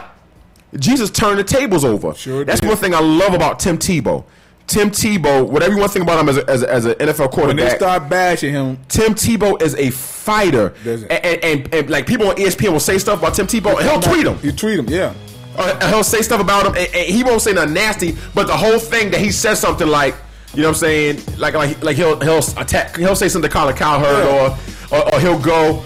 Jesus 0.77 1.11
turned 1.11 1.39
the 1.39 1.45
tables 1.45 1.85
over. 1.85 2.15
Sure 2.15 2.45
That's 2.45 2.61
did. 2.61 2.69
one 2.69 2.77
thing 2.77 2.95
I 2.95 3.01
love 3.01 3.35
about 3.35 3.61
Tim 3.61 3.79
Tebow. 3.79 4.25
Tim 4.67 4.91
Tebow, 4.91 5.47
whatever 5.47 5.73
you 5.75 5.79
want 5.79 5.93
to 5.93 5.99
think 5.99 6.05
about 6.05 6.19
him 6.21 6.29
as, 6.31 6.39
a, 6.39 6.49
as, 6.51 6.63
a, 6.63 6.71
as 6.73 6.85
an 6.87 6.95
NFL 6.95 7.31
quarterback. 7.33 7.47
When 7.49 7.57
they 7.57 7.77
start 7.77 8.09
bashing 8.09 8.53
him, 8.55 8.79
Tim 8.89 9.15
Tebow 9.15 9.61
is 9.61 9.75
a 9.75 9.91
fighter. 9.91 10.75
And, 10.87 11.05
and, 11.13 11.45
and, 11.45 11.75
and, 11.75 11.91
like 11.91 12.07
people 12.07 12.29
on 12.29 12.37
ESPN 12.37 12.73
will 12.73 12.81
say 12.81 12.97
stuff 12.99 13.19
about 13.19 13.35
Tim 13.35 13.47
Tebow, 13.47 13.79
and 13.79 13.89
he'll 13.89 14.01
tweet 14.01 14.27
him. 14.27 14.39
You 14.43 14.53
tweet 14.53 14.79
him, 14.79 14.87
yeah. 14.89 15.13
Uh, 15.57 15.89
he'll 15.91 16.03
say 16.03 16.23
stuff 16.23 16.41
about 16.41 16.67
him, 16.67 16.75
and, 16.77 16.95
and 16.95 17.07
he 17.15 17.23
won't 17.23 17.43
say 17.43 17.53
nothing 17.53 17.75
nasty. 17.75 18.17
But 18.35 18.47
the 18.47 18.57
whole 18.57 18.79
thing 18.79 19.11
that 19.11 19.21
he 19.21 19.31
says 19.31 19.61
something 19.61 19.87
like, 19.87 20.15
you 20.55 20.63
know, 20.63 20.69
what 20.69 20.77
I'm 20.77 20.81
saying, 20.81 21.21
like, 21.37 21.55
like, 21.55 21.83
like 21.85 21.97
he'll 21.97 22.19
he'll 22.21 22.39
attack, 22.57 22.97
he'll 22.97 23.15
say 23.15 23.29
something 23.29 23.49
to 23.51 23.55
Colin 23.55 23.77
Cowherd, 23.77 24.25
Yeah. 24.25 24.59
or, 24.91 24.99
or 24.99 25.15
or 25.15 25.21
he'll 25.21 25.39
go. 25.39 25.85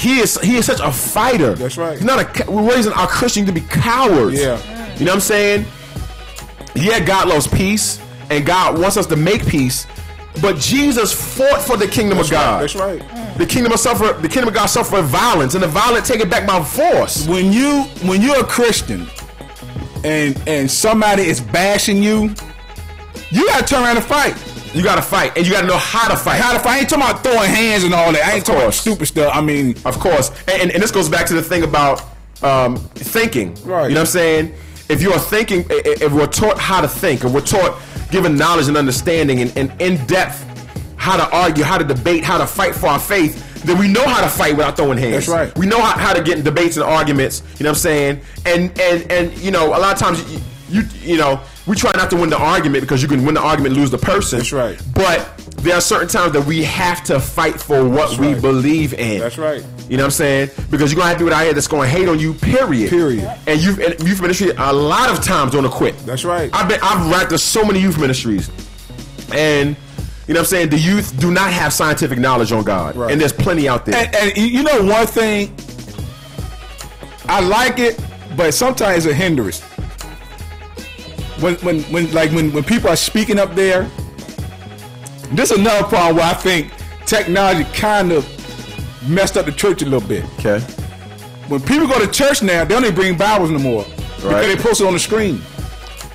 He 0.00 0.18
is 0.20 0.40
he 0.40 0.56
is 0.56 0.64
such 0.64 0.80
a 0.80 0.90
fighter. 0.90 1.54
That's 1.54 1.76
right. 1.76 1.98
He's 1.98 2.06
not 2.06 2.40
a. 2.40 2.50
We're 2.50 2.66
raising 2.66 2.92
our 2.94 3.06
Christians 3.06 3.48
to 3.48 3.52
be 3.52 3.60
cowards. 3.60 4.40
Yeah. 4.40 4.56
You 4.94 5.04
know 5.04 5.12
what 5.12 5.16
I'm 5.16 5.20
saying? 5.20 5.66
Yeah, 6.74 7.00
God 7.00 7.28
loves 7.28 7.46
peace, 7.46 8.00
and 8.30 8.46
God 8.46 8.78
wants 8.78 8.96
us 8.96 9.04
to 9.06 9.16
make 9.16 9.46
peace. 9.46 9.86
But 10.40 10.56
Jesus 10.56 11.12
fought 11.12 11.60
for 11.60 11.76
the 11.76 11.86
kingdom 11.86 12.16
That's 12.16 12.28
of 12.28 12.32
God. 12.32 12.52
right. 12.54 12.60
That's 12.60 12.76
right. 13.12 13.36
The 13.36 13.44
kingdom 13.44 13.72
of 13.72 13.78
suffer. 13.78 14.18
The 14.18 14.28
kingdom 14.28 14.48
of 14.48 14.54
God 14.54 14.66
suffered 14.66 15.02
violence, 15.02 15.52
and 15.52 15.62
the 15.62 15.68
violent 15.68 16.06
take 16.06 16.20
it 16.20 16.30
back 16.30 16.46
by 16.46 16.64
force. 16.64 17.26
When 17.28 17.52
you 17.52 17.82
when 18.08 18.22
you're 18.22 18.40
a 18.40 18.44
Christian 18.44 19.06
and 20.02 20.42
and 20.48 20.70
somebody 20.70 21.24
is 21.24 21.42
bashing 21.42 22.02
you, 22.02 22.34
you 23.30 23.46
gotta 23.48 23.66
turn 23.66 23.82
around 23.84 23.98
and 23.98 24.06
fight. 24.06 24.34
You 24.72 24.84
gotta 24.84 25.02
fight, 25.02 25.36
and 25.36 25.44
you 25.44 25.52
gotta 25.52 25.66
know 25.66 25.76
how 25.76 26.08
to 26.08 26.16
fight. 26.16 26.40
How 26.40 26.52
to 26.52 26.60
fight? 26.60 26.76
I 26.76 26.78
ain't 26.80 26.88
talking 26.88 27.04
about 27.04 27.24
throwing 27.24 27.50
hands 27.50 27.82
and 27.82 27.92
all 27.92 28.12
that. 28.12 28.24
I 28.24 28.36
ain't 28.36 28.46
talking 28.46 28.62
about 28.62 28.74
stupid 28.74 29.06
stuff. 29.06 29.34
I 29.34 29.40
mean, 29.40 29.74
Of 29.84 29.98
course, 29.98 30.30
and, 30.46 30.62
and, 30.62 30.70
and 30.70 30.82
this 30.82 30.92
goes 30.92 31.08
back 31.08 31.26
to 31.26 31.34
the 31.34 31.42
thing 31.42 31.64
about 31.64 32.02
um, 32.42 32.76
thinking. 32.76 33.54
Right. 33.64 33.88
You 33.88 33.94
know 33.94 34.00
what 34.00 34.00
I'm 34.00 34.06
saying? 34.06 34.54
If 34.88 35.02
you 35.02 35.12
are 35.12 35.18
thinking, 35.18 35.64
if 35.68 36.12
we're 36.12 36.26
taught 36.26 36.58
how 36.58 36.80
to 36.80 36.88
think, 36.88 37.24
and 37.24 37.34
we're 37.34 37.40
taught 37.40 37.80
given 38.10 38.36
knowledge 38.36 38.68
and 38.68 38.76
understanding 38.76 39.40
and, 39.40 39.56
and 39.56 39.80
in 39.80 40.04
depth 40.06 40.46
how 40.96 41.16
to 41.16 41.36
argue, 41.36 41.64
how 41.64 41.78
to 41.78 41.84
debate, 41.84 42.24
how 42.24 42.38
to 42.38 42.46
fight 42.46 42.74
for 42.74 42.88
our 42.88 42.98
faith, 42.98 43.64
then 43.64 43.78
we 43.78 43.88
know 43.88 44.06
how 44.06 44.20
to 44.20 44.28
fight 44.28 44.56
without 44.56 44.76
throwing 44.76 44.98
hands. 44.98 45.26
That's 45.26 45.28
right. 45.28 45.58
We 45.58 45.66
know 45.66 45.80
how, 45.80 45.98
how 45.98 46.12
to 46.12 46.22
get 46.22 46.38
in 46.38 46.44
debates 46.44 46.76
and 46.76 46.84
arguments. 46.84 47.42
You 47.58 47.64
know 47.64 47.70
what 47.70 47.78
I'm 47.78 47.80
saying? 47.80 48.20
And 48.46 48.80
and 48.80 49.10
and 49.10 49.38
you 49.38 49.50
know, 49.50 49.68
a 49.68 49.78
lot 49.78 49.92
of 49.92 49.98
times 49.98 50.32
you 50.32 50.40
you, 50.68 50.88
you 51.02 51.16
know 51.18 51.40
we 51.66 51.76
try 51.76 51.92
not 51.94 52.10
to 52.10 52.16
win 52.16 52.30
the 52.30 52.38
argument 52.38 52.82
because 52.82 53.02
you 53.02 53.08
can 53.08 53.24
win 53.24 53.34
the 53.34 53.40
argument, 53.40 53.74
lose 53.76 53.90
the 53.90 53.98
person. 53.98 54.38
That's 54.38 54.52
right. 54.52 54.80
But 54.94 55.36
there 55.58 55.74
are 55.76 55.80
certain 55.80 56.08
times 56.08 56.32
that 56.32 56.44
we 56.46 56.64
have 56.64 57.04
to 57.04 57.20
fight 57.20 57.60
for 57.60 57.86
what 57.86 58.18
we 58.18 58.34
believe 58.34 58.94
in. 58.94 59.20
That's 59.20 59.36
right. 59.38 59.64
You 59.88 59.96
know 59.98 60.04
what 60.04 60.06
I'm 60.06 60.10
saying? 60.12 60.50
Because 60.70 60.90
you're 60.90 60.96
gonna 60.98 61.10
have 61.10 61.18
people 61.18 61.34
out 61.34 61.44
here 61.44 61.52
that's 61.52 61.68
gonna 61.68 61.86
hate 61.86 62.08
on 62.08 62.18
you. 62.18 62.32
Period. 62.34 62.88
Period. 62.90 63.30
And 63.46 63.60
you've 63.60 63.78
and 63.78 64.00
youth 64.02 64.22
ministry 64.22 64.50
a 64.56 64.72
lot 64.72 65.10
of 65.10 65.22
times 65.22 65.52
gonna 65.52 65.68
quit. 65.68 65.98
That's 66.06 66.24
right. 66.24 66.48
I've 66.54 66.68
been 66.68 66.80
I've 66.82 67.10
rapped 67.10 67.30
to 67.30 67.38
so 67.38 67.62
many 67.64 67.78
youth 67.80 67.98
ministries, 68.00 68.48
and 69.34 69.76
you 70.26 70.34
know 70.34 70.40
what 70.40 70.46
I'm 70.46 70.50
saying. 70.50 70.70
The 70.70 70.78
youth 70.78 71.18
do 71.20 71.30
not 71.30 71.52
have 71.52 71.72
scientific 71.74 72.18
knowledge 72.18 72.52
on 72.52 72.62
God, 72.64 72.96
Right. 72.96 73.10
and 73.12 73.20
there's 73.20 73.32
plenty 73.32 73.68
out 73.68 73.84
there. 73.84 73.96
And, 73.96 74.14
and 74.16 74.36
you 74.38 74.62
know 74.62 74.82
one 74.82 75.06
thing, 75.06 75.54
I 77.28 77.40
like 77.40 77.78
it, 77.78 78.00
but 78.36 78.54
sometimes 78.54 79.04
it's 79.06 79.12
a 79.12 79.14
hindrance. 79.14 79.62
When 81.40 81.54
when 81.56 81.82
when 81.84 82.12
like 82.12 82.30
when 82.32 82.52
when 82.52 82.64
people 82.64 82.90
are 82.90 82.96
speaking 82.96 83.38
up 83.38 83.54
there, 83.54 83.88
this 85.32 85.50
is 85.50 85.58
another 85.58 85.86
problem 85.86 86.16
where 86.16 86.26
I 86.26 86.34
think 86.34 86.72
technology 87.06 87.64
kind 87.72 88.12
of 88.12 88.26
messed 89.08 89.36
up 89.36 89.46
the 89.46 89.52
church 89.52 89.82
a 89.82 89.84
little 89.86 90.06
bit. 90.06 90.24
okay. 90.38 90.60
When 91.48 91.60
people 91.60 91.86
go 91.88 91.98
to 91.98 92.06
church 92.10 92.42
now, 92.42 92.64
they 92.64 92.74
don't 92.74 92.84
even 92.84 92.94
bring 92.94 93.16
Bibles 93.16 93.50
no 93.50 93.58
more 93.58 93.84
because 93.84 94.24
Right. 94.24 94.46
they 94.46 94.56
post 94.56 94.80
it 94.80 94.86
on 94.86 94.92
the 94.92 94.98
screen. 95.00 95.42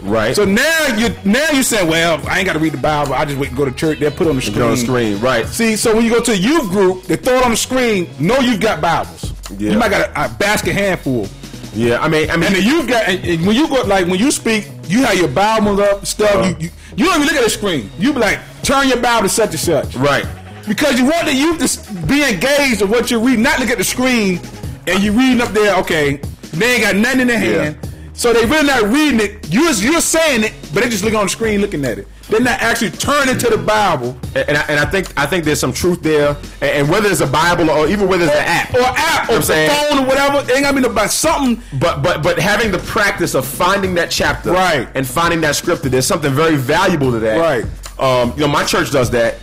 Right. 0.02 0.36
So 0.36 0.46
now 0.46 0.96
you 0.96 1.10
now 1.26 1.50
you 1.52 1.64
saying, 1.64 1.90
well, 1.90 2.22
I 2.30 2.38
ain't 2.38 2.46
got 2.46 2.54
to 2.54 2.60
read 2.60 2.74
the 2.74 2.78
Bible. 2.78 3.14
I 3.16 3.26
just 3.26 3.38
wait 3.40 3.50
and 3.50 3.58
go 3.58 3.66
to 3.66 3.72
church. 3.72 4.00
They 4.00 4.10
put 4.12 4.28
it 4.28 4.30
on 4.30 4.36
the 4.36 4.42
Get 4.42 4.52
screen. 4.52 4.64
on 4.66 4.72
the 4.72 4.78
screen. 4.78 5.20
Right. 5.20 5.48
See, 5.48 5.76
so 5.76 5.96
when 5.96 6.06
you 6.06 6.12
go 6.12 6.22
to 6.22 6.32
a 6.32 6.36
youth 6.36 6.70
group, 6.70 7.04
they 7.04 7.16
throw 7.16 7.38
it 7.38 7.44
on 7.44 7.52
the 7.52 7.58
screen. 7.58 8.08
Know 8.20 8.40
you've 8.40 8.60
got 8.62 8.80
Bibles. 8.82 9.34
Yeah. 9.58 9.72
You 9.72 9.78
might 9.80 9.90
got 9.90 10.10
a, 10.12 10.26
a 10.26 10.30
basket 10.38 10.74
handful. 10.74 11.28
Yeah. 11.76 12.00
I 12.00 12.08
mean. 12.08 12.30
I 12.30 12.36
mean. 12.38 12.46
And 12.48 12.56
then 12.56 12.64
you've 12.64 12.88
got 12.88 13.08
and, 13.08 13.46
when 13.46 13.56
you 13.56 13.68
go 13.68 13.82
like 13.84 14.08
when 14.08 14.20
you 14.20 14.32
speak, 14.32 14.70
you 14.88 15.04
have 15.04 15.16
your 15.18 15.28
Bible 15.28 15.80
up 15.82 16.06
stuff. 16.06 16.34
Uh-huh. 16.36 16.56
You, 16.60 16.66
you 16.66 16.70
you 16.98 17.06
don't 17.06 17.16
even 17.16 17.28
look 17.28 17.36
at 17.36 17.44
the 17.44 17.50
screen. 17.50 17.90
You 18.00 18.14
be 18.14 18.20
like, 18.20 18.40
turn 18.64 18.88
your 18.88 19.02
Bible 19.02 19.28
to 19.28 19.34
such 19.34 19.50
and 19.52 19.60
such. 19.60 19.96
right. 19.96 20.26
Because 20.68 20.98
you 20.98 21.06
want 21.06 21.26
the 21.28 21.34
youth 21.34 21.60
to 21.60 21.94
be 22.08 22.24
engaged 22.28 22.82
in 22.82 22.90
what 22.90 23.12
you're 23.12 23.20
reading, 23.20 23.44
not 23.44 23.60
look 23.60 23.70
at 23.70 23.78
the 23.78 23.84
screen 23.84 24.40
and 24.88 25.04
you 25.04 25.12
reading 25.12 25.42
up 25.42 25.50
there. 25.50 25.76
Okay, 25.82 26.16
they 26.54 26.76
ain't 26.76 26.84
got 26.84 26.96
nothing 26.96 27.20
in 27.22 27.28
their 27.28 27.44
Yeah. 27.44 27.64
hand, 27.66 27.78
so 28.14 28.34
they 28.34 28.46
really 28.46 28.66
not 28.66 28.84
reading 28.84 29.20
it. 29.20 29.48
You're 29.54 29.72
you're 29.74 30.02
saying 30.02 30.44
it, 30.44 30.54
but 30.74 30.82
they 30.84 30.90
just 30.90 31.04
look 31.04 31.14
on 31.14 31.26
the 31.26 31.30
screen 31.30 31.62
looking 31.62 31.84
at 31.86 32.00
it. 32.00 32.08
They're 32.28 32.40
not 32.42 32.60
actually 32.62 32.90
turning 32.92 33.38
to 33.38 33.50
the 33.50 33.58
Bible 33.58 34.18
And, 34.36 34.50
and 34.50 34.58
I, 34.58 34.62
and 34.64 34.80
I 34.80 34.86
think 34.86 35.14
I 35.16 35.28
think 35.28 35.46
there's 35.46 35.60
some 35.60 35.72
truth 35.72 36.02
there, 36.02 36.30
and, 36.62 36.72
and 36.72 36.90
whether 36.90 37.08
it's 37.08 37.22
a 37.22 37.28
Bible 37.28 37.70
or 37.70 37.88
even 37.88 38.08
whether 38.08 38.26
it's 38.26 38.34
an 38.34 38.46
app 38.46 38.74
or 38.74 38.82
app 38.82 39.30
or 39.30 39.42
saying? 39.44 39.70
phone 39.70 40.04
or 40.04 40.08
whatever. 40.08 40.40
It 40.40 40.56
ain't 40.56 40.64
gotta 40.64 40.82
be 40.82 40.86
about 40.88 41.12
something. 41.12 41.62
But 41.80 42.02
but 42.02 42.24
but 42.24 42.40
having 42.40 42.72
the 42.72 42.80
practice 42.80 43.36
of 43.36 43.46
finding 43.46 43.94
that 43.96 44.10
chapter, 44.10 44.52
Right. 44.52 44.88
and 44.96 45.06
finding 45.06 45.40
that 45.42 45.56
scripture, 45.56 45.90
there's 45.90 46.08
something 46.08 46.34
very 46.34 46.56
valuable 46.56 47.12
to 47.12 47.20
that, 47.20 47.38
Right. 47.38 47.66
Um, 48.00 48.34
you 48.36 48.42
know, 48.42 48.48
my 48.48 48.64
church 48.66 48.92
does 48.92 49.10
that, 49.12 49.36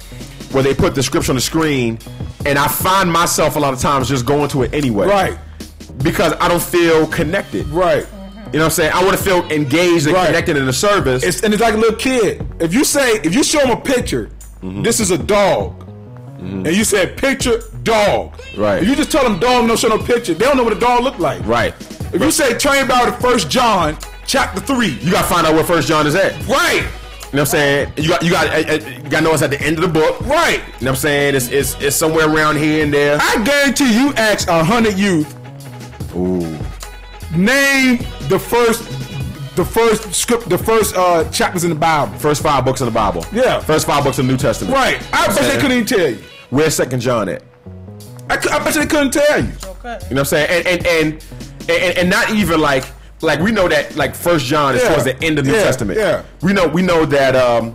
where 0.53 0.63
they 0.63 0.75
put 0.75 0.95
the 0.95 1.03
scripture 1.03 1.33
on 1.33 1.37
the 1.37 1.41
screen, 1.41 1.99
and 2.45 2.59
I 2.59 2.67
find 2.69 3.11
myself 3.11 3.55
a 3.57 3.61
lot 3.61 3.73
of 3.73 3.81
times 3.81 4.09
just 4.09 4.27
going 4.27 4.49
to 4.51 4.63
it 4.65 4.75
anyway, 4.75 5.07
Right. 5.07 5.39
Because 6.03 6.33
I 6.41 6.49
don't 6.49 6.63
feel 6.63 7.07
connected, 7.07 7.67
Right. 7.69 8.07
You 8.53 8.59
know 8.59 8.65
what 8.65 8.65
I'm 8.65 8.71
saying? 8.71 8.93
I 8.93 9.03
want 9.05 9.17
to 9.17 9.23
feel 9.23 9.43
engaged 9.51 10.07
and 10.07 10.15
Right. 10.15 10.27
connected 10.27 10.57
in 10.59 10.67
the 10.67 10.73
service. 10.73 11.23
It's, 11.23 11.43
and 11.43 11.55
it's 11.55 11.63
like 11.63 11.75
a 11.75 11.79
little 11.79 11.97
kid. 11.97 12.47
If 12.61 12.75
you 12.75 12.85
say, 12.85 13.13
if 13.25 13.35
you 13.35 13.43
show 13.43 13.61
them 13.61 13.71
a 13.71 13.81
picture, 13.81 14.31
Mm-hmm. 14.63 14.83
this 14.83 15.01
is 15.01 15.11
a 15.11 15.19
dog, 15.19 15.75
and 16.39 16.67
you 16.69 16.85
said 16.85 17.17
picture 17.17 17.63
dog, 17.83 18.35
Right. 18.57 18.81
If 18.83 18.89
you 18.89 18.95
just 18.95 19.11
tell 19.11 19.25
them 19.25 19.39
dog, 19.41 19.67
no 19.67 19.75
show 19.75 19.89
no 19.89 19.99
picture, 19.99 20.35
they 20.35 20.45
don't 20.45 20.57
know 20.57 20.63
what 20.65 20.73
a 20.77 20.79
dog 20.79 21.03
look 21.03 21.19
like, 21.19 21.45
right. 21.47 21.75
If 22.13 22.21
you 22.23 22.31
say 22.31 22.57
turn 22.59 22.77
your 22.77 22.87
Bible 22.87 23.11
to 23.13 23.19
First 23.19 23.51
John 23.51 23.97
chapter 24.27 24.61
three, 24.61 24.99
You 25.01 25.11
got 25.13 25.23
to 25.23 25.29
find 25.35 25.47
out 25.47 25.55
where 25.55 25.65
First 25.65 25.89
John 25.89 26.07
is 26.07 26.15
at. 26.15 26.33
right, 26.47 26.75
You 26.77 26.83
know 26.83 26.87
what 27.31 27.41
I'm 27.41 27.47
saying? 27.47 27.93
You 27.97 28.09
got 28.11 28.23
you 28.23 28.31
got 28.31 28.47
uh, 28.49 28.53
uh, 28.53 28.73
you 28.75 29.09
got 29.11 29.19
to 29.19 29.25
know 29.25 29.33
it's 29.33 29.43
at 29.43 29.51
the 29.51 29.61
end 29.63 29.79
of 29.79 29.83
the 29.83 29.89
book. 30.01 30.21
right. 30.27 30.59
You 30.59 30.63
know 30.63 30.69
what 30.79 30.89
I'm 30.91 30.97
saying? 30.97 31.35
It's 31.35 31.49
it's, 31.49 31.75
it's 31.81 31.97
somewhere 31.97 32.29
around 32.33 32.59
here 32.59 32.85
and 32.85 32.93
there. 32.93 33.19
I 33.21 33.43
guarantee 33.43 33.93
you 33.99 34.13
ask 34.15 34.47
a 34.49 34.63
hundred 34.63 34.97
youth, 34.99 35.35
Ooh. 36.15 36.57
Name 37.37 37.99
the 38.29 38.39
first, 38.39 38.85
the 39.57 39.65
first 39.65 40.13
script, 40.15 40.49
the 40.49 40.59
first 40.59 40.95
uh, 40.97 41.29
chapters 41.31 41.65
in 41.65 41.71
the 41.71 41.77
Bible. 41.77 42.17
First 42.19 42.43
five 42.43 42.65
books 42.65 42.81
in 42.81 42.87
the 42.87 42.91
Bible. 42.93 43.25
Yeah. 43.33 43.61
First 43.61 43.87
five 43.87 44.05
books 44.05 44.19
of 44.19 44.27
the 44.27 44.33
New 44.33 44.39
Testament. 44.39 44.75
Right. 44.75 44.97
I 45.13 45.27
bet 45.29 45.37
they 45.39 45.55
couldn't 45.61 45.73
even 45.73 45.87
tell 45.87 46.09
you. 46.11 46.19
Where's 46.51 46.75
Second 46.75 47.01
John 47.01 47.29
at? 47.29 47.43
I, 48.31 48.37
cou- 48.37 48.51
I 48.51 48.63
bet 48.63 48.75
they 48.75 48.87
couldn't 48.87 49.11
tell 49.13 49.43
you. 49.45 49.51
Okay. 49.65 49.99
You 50.09 50.15
know 50.15 50.17
what 50.17 50.19
I'm 50.21 50.25
saying? 50.27 50.67
And 50.67 50.67
and 50.67 50.87
and 50.87 51.25
and, 51.69 51.99
and 51.99 52.11
not 52.11 52.31
even 52.31 52.61
like 52.61 52.85
like 53.21 53.41
we 53.41 53.51
know 53.53 53.69
that 53.69 53.97
like 53.97 54.15
First 54.15 54.47
John 54.47 54.75
is 54.75 54.83
Yeah. 54.83 54.89
towards 54.89 55.05
the 55.05 55.23
end 55.23 55.39
of 55.39 55.45
the 55.45 55.51
New 55.53 55.57
Yeah. 55.57 55.65
Testament. 55.65 55.99
Yeah. 55.99 56.23
We 56.43 56.53
know 56.53 56.67
we 56.69 56.83
know 56.83 57.05
that 57.07 57.35
um, 57.37 57.75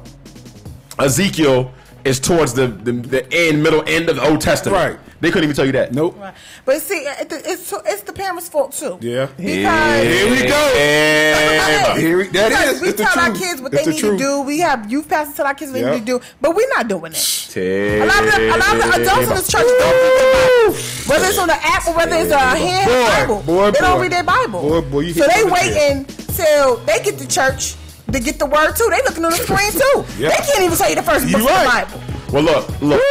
Ezekiel 1.00 1.72
is 2.06 2.20
towards 2.20 2.54
the, 2.54 2.68
the 2.68 2.92
the 2.94 3.34
end 3.34 3.62
middle 3.62 3.84
end 3.88 4.10
of 4.10 4.16
the 4.18 4.28
Old 4.28 4.42
Testament. 4.42 4.98
Right. 5.00 5.00
They 5.20 5.30
couldn't 5.32 5.46
even 5.46 5.56
tell 5.56 5.66
you 5.66 5.72
that. 5.72 5.94
Nope. 5.94 6.16
Right. 6.20 6.34
But 6.64 6.82
see, 6.82 7.00
it's 7.00 7.74
it's 7.74 8.02
the 8.04 8.14
parents' 8.14 8.50
fault 8.50 8.72
too. 8.74 8.98
Yeah. 9.02 9.26
Because 9.36 10.04
Here 10.04 10.30
we 10.30 10.42
go. 10.48 10.74
Yeah. 10.76 11.98
Here 11.98 12.18
we, 12.18 12.28
that 12.28 12.50
because 12.50 12.76
is. 12.76 12.82
we 12.82 12.88
It's 12.90 12.98
the 13.00 13.04
tell 13.06 13.20
our 13.20 13.34
kids 13.34 13.62
what 13.62 13.74
It's 13.74 13.86
they 13.86 13.92
need 13.94 14.00
truth. 14.00 14.20
to 14.20 14.24
do. 14.24 14.42
We 14.42 14.60
have 14.60 14.92
youth 14.92 15.10
pastors 15.10 15.36
tell 15.36 15.48
our 15.48 15.56
kids 15.56 15.72
what 15.72 15.82
they 15.82 15.92
need 15.92 16.06
to 16.06 16.20
do, 16.20 16.22
but 16.40 16.56
we're 16.56 16.70
not 16.70 16.88
doing 16.88 17.14
it. 17.14 17.54
A 17.58 18.02
A 18.02 18.06
lot 18.06 18.24
of 18.24 18.32
the, 18.32 18.48
a 18.48 18.58
lot 18.58 18.76
of 18.76 18.82
the 18.84 19.02
adults 19.02 19.28
in 19.28 19.36
this 19.36 19.48
church 19.48 19.66
don't 19.66 19.96
read 19.98 20.20
their 20.20 20.34
Bible. 20.34 20.74
Whether 21.10 21.26
it's 21.26 21.40
on 21.40 21.48
the 21.48 21.58
app 21.66 21.88
or 21.88 21.96
whether 21.96 22.16
it's 22.16 22.32
a 22.32 22.38
hand 22.38 22.86
Boy, 22.88 23.08
Bible, 23.08 23.42
boy, 23.44 23.72
they 23.72 23.80
don't 23.80 24.00
read 24.02 24.12
their 24.12 24.24
Bible. 24.24 24.62
Boy, 24.62 24.82
boy, 24.82 25.00
you 25.00 25.14
so 25.14 25.26
they 25.28 25.44
waiting 25.44 26.06
till 26.36 26.78
they 26.86 27.02
get 27.02 27.18
to 27.18 27.28
church 27.28 27.76
to 28.12 28.20
get 28.20 28.38
the 28.38 28.46
word 28.46 28.74
too. 28.76 28.88
They 28.92 29.02
looking 29.04 29.26
on 29.26 29.32
the 29.32 29.38
screen 29.38 29.72
too. 29.72 30.06
Yep. 30.22 30.32
They 30.32 30.46
can't 30.46 30.62
even 30.64 30.78
tell 30.78 30.90
you 30.90 30.96
the 30.96 31.02
first 31.04 31.26
You 31.28 31.38
book 31.38 31.50
of 31.50 31.58
the 31.60 31.66
Bible. 31.66 32.02
Well, 32.32 32.44
look, 32.44 32.82
look. 32.82 33.02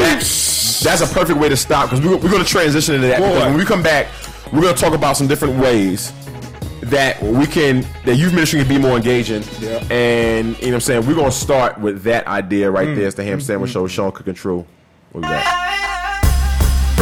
That's, 0.00 0.80
that's 0.80 1.00
a 1.00 1.06
perfect 1.06 1.38
way 1.38 1.48
to 1.48 1.56
stop 1.56 1.88
because 1.90 2.04
we, 2.04 2.08
we're 2.14 2.30
going 2.30 2.42
to 2.44 2.48
transition 2.48 2.94
into 2.94 3.06
that. 3.08 3.20
When 3.20 3.56
we 3.56 3.64
come 3.64 3.82
back, 3.82 4.08
we're 4.52 4.60
going 4.60 4.74
to 4.74 4.80
talk 4.80 4.94
about 4.94 5.16
some 5.16 5.26
different 5.26 5.58
ways 5.58 6.12
that 6.82 7.22
we 7.22 7.46
can 7.46 7.86
that 8.04 8.16
youth 8.16 8.32
ministry 8.34 8.58
can 8.60 8.68
be 8.68 8.78
more 8.78 8.96
engaging. 8.96 9.42
Yeah. 9.60 9.82
And 9.90 10.48
you 10.58 10.66
know 10.66 10.68
what 10.68 10.74
I'm 10.74 10.80
saying? 10.80 11.06
We're 11.06 11.14
going 11.14 11.30
to 11.30 11.36
start 11.36 11.78
with 11.80 12.02
that 12.04 12.26
idea 12.26 12.70
right 12.70 12.88
Mm. 12.88 12.96
there. 12.96 13.06
It's 13.06 13.16
the 13.16 13.24
Ham 13.24 13.40
Sandwich 13.40 13.70
Show. 13.70 13.86
Sean 13.86 14.12
Cooking 14.12 14.34
True. 14.34 14.66
We'll 15.12 15.22
be 15.22 15.28
back. 15.28 15.46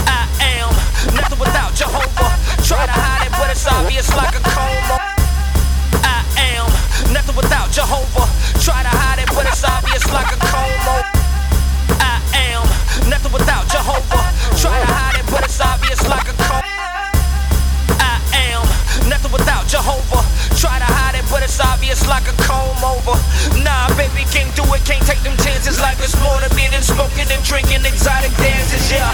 I 0.06 0.26
am 0.60 1.14
nothing 1.14 1.38
without 1.38 1.74
Jehovah. 1.74 2.30
Try 2.64 2.86
to 2.86 2.92
hide 2.92 3.26
it, 3.26 3.32
but 3.32 3.50
it's 3.50 3.66
obvious 3.66 4.08
like 4.16 4.34
a 4.34 4.42
coma. 4.42 4.98
I 6.04 6.24
am 6.54 6.66
nothing 7.12 7.36
without 7.36 7.70
Jehovah. 7.70 8.26
Try 8.62 8.82
to 8.82 8.88
hide 8.90 9.20
it, 9.22 9.28
but 9.34 9.46
it's 9.46 9.64
obvious 9.64 10.04
like 10.12 10.26
a 10.32 10.36
coma. 10.38 10.47
Obvious 15.60 16.02
like 16.08 16.28
a 16.28 16.36
coma. 16.38 16.62
I 17.98 18.18
am 18.52 18.62
nothing 19.08 19.32
without 19.32 19.66
Jehovah. 19.66 20.22
Try 20.54 20.78
to 20.78 20.86
hide 20.86 21.18
it, 21.18 21.26
but 21.30 21.42
it's 21.42 21.58
obvious 21.58 22.06
like 22.06 22.26
a 22.30 22.36
comb 22.42 22.78
over. 22.82 23.14
Nah, 23.62 23.90
baby, 23.98 24.26
can't 24.30 24.50
do 24.54 24.62
it, 24.74 24.82
can't 24.86 25.02
take 25.06 25.22
them 25.26 25.34
chances. 25.42 25.80
Life 25.80 25.98
is 26.02 26.14
more 26.22 26.38
than 26.42 26.50
being 26.54 26.74
smoking 26.82 27.26
and 27.30 27.42
drinking 27.42 27.82
exotic 27.86 28.30
dances, 28.38 28.86
yeah. 28.90 29.10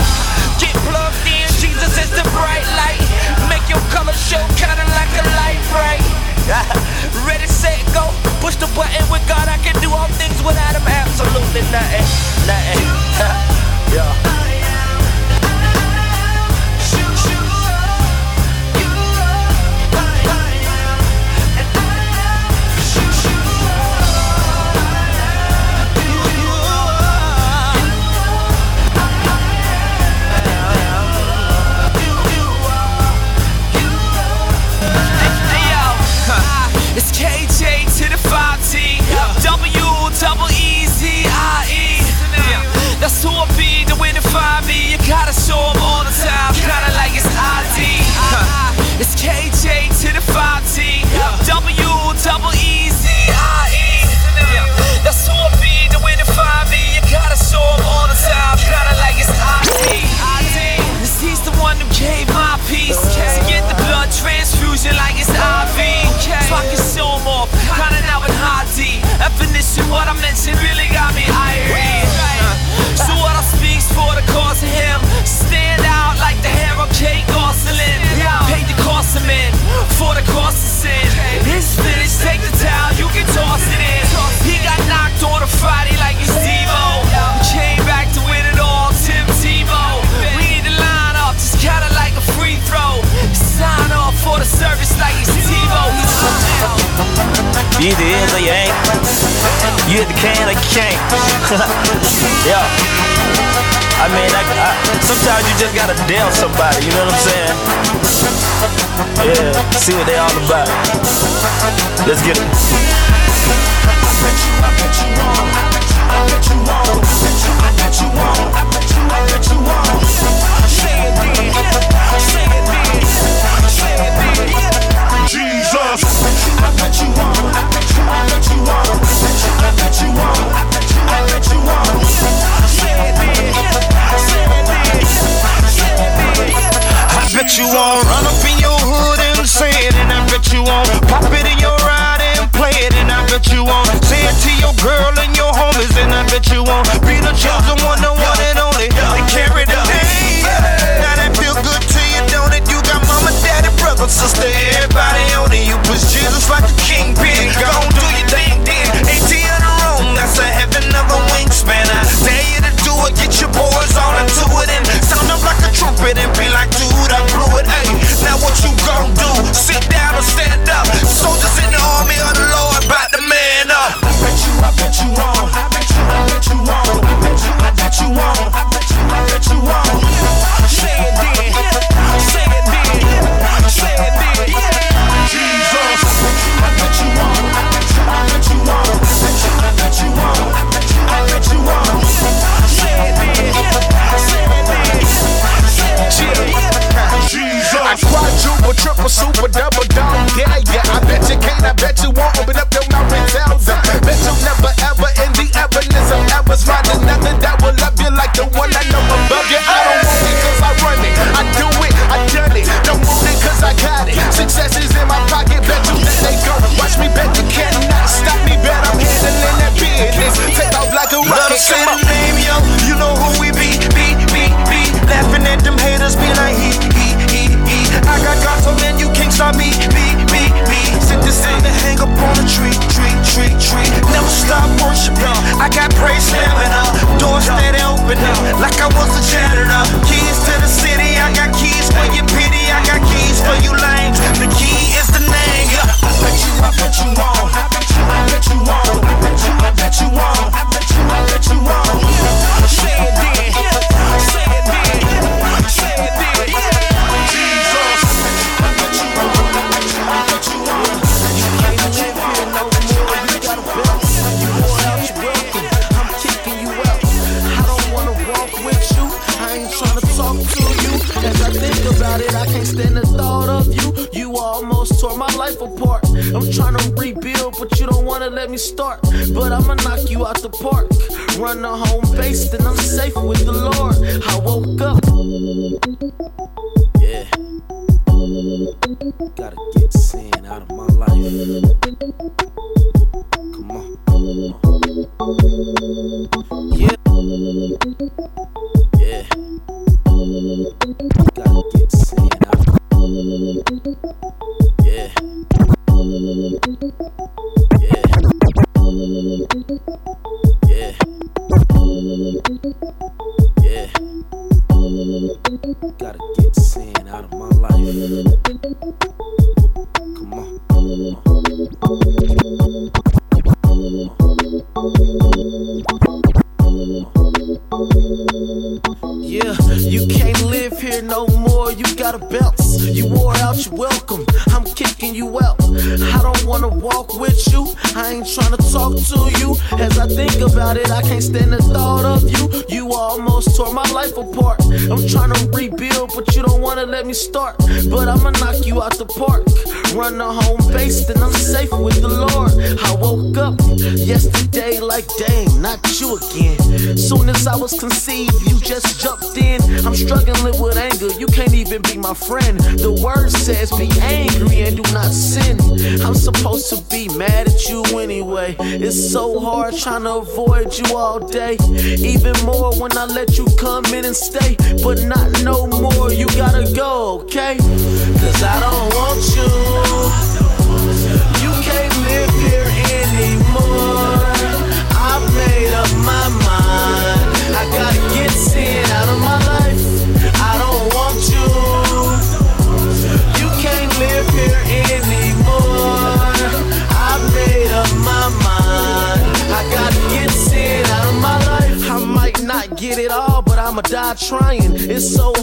Get 0.60 0.76
plugged 0.88 1.24
in, 1.24 1.48
Jesus 1.60 1.96
is 1.96 2.10
the 2.12 2.24
bright 2.36 2.66
light. 2.76 3.00
Make 3.48 3.64
your 3.68 3.82
color 3.92 4.16
show 4.16 4.42
kinda 4.56 4.84
like 4.96 5.12
a 5.16 5.24
light 5.36 5.60
bright. 5.72 6.04
Ready, 7.28 7.48
set, 7.48 7.80
go. 7.96 8.12
Push 8.44 8.56
the 8.56 8.68
button 8.76 9.04
with 9.08 9.24
God, 9.28 9.48
I 9.48 9.56
can 9.64 9.76
do 9.80 9.88
all 9.92 10.08
things 10.20 10.36
without 10.44 10.76
him. 10.76 10.84
Absolutely 10.84 11.64
nothing, 11.72 12.04
nothing. 12.44 12.84
yeah. 13.96 14.53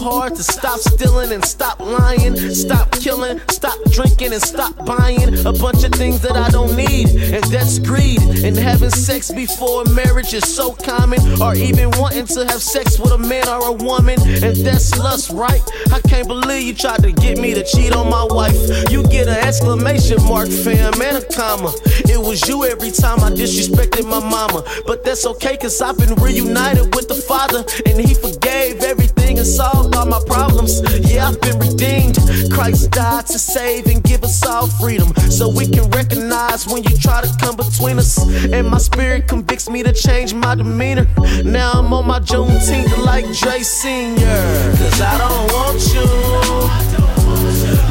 Hard 0.00 0.34
to 0.36 0.42
stop 0.42 0.78
stealing 0.78 1.32
and 1.32 1.44
stop 1.44 1.80
lying, 1.80 2.36
stop 2.36 2.90
killing, 2.92 3.40
stop 3.48 3.78
drinking 3.90 4.32
and 4.32 4.42
stop 4.42 4.74
buying 4.84 5.46
a 5.46 5.52
bunch 5.52 5.84
of 5.84 5.92
things 5.92 6.20
that 6.20 6.36
I 6.36 6.50
don't 6.50 6.76
need, 6.76 7.08
and 7.08 7.44
that's 7.44 7.78
greed. 7.78 8.20
And 8.44 8.56
having 8.56 8.90
sex 8.90 9.30
before 9.30 9.84
marriage 9.86 10.34
is 10.34 10.46
so 10.46 10.72
common, 10.72 11.20
or 11.40 11.54
even 11.54 11.90
wanting 11.92 12.26
to 12.26 12.46
have 12.46 12.62
sex 12.62 12.98
with 12.98 13.12
a 13.12 13.18
man 13.18 13.48
or 13.48 13.68
a 13.68 13.72
woman, 13.72 14.18
and 14.20 14.56
that's 14.56 14.96
lust, 14.98 15.30
right? 15.30 15.62
I 15.92 16.00
can't 16.00 16.28
believe 16.28 16.66
you 16.66 16.74
tried 16.74 17.02
to 17.02 17.12
get 17.12 17.38
me 17.38 17.54
to 17.54 17.64
cheat 17.64 17.94
on 17.94 18.08
my 18.08 18.24
wife. 18.24 18.56
You 18.90 19.02
get 19.04 19.28
an 19.28 19.38
exclamation 19.38 20.22
mark, 20.24 20.48
fam, 20.48 21.00
and 21.00 21.16
a 21.18 21.24
comma. 21.34 21.72
It 22.08 22.18
was 22.18 22.46
you 22.48 22.64
every 22.64 22.90
time 22.90 23.20
I 23.20 23.30
disrespected 23.30 24.04
my 24.04 24.20
mama, 24.20 24.64
but 24.86 25.04
that's 25.04 25.26
okay, 25.26 25.56
cause 25.56 25.80
I've 25.80 25.98
been 25.98 26.14
reunited 26.16 26.94
with 26.94 27.08
the 27.08 27.14
Father, 27.14 27.64
and 27.86 28.00
He 28.00 28.14
forgave 28.14 28.82
everything 28.82 29.38
and 29.38 29.46
solved 29.82 29.96
all 29.96 30.06
my 30.06 30.20
problems. 30.26 30.80
Yeah, 31.10 31.28
I've 31.28 31.40
been 31.40 31.58
redeemed. 31.58 32.18
Christ 32.52 32.90
died 32.90 33.26
to 33.26 33.38
save 33.38 33.86
and 33.86 34.02
give 34.02 34.22
us 34.22 34.44
all 34.44 34.66
freedom, 34.66 35.14
so 35.30 35.48
we 35.48 35.66
can 35.66 35.88
recognize 35.90 36.66
when 36.66 36.82
you 36.84 36.96
try 36.96 37.22
to 37.22 37.30
come 37.38 37.56
between 37.56 37.98
us. 37.98 38.18
And 38.52 38.68
my 38.68 38.78
spirit 38.78 39.28
convicts 39.28 39.68
me 39.68 39.82
to 39.82 39.92
change 39.92 40.34
my 40.34 40.54
demeanor. 40.54 41.06
Now 41.44 41.72
I'm 41.72 41.92
on 41.92 42.06
my 42.06 42.20
Juneteenth 42.20 42.96
like 43.04 43.24
Dre 43.32 43.62
Senior, 43.62 44.74
cause 44.78 45.00
I 45.00 45.18
don't 45.18 45.52
want 45.52 45.80
you. 45.94 46.06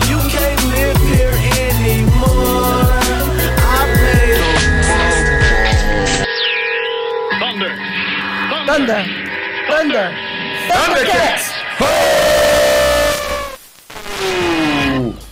You 0.09 0.19
can't 0.29 0.63
live 0.75 0.97
here 1.11 1.35
anymore. 1.67 2.85
I 3.63 3.81
made 4.03 4.41
Thunder. 7.39 7.71
Thunder. 8.65 9.01
Thunder. 9.67 10.31
Thundercats. 10.71 11.50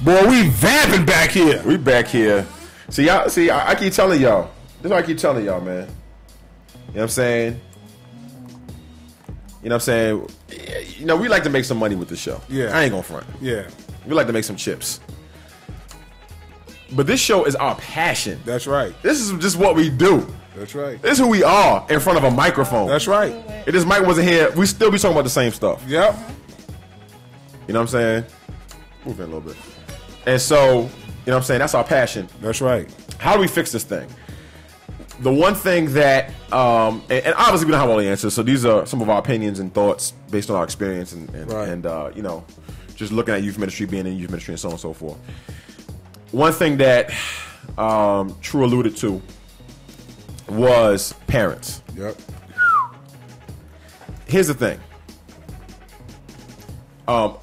Boy, 0.03 0.27
we 0.27 0.47
vamping 0.49 1.05
back 1.05 1.30
here. 1.30 1.61
We 1.63 1.77
back 1.77 2.07
here. 2.07 2.47
See 2.89 3.05
y'all. 3.05 3.30
See, 3.30 3.49
I, 3.49 3.71
I 3.71 3.76
keep 3.76 3.93
telling 3.93 4.19
y'all. 4.21 4.49
This 4.77 4.85
is 4.85 4.91
what 4.91 5.03
I 5.03 5.05
keep 5.05 5.17
telling 5.17 5.45
y'all, 5.45 5.61
man. 5.61 5.81
You 5.81 5.85
know 5.85 5.91
what 6.93 7.01
I'm 7.01 7.09
saying? 7.09 7.61
You 9.61 9.69
know 9.69 9.76
what 9.76 9.88
I'm 9.89 10.27
saying? 10.27 10.30
You 10.97 11.05
know, 11.05 11.15
we 11.15 11.27
like 11.27 11.43
to 11.43 11.49
make 11.49 11.65
some 11.65 11.77
money 11.77 11.95
with 11.95 12.07
the 12.07 12.15
show. 12.15 12.41
Yeah. 12.49 12.76
I 12.76 12.84
ain't 12.84 12.91
gonna 12.91 13.03
front. 13.03 13.27
Yeah. 13.41 13.67
We 14.07 14.13
like 14.13 14.27
to 14.27 14.34
make 14.34 14.45
some 14.45 14.55
chips. 14.55 14.99
But 16.93 17.05
this 17.05 17.19
show 17.19 17.45
is 17.45 17.55
our 17.55 17.76
passion. 17.76 18.39
That's 18.45 18.65
right. 18.65 18.93
This 19.03 19.19
is 19.19 19.38
just 19.39 19.57
what 19.57 19.76
we 19.76 19.89
do. 19.89 20.26
That's 20.55 20.73
right. 20.73 20.99
This 21.01 21.13
is 21.13 21.19
who 21.19 21.27
we 21.27 21.43
are 21.43 21.85
in 21.89 21.99
front 21.99 22.17
of 22.17 22.23
a 22.23 22.31
microphone. 22.31 22.88
That's 22.88 23.07
right. 23.07 23.34
If 23.67 23.73
this 23.73 23.85
mic 23.85 24.03
wasn't 24.03 24.27
here, 24.27 24.49
we 24.51 24.65
still 24.65 24.89
be 24.89 24.97
talking 24.97 25.15
about 25.15 25.26
the 25.26 25.30
same 25.30 25.51
stuff. 25.51 25.84
Yep. 25.88 26.17
You 27.69 27.73
know 27.73 27.81
what 27.81 27.93
I'm 27.93 28.23
saying? 28.23 28.25
Move 29.05 29.19
in 29.19 29.25
a 29.25 29.27
little 29.27 29.41
bit. 29.41 29.55
And 30.25 30.41
so, 30.41 30.57
you 30.57 30.79
know 30.79 30.87
what 31.25 31.35
I'm 31.35 31.43
saying? 31.43 31.59
That's 31.59 31.75
our 31.75 31.83
passion. 31.83 32.27
That's 32.41 32.61
right. 32.61 32.91
How 33.19 33.35
do 33.35 33.41
we 33.41 33.47
fix 33.47 33.71
this 33.71 33.83
thing? 33.83 34.09
The 35.19 35.31
one 35.31 35.53
thing 35.53 35.93
that, 35.93 36.29
um, 36.51 37.03
and, 37.11 37.23
and 37.27 37.35
obviously 37.35 37.67
we 37.67 37.71
don't 37.73 37.79
have 37.79 37.91
all 37.91 37.97
the 37.97 38.09
answers, 38.09 38.33
so 38.33 38.41
these 38.41 38.65
are 38.65 38.87
some 38.87 39.03
of 39.03 39.09
our 39.11 39.19
opinions 39.19 39.59
and 39.59 39.71
thoughts 39.71 40.13
based 40.31 40.49
on 40.49 40.55
our 40.55 40.63
experience 40.63 41.13
and, 41.13 41.29
and, 41.35 41.53
Right. 41.53 41.69
and 41.69 41.85
uh, 41.85 42.09
you 42.15 42.23
know, 42.23 42.43
just 42.95 43.11
looking 43.11 43.35
at 43.35 43.43
youth 43.43 43.59
ministry, 43.59 43.85
being 43.85 44.07
in 44.07 44.17
youth 44.17 44.31
ministry, 44.31 44.53
and 44.53 44.59
so 44.59 44.69
on 44.69 44.73
and 44.73 44.81
so 44.81 44.91
forth. 44.91 45.19
One 46.31 46.53
thing 46.53 46.75
that 46.77 47.13
um, 47.77 48.35
True 48.41 48.65
alluded 48.65 48.97
to 48.97 49.21
was 50.47 51.13
parents. 51.27 51.83
Yep. 51.95 52.15
Here's 54.25 54.47
the 54.47 54.55
thing. 54.55 54.79
Um, 57.07 57.37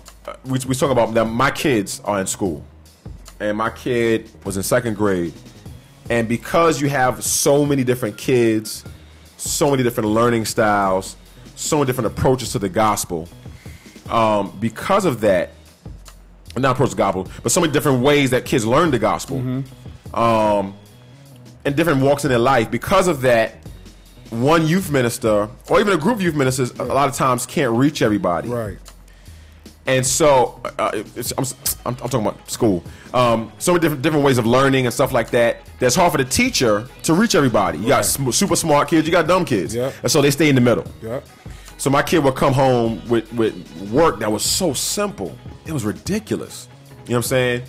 we 0.44 0.58
we 0.66 0.74
talk 0.74 0.90
about 0.90 1.14
that. 1.14 1.24
My 1.24 1.50
kids 1.50 2.00
are 2.04 2.20
in 2.20 2.26
school, 2.26 2.64
and 3.40 3.56
my 3.56 3.70
kid 3.70 4.30
was 4.44 4.56
in 4.56 4.62
second 4.62 4.94
grade, 4.96 5.32
and 6.10 6.28
because 6.28 6.80
you 6.80 6.88
have 6.88 7.24
so 7.24 7.64
many 7.64 7.84
different 7.84 8.16
kids, 8.16 8.84
so 9.36 9.70
many 9.70 9.82
different 9.82 10.10
learning 10.10 10.44
styles, 10.44 11.16
so 11.54 11.76
many 11.76 11.86
different 11.86 12.12
approaches 12.12 12.52
to 12.52 12.58
the 12.58 12.68
gospel. 12.68 13.28
Um, 14.08 14.56
because 14.60 15.04
of 15.04 15.20
that, 15.22 15.50
not 16.56 16.72
approach 16.72 16.90
the 16.90 16.96
gospel, 16.96 17.28
but 17.42 17.50
so 17.50 17.60
many 17.60 17.72
different 17.72 18.02
ways 18.02 18.30
that 18.30 18.44
kids 18.44 18.64
learn 18.64 18.90
the 18.90 18.98
gospel, 18.98 19.64
um, 20.14 20.76
and 21.64 21.74
different 21.74 22.02
walks 22.02 22.24
in 22.24 22.30
their 22.30 22.38
life. 22.38 22.70
Because 22.70 23.08
of 23.08 23.22
that, 23.22 23.56
one 24.30 24.66
youth 24.66 24.90
minister 24.90 25.48
or 25.68 25.80
even 25.80 25.92
a 25.92 25.96
group 25.96 26.16
of 26.16 26.22
youth 26.22 26.34
ministers 26.34 26.70
a 26.72 26.84
lot 26.84 27.08
of 27.08 27.14
times 27.14 27.46
can't 27.46 27.72
reach 27.72 28.02
everybody. 28.02 28.48
Right. 28.48 28.78
And 29.86 30.04
so, 30.04 30.60
uh, 30.78 30.90
it's, 31.14 31.32
I'm, 31.38 31.44
I'm, 31.84 31.96
I'm 32.02 32.08
talking 32.08 32.22
about 32.26 32.50
school. 32.50 32.82
Um, 33.14 33.52
so 33.58 33.72
many 33.72 33.82
different 33.82 34.02
different 34.02 34.24
ways 34.24 34.36
of 34.38 34.44
learning 34.46 34.86
and 34.86 34.92
stuff 34.92 35.12
like 35.12 35.30
that. 35.30 35.58
That's 35.78 35.94
hard 35.94 36.10
for 36.12 36.18
the 36.18 36.24
teacher 36.24 36.88
to 37.04 37.14
reach 37.14 37.34
everybody. 37.36 37.78
You 37.78 37.86
got 37.88 38.04
sm- 38.04 38.30
super 38.32 38.56
smart 38.56 38.88
kids, 38.88 39.06
you 39.06 39.12
got 39.12 39.26
dumb 39.28 39.44
kids, 39.44 39.74
Yep. 39.74 39.94
and 40.02 40.10
so 40.10 40.20
they 40.20 40.30
stay 40.32 40.48
in 40.48 40.54
the 40.56 40.60
middle. 40.60 40.84
Yep. 41.02 41.24
So 41.78 41.90
my 41.90 42.02
kid 42.02 42.24
would 42.24 42.34
come 42.34 42.52
home 42.52 43.06
with, 43.08 43.32
with 43.34 43.54
work 43.92 44.18
that 44.20 44.32
was 44.32 44.42
so 44.44 44.72
simple. 44.72 45.36
It 45.66 45.72
was 45.72 45.84
ridiculous. 45.84 46.68
You 46.88 46.94
know 46.96 47.02
what 47.04 47.16
I'm 47.18 47.22
saying? 47.22 47.62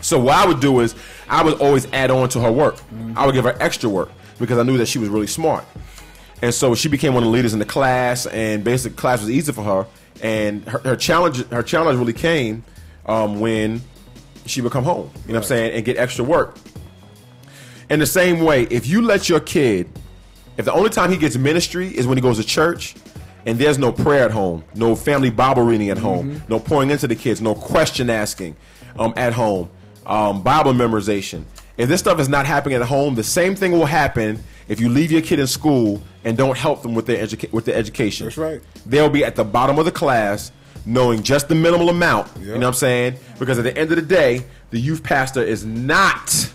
So 0.00 0.18
what 0.20 0.36
I 0.36 0.46
would 0.46 0.60
do 0.60 0.80
is 0.80 0.94
I 1.28 1.42
would 1.42 1.60
always 1.60 1.86
add 1.92 2.10
on 2.10 2.28
to 2.30 2.40
her 2.40 2.52
work. 2.52 2.76
I 3.16 3.26
would 3.26 3.34
give 3.34 3.44
her 3.44 3.56
extra 3.60 3.90
work 3.90 4.10
because 4.38 4.58
I 4.58 4.62
knew 4.62 4.78
that 4.78 4.86
she 4.86 4.98
was 4.98 5.08
really 5.08 5.26
smart. 5.26 5.64
And 6.40 6.54
so 6.54 6.74
she 6.74 6.88
became 6.88 7.14
one 7.14 7.22
of 7.24 7.26
the 7.28 7.32
leaders 7.32 7.52
in 7.54 7.58
the 7.58 7.64
class, 7.64 8.26
and 8.26 8.62
basic 8.62 8.94
class 8.94 9.20
was 9.20 9.30
easy 9.30 9.52
for 9.52 9.62
her. 9.64 9.86
And 10.22 10.64
her, 10.68 10.78
her 10.80 10.96
challenge, 10.96 11.46
her 11.48 11.62
challenge 11.62 11.98
really 11.98 12.12
came 12.12 12.64
um, 13.04 13.40
when 13.40 13.82
she 14.46 14.60
would 14.60 14.72
come 14.72 14.84
home. 14.84 15.10
You 15.26 15.32
know 15.32 15.34
what 15.34 15.44
I'm 15.44 15.48
saying, 15.48 15.72
and 15.74 15.84
get 15.84 15.96
extra 15.96 16.24
work. 16.24 16.58
In 17.88 18.00
the 18.00 18.06
same 18.06 18.40
way, 18.40 18.64
if 18.64 18.86
you 18.86 19.02
let 19.02 19.28
your 19.28 19.40
kid, 19.40 19.88
if 20.56 20.64
the 20.64 20.72
only 20.72 20.90
time 20.90 21.10
he 21.10 21.16
gets 21.16 21.36
ministry 21.36 21.88
is 21.88 22.06
when 22.06 22.16
he 22.16 22.22
goes 22.22 22.38
to 22.38 22.44
church, 22.44 22.96
and 23.44 23.58
there's 23.58 23.78
no 23.78 23.92
prayer 23.92 24.24
at 24.24 24.32
home, 24.32 24.64
no 24.74 24.96
family 24.96 25.30
Bible 25.30 25.62
reading 25.62 25.90
at 25.90 25.98
home, 25.98 26.42
no 26.48 26.58
pouring 26.58 26.90
into 26.90 27.06
the 27.06 27.14
kids, 27.14 27.40
no 27.40 27.54
question 27.54 28.10
asking 28.10 28.56
um, 28.98 29.14
at 29.16 29.32
home, 29.32 29.70
um, 30.04 30.42
Bible 30.42 30.72
memorization. 30.72 31.44
If 31.76 31.88
this 31.88 32.00
stuff 32.00 32.18
is 32.18 32.28
not 32.28 32.46
happening 32.46 32.76
at 32.76 32.86
home, 32.86 33.14
the 33.14 33.22
same 33.22 33.54
thing 33.54 33.72
will 33.72 33.86
happen 33.86 34.42
if 34.68 34.80
you 34.80 34.88
leave 34.88 35.12
your 35.12 35.22
kid 35.22 35.38
in 35.38 35.46
school 35.46 36.02
and 36.24 36.36
don't 36.36 36.56
help 36.56 36.82
them 36.82 36.94
with 36.94 37.06
their 37.06 37.24
educa- 37.24 37.52
with 37.52 37.64
their 37.64 37.76
education. 37.76 38.26
That's 38.26 38.36
right. 38.36 38.60
They'll 38.84 39.10
be 39.10 39.24
at 39.24 39.36
the 39.36 39.44
bottom 39.44 39.78
of 39.78 39.84
the 39.84 39.92
class, 39.92 40.50
knowing 40.84 41.22
just 41.22 41.48
the 41.48 41.54
minimal 41.54 41.88
amount. 41.88 42.28
You 42.40 42.46
know 42.46 42.54
what 42.54 42.64
I'm 42.64 42.72
saying? 42.74 43.16
Because 43.38 43.58
at 43.58 43.64
the 43.64 43.76
end 43.76 43.90
of 43.90 43.96
the 43.96 44.02
day, 44.02 44.44
the 44.70 44.78
youth 44.80 45.02
pastor 45.02 45.42
is 45.42 45.64
not 45.64 46.50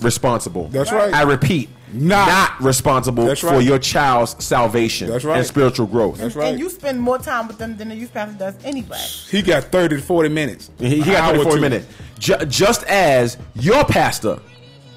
responsible. 0.00 0.68
That's 0.68 0.92
right. 0.92 1.12
I 1.12 1.22
repeat, 1.22 1.68
not, 1.92 2.58
responsible 2.60 3.26
That's 3.26 3.40
for 3.40 3.60
your 3.60 3.78
child's 3.78 4.42
salvation 4.42 5.08
That's 5.08 5.24
right. 5.24 5.38
and 5.38 5.46
spiritual 5.46 5.86
growth. 5.86 6.18
That's 6.18 6.34
right. 6.34 6.48
And 6.48 6.58
you 6.58 6.70
spend 6.70 7.00
more 7.00 7.18
time 7.18 7.48
with 7.48 7.58
them 7.58 7.76
than 7.76 7.88
the 7.88 7.96
youth 7.96 8.12
pastor 8.12 8.38
does 8.38 8.54
anyway. 8.64 8.98
He 9.28 9.42
got 9.42 9.64
30 9.64 9.96
to 9.96 10.02
40 10.02 10.28
minutes. 10.28 10.70
He, 10.78 11.02
he 11.02 11.10
got 11.12 11.34
hour 11.34 11.36
30, 11.38 11.44
40 11.44 11.60
minutes. 11.60 11.86
Ju- 12.18 12.44
just 12.46 12.84
as 12.84 13.36
your 13.54 13.84
pastor 13.84 14.38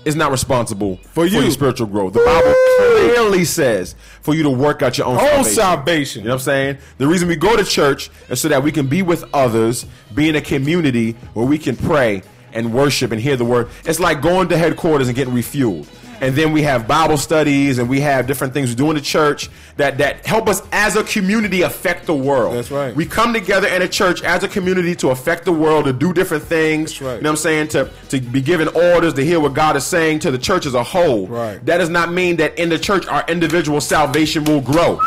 is 0.05 0.15
not 0.15 0.31
responsible 0.31 0.97
for, 1.11 1.25
you. 1.25 1.41
your 1.41 1.51
spiritual 1.51 1.87
growth. 1.87 2.13
The 2.13 2.19
Bible 2.25 2.53
clearly 2.77 3.45
says 3.45 3.95
for 4.21 4.33
you 4.33 4.43
to 4.43 4.49
work 4.49 4.81
out 4.81 4.97
your 4.97 5.07
own, 5.07 5.15
Own 5.17 5.43
salvation. 5.43 5.53
salvation. 5.53 6.21
You 6.23 6.27
know 6.27 6.33
what 6.35 6.41
I'm 6.41 6.45
saying? 6.45 6.77
The 6.97 7.07
reason 7.07 7.27
we 7.27 7.35
go 7.35 7.55
to 7.55 7.63
church 7.63 8.09
is 8.29 8.41
so 8.41 8.47
that 8.49 8.63
we 8.63 8.71
can 8.71 8.87
be 8.87 9.01
with 9.01 9.23
others, 9.33 9.85
be 10.13 10.29
in 10.29 10.35
a 10.35 10.41
community 10.41 11.13
where 11.33 11.45
we 11.45 11.57
can 11.57 11.75
pray 11.75 12.21
and 12.53 12.73
worship 12.73 13.11
and 13.11 13.19
hear 13.21 13.35
the 13.35 13.45
word. 13.45 13.69
It's 13.85 13.99
like 13.99 14.21
going 14.21 14.49
to 14.49 14.57
headquarters 14.57 15.07
and 15.07 15.15
getting 15.15 15.33
refueled. 15.33 15.87
And 16.21 16.35
then 16.35 16.51
we 16.51 16.61
have 16.63 16.87
Bible 16.87 17.17
studies 17.17 17.79
and 17.79 17.89
we 17.89 17.99
have 18.01 18.27
different 18.27 18.53
things 18.53 18.69
we 18.69 18.75
do 18.75 18.89
in 18.89 18.95
the 18.95 19.01
church 19.01 19.49
that, 19.77 19.97
that 19.97 20.25
help 20.25 20.47
us 20.47 20.61
as 20.71 20.95
a 20.95 21.03
community 21.03 21.63
affect 21.63 22.05
the 22.05 22.15
world. 22.15 22.55
That's 22.55 22.71
right. 22.71 22.95
We 22.95 23.05
come 23.05 23.33
together 23.33 23.67
in 23.67 23.81
a 23.81 23.87
church 23.87 24.23
as 24.23 24.43
a 24.43 24.47
community 24.47 24.95
to 24.97 25.09
affect 25.09 25.45
the 25.45 25.51
world, 25.51 25.85
to 25.85 25.93
do 25.93 26.13
different 26.13 26.43
things. 26.43 26.91
That's 26.91 27.01
right. 27.01 27.15
You 27.15 27.21
know 27.21 27.31
what 27.31 27.39
I'm 27.39 27.43
saying? 27.43 27.67
To, 27.69 27.91
to 28.09 28.21
be 28.21 28.41
given 28.41 28.69
orders, 28.69 29.13
to 29.15 29.25
hear 29.25 29.39
what 29.39 29.53
God 29.53 29.75
is 29.75 29.85
saying 29.85 30.19
to 30.19 30.31
the 30.31 30.37
church 30.37 30.65
as 30.65 30.75
a 30.75 30.83
whole. 30.83 31.27
Right. 31.27 31.63
That 31.65 31.79
does 31.79 31.89
not 31.89 32.11
mean 32.11 32.37
that 32.37 32.57
in 32.57 32.69
the 32.69 32.79
church 32.79 33.05
our 33.07 33.25
individual 33.27 33.81
salvation 33.81 34.45
will 34.45 34.61
grow. 34.61 34.99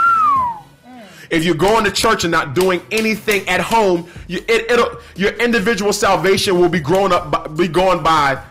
If 1.31 1.45
you're 1.45 1.55
going 1.55 1.85
to 1.85 1.91
church 1.91 2.25
and 2.25 2.31
not 2.31 2.55
doing 2.55 2.81
anything 2.91 3.49
at 3.49 3.61
home, 3.61 4.09
you, 4.29 4.39
it, 4.49 4.71
it'll, 4.71 5.01
your 5.17 5.33
individual 5.33 5.93
salvation 5.93 6.59
will 6.59 6.69
be 6.69 6.81
grown 6.81 7.13
up, 7.13 7.31
by, 7.31 7.47
be 7.49 7.69
going 7.69 8.03
by 8.03 8.43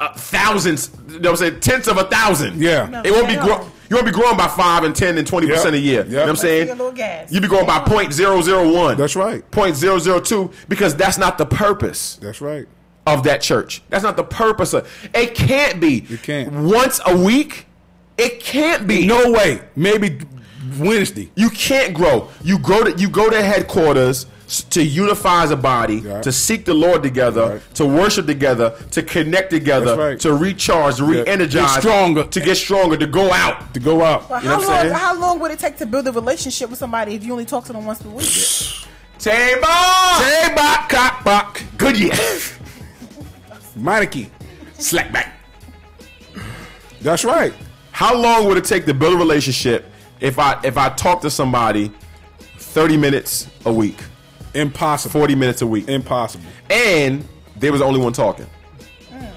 uh, 0.00 0.12
thousands. 0.14 0.90
You 1.08 1.20
know 1.20 1.30
what 1.30 1.40
I'm 1.42 1.48
saying? 1.48 1.60
Tenths 1.60 1.88
of 1.88 1.96
a 1.98 2.04
thousand. 2.04 2.60
Yeah. 2.60 3.02
It 3.04 3.10
won't 3.12 3.28
be 3.28 3.36
grow, 3.36 3.68
You 3.90 3.96
won't 3.96 4.06
be 4.06 4.12
growing 4.12 4.36
by 4.36 4.48
five 4.48 4.84
and 4.84 4.94
ten 4.94 5.18
and 5.18 5.26
twenty 5.26 5.46
percent 5.46 5.74
a 5.74 5.78
year. 5.78 6.04
You 6.04 6.12
know 6.12 6.20
what 6.20 6.28
I'm 6.30 6.36
saying? 6.36 6.70
a 6.70 6.74
little. 6.74 6.94
You 7.30 7.40
be 7.40 7.48
going 7.48 7.66
by 7.66 7.80
point 7.80 8.12
zero 8.12 8.40
zero 8.42 8.72
one. 8.72 8.96
That's 8.96 9.16
right. 9.16 9.48
Point 9.50 9.76
zero 9.76 9.98
zero 9.98 10.20
two 10.20 10.50
because 10.68 10.94
that's 10.96 11.18
not 11.18 11.38
the 11.38 11.46
purpose. 11.46 12.16
That's 12.16 12.40
right. 12.40 12.66
Of 13.06 13.22
that 13.24 13.42
church. 13.42 13.82
That's 13.90 14.02
not 14.02 14.16
the 14.16 14.24
purpose 14.24 14.72
of. 14.72 14.90
It 15.14 15.34
can't 15.34 15.78
be. 15.80 16.06
It 16.08 16.22
can't. 16.22 16.50
Once 16.52 17.00
a 17.06 17.16
week. 17.16 17.66
It 18.16 18.40
can't 18.40 18.86
be. 18.86 19.06
No 19.06 19.30
way. 19.32 19.60
Maybe 19.76 20.20
Wednesday. 20.78 21.30
You 21.34 21.50
can't 21.50 21.94
grow. 21.94 22.28
You 22.42 22.58
grow 22.58 22.84
to 22.84 22.98
you 22.98 23.08
go 23.10 23.28
to 23.28 23.42
headquarters 23.42 24.24
s- 24.24 24.30
to 24.62 24.82
unify 24.82 25.42
as 25.44 25.50
a 25.50 25.56
body, 25.56 26.00
to 26.00 26.32
seek 26.32 26.64
the 26.64 26.74
Lord 26.74 27.02
together, 27.02 27.60
to 27.74 27.86
worship 27.86 28.26
together, 28.26 28.76
to 28.92 29.02
connect 29.02 29.50
together, 29.50 29.96
right. 29.96 30.20
to 30.20 30.34
recharge, 30.34 30.96
to 30.96 31.04
re-energize, 31.04 31.72
Get 31.72 31.80
stronger. 31.80 32.24
to 32.24 32.40
get 32.40 32.56
stronger, 32.56 32.96
to 32.96 33.06
go 33.06 33.32
out. 33.32 33.72
To 33.74 33.80
go 33.80 34.02
out. 34.02 34.28
But 34.28 34.42
You 34.42 34.48
know 34.50 34.54
how 34.56 34.60
what 34.60 34.70
I'm 34.70 34.90
long? 34.90 34.98
How 35.00 35.18
long 35.18 35.40
would 35.40 35.50
it 35.50 35.58
take 35.58 35.76
to 35.78 35.86
build 35.86 36.06
a 36.08 36.12
relationship 36.12 36.70
with 36.70 36.78
somebody 36.78 37.14
if 37.14 37.24
you 37.24 37.32
only 37.32 37.44
talk 37.44 37.64
to 37.66 37.72
them 37.72 37.84
once 37.86 38.04
a 38.04 38.08
week? 38.08 38.28
Table, 39.18 39.66
table, 40.18 40.76
cock, 40.88 41.24
buck. 41.24 41.62
Good 41.76 41.98
year. 41.98 42.12
Meineke. 43.78 44.30
Slack 44.78 45.12
back. 45.12 45.32
That's 47.00 47.24
right. 47.24 47.52
How 47.92 48.14
long 48.16 48.46
would 48.46 48.56
it 48.56 48.64
take 48.64 48.86
to 48.86 48.94
build 48.94 49.14
a 49.14 49.16
relationship 49.16 49.90
if 50.20 50.38
I 50.38 50.60
if 50.64 50.76
I 50.76 50.88
talk 50.90 51.20
to 51.22 51.30
somebody 51.30 51.92
thirty 52.58 52.96
minutes 52.96 53.48
a 53.66 53.72
week? 53.72 53.98
Impossible. 54.54 55.12
Forty 55.12 55.34
minutes 55.34 55.62
a 55.62 55.66
week. 55.66 55.88
Impossible. 55.88 56.44
And 56.70 57.26
they 57.56 57.70
was 57.70 57.80
the 57.80 57.86
only 57.86 58.00
one 58.00 58.12
talking. 58.12 58.46
Mm. 59.10 59.32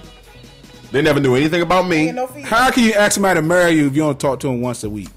They 0.92 1.02
never 1.02 1.20
knew 1.20 1.36
anything 1.36 1.62
about 1.62 1.88
me. 1.88 2.08
How 2.44 2.72
can 2.72 2.84
you 2.84 2.94
ask 2.94 3.14
somebody 3.14 3.40
to 3.40 3.42
marry 3.46 3.72
you 3.72 3.88
if 3.88 3.96
you 3.96 4.02
don't 4.04 4.20
talk 4.20 4.40
to 4.42 4.48
them 4.48 4.62
once 4.62 4.84
a 4.84 4.90
week? 4.90 5.10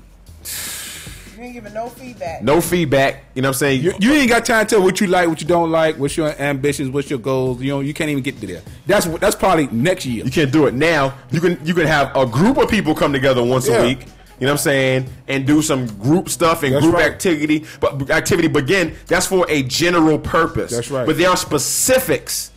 You 1.36 1.46
ain't 1.46 1.54
giving 1.54 1.72
no 1.72 1.88
feedback. 1.88 2.42
No 2.42 2.60
feedback. 2.60 3.24
You 3.34 3.40
know 3.40 3.48
what 3.48 3.56
I'm 3.56 3.58
saying? 3.58 3.82
You, 3.82 3.94
you 3.98 4.12
ain't 4.12 4.28
got 4.28 4.44
time 4.44 4.66
to 4.66 4.74
tell 4.76 4.82
what 4.84 5.00
you 5.00 5.06
like, 5.06 5.26
what 5.26 5.40
you 5.40 5.46
don't 5.46 5.70
like, 5.70 5.96
what's 5.96 6.14
your 6.14 6.28
ambitions, 6.38 6.90
what's 6.90 7.08
your 7.08 7.18
goals. 7.18 7.62
You 7.62 7.70
know, 7.70 7.80
you 7.80 7.94
can't 7.94 8.10
even 8.10 8.22
get 8.22 8.38
to 8.40 8.46
there. 8.46 8.62
That's 8.86 9.06
that's 9.06 9.36
probably 9.36 9.66
next 9.68 10.04
year. 10.04 10.22
You 10.24 10.30
can't 10.30 10.52
do 10.52 10.66
it 10.66 10.74
now. 10.74 11.14
You 11.30 11.40
can 11.40 11.58
you 11.64 11.72
can 11.72 11.86
have 11.86 12.14
a 12.14 12.26
group 12.26 12.58
of 12.58 12.68
people 12.68 12.94
come 12.94 13.12
together 13.12 13.42
once 13.42 13.68
Yeah. 13.68 13.76
a 13.78 13.86
week. 13.86 14.04
You 14.40 14.46
know 14.46 14.52
what 14.52 14.60
I'm 14.60 14.62
saying? 14.64 15.06
And 15.28 15.46
do 15.46 15.60
some 15.60 15.86
group 15.98 16.30
stuff 16.30 16.62
and 16.62 16.74
That's 16.74 16.82
group 16.82 16.94
right. 16.94 17.04
activity. 17.12 17.66
But 17.78 18.10
activity 18.10 18.48
begin. 18.48 18.96
That's 19.06 19.26
for 19.26 19.44
a 19.50 19.62
general 19.64 20.18
purpose. 20.18 20.72
That's 20.72 20.90
right. 20.90 21.04
But 21.06 21.18
there 21.18 21.28
are 21.28 21.36
specifics. 21.36 22.50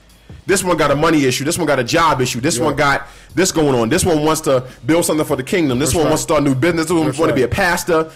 This 0.45 0.63
one 0.63 0.77
got 0.77 0.91
a 0.91 0.95
money 0.95 1.25
issue. 1.25 1.43
This 1.43 1.57
one 1.57 1.67
got 1.67 1.79
a 1.79 1.83
job 1.83 2.21
issue. 2.21 2.39
This 2.39 2.57
Yeah. 2.57 2.63
one 2.65 2.75
got 2.75 3.07
this 3.35 3.51
going 3.51 3.75
on. 3.75 3.89
This 3.89 4.05
one 4.05 4.23
wants 4.23 4.41
to 4.41 4.63
build 4.85 5.03
something 5.05 5.25
for 5.25 5.35
the 5.35 5.43
kingdom. 5.43 5.77
This 5.79 5.89
That's 5.89 5.95
one 5.95 6.05
right. 6.05 6.09
wants 6.11 6.23
to 6.23 6.27
start 6.33 6.41
a 6.41 6.45
new 6.45 6.55
business. 6.55 6.85
This 6.85 6.91
one 6.93 7.03
wants 7.05 7.17
to 7.19 7.33
be 7.33 7.43
a 7.43 7.47
pastor. 7.49 8.09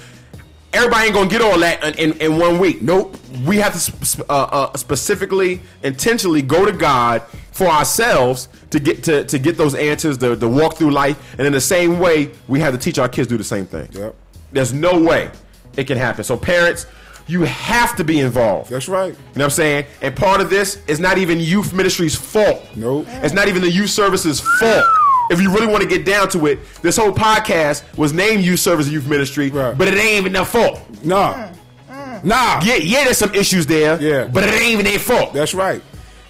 Everybody 0.73 1.05
ain't 1.05 1.13
gonna 1.13 1.29
get 1.29 1.41
all 1.41 1.57
that 1.59 1.83
in, 1.83 2.11
in, 2.11 2.21
in 2.21 2.37
one 2.37 2.59
week. 2.59 2.81
Nope. 2.81 3.15
We 3.45 3.57
have 3.57 3.73
to 3.73 3.79
sp- 3.79 4.27
uh, 4.29 4.33
uh, 4.33 4.77
specifically, 4.77 5.61
intentionally 5.83 6.41
go 6.41 6.65
to 6.65 6.71
God 6.71 7.23
for 7.51 7.67
ourselves 7.67 8.49
to 8.69 8.79
get 8.79 9.03
to, 9.05 9.23
to 9.23 9.39
get 9.39 9.57
those 9.57 9.75
answers, 9.75 10.17
to, 10.19 10.35
to 10.35 10.47
walk 10.47 10.75
through 10.75 10.91
life. 10.91 11.35
And 11.37 11.47
in 11.47 11.53
the 11.53 11.61
same 11.61 11.99
way, 11.99 12.31
we 12.47 12.59
have 12.59 12.73
to 12.73 12.79
teach 12.79 12.99
our 12.99 13.09
kids 13.09 13.27
to 13.27 13.33
do 13.33 13.37
the 13.37 13.43
same 13.43 13.65
thing. 13.65 13.89
Yep. 13.93 14.15
There's 14.51 14.73
no 14.73 15.01
way 15.01 15.31
it 15.77 15.87
can 15.87 15.97
happen. 15.97 16.23
So 16.23 16.37
parents, 16.37 16.85
you 17.27 17.41
have 17.43 17.95
to 17.97 18.03
be 18.03 18.19
involved. 18.19 18.69
That's 18.69 18.87
right. 18.87 19.07
You 19.07 19.13
know 19.13 19.17
what 19.33 19.43
I'm 19.45 19.49
saying? 19.51 19.85
And 20.01 20.15
part 20.15 20.41
of 20.41 20.49
this 20.49 20.81
is 20.87 20.99
not 20.99 21.17
even 21.17 21.39
youth 21.39 21.73
ministry's 21.73 22.15
fault. 22.15 22.63
Nope. 22.75 23.05
It's 23.09 23.33
not 23.33 23.47
even 23.47 23.61
the 23.61 23.71
youth 23.71 23.89
service's 23.89 24.39
fault. 24.39 24.85
If 25.29 25.41
you 25.41 25.51
really 25.53 25.67
want 25.67 25.83
to 25.83 25.89
get 25.89 26.05
down 26.05 26.29
to 26.29 26.45
it, 26.47 26.59
this 26.81 26.97
whole 26.97 27.11
podcast 27.11 27.97
was 27.97 28.13
named 28.13 28.43
Youth 28.43 28.59
Service 28.59 28.87
Youth 28.87 29.07
Ministry, 29.07 29.49
but 29.49 29.81
it 29.81 29.95
ain't 29.95 30.19
even 30.19 30.33
their 30.33 30.45
fault. 30.45 30.79
Nah. 31.03 31.33
Mm, 31.33 31.55
mm. 31.89 32.23
Nah. 32.23 32.61
Yeah, 32.63 32.75
yeah, 32.75 33.03
there's 33.03 33.17
some 33.17 33.33
issues 33.35 33.65
there. 33.65 34.01
Yeah. 34.01 34.27
But 34.27 34.43
it 34.43 34.53
ain't 34.53 34.73
even 34.73 34.85
their 34.85 34.99
fault. 34.99 35.33
That's 35.33 35.53
right. 35.53 35.81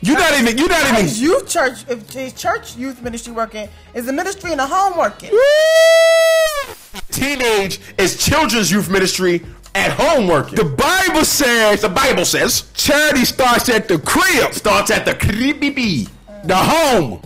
You're 0.01 0.17
not 0.17 0.39
even. 0.39 0.57
You're 0.57 0.69
not 0.69 0.87
even. 0.93 1.05
is 1.05 1.21
youth 1.21 1.49
church, 1.49 1.85
if 1.89 2.35
church 2.35 2.75
youth 2.75 3.01
ministry 3.01 3.33
working, 3.33 3.67
is 3.93 4.05
the 4.05 4.13
ministry 4.13 4.51
in 4.51 4.57
the 4.57 4.67
home 4.67 4.97
working? 4.97 5.31
Teenage 7.09 7.79
is 7.97 8.23
children's 8.23 8.71
youth 8.71 8.89
ministry 8.89 9.43
at 9.73 9.91
home 9.91 10.27
working. 10.27 10.55
The 10.55 10.65
Bible 10.65 11.25
says. 11.25 11.81
The 11.81 11.89
Bible 11.89 12.25
says 12.25 12.71
charity 12.73 13.25
starts 13.25 13.69
at 13.69 13.87
the 13.87 13.97
crib. 13.99 14.53
Starts 14.53 14.91
at 14.91 15.05
the 15.05 15.15
crib. 15.15 15.61
The 16.43 16.55
home. 16.55 17.21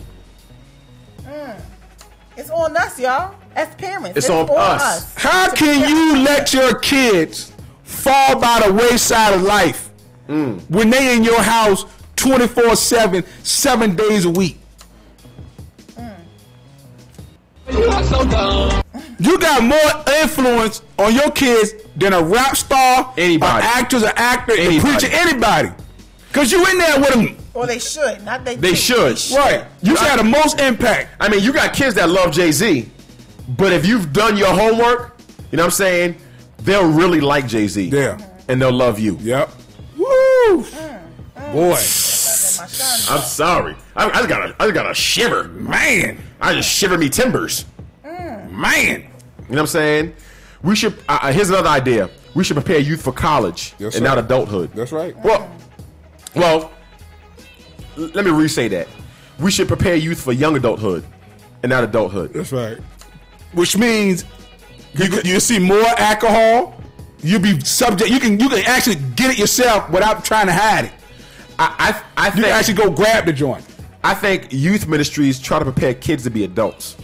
It's 2.36 2.50
on 2.50 2.76
us, 2.76 2.98
y'all. 2.98 3.34
As 3.54 3.74
parents, 3.74 4.16
It's 4.16 4.30
on 4.30 4.48
us. 4.50 5.14
How 5.16 5.52
can 5.52 5.88
you 5.88 6.22
let 6.22 6.54
your 6.54 6.78
kids 6.78 7.52
fall 7.82 8.40
by 8.40 8.62
the 8.66 8.72
wayside 8.72 9.34
of 9.34 9.42
life 9.42 9.90
mm. 10.28 10.58
when 10.70 10.88
they 10.88 11.14
in 11.14 11.22
your 11.22 11.42
house 11.42 11.84
24 12.16 12.76
7, 12.76 13.24
seven 13.42 13.94
days 13.94 14.24
a 14.24 14.30
week? 14.30 14.58
You 17.70 17.84
are 17.84 18.04
so 18.04 18.24
dumb. 18.28 18.82
You 19.18 19.38
got 19.38 19.62
more 19.62 20.04
influence 20.22 20.82
on 20.98 21.14
your 21.14 21.30
kids 21.30 21.74
than 21.96 22.12
a 22.12 22.22
rap 22.22 22.56
star, 22.56 23.12
Anybody. 23.16 23.64
an 23.64 23.72
actress, 23.76 24.02
an 24.02 24.12
actor, 24.16 24.52
a 24.52 24.80
preacher, 24.80 25.08
anybody. 25.10 25.70
Cause 26.32 26.50
you 26.50 26.66
in 26.68 26.78
there 26.78 26.98
with 27.00 27.14
them. 27.14 27.36
Or 27.54 27.66
they 27.66 27.78
should, 27.78 28.24
not 28.24 28.44
they. 28.44 28.56
They 28.56 28.70
do. 28.70 28.76
should. 28.76 29.20
Right. 29.36 29.64
You 29.82 29.94
should 29.96 30.06
have 30.08 30.18
the 30.18 30.24
most 30.24 30.58
impact. 30.60 31.10
I 31.20 31.28
mean, 31.28 31.42
you 31.42 31.52
got 31.52 31.74
kids 31.74 31.94
that 31.96 32.08
love 32.08 32.32
Jay 32.32 32.50
Z, 32.50 32.88
but 33.58 33.72
if 33.72 33.84
you've 33.86 34.12
done 34.12 34.36
your 34.38 34.48
homework, 34.54 35.16
you 35.50 35.56
know 35.58 35.64
what 35.64 35.66
I'm 35.66 35.70
saying, 35.72 36.16
they'll 36.58 36.90
really 36.90 37.20
like 37.20 37.46
Jay 37.46 37.66
Z. 37.68 37.82
Yeah. 37.88 38.18
And 38.48 38.60
they'll 38.60 38.72
love 38.72 38.98
you. 38.98 39.18
Yep. 39.20 39.50
Woo! 39.98 40.64
Boy. 41.52 41.74
I'm 41.74 43.20
sorry. 43.20 43.76
I, 43.96 44.06
I 44.08 44.12
just 44.12 44.28
got 44.28 44.48
a, 44.48 44.56
I 44.58 44.64
just 44.64 44.74
got 44.74 44.90
a 44.90 44.94
shiver. 44.94 45.44
Man. 45.48 46.18
I 46.40 46.54
just 46.54 46.70
shiver 46.70 46.96
me 46.96 47.08
timbers. 47.08 47.66
Man. 48.02 48.48
You 48.48 48.98
know 48.98 49.08
what 49.48 49.58
I'm 49.60 49.66
saying? 49.66 50.14
We 50.62 50.74
should. 50.76 50.94
Uh, 51.08 51.18
uh, 51.22 51.32
here's 51.32 51.50
another 51.50 51.68
idea. 51.68 52.08
We 52.34 52.44
should 52.44 52.56
prepare 52.56 52.78
youth 52.78 53.02
for 53.02 53.12
college 53.12 53.74
Yes, 53.78 53.94
and 53.94 54.02
sir. 54.02 54.08
not 54.08 54.18
adulthood. 54.18 54.72
That's 54.74 54.92
right. 54.92 55.14
Well, 55.22 55.50
well, 56.34 56.60
l- 56.62 56.71
let 57.96 58.24
me 58.24 58.30
re-say 58.30 58.68
that. 58.68 58.88
We 59.38 59.50
should 59.50 59.68
prepare 59.68 59.96
youth 59.96 60.20
for 60.20 60.32
young 60.32 60.56
adulthood 60.56 61.04
and 61.62 61.70
not 61.70 61.84
adulthood. 61.84 62.32
That's 62.32 62.52
right. 62.52 62.78
Which 63.52 63.76
means 63.76 64.24
you 64.94 65.08
you 65.24 65.40
see 65.40 65.58
more 65.58 65.84
alcohol. 65.98 66.74
You'll 67.22 67.40
be 67.40 67.60
subject. 67.60 68.10
You 68.10 68.20
can 68.20 68.38
you 68.40 68.48
can 68.48 68.64
actually 68.66 68.96
get 69.16 69.30
it 69.30 69.38
yourself 69.38 69.90
without 69.90 70.24
trying 70.24 70.46
to 70.46 70.52
hide 70.52 70.86
it. 70.86 70.92
I 71.58 72.02
I, 72.16 72.22
I 72.22 72.26
You 72.26 72.32
think 72.32 72.46
can 72.46 72.54
actually 72.54 72.74
go 72.74 72.90
grab 72.90 73.26
the 73.26 73.32
joint. 73.32 73.64
I 74.04 74.14
think 74.14 74.52
youth 74.52 74.88
ministries 74.88 75.38
try 75.38 75.58
to 75.58 75.64
prepare 75.64 75.94
kids 75.94 76.24
to 76.24 76.30
be 76.30 76.44
adults. 76.44 76.96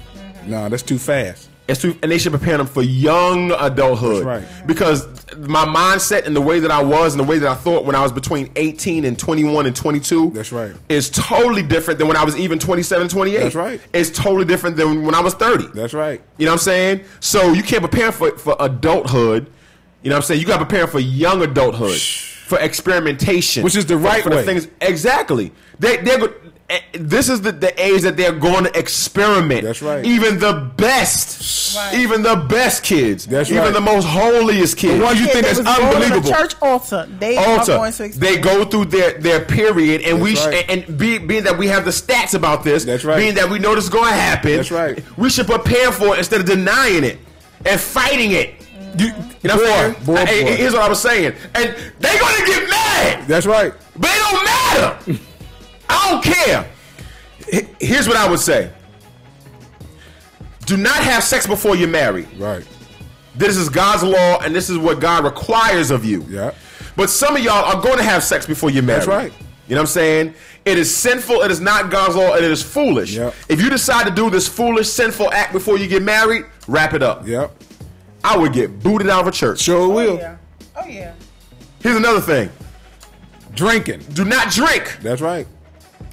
No, 0.47 0.69
that's 0.69 0.82
too 0.82 0.98
fast. 0.98 1.48
It's 1.69 1.82
too, 1.82 1.95
and 2.03 2.11
they 2.11 2.16
should 2.16 2.32
prepare 2.32 2.57
them 2.57 2.66
for 2.66 2.82
young 2.82 3.53
adulthood. 3.53 4.24
That's 4.27 4.43
right. 4.47 4.66
Because 4.66 5.07
my 5.36 5.66
mindset 5.66 6.27
and 6.27 6.35
the 6.35 6.40
way 6.40 6.61
that 6.61 6.70
I 6.70 6.82
was 6.82 7.12
and 7.12 7.20
the 7.20 7.28
way 7.28 7.39
that 7.39 7.49
I 7.49 7.55
thought 7.55 7.85
when 7.85 7.95
I 7.95 8.03
was 8.03 8.11
between 8.11 8.51
18 8.57 9.05
and 9.05 9.19
21 9.19 9.66
and 9.66 9.77
22 9.77 10.31
That's 10.31 10.51
right. 10.51 10.74
is 10.89 11.11
totally 11.11 11.62
different 11.62 11.99
than 11.99 12.09
when 12.09 12.16
I 12.16 12.24
was 12.24 12.39
even 12.39 12.59
27, 12.59 13.09
28. 13.09 13.39
That's 13.39 13.55
right. 13.55 13.81
It's 13.93 14.09
totally 14.09 14.47
different 14.47 14.77
than 14.77 15.05
when 15.05 15.15
I 15.15 15.20
was 15.20 15.35
30. 15.35 15.66
That's 15.74 15.93
right. 15.93 16.23
You 16.39 16.47
know 16.47 16.53
what 16.53 16.61
I'm 16.61 16.65
saying? 16.65 17.05
So 17.20 17.53
you 17.53 17.62
can't 17.62 17.82
prepare 17.82 18.12
for, 18.12 18.36
for 18.39 18.57
adulthood. 18.59 19.51
You 20.03 20.09
know 20.09 20.16
what 20.16 20.23
I'm 20.23 20.27
saying? 20.27 20.40
You 20.40 20.47
got 20.47 20.59
to 20.59 20.65
prepare 20.65 20.86
for 20.86 21.01
young 21.01 21.43
adulthood, 21.43 21.99
for 22.01 22.59
experimentation. 22.61 23.62
Which 23.62 23.77
is 23.77 23.85
the 23.85 23.95
for- 23.95 24.01
right 24.01 24.23
for 24.23 24.31
the 24.31 24.36
way. 24.36 24.45
things 24.47 24.69
Exactly. 24.81 25.53
They, 25.78 25.99
eh, 25.99 26.28
Eh, 26.70 26.81
this 26.93 27.31
is 27.31 27.40
the, 27.40 27.51
the 27.51 27.73
age 27.82 28.03
that 28.03 28.19
they're 28.19 28.31
going 28.32 28.65
to 28.65 28.78
experiment. 28.78 29.62
That's 29.65 29.81
right. 29.81 30.05
Even 30.05 30.39
the 30.39 30.70
best, 30.77 31.95
even 31.95 32.23
the 32.23 32.36
best 32.36 32.82
kids, 32.82 33.24
That's 33.27 33.49
even 33.51 33.62
right. 33.62 33.73
the 33.73 33.81
most 33.81 34.05
holiest 34.05 34.77
kids. 34.77 34.99
The 34.99 35.05
ones 35.05 35.19
you 35.19 35.28
think 35.28 35.47
they 35.47 35.51
is 35.53 35.59
was 35.59 35.66
going 35.66 35.78
to 35.81 35.86
the 35.99 36.05
unbelievable. 36.05 36.31
church 36.31 36.55
altar. 36.61 37.07
They 37.19 37.39
are 37.39 37.59
altar. 37.59 37.73
going 37.77 37.93
to 37.93 38.09
They 38.11 38.36
go 38.36 38.66
through 38.66 38.85
their, 38.86 39.15
their 39.15 39.43
period, 39.47 40.03
and 40.03 40.20
we 40.20 40.35
That's 40.35 40.43
sh- 40.43 40.47
right. 40.47 40.70
and, 40.70 40.85
and 40.85 40.99
be, 40.99 41.16
being 41.16 41.45
that 41.45 41.57
we 41.57 41.69
have 41.69 41.86
the 41.86 41.90
stats 41.90 42.35
about 42.35 42.65
this, 42.65 42.85
That's 42.85 43.03
right. 43.05 43.16
being 43.16 43.35
that 43.36 43.49
we 43.49 43.59
know 43.59 43.74
this 43.74 43.85
is 43.85 43.90
going 43.90 44.11
to 44.12 44.20
happen, 44.20 44.57
That's 44.57 44.70
right. 44.70 45.03
We 45.16 45.31
should 45.31 45.47
prepare 45.47 45.90
for 45.90 46.15
it 46.15 46.19
instead 46.19 46.40
of 46.40 46.47
denying 46.47 47.03
it 47.03 47.19
and 47.65 47.81
fighting 47.81 48.32
it. 48.32 48.57
You, 48.99 49.07
You 49.07 49.12
know 49.49 49.57
what 49.57 49.70
I'm 49.70 49.95
saying? 49.95 50.05
boy, 50.05 50.15
boy, 50.16 50.27
Hey, 50.27 50.43
boy. 50.45 50.57
Here's 50.57 50.73
what 50.74 50.82
I 50.82 50.89
was 50.90 51.01
saying, 51.01 51.32
and 51.55 51.74
they're 51.99 52.20
gonna 52.20 52.47
get 52.47 52.69
mad, 52.69 53.27
That's 53.27 53.47
right. 53.47 53.73
but 53.97 54.11
it 54.12 54.19
don't 54.19 54.45
matter. 54.45 55.20
I 55.89 56.10
don't 56.10 56.24
care. 56.24 56.70
Here's 57.81 58.09
what 58.09 58.16
I 58.16 58.28
would 58.28 58.40
say: 58.40 58.70
Do 60.66 60.77
not 60.77 60.97
have 60.97 61.24
sex 61.24 61.47
before 61.47 61.77
you're 61.77 61.89
married. 61.89 62.28
Right. 62.36 62.66
This 63.35 63.56
is 63.56 63.69
God's 63.69 64.02
law, 64.02 64.40
and 64.40 64.55
this 64.55 64.69
is 64.69 64.78
what 64.78 65.01
God 65.01 65.24
requires 65.24 65.90
of 65.90 66.05
you. 66.05 66.27
Yeah. 66.28 66.52
But 66.97 67.09
some 67.09 67.36
of 67.36 67.43
y'all 67.43 67.65
are 67.65 67.81
going 67.81 67.98
to 67.98 68.02
have 68.02 68.24
sex 68.24 68.47
before 68.47 68.70
you're 68.70 68.82
married. 68.82 69.02
That's 69.02 69.09
right. 69.09 69.32
You 69.69 69.74
know 69.74 69.82
what 69.82 69.90
I'm 69.90 69.93
saying? 69.93 70.35
It 70.65 70.78
is 70.78 70.94
sinful. 70.94 71.43
It 71.43 71.51
is 71.51 71.60
not 71.60 71.90
God's 71.90 72.16
law, 72.16 72.35
and 72.35 72.44
it 72.44 72.51
is 72.51 72.62
foolish. 72.62 73.15
Yep. 73.15 73.35
If 73.48 73.60
you 73.60 73.70
decide 73.70 74.06
to 74.06 74.10
do 74.10 74.31
this 74.31 74.48
foolish, 74.48 74.89
sinful 74.89 75.31
act 75.32 75.52
before 75.52 75.78
you 75.78 75.86
get 75.86 76.02
married, 76.02 76.47
wrap 76.66 76.94
it 76.94 77.02
up. 77.02 77.27
Yep. 77.27 77.52
I 78.24 78.36
would 78.36 78.52
get 78.52 78.81
booted 78.82 79.09
out 79.09 79.20
of 79.20 79.28
a 79.28 79.31
church. 79.31 79.60
Sure 79.60 79.82
oh, 79.82 79.89
will. 79.89 80.16
Yeah. 80.19 80.36
Oh 80.74 80.86
yeah. 80.86 81.15
Here's 81.81 81.97
another 81.97 82.20
thing: 82.20 82.51
Drinking. 83.55 84.01
do 84.12 84.24
not 84.24 84.51
drink 84.51 84.98
That's 85.01 85.20
right. 85.20 85.47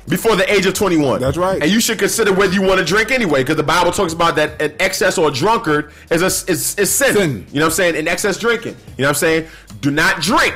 Before 0.08 0.36
the 0.36 0.52
age 0.52 0.66
of 0.66 0.74
21. 0.74 1.20
That's 1.20 1.38
right. 1.38 1.62
And 1.62 1.72
you 1.72 1.80
should 1.80 1.98
consider 2.00 2.32
whether 2.34 2.54
you 2.54 2.62
want 2.62 2.80
to 2.80 2.86
drink 2.86 3.12
anyway, 3.12 3.42
because 3.42 3.56
the 3.58 3.64
Bible 3.64 3.92
talks 3.92 4.14
about 4.14 4.36
that 4.36 4.62
an 4.62 4.74
excess 4.80 5.18
or 5.18 5.30
a 5.30 5.32
drunkard 5.32 5.92
is 6.12 6.22
a, 6.22 6.28
is, 6.52 6.76
is 6.78 6.94
sin. 6.94 7.14
Sin. 7.16 7.48
You 7.52 7.60
know 7.60 7.66
what 7.66 7.72
I'm 7.74 7.76
saying? 7.76 7.96
In 7.96 8.08
excess 8.08 8.38
drinking. 8.38 8.76
You 8.98 9.02
know 9.04 9.06
what 9.06 9.10
I'm 9.10 9.16
saying? 9.16 9.48
Do 9.82 9.92
not 9.92 10.22
drink. 10.22 10.54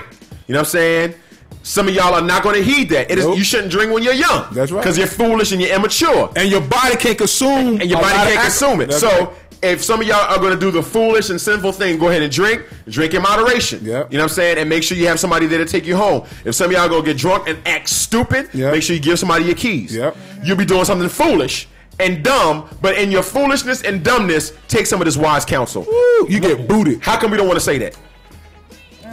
You 0.47 0.53
know 0.53 0.59
what 0.59 0.67
I'm 0.67 0.71
saying? 0.71 1.15
Some 1.63 1.87
of 1.87 1.93
y'all 1.93 2.13
are 2.13 2.21
not 2.21 2.41
going 2.43 2.55
to 2.55 2.63
heed 2.63 2.89
that. 2.89 3.11
It 3.11 3.17
is 3.19 3.25
Nope. 3.25 3.37
you 3.37 3.43
shouldn't 3.43 3.71
drink 3.71 3.91
when 3.93 4.01
you're 4.01 4.13
young. 4.13 4.45
That's 4.53 4.71
right. 4.71 4.81
Because 4.81 4.97
you're 4.97 5.07
foolish 5.07 5.51
and 5.51 5.61
you're 5.61 5.75
immature, 5.75 6.31
And 6.35 6.49
your 6.49 6.61
body 6.61 6.95
can't 6.95 7.17
consume. 7.17 7.81
and 7.81 7.89
your 7.89 7.99
body 8.01 8.15
can't 8.15 8.41
consume 8.43 8.81
it. 8.81 8.89
That's 8.89 9.01
so. 9.01 9.09
right. 9.25 9.29
If 9.61 9.83
some 9.83 9.99
of 10.01 10.07
y'all 10.07 10.15
are 10.17 10.37
going 10.37 10.53
to 10.53 10.59
do 10.59 10.71
the 10.71 10.81
foolish 10.81 11.29
and 11.29 11.39
sinful 11.39 11.73
thing, 11.73 11.99
go 11.99 12.07
ahead 12.07 12.21
and 12.21 12.31
drink. 12.31 12.63
Drink 12.87 13.13
in 13.13 13.21
moderation. 13.21 13.83
Yep. 13.83 14.11
You 14.11 14.17
know 14.17 14.23
what 14.23 14.31
I'm 14.31 14.35
saying? 14.35 14.57
And 14.57 14.69
make 14.69 14.83
sure 14.83 14.97
you 14.97 15.07
have 15.07 15.19
somebody 15.19 15.47
there 15.47 15.57
to 15.57 15.65
take 15.65 15.85
you 15.85 15.97
home. 15.97 16.25
If 16.45 16.55
some 16.55 16.67
of 16.67 16.71
y'all 16.71 16.87
go 16.87 17.01
get 17.01 17.17
drunk 17.17 17.47
and 17.49 17.57
act 17.67 17.89
stupid, 17.89 18.49
Yep. 18.53 18.73
make 18.73 18.83
sure 18.83 18.95
you 18.95 19.01
give 19.01 19.19
somebody 19.19 19.45
your 19.45 19.55
keys. 19.55 19.93
Yep. 19.93 20.15
You'll 20.43 20.55
be 20.57 20.65
doing 20.65 20.85
something 20.85 21.09
foolish 21.09 21.67
and 21.99 22.23
dumb, 22.23 22.69
but 22.81 22.97
in 22.97 23.11
your 23.11 23.21
foolishness 23.23 23.81
and 23.81 24.01
dumbness, 24.03 24.53
take 24.69 24.85
some 24.85 25.01
of 25.01 25.05
this 25.05 25.17
wise 25.17 25.43
counsel. 25.43 25.83
Woo, 25.83 26.27
you 26.29 26.39
get 26.39 26.65
booted. 26.65 27.01
How 27.01 27.19
come 27.19 27.29
we 27.31 27.35
don't 27.37 27.47
want 27.47 27.57
to 27.59 27.65
say 27.65 27.77
that? 27.79 27.97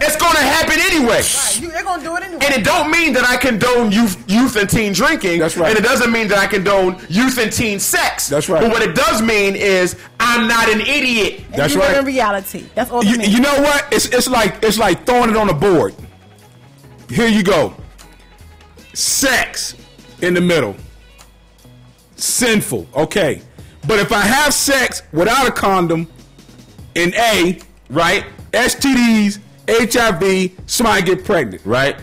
It's 0.00 0.16
going 0.16 0.34
to 0.34 0.42
happen 0.42 0.78
anyway. 0.78 1.20
Right. 1.22 1.60
You, 1.60 1.70
they're 1.70 1.82
gonna 1.82 2.02
do 2.02 2.16
it 2.16 2.22
anyway. 2.22 2.44
And 2.44 2.54
it 2.54 2.64
don't 2.64 2.90
mean 2.90 3.12
that 3.14 3.24
I 3.24 3.36
condone 3.36 3.90
youth, 3.90 4.22
youth 4.30 4.56
and 4.56 4.68
teen 4.68 4.92
drinking. 4.92 5.38
That's 5.38 5.56
right. 5.56 5.70
And 5.70 5.78
it 5.78 5.82
doesn't 5.82 6.12
mean 6.12 6.28
that 6.28 6.38
I 6.38 6.46
condone 6.46 7.00
youth 7.08 7.38
and 7.38 7.52
teen 7.52 7.78
sex. 7.80 8.28
That's 8.28 8.48
right. 8.48 8.60
But 8.60 8.70
what 8.72 8.82
it 8.82 8.94
does 8.94 9.22
mean 9.22 9.56
is 9.56 9.96
I'm 10.20 10.46
not 10.46 10.68
an 10.68 10.80
idiot. 10.80 11.44
And 11.46 11.54
That's 11.54 11.74
right. 11.74 11.96
in 11.96 12.04
reality. 12.04 12.66
That's 12.74 12.90
all. 12.90 13.04
You, 13.04 13.16
you 13.20 13.40
know 13.40 13.54
what? 13.60 13.86
It's 13.92 14.06
it's 14.06 14.28
like 14.28 14.62
it's 14.62 14.78
like 14.78 15.06
throwing 15.06 15.30
it 15.30 15.36
on 15.36 15.46
the 15.46 15.54
board. 15.54 15.94
Here 17.08 17.28
you 17.28 17.42
go. 17.42 17.74
Sex 18.92 19.74
in 20.20 20.34
the 20.34 20.40
middle. 20.40 20.76
Sinful. 22.16 22.86
Okay. 22.94 23.42
But 23.86 24.00
if 24.00 24.12
I 24.12 24.20
have 24.20 24.52
sex 24.52 25.02
without 25.12 25.46
a 25.46 25.52
condom 25.52 26.08
in 26.94 27.14
A, 27.14 27.60
Right? 27.88 28.24
STDs, 28.52 29.38
HIV, 29.68 30.52
somebody 30.66 31.02
get 31.02 31.24
pregnant. 31.24 31.64
Right? 31.64 31.96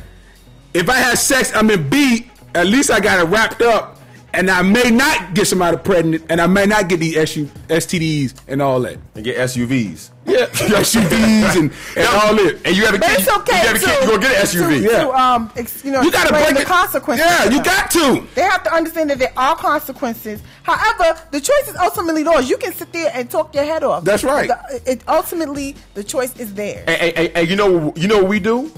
If 0.73 0.90
I 0.90 0.98
have 0.98 1.19
sex, 1.19 1.52
I'm 1.53 1.69
in 1.69 1.90
B, 1.90 2.30
at 2.56 2.68
least 2.68 2.91
I 2.91 2.99
got 2.99 3.19
it 3.19 3.30
wrapped 3.30 3.61
up, 3.61 3.99
and 4.34 4.49
I 4.49 4.61
may 4.61 4.90
not 4.90 5.34
get 5.35 5.48
somebody 5.48 5.77
pregnant, 5.77 6.26
and 6.30 6.41
I 6.41 6.48
may 6.48 6.65
not 6.65 6.90
get 6.90 6.99
these 6.99 7.15
SU, 7.18 7.45
STDs 7.68 8.34
and 8.48 8.61
all 8.61 8.80
that. 8.81 8.98
And 9.15 9.23
get 9.23 9.38
SUVs. 9.38 10.12
Yeah, 10.25 10.45
SUVs 10.47 11.55
and, 11.59 11.71
and 11.97 12.07
all 12.07 12.33
that. 12.35 12.61
And 12.63 12.75
you 12.77 12.85
have 12.85 12.95
a 12.95 12.97
But 12.99 13.09
kid. 13.09 13.19
it's 13.19 13.29
okay 13.39 13.57
You 13.61 13.67
have 13.67 13.75
a 13.75 13.79
to, 13.79 13.85
kid. 13.85 13.93
You're 13.99 14.07
going 14.07 14.21
to 14.21 14.27
get 14.27 14.39
an 14.39 14.45
SUV. 14.47 14.69
To, 14.77 14.81
Yeah. 14.91 14.99
to, 15.03 15.11
um, 15.11 15.51
ex, 15.57 15.83
you 15.83 15.91
know, 15.91 16.01
You 16.01 16.11
gotta 16.11 16.29
explain 16.29 16.43
break 16.53 16.55
the 16.55 16.61
it- 16.61 16.67
consequences. 16.67 17.25
Yeah, 17.25 17.49
you 17.49 17.61
got 17.63 17.91
to. 17.91 18.27
They 18.33 18.41
have 18.43 18.63
to 18.63 18.73
understand 18.73 19.09
that 19.09 19.19
there 19.19 19.33
are 19.35 19.55
consequences. 19.57 20.39
However, 20.63 21.19
the 21.31 21.41
choice 21.41 21.67
is 21.67 21.75
ultimately 21.75 22.23
yours. 22.23 22.49
You 22.49 22.55
can 22.57 22.73
sit 22.73 22.93
there 22.93 23.11
and 23.13 23.29
talk 23.29 23.53
your 23.53 23.65
head 23.65 23.83
off. 23.83 24.05
That's 24.05 24.23
right. 24.23 24.47
The- 24.47 24.81
it, 24.91 25.01
ultimately, 25.09 25.75
the 25.93 26.03
choice 26.05 26.33
is 26.37 26.53
theirs. 26.53 26.85
And, 26.87 27.01
and- 27.01 27.17
and- 27.17 27.31
and 27.37 27.49
you 27.49 27.55
know, 27.57 27.93
you 27.97 28.07
know 28.07 28.19
what 28.19 28.29
we 28.29 28.39
do? 28.39 28.71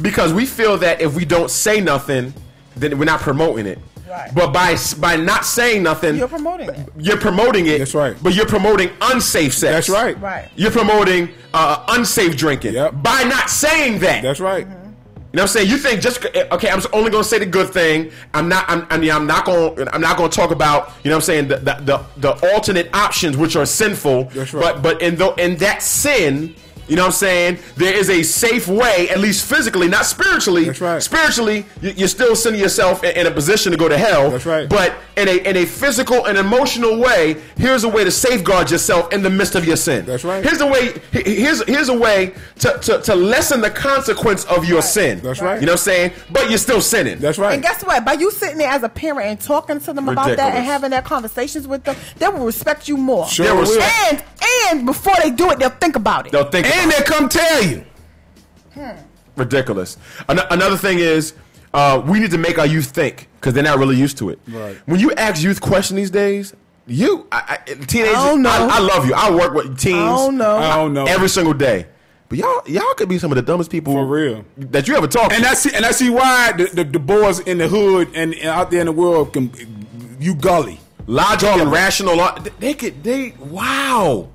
Because 0.00 0.32
we 0.32 0.46
feel 0.46 0.78
that 0.78 1.00
if 1.00 1.14
we 1.14 1.24
don't 1.24 1.50
say 1.50 1.80
nothing, 1.80 2.32
then 2.76 2.98
we're 2.98 3.04
not 3.04 3.20
promoting 3.20 3.66
it. 3.66 3.78
Right. 4.08 4.30
But 4.34 4.52
by 4.52 4.76
by 4.98 5.16
not 5.16 5.44
saying 5.46 5.82
nothing, 5.82 6.16
You're 6.16 6.28
promoting 6.28 6.68
it. 6.68 6.88
you're 6.98 7.16
promoting 7.20 7.66
it. 7.66 7.78
That's 7.78 7.94
right. 7.94 8.16
But 8.22 8.34
you're 8.34 8.46
promoting 8.46 8.90
unsafe 9.00 9.54
sex. 9.54 9.86
That's 9.86 9.88
right. 9.88 10.20
Right. 10.20 10.48
You're 10.56 10.70
promoting 10.70 11.30
uh, 11.54 11.84
unsafe 11.88 12.36
drinking. 12.36 12.74
Yep. 12.74 13.02
By 13.02 13.22
not 13.24 13.48
saying 13.48 14.00
that. 14.00 14.22
That's 14.22 14.40
right. 14.40 14.66
You 14.66 15.38
know 15.38 15.42
what 15.42 15.42
I'm 15.42 15.48
saying? 15.48 15.68
You 15.70 15.78
think 15.78 16.00
just 16.00 16.24
okay? 16.24 16.68
I'm 16.70 16.80
only 16.92 17.10
going 17.10 17.24
to 17.24 17.28
say 17.28 17.38
the 17.40 17.46
good 17.46 17.70
thing. 17.70 18.12
I'm 18.34 18.48
not. 18.48 18.66
I'm. 18.68 18.86
I 18.88 18.98
mean, 18.98 19.10
I'm 19.10 19.26
not 19.26 19.44
going. 19.46 19.88
I'm 19.88 20.00
not 20.00 20.16
going 20.16 20.30
to 20.30 20.36
talk 20.36 20.52
about. 20.52 20.92
You 21.02 21.10
know 21.10 21.16
what 21.16 21.22
I'm 21.22 21.26
saying? 21.26 21.48
The, 21.48 21.56
the 21.56 21.74
the 21.80 22.04
the 22.34 22.52
alternate 22.54 22.94
options 22.94 23.36
which 23.36 23.56
are 23.56 23.66
sinful. 23.66 24.24
That's 24.26 24.54
right. 24.54 24.74
But 24.74 24.82
but 24.82 25.02
in 25.02 25.16
the 25.16 25.34
in 25.34 25.56
that 25.56 25.82
sin, 25.82 26.54
You 26.88 26.96
know 26.96 27.02
what 27.02 27.06
I'm 27.06 27.12
saying? 27.12 27.58
There 27.76 27.94
is 27.94 28.10
a 28.10 28.22
safe 28.22 28.68
way, 28.68 29.08
at 29.10 29.18
least 29.18 29.44
physically, 29.46 29.88
not 29.88 30.04
spiritually. 30.06 30.64
That's 30.64 30.80
right. 30.80 31.02
Spiritually, 31.02 31.64
you- 31.80 31.94
you're 31.96 32.08
still 32.08 32.36
sending 32.36 32.60
yourself 32.60 33.02
in 33.04 33.14
in 33.16 33.26
a 33.26 33.30
position 33.30 33.72
to 33.72 33.78
go 33.78 33.88
to 33.88 33.96
hell. 33.96 34.30
That's 34.30 34.44
right. 34.46 34.68
But 34.68 34.92
in 35.16 35.28
a 35.28 35.36
in 35.48 35.56
a 35.56 35.64
physical 35.64 36.26
and 36.26 36.36
emotional 36.38 36.98
way, 36.98 37.36
here's 37.56 37.84
a 37.84 37.88
way 37.88 38.04
to 38.04 38.10
safeguard 38.10 38.70
yourself 38.70 39.12
in 39.12 39.22
the 39.22 39.30
midst 39.30 39.54
of 39.54 39.64
your 39.64 39.76
sin. 39.76 40.04
That's 40.04 40.24
right. 40.24 40.42
Here's 40.44 40.60
a 40.60 40.66
way. 40.66 40.92
Here's 41.12 41.62
here's 41.66 41.88
a 41.88 41.98
way 41.98 42.32
to, 42.60 42.78
to, 42.82 43.00
to 43.02 43.14
lessen 43.14 43.60
the 43.60 43.70
consequence 43.70 44.44
of 44.44 44.64
your 44.64 44.82
sin. 44.82 45.20
That's 45.22 45.40
right. 45.40 45.60
You 45.60 45.66
know 45.66 45.72
what 45.72 45.80
I'm 45.80 45.84
saying? 45.84 46.12
But 46.30 46.48
you're 46.50 46.58
still 46.58 46.80
sinning. 46.82 47.18
That's 47.18 47.38
right. 47.38 47.54
And 47.54 47.62
guess 47.62 47.82
what? 47.84 48.04
By 48.04 48.14
you 48.14 48.30
sitting 48.30 48.58
there 48.58 48.70
as 48.70 48.82
a 48.82 48.88
parent 48.88 49.26
and 49.28 49.40
talking 49.40 49.80
to 49.80 49.92
them 49.92 50.08
about 50.08 50.36
that 50.36 50.54
and 50.54 50.64
having 50.64 50.90
that 50.90 51.04
conversations 51.04 51.66
with 51.66 51.84
them, 51.84 51.96
they 52.18 52.28
will 52.28 52.44
respect 52.44 52.88
you 52.88 52.96
more. 52.96 53.26
Sure 53.28 53.46
They 53.46 53.52
will. 53.52 53.62
will. 53.62 53.82
And 53.82 54.22
and 54.68 54.84
before 54.86 55.14
they 55.22 55.30
do 55.30 55.50
it, 55.50 55.58
they'll 55.58 55.70
think 55.70 55.96
about 55.96 56.26
it. 56.26 56.32
They'll 56.32 56.50
think. 56.50 56.66
And 56.66 56.73
about 56.74 56.96
they 56.98 57.04
come 57.04 57.28
tell 57.28 57.64
you. 57.64 57.84
ridiculous. 59.36 59.96
An- 60.28 60.40
another 60.50 60.76
thing 60.76 60.98
is, 60.98 61.34
uh, 61.72 62.02
we 62.06 62.20
need 62.20 62.30
to 62.30 62.38
make 62.38 62.58
our 62.58 62.66
youth 62.66 62.86
think 62.86 63.28
because 63.40 63.54
they're 63.54 63.62
not 63.64 63.78
really 63.78 63.96
used 63.96 64.18
to 64.18 64.30
it. 64.30 64.38
Right. 64.48 64.76
When 64.86 65.00
you 65.00 65.12
ask 65.12 65.42
youth 65.42 65.60
questions 65.60 65.96
these 65.96 66.10
days, 66.10 66.54
you 66.86 67.26
I, 67.32 67.58
I, 67.66 67.74
teenagers, 67.74 68.16
I 68.16 68.28
don't 68.28 68.42
know. 68.42 68.50
I, 68.50 68.76
I 68.76 68.78
love 68.80 69.06
you. 69.06 69.14
I 69.14 69.30
work 69.34 69.54
with 69.54 69.78
teens. 69.78 69.96
I 69.96 70.16
don't 70.16 70.36
know. 70.36 70.56
I 70.56 70.76
don't 70.76 70.92
know. 70.92 71.04
every 71.06 71.28
single 71.28 71.54
day. 71.54 71.86
But 72.28 72.38
y'all, 72.38 72.62
y'all 72.66 72.94
could 72.94 73.08
be 73.08 73.18
some 73.18 73.30
of 73.32 73.36
the 73.36 73.42
dumbest 73.42 73.70
people 73.70 73.92
for 73.94 74.06
real 74.06 74.44
that 74.56 74.88
you 74.88 74.96
ever 74.96 75.06
talk 75.06 75.30
to. 75.30 75.36
And 75.36 75.44
I 75.44 75.54
see, 75.54 75.74
and 75.74 75.84
I 75.84 75.90
see 75.90 76.10
why 76.10 76.52
the, 76.52 76.64
the, 76.66 76.84
the 76.84 76.98
boys 76.98 77.40
in 77.40 77.58
the 77.58 77.68
hood 77.68 78.08
and, 78.14 78.34
and 78.34 78.48
out 78.48 78.70
there 78.70 78.80
in 78.80 78.86
the 78.86 78.92
world 78.92 79.32
can 79.32 79.52
you 80.20 80.34
gully, 80.34 80.80
logical 81.06 81.60
and 81.60 81.70
rational. 81.70 82.16
They 82.58 82.74
could. 82.74 83.02
They 83.02 83.30
wow. 83.38 84.28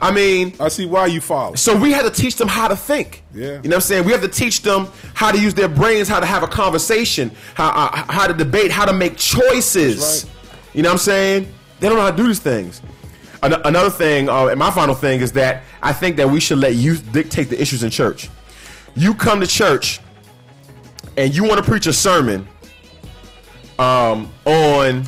I 0.00 0.12
mean, 0.12 0.54
I 0.60 0.68
see 0.68 0.86
why 0.86 1.06
you 1.06 1.20
follow. 1.20 1.56
So 1.56 1.76
we 1.76 1.90
had 1.92 2.02
to 2.02 2.10
teach 2.10 2.36
them 2.36 2.46
how 2.48 2.68
to 2.68 2.76
think. 2.76 3.24
Yeah. 3.34 3.46
You 3.46 3.50
know 3.50 3.58
what 3.62 3.74
I'm 3.74 3.80
saying? 3.80 4.04
We 4.04 4.12
have 4.12 4.20
to 4.22 4.28
teach 4.28 4.62
them 4.62 4.88
how 5.14 5.32
to 5.32 5.40
use 5.40 5.54
their 5.54 5.68
brains, 5.68 6.06
how 6.08 6.20
to 6.20 6.26
have 6.26 6.42
a 6.42 6.46
conversation, 6.46 7.32
how 7.54 7.70
uh, 7.70 8.12
how 8.12 8.26
to 8.28 8.34
debate, 8.34 8.70
how 8.70 8.84
to 8.84 8.92
make 8.92 9.16
choices. 9.16 10.26
You 10.74 10.82
know 10.82 10.90
what 10.90 10.94
I'm 10.94 10.98
saying? 10.98 11.52
They 11.80 11.88
don't 11.88 11.96
know 11.96 12.04
how 12.04 12.10
to 12.12 12.16
do 12.16 12.26
these 12.28 12.38
things. 12.38 12.80
An- 13.42 13.60
another 13.64 13.90
thing, 13.90 14.28
uh, 14.28 14.46
and 14.46 14.58
my 14.58 14.70
final 14.70 14.94
thing 14.94 15.20
is 15.20 15.32
that 15.32 15.62
I 15.82 15.92
think 15.92 16.16
that 16.16 16.28
we 16.28 16.38
should 16.40 16.58
let 16.58 16.74
youth 16.74 17.10
dictate 17.12 17.48
the 17.50 17.60
issues 17.60 17.82
in 17.82 17.90
church. 17.90 18.28
You 18.94 19.14
come 19.14 19.40
to 19.40 19.46
church 19.46 20.00
and 21.16 21.34
you 21.34 21.44
want 21.44 21.62
to 21.64 21.68
preach 21.68 21.86
a 21.86 21.92
sermon 21.92 22.46
um, 23.78 24.32
on 24.44 25.04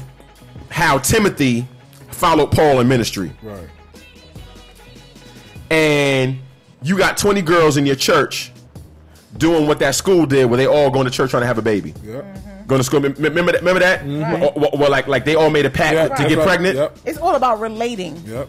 how 0.71 0.99
Timothy 0.99 1.67
followed 2.11 2.53
Paul 2.53 2.81
in 2.81 2.89
ministry 2.89 3.33
Right. 3.43 3.69
And 5.71 6.39
you 6.83 6.99
got 6.99 7.17
20 7.17 7.43
girls 7.43 7.77
in 7.77 7.87
your 7.87 7.97
church 7.97 8.53
doing 9.39 9.67
what 9.67 9.79
that 9.79 9.95
school 9.95 10.27
did 10.27 10.47
where 10.47 10.57
they 10.57 10.67
all 10.67 10.91
going 10.91 11.05
to 11.05 11.11
church 11.11 11.31
trying 11.31 11.43
to 11.43 11.47
have 11.47 11.59
a 11.59 11.63
baby. 11.63 11.95
Yep. 12.05 12.25
Mm-hmm. 12.25 12.67
Going 12.67 12.79
to 12.81 12.85
school. 12.85 13.01
Remember 13.01 13.53
that? 13.53 13.61
Remember 13.63 13.81
that? 13.81 14.05
Or- 14.43 14.53
or- 14.65 14.83
or 14.85 14.89
like, 14.89 15.07
like 15.07 15.25
they 15.25 15.35
all 15.35 15.51
made 15.51 15.67
a 15.67 15.71
pact 15.71 15.95
Yeah, 15.95 16.03
to 16.05 16.09
that's 16.11 16.29
get 16.29 16.39
right. 16.39 16.47
pregnant. 16.47 16.77
Yep. 16.77 16.99
It's 17.05 17.19
all 17.19 17.35
about 17.35 17.61
relating. 17.61 18.17
Yep. 18.27 18.49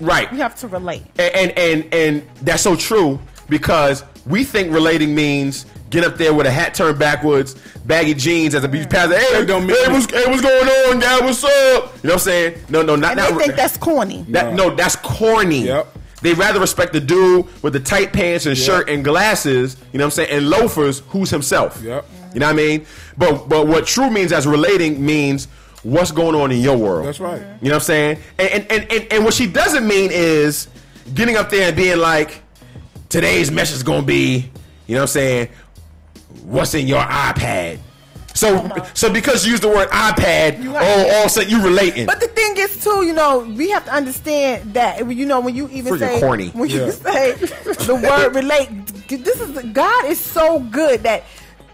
Right. 0.00 0.30
You 0.32 0.38
have 0.38 0.56
to 0.56 0.68
relate. 0.68 1.02
And, 1.18 1.34
and 1.34 1.58
and 1.58 1.94
and 1.94 2.28
that's 2.42 2.62
so 2.62 2.74
true 2.74 3.20
because 3.48 4.02
we 4.26 4.42
think 4.42 4.72
relating 4.72 5.14
means 5.14 5.66
get 5.90 6.02
up 6.04 6.16
there 6.16 6.34
with 6.34 6.46
a 6.46 6.50
hat 6.50 6.74
turned 6.74 6.98
backwards, 6.98 7.54
baggy 7.86 8.14
jeans 8.14 8.54
as 8.56 8.64
a 8.64 8.68
beach 8.68 8.88
pastor. 8.90 9.16
Hey, 9.18 9.44
don't 9.46 9.68
hey, 9.68 9.86
what's, 9.88 10.10
hey, 10.12 10.24
what's 10.26 10.42
going 10.42 10.68
on, 10.68 10.98
guy? 10.98 11.20
What's 11.20 11.44
up? 11.44 11.50
You 11.52 11.60
know 11.70 11.86
what 12.02 12.12
I'm 12.14 12.18
saying? 12.18 12.58
No, 12.68 12.82
no, 12.82 12.96
not 12.96 13.12
And 13.12 13.20
not 13.20 13.30
they 13.38 13.44
think 13.46 13.54
that's 13.56 13.76
corny. 13.76 14.24
That 14.30 14.54
no, 14.54 14.74
that's 14.74 14.96
corny. 14.96 15.66
Yep. 15.66 15.96
They 16.22 16.34
rather 16.34 16.60
respect 16.60 16.92
the 16.92 17.00
dude 17.00 17.46
with 17.62 17.72
the 17.72 17.80
tight 17.80 18.12
pants 18.12 18.46
and 18.46 18.56
shirt 18.56 18.90
and 18.90 19.02
glasses, 19.02 19.76
you 19.92 19.98
know 19.98 20.04
what 20.04 20.08
I'm 20.08 20.26
saying, 20.26 20.30
and 20.30 20.50
loafers 20.50 21.00
who's 21.08 21.30
himself. 21.30 21.80
Yep. 21.82 22.04
You 22.34 22.40
know 22.40 22.46
what 22.46 22.52
I 22.52 22.56
mean? 22.56 22.86
But 23.16 23.48
but 23.48 23.66
what 23.66 23.86
true 23.86 24.10
means 24.10 24.32
as 24.32 24.46
relating 24.46 25.04
means 25.04 25.48
what's 25.82 26.12
going 26.12 26.34
on 26.34 26.52
in 26.52 26.60
your 26.60 26.76
world. 26.76 27.06
That's 27.06 27.20
right. 27.20 27.40
You 27.40 27.68
know 27.68 27.74
what 27.74 27.74
I'm 27.74 27.80
saying? 27.80 28.18
And 28.38 28.48
and, 28.50 28.72
and, 28.72 28.92
and, 28.92 29.12
and 29.12 29.24
what 29.24 29.34
she 29.34 29.46
doesn't 29.46 29.86
mean 29.86 30.10
is 30.12 30.68
getting 31.14 31.36
up 31.36 31.50
there 31.50 31.68
and 31.68 31.76
being 31.76 31.98
like, 31.98 32.42
today's 33.08 33.50
message 33.50 33.76
is 33.76 33.82
gonna 33.82 34.06
be, 34.06 34.50
you 34.86 34.94
know 34.94 35.00
what 35.00 35.02
I'm 35.02 35.08
saying, 35.08 35.48
what's 36.42 36.74
in 36.74 36.86
your 36.86 37.02
iPad. 37.02 37.78
So 38.34 38.70
so 38.94 39.12
because 39.12 39.44
you 39.44 39.52
use 39.52 39.60
the 39.60 39.68
word 39.68 39.88
iPad, 39.90 40.62
You 40.62 40.72
oh, 40.74 40.78
all 40.78 41.20
of 41.20 41.26
a 41.26 41.28
sudden 41.28 41.50
you 41.50 41.62
relating. 41.62 42.06
But 42.06 42.20
the 42.20 42.28
thing 42.28 42.54
is, 42.56 42.82
too, 42.82 43.04
you 43.04 43.12
know, 43.12 43.40
we 43.40 43.70
have 43.70 43.84
to 43.86 43.92
understand 43.92 44.74
that 44.74 45.06
you 45.12 45.26
know 45.26 45.40
when 45.40 45.54
you 45.54 45.68
even 45.70 45.94
Freaking 45.94 45.98
say 45.98 46.20
corny. 46.20 46.48
when 46.50 46.70
you 46.70 46.86
Yeah. 46.86 46.90
say 46.90 47.32
the 47.34 47.94
word 47.96 48.34
relate, 48.34 48.68
this 49.08 49.40
is 49.40 49.50
God 49.72 50.04
is 50.06 50.18
so 50.20 50.60
good 50.60 51.02
that 51.02 51.24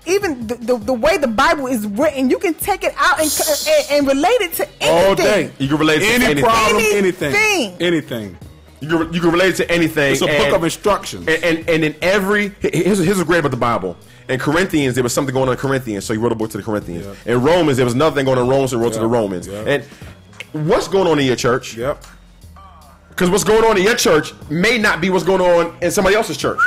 even 0.07 0.47
the, 0.47 0.55
the, 0.55 0.77
the 0.79 0.93
way 0.95 1.19
the 1.19 1.27
Bible 1.29 1.67
is 1.67 1.85
written, 1.87 2.31
you 2.31 2.39
can 2.39 2.55
take 2.55 2.85
it 2.85 2.95
out 2.97 3.21
and 3.21 3.31
and, 3.69 3.87
and 3.91 4.07
relate 4.07 4.41
it 4.41 4.53
to 4.55 4.69
anything. 4.81 5.09
All 5.09 5.15
day. 5.15 5.51
You 5.59 5.69
can 5.69 5.79
relate 5.79 6.01
it 6.03 6.07
to 6.07 6.15
any 6.15 6.25
anything. 6.27 6.45
problem, 6.45 6.83
Anything. 6.93 7.35
anything, 7.35 7.83
anything. 7.83 8.39
You 8.81 8.89
can, 8.89 9.13
you 9.13 9.21
can 9.21 9.31
relate 9.31 9.51
it 9.51 9.57
to 9.57 9.71
anything. 9.71 10.13
It's 10.13 10.23
a 10.23 10.27
book 10.27 10.55
of 10.55 10.65
instructions. 10.65 11.27
And, 11.27 11.43
and, 11.43 11.69
and 11.69 11.85
in 11.85 11.97
every, 12.03 12.51
here's, 12.61 12.99
here's 12.99 13.17
what's 13.17 13.23
great 13.23 13.39
about 13.39 13.51
the 13.51 13.57
Bible. 13.57 13.97
In 14.29 14.39
Corinthians, 14.39 14.95
there 14.95 15.05
was 15.05 15.15
something 15.15 15.33
going 15.33 15.49
on 15.49 15.55
in 15.55 15.59
Corinthians, 15.59 16.05
so 16.05 16.13
he 16.13 16.19
wrote 16.19 16.33
a 16.33 16.35
book 16.35 16.51
to 16.51 16.57
the 16.57 16.63
Corinthians. 16.63 17.07
In 17.25 17.43
Romans, 17.43 17.77
there 17.77 17.87
was 17.87 17.95
nothing 17.95 18.25
going 18.25 18.39
on 18.39 18.45
in 18.45 18.51
Romans, 18.51 18.73
so 18.73 18.79
he 18.79 18.85
wrote 18.85 18.93
to 18.95 18.99
the 18.99 19.07
Romans. 19.07 19.47
Yeah. 19.47 19.63
And 19.63 19.85
what's 20.69 20.89
going 20.89 21.07
on 21.07 21.19
in 21.19 21.27
your 21.27 21.37
church? 21.37 21.77
Yep. 21.77 22.05
Because 23.09 23.31
what's 23.31 23.45
going 23.45 23.65
on 23.65 23.79
in 23.79 23.83
your 23.85 23.95
church 23.95 24.35
may 24.51 24.77
not 24.77 25.01
be 25.01 25.09
what's 25.09 25.25
going 25.25 25.41
on 25.41 25.75
in 25.81 25.91
somebody 25.91 26.17
else's 26.17 26.37
church. 26.37 26.61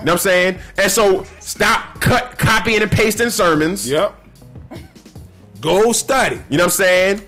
You 0.00 0.06
know 0.06 0.12
what 0.12 0.12
I'm 0.12 0.18
saying? 0.18 0.58
And 0.78 0.90
so 0.90 1.24
stop 1.40 2.00
cut, 2.00 2.38
copying 2.38 2.82
and 2.82 2.90
pasting 2.90 3.30
sermons. 3.30 3.88
Yep. 3.88 4.14
Go 5.60 5.92
study. 5.92 6.36
You 6.48 6.56
know 6.56 6.64
what 6.64 6.66
I'm 6.66 6.70
saying? 6.70 7.22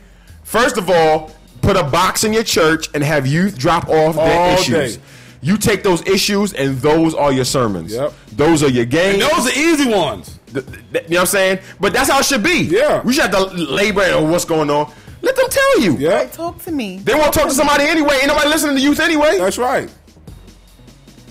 First 0.45 0.79
of 0.79 0.89
all, 0.89 1.33
put 1.63 1.77
a 1.77 1.85
box 1.85 2.25
in 2.25 2.33
your 2.33 2.43
church 2.45 2.89
and 2.95 3.03
have 3.03 3.27
youth 3.27 3.57
drop 3.57 3.89
off 3.89 4.17
their 4.17 4.41
All 4.41 4.55
issues. 4.59 4.97
day. 4.97 5.03
You 5.41 5.57
take 5.57 5.83
those 5.83 6.07
issues 6.07 6.53
and 6.53 6.77
those 6.79 7.15
are 7.15 7.33
your 7.33 7.45
sermons. 7.45 7.93
Yep. 7.95 8.13
Those 8.33 8.63
are 8.63 8.69
your 8.69 8.85
games. 8.85 9.23
And 9.23 9.33
those 9.33 9.47
are 9.49 9.59
easy 9.59 9.91
ones. 9.91 10.39
Th- 10.53 10.65
th- 10.65 10.77
you 10.77 10.93
know 10.93 11.01
what 11.09 11.21
I'm 11.21 11.27
saying? 11.27 11.59
But 11.81 11.93
that's 11.93 12.09
how 12.11 12.21
it 12.21 12.27
should 12.27 12.43
be. 12.45 12.63
Yeah. 12.65 13.03
We 13.03 13.13
should 13.13 13.23
have 13.23 13.33
to 13.33 13.55
labor 13.55 14.03
and 14.03 14.31
what's 14.31 14.45
going 14.45 14.71
on. 14.71 14.93
Let 15.21 15.35
them 15.37 15.49
tell 15.51 15.81
you. 15.81 15.97
Yeah. 15.99 16.27
Talk 16.27 16.59
to 16.65 16.71
me. 16.71 16.99
They 16.99 17.15
won't 17.15 17.33
talk 17.35 17.49
to 17.49 17.55
somebody 17.55 17.85
anyway. 17.85 18.17
Ain't 18.19 18.29
nobody 18.29 18.49
listening 18.51 18.77
to 18.77 18.83
youth 18.83 19.01
anyway. 19.01 19.39
That's 19.39 19.59
right. 19.59 19.91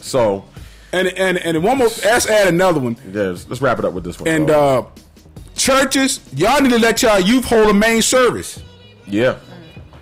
So, 0.02 0.46
And 0.94 1.08
and 1.10 1.38
and 1.38 1.64
one 1.64 1.78
more. 1.78 1.88
Let's 2.04 2.28
add 2.28 2.48
another 2.48 2.80
one. 2.80 2.98
yes, 3.14 3.46
let's 3.48 3.62
wrap 3.62 3.80
it 3.80 3.86
up 3.86 3.94
with 3.94 4.04
this 4.04 4.20
one. 4.20 4.28
And 4.28 4.50
uh, 4.50 4.84
churches, 5.56 6.20
y'all 6.36 6.60
need 6.62 6.72
to 6.72 6.80
let 6.80 7.02
y'all 7.02 7.20
youth 7.20 7.46
hold 7.46 7.70
a 7.70 7.74
main 7.74 8.02
service. 8.02 8.62
yeah, 9.08 9.38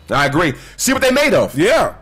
I 0.10 0.26
agree. 0.26 0.54
See 0.78 0.94
what 0.94 1.02
they 1.02 1.12
made 1.12 1.34
of. 1.34 1.58
Yeah. 1.58 1.96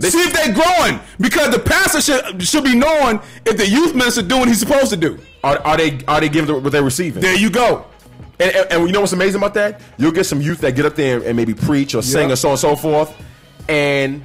See 0.00 0.18
if 0.22 0.32
they're 0.32 0.52
growing 0.52 1.00
because 1.20 1.50
the 1.50 1.60
pastor 1.60 2.00
should 2.00 2.42
should 2.42 2.64
be 2.64 2.74
knowing 2.74 3.20
if 3.46 3.56
the 3.56 3.68
youth 3.68 3.94
minister 3.94 4.22
doing 4.22 4.40
what 4.40 4.48
he's 4.48 4.58
supposed 4.58 4.90
to 4.90 4.96
do. 4.96 5.18
Are, 5.44 5.58
are 5.58 5.76
they 5.76 6.00
are 6.08 6.20
they 6.20 6.28
giving 6.28 6.62
what 6.62 6.72
they're 6.72 6.82
receiving? 6.82 7.22
There 7.22 7.36
you 7.36 7.48
go. 7.48 7.86
And, 8.40 8.54
and, 8.56 8.72
and 8.72 8.86
you 8.86 8.92
know 8.92 9.00
what's 9.00 9.12
amazing 9.12 9.40
about 9.40 9.54
that? 9.54 9.80
You'll 9.96 10.10
get 10.10 10.24
some 10.24 10.40
youth 10.40 10.60
that 10.62 10.74
get 10.74 10.84
up 10.84 10.96
there 10.96 11.22
and 11.22 11.36
maybe 11.36 11.54
preach 11.54 11.94
or 11.94 12.02
sing 12.02 12.32
or 12.32 12.36
so 12.36 12.48
on 12.48 12.52
and 12.52 12.60
so 12.60 12.74
forth, 12.74 13.14
and 13.68 14.24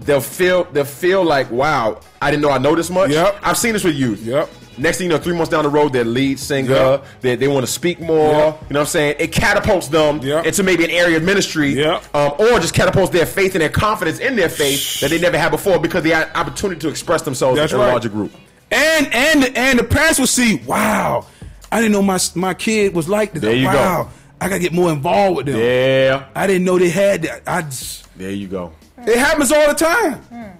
they'll 0.00 0.20
feel 0.20 0.64
they'll 0.64 0.84
feel 0.84 1.24
like, 1.24 1.50
wow, 1.50 2.00
I 2.20 2.30
didn't 2.30 2.42
know 2.42 2.50
I 2.50 2.58
know 2.58 2.74
this 2.74 2.90
much. 2.90 3.10
Yep. 3.10 3.38
I've 3.42 3.56
seen 3.56 3.72
this 3.72 3.84
with 3.84 3.94
youth. 3.94 4.22
Yep. 4.22 4.50
Next 4.78 4.98
thing 4.98 5.06
you 5.06 5.12
know, 5.12 5.18
three 5.18 5.34
months 5.34 5.50
down 5.50 5.64
the 5.64 5.70
road, 5.70 5.92
they're 5.92 6.04
lead 6.04 6.38
singer. 6.38 6.70
Yep. 6.74 7.04
They, 7.22 7.36
they 7.36 7.48
want 7.48 7.64
to 7.64 7.72
speak 7.72 7.98
more. 7.98 8.30
Yep. 8.30 8.34
You 8.68 8.74
know 8.74 8.80
what 8.80 8.80
I'm 8.80 8.86
saying? 8.86 9.16
It 9.18 9.32
catapults 9.32 9.88
them 9.88 10.20
Yep. 10.20 10.44
into 10.46 10.62
maybe 10.62 10.84
an 10.84 10.90
area 10.90 11.16
of 11.16 11.22
ministry, 11.22 11.82
um, 11.84 12.00
or 12.38 12.58
just 12.60 12.74
catapults 12.74 13.10
their 13.10 13.24
faith 13.26 13.54
and 13.54 13.62
their 13.62 13.70
confidence 13.70 14.18
in 14.18 14.36
their 14.36 14.50
faith 14.50 15.00
that 15.00 15.08
they 15.10 15.18
never 15.18 15.38
had 15.38 15.50
before 15.50 15.78
because 15.78 16.02
they 16.02 16.10
had 16.10 16.30
opportunity 16.34 16.78
to 16.82 16.88
express 16.88 17.22
themselves 17.22 17.58
That's 17.58 17.72
in 17.72 17.78
right. 17.78 17.88
a 17.88 17.92
larger 17.92 18.10
group. 18.10 18.32
And 18.70 19.06
and 19.14 19.56
and 19.56 19.78
the 19.78 19.84
parents 19.84 20.18
will 20.18 20.26
see, 20.26 20.56
wow, 20.66 21.24
I 21.72 21.80
didn't 21.80 21.92
know 21.92 22.02
my 22.02 22.18
my 22.34 22.52
kid 22.52 22.92
was 22.94 23.08
like 23.08 23.32
this. 23.32 23.40
There 23.42 23.54
you 23.54 23.64
go. 23.70 23.76
wow, 23.78 24.10
I 24.40 24.48
gotta 24.50 24.60
get 24.60 24.72
more 24.74 24.92
involved 24.92 25.38
with 25.38 25.46
them. 25.46 25.56
Yeah. 25.58 26.26
I 26.34 26.46
didn't 26.46 26.64
know 26.64 26.78
they 26.78 26.90
had 26.90 27.22
that. 27.22 27.42
I 27.46 27.62
just, 27.62 28.06
There 28.18 28.30
you 28.30 28.46
go. 28.48 28.72
it 28.98 29.16
happens 29.16 29.52
all 29.52 29.68
the 29.68 29.74
time. 29.74 30.58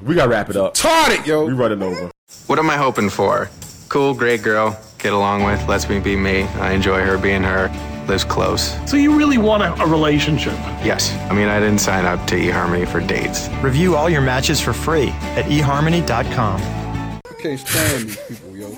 We 0.00 0.14
gotta 0.14 0.28
wrap 0.30 0.48
it 0.50 0.56
up. 0.56 0.74
Taught 0.74 1.10
it, 1.12 1.26
yo. 1.26 1.44
We 1.44 1.54
running 1.54 1.82
over. 1.82 2.11
What 2.46 2.58
am 2.58 2.68
I 2.70 2.76
hoping 2.76 3.08
for? 3.08 3.48
Cool, 3.88 4.14
great 4.14 4.42
girl, 4.42 4.78
get 4.98 5.12
along 5.12 5.44
with, 5.44 5.66
lets 5.68 5.88
me 5.88 6.00
be 6.00 6.16
me. 6.16 6.42
I 6.60 6.72
enjoy 6.72 7.02
her 7.02 7.16
being 7.18 7.42
her, 7.42 7.68
lives 8.08 8.24
close. 8.24 8.76
So 8.90 8.96
you 8.96 9.16
really 9.16 9.38
want 9.38 9.62
a, 9.62 9.72
a 9.82 9.86
relationship? 9.86 10.54
Yes, 10.84 11.12
I 11.30 11.34
mean, 11.34 11.48
I 11.48 11.60
didn't 11.60 11.78
sign 11.80 12.04
up 12.04 12.26
to 12.28 12.34
eHarmony 12.34 12.86
for 12.86 13.00
dates. 13.00 13.48
Review 13.62 13.96
all 13.96 14.10
your 14.10 14.22
matches 14.22 14.60
for 14.60 14.72
free 14.72 15.08
at 15.36 15.44
eharmony.com. 15.46 16.60
I 16.60 17.34
can't 17.40 17.60
stand 17.60 18.08
these 18.08 18.16
people, 18.28 18.56
yo. 18.56 18.70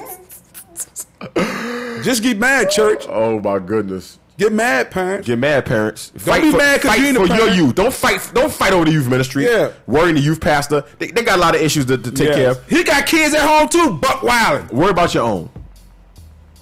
Just 2.03 2.23
get 2.23 2.39
mad, 2.39 2.71
church. 2.71 3.07
Oh 3.09 3.41
my 3.41 3.59
goodness. 3.59 4.19
Get 4.36 4.52
mad, 4.52 4.90
parents. 4.90 5.28
Get 5.28 5.39
mad, 5.39 5.65
parents. 5.65 6.11
Don't 6.11 6.43
be 6.43 6.51
for, 6.51 6.56
mad 6.56 6.81
'cause 6.81 6.90
fight 6.90 7.01
you 7.01 7.06
ain't 7.06 7.16
a 7.16 7.20
for 7.20 7.35
your 7.36 7.48
youth. 7.51 7.74
Don't 7.77 7.94
fight. 7.94 8.31
Don't 8.35 8.52
fight 8.52 8.73
over 8.73 8.85
the 8.85 8.90
youth 8.90 9.09
ministry. 9.09 9.44
Yeah. 9.44 9.70
Worrying 9.86 10.16
the 10.16 10.20
youth 10.20 10.40
pastor. 10.40 10.85
They, 10.98 11.12
they 11.12 11.23
got 11.23 11.39
a 11.39 11.40
lot 11.40 11.55
of 11.55 11.61
issues 11.61 11.86
to, 11.86 11.97
to 11.98 12.11
take 12.11 12.28
Yes. 12.31 12.36
care 12.36 12.51
of. 12.51 12.69
He 12.69 12.82
got 12.82 13.06
kids 13.06 13.32
at 13.35 13.47
home 13.47 13.69
too. 13.69 13.93
Buck 13.98 14.20
Wildin. 14.23 14.73
Worry 14.73 14.90
about 14.90 15.15
your 15.15 15.23
own. 15.23 15.51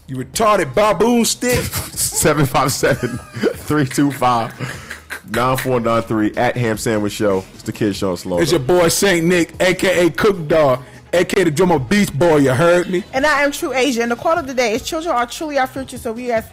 You 0.06 0.16
retarded 0.16 0.74
baboon 0.74 1.24
stick. 1.24 1.60
757 2.02 3.16
325 3.56 4.88
9493 5.30 6.36
at 6.36 6.56
Ham 6.56 6.76
Sandwich 6.76 7.12
Show. 7.14 7.42
It's 7.54 7.62
the 7.62 7.72
Kid 7.72 7.96
Show 7.96 8.16
Slow. 8.16 8.38
It's 8.38 8.50
your 8.50 8.60
boy 8.60 8.88
Saint 8.88 9.24
Nick, 9.26 9.54
aka 9.62 10.10
Cook 10.10 10.46
Dog, 10.46 10.82
aka 11.12 11.44
the 11.44 11.50
drummer 11.50 11.78
Beast 11.78 12.16
Boy. 12.18 12.36
You 12.38 12.50
heard 12.52 12.90
me? 12.90 13.02
And 13.14 13.24
I 13.24 13.42
am 13.42 13.52
true 13.52 13.72
Asia. 13.72 14.02
And 14.02 14.10
the 14.12 14.16
quote 14.16 14.36
of 14.38 14.46
the 14.46 14.52
day 14.54 14.74
is 14.74 14.82
children 14.82 15.14
are 15.14 15.26
truly 15.26 15.58
our 15.58 15.66
future, 15.66 15.96
so 15.96 16.12
we 16.12 16.30
as 16.32 16.44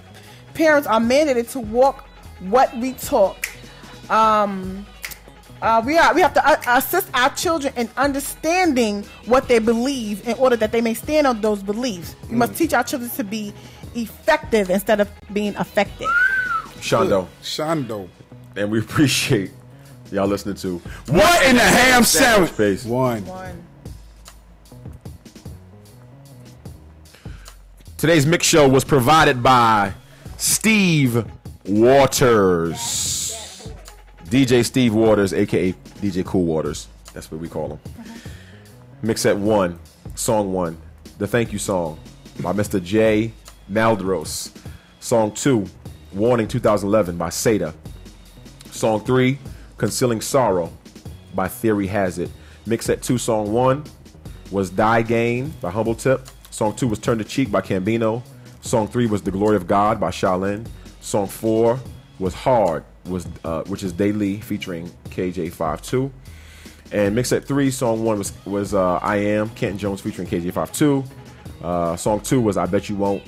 parents 0.60 0.86
are 0.90 0.99
mandated 0.99 1.49
to 1.53 1.60
walk 1.61 2.06
what 2.41 2.76
we 2.77 2.91
talk. 2.94 3.49
Um, 4.10 4.86
uh, 5.61 5.81
we 5.86 5.98
are 5.98 6.14
we 6.14 6.19
have 6.22 6.34
to 6.34 6.45
uh, 6.45 6.77
assist 6.77 7.07
our 7.14 7.34
children 7.34 7.73
in 7.77 7.90
understanding 7.95 9.03
what 9.26 9.48
they 9.48 9.60
believe 9.60 10.27
in 10.27 10.36
order 10.38 10.57
that 10.57 10.73
they 10.73 10.81
may 10.81 10.94
stand 10.94 11.26
on 11.26 11.40
those 11.40 11.64
beliefs. 11.64 12.15
We 12.30 12.36
must 12.36 12.56
teach 12.56 12.73
our 12.73 12.84
children 12.84 13.10
to 13.11 13.23
be 13.23 13.53
effective 13.95 14.69
instead 14.69 14.99
of 14.99 15.10
being 15.31 15.56
affected. 15.56 16.10
Shondo. 16.81 17.27
Shondo. 17.41 18.10
And 18.57 18.69
we 18.69 18.80
appreciate 18.86 19.52
y'all 20.11 20.27
listening 20.27 20.56
to 20.56 20.80
What 21.07 21.45
in 21.45 21.56
the 21.56 21.61
ham 21.61 22.03
sandwich? 22.03 22.52
Space. 22.52 22.84
One. 22.84 23.26
Today's 27.98 28.26
mix 28.26 28.45
show 28.45 28.68
was 28.68 28.84
provided 28.86 29.44
by 29.44 29.94
Steve 30.40 31.26
Waters. 31.66 33.74
DJ 34.24 34.64
Steve 34.64 34.94
Waters, 34.94 35.34
aka 35.34 35.74
DJ 35.74 36.26
Cool 36.26 36.45
Waters. 36.45 36.88
That's 37.14 37.30
what 37.30 37.41
we 37.41 37.49
call 37.49 37.72
him. 37.72 37.80
Uh-huh. 37.99 38.14
Mix 39.02 39.26
at 39.26 39.38
one, 39.38 39.78
song 40.16 40.53
one, 40.53 40.78
the 41.18 41.28
thank 41.28 41.52
you 41.52 41.60
song 41.60 41.99
by 42.40 42.53
Mr. 42.53 42.82
J. 42.82 43.34
Naldros. 43.70 44.56
Song 45.02 45.34
two, 45.34 45.66
Warning 46.14 46.48
2011 46.48 47.18
by 47.18 47.28
Seda. 47.28 47.74
Song 48.72 49.03
three, 49.03 49.40
Concealing 49.78 50.22
Sorrow 50.22 50.72
by 51.36 51.49
Theory 51.49 51.88
Has 51.88 52.18
It. 52.18 52.32
Mix 52.66 52.90
at 52.90 53.02
two, 53.02 53.18
song 53.18 53.52
one 53.52 53.84
was 54.52 54.70
Die 54.70 55.02
Gain 55.02 55.53
by 55.60 55.70
Humble 55.70 55.95
Tip. 55.95 56.30
Song 56.49 56.74
two 56.74 56.88
was 56.88 56.99
Turn 56.99 57.18
the 57.18 57.26
Cheek 57.26 57.52
by 57.52 57.60
Cambino. 57.60 58.24
Song 58.69 58.87
three 58.87 59.07
was 59.07 59.23
The 59.23 59.31
Glory 59.31 59.55
of 59.55 59.65
God 59.65 59.99
by 59.99 60.11
Shaolin. 60.11 60.67
Song 61.01 61.25
four 61.25 61.79
was 62.19 62.35
Hard, 62.35 62.83
was 63.05 63.27
uh, 63.43 63.63
which 63.63 63.81
is 63.81 63.91
Daily 63.91 64.39
featuring 64.41 64.91
KJ52. 65.05 66.11
And 66.91 67.15
mix 67.15 67.31
at 67.31 67.45
three, 67.45 67.71
song 67.71 68.03
one 68.03 68.19
was 68.19 68.31
was 68.45 68.75
uh, 68.75 68.97
I 68.97 69.15
Am 69.15 69.49
Kenton 69.49 69.79
Jones 69.79 70.01
featuring 70.01 70.27
KJ52. 70.27 71.03
Uh, 71.63 71.95
song 71.95 72.21
two 72.21 72.41
was 72.41 72.57
I 72.57 72.67
Bet 72.67 72.89
You 72.89 72.95
Won't, 72.97 73.23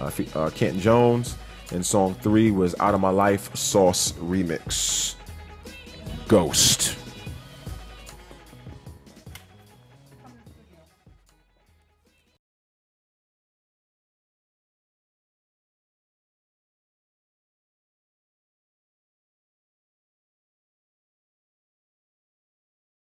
uh, 0.00 0.10
uh, 0.34 0.50
Kenton 0.50 0.80
Jones. 0.80 1.36
And 1.70 1.86
song 1.86 2.16
three 2.16 2.50
was 2.50 2.74
Out 2.80 2.92
of 2.92 3.00
My 3.00 3.10
Life 3.10 3.54
Sauce 3.54 4.10
Remix. 4.14 5.14
Ghost. 6.26 6.96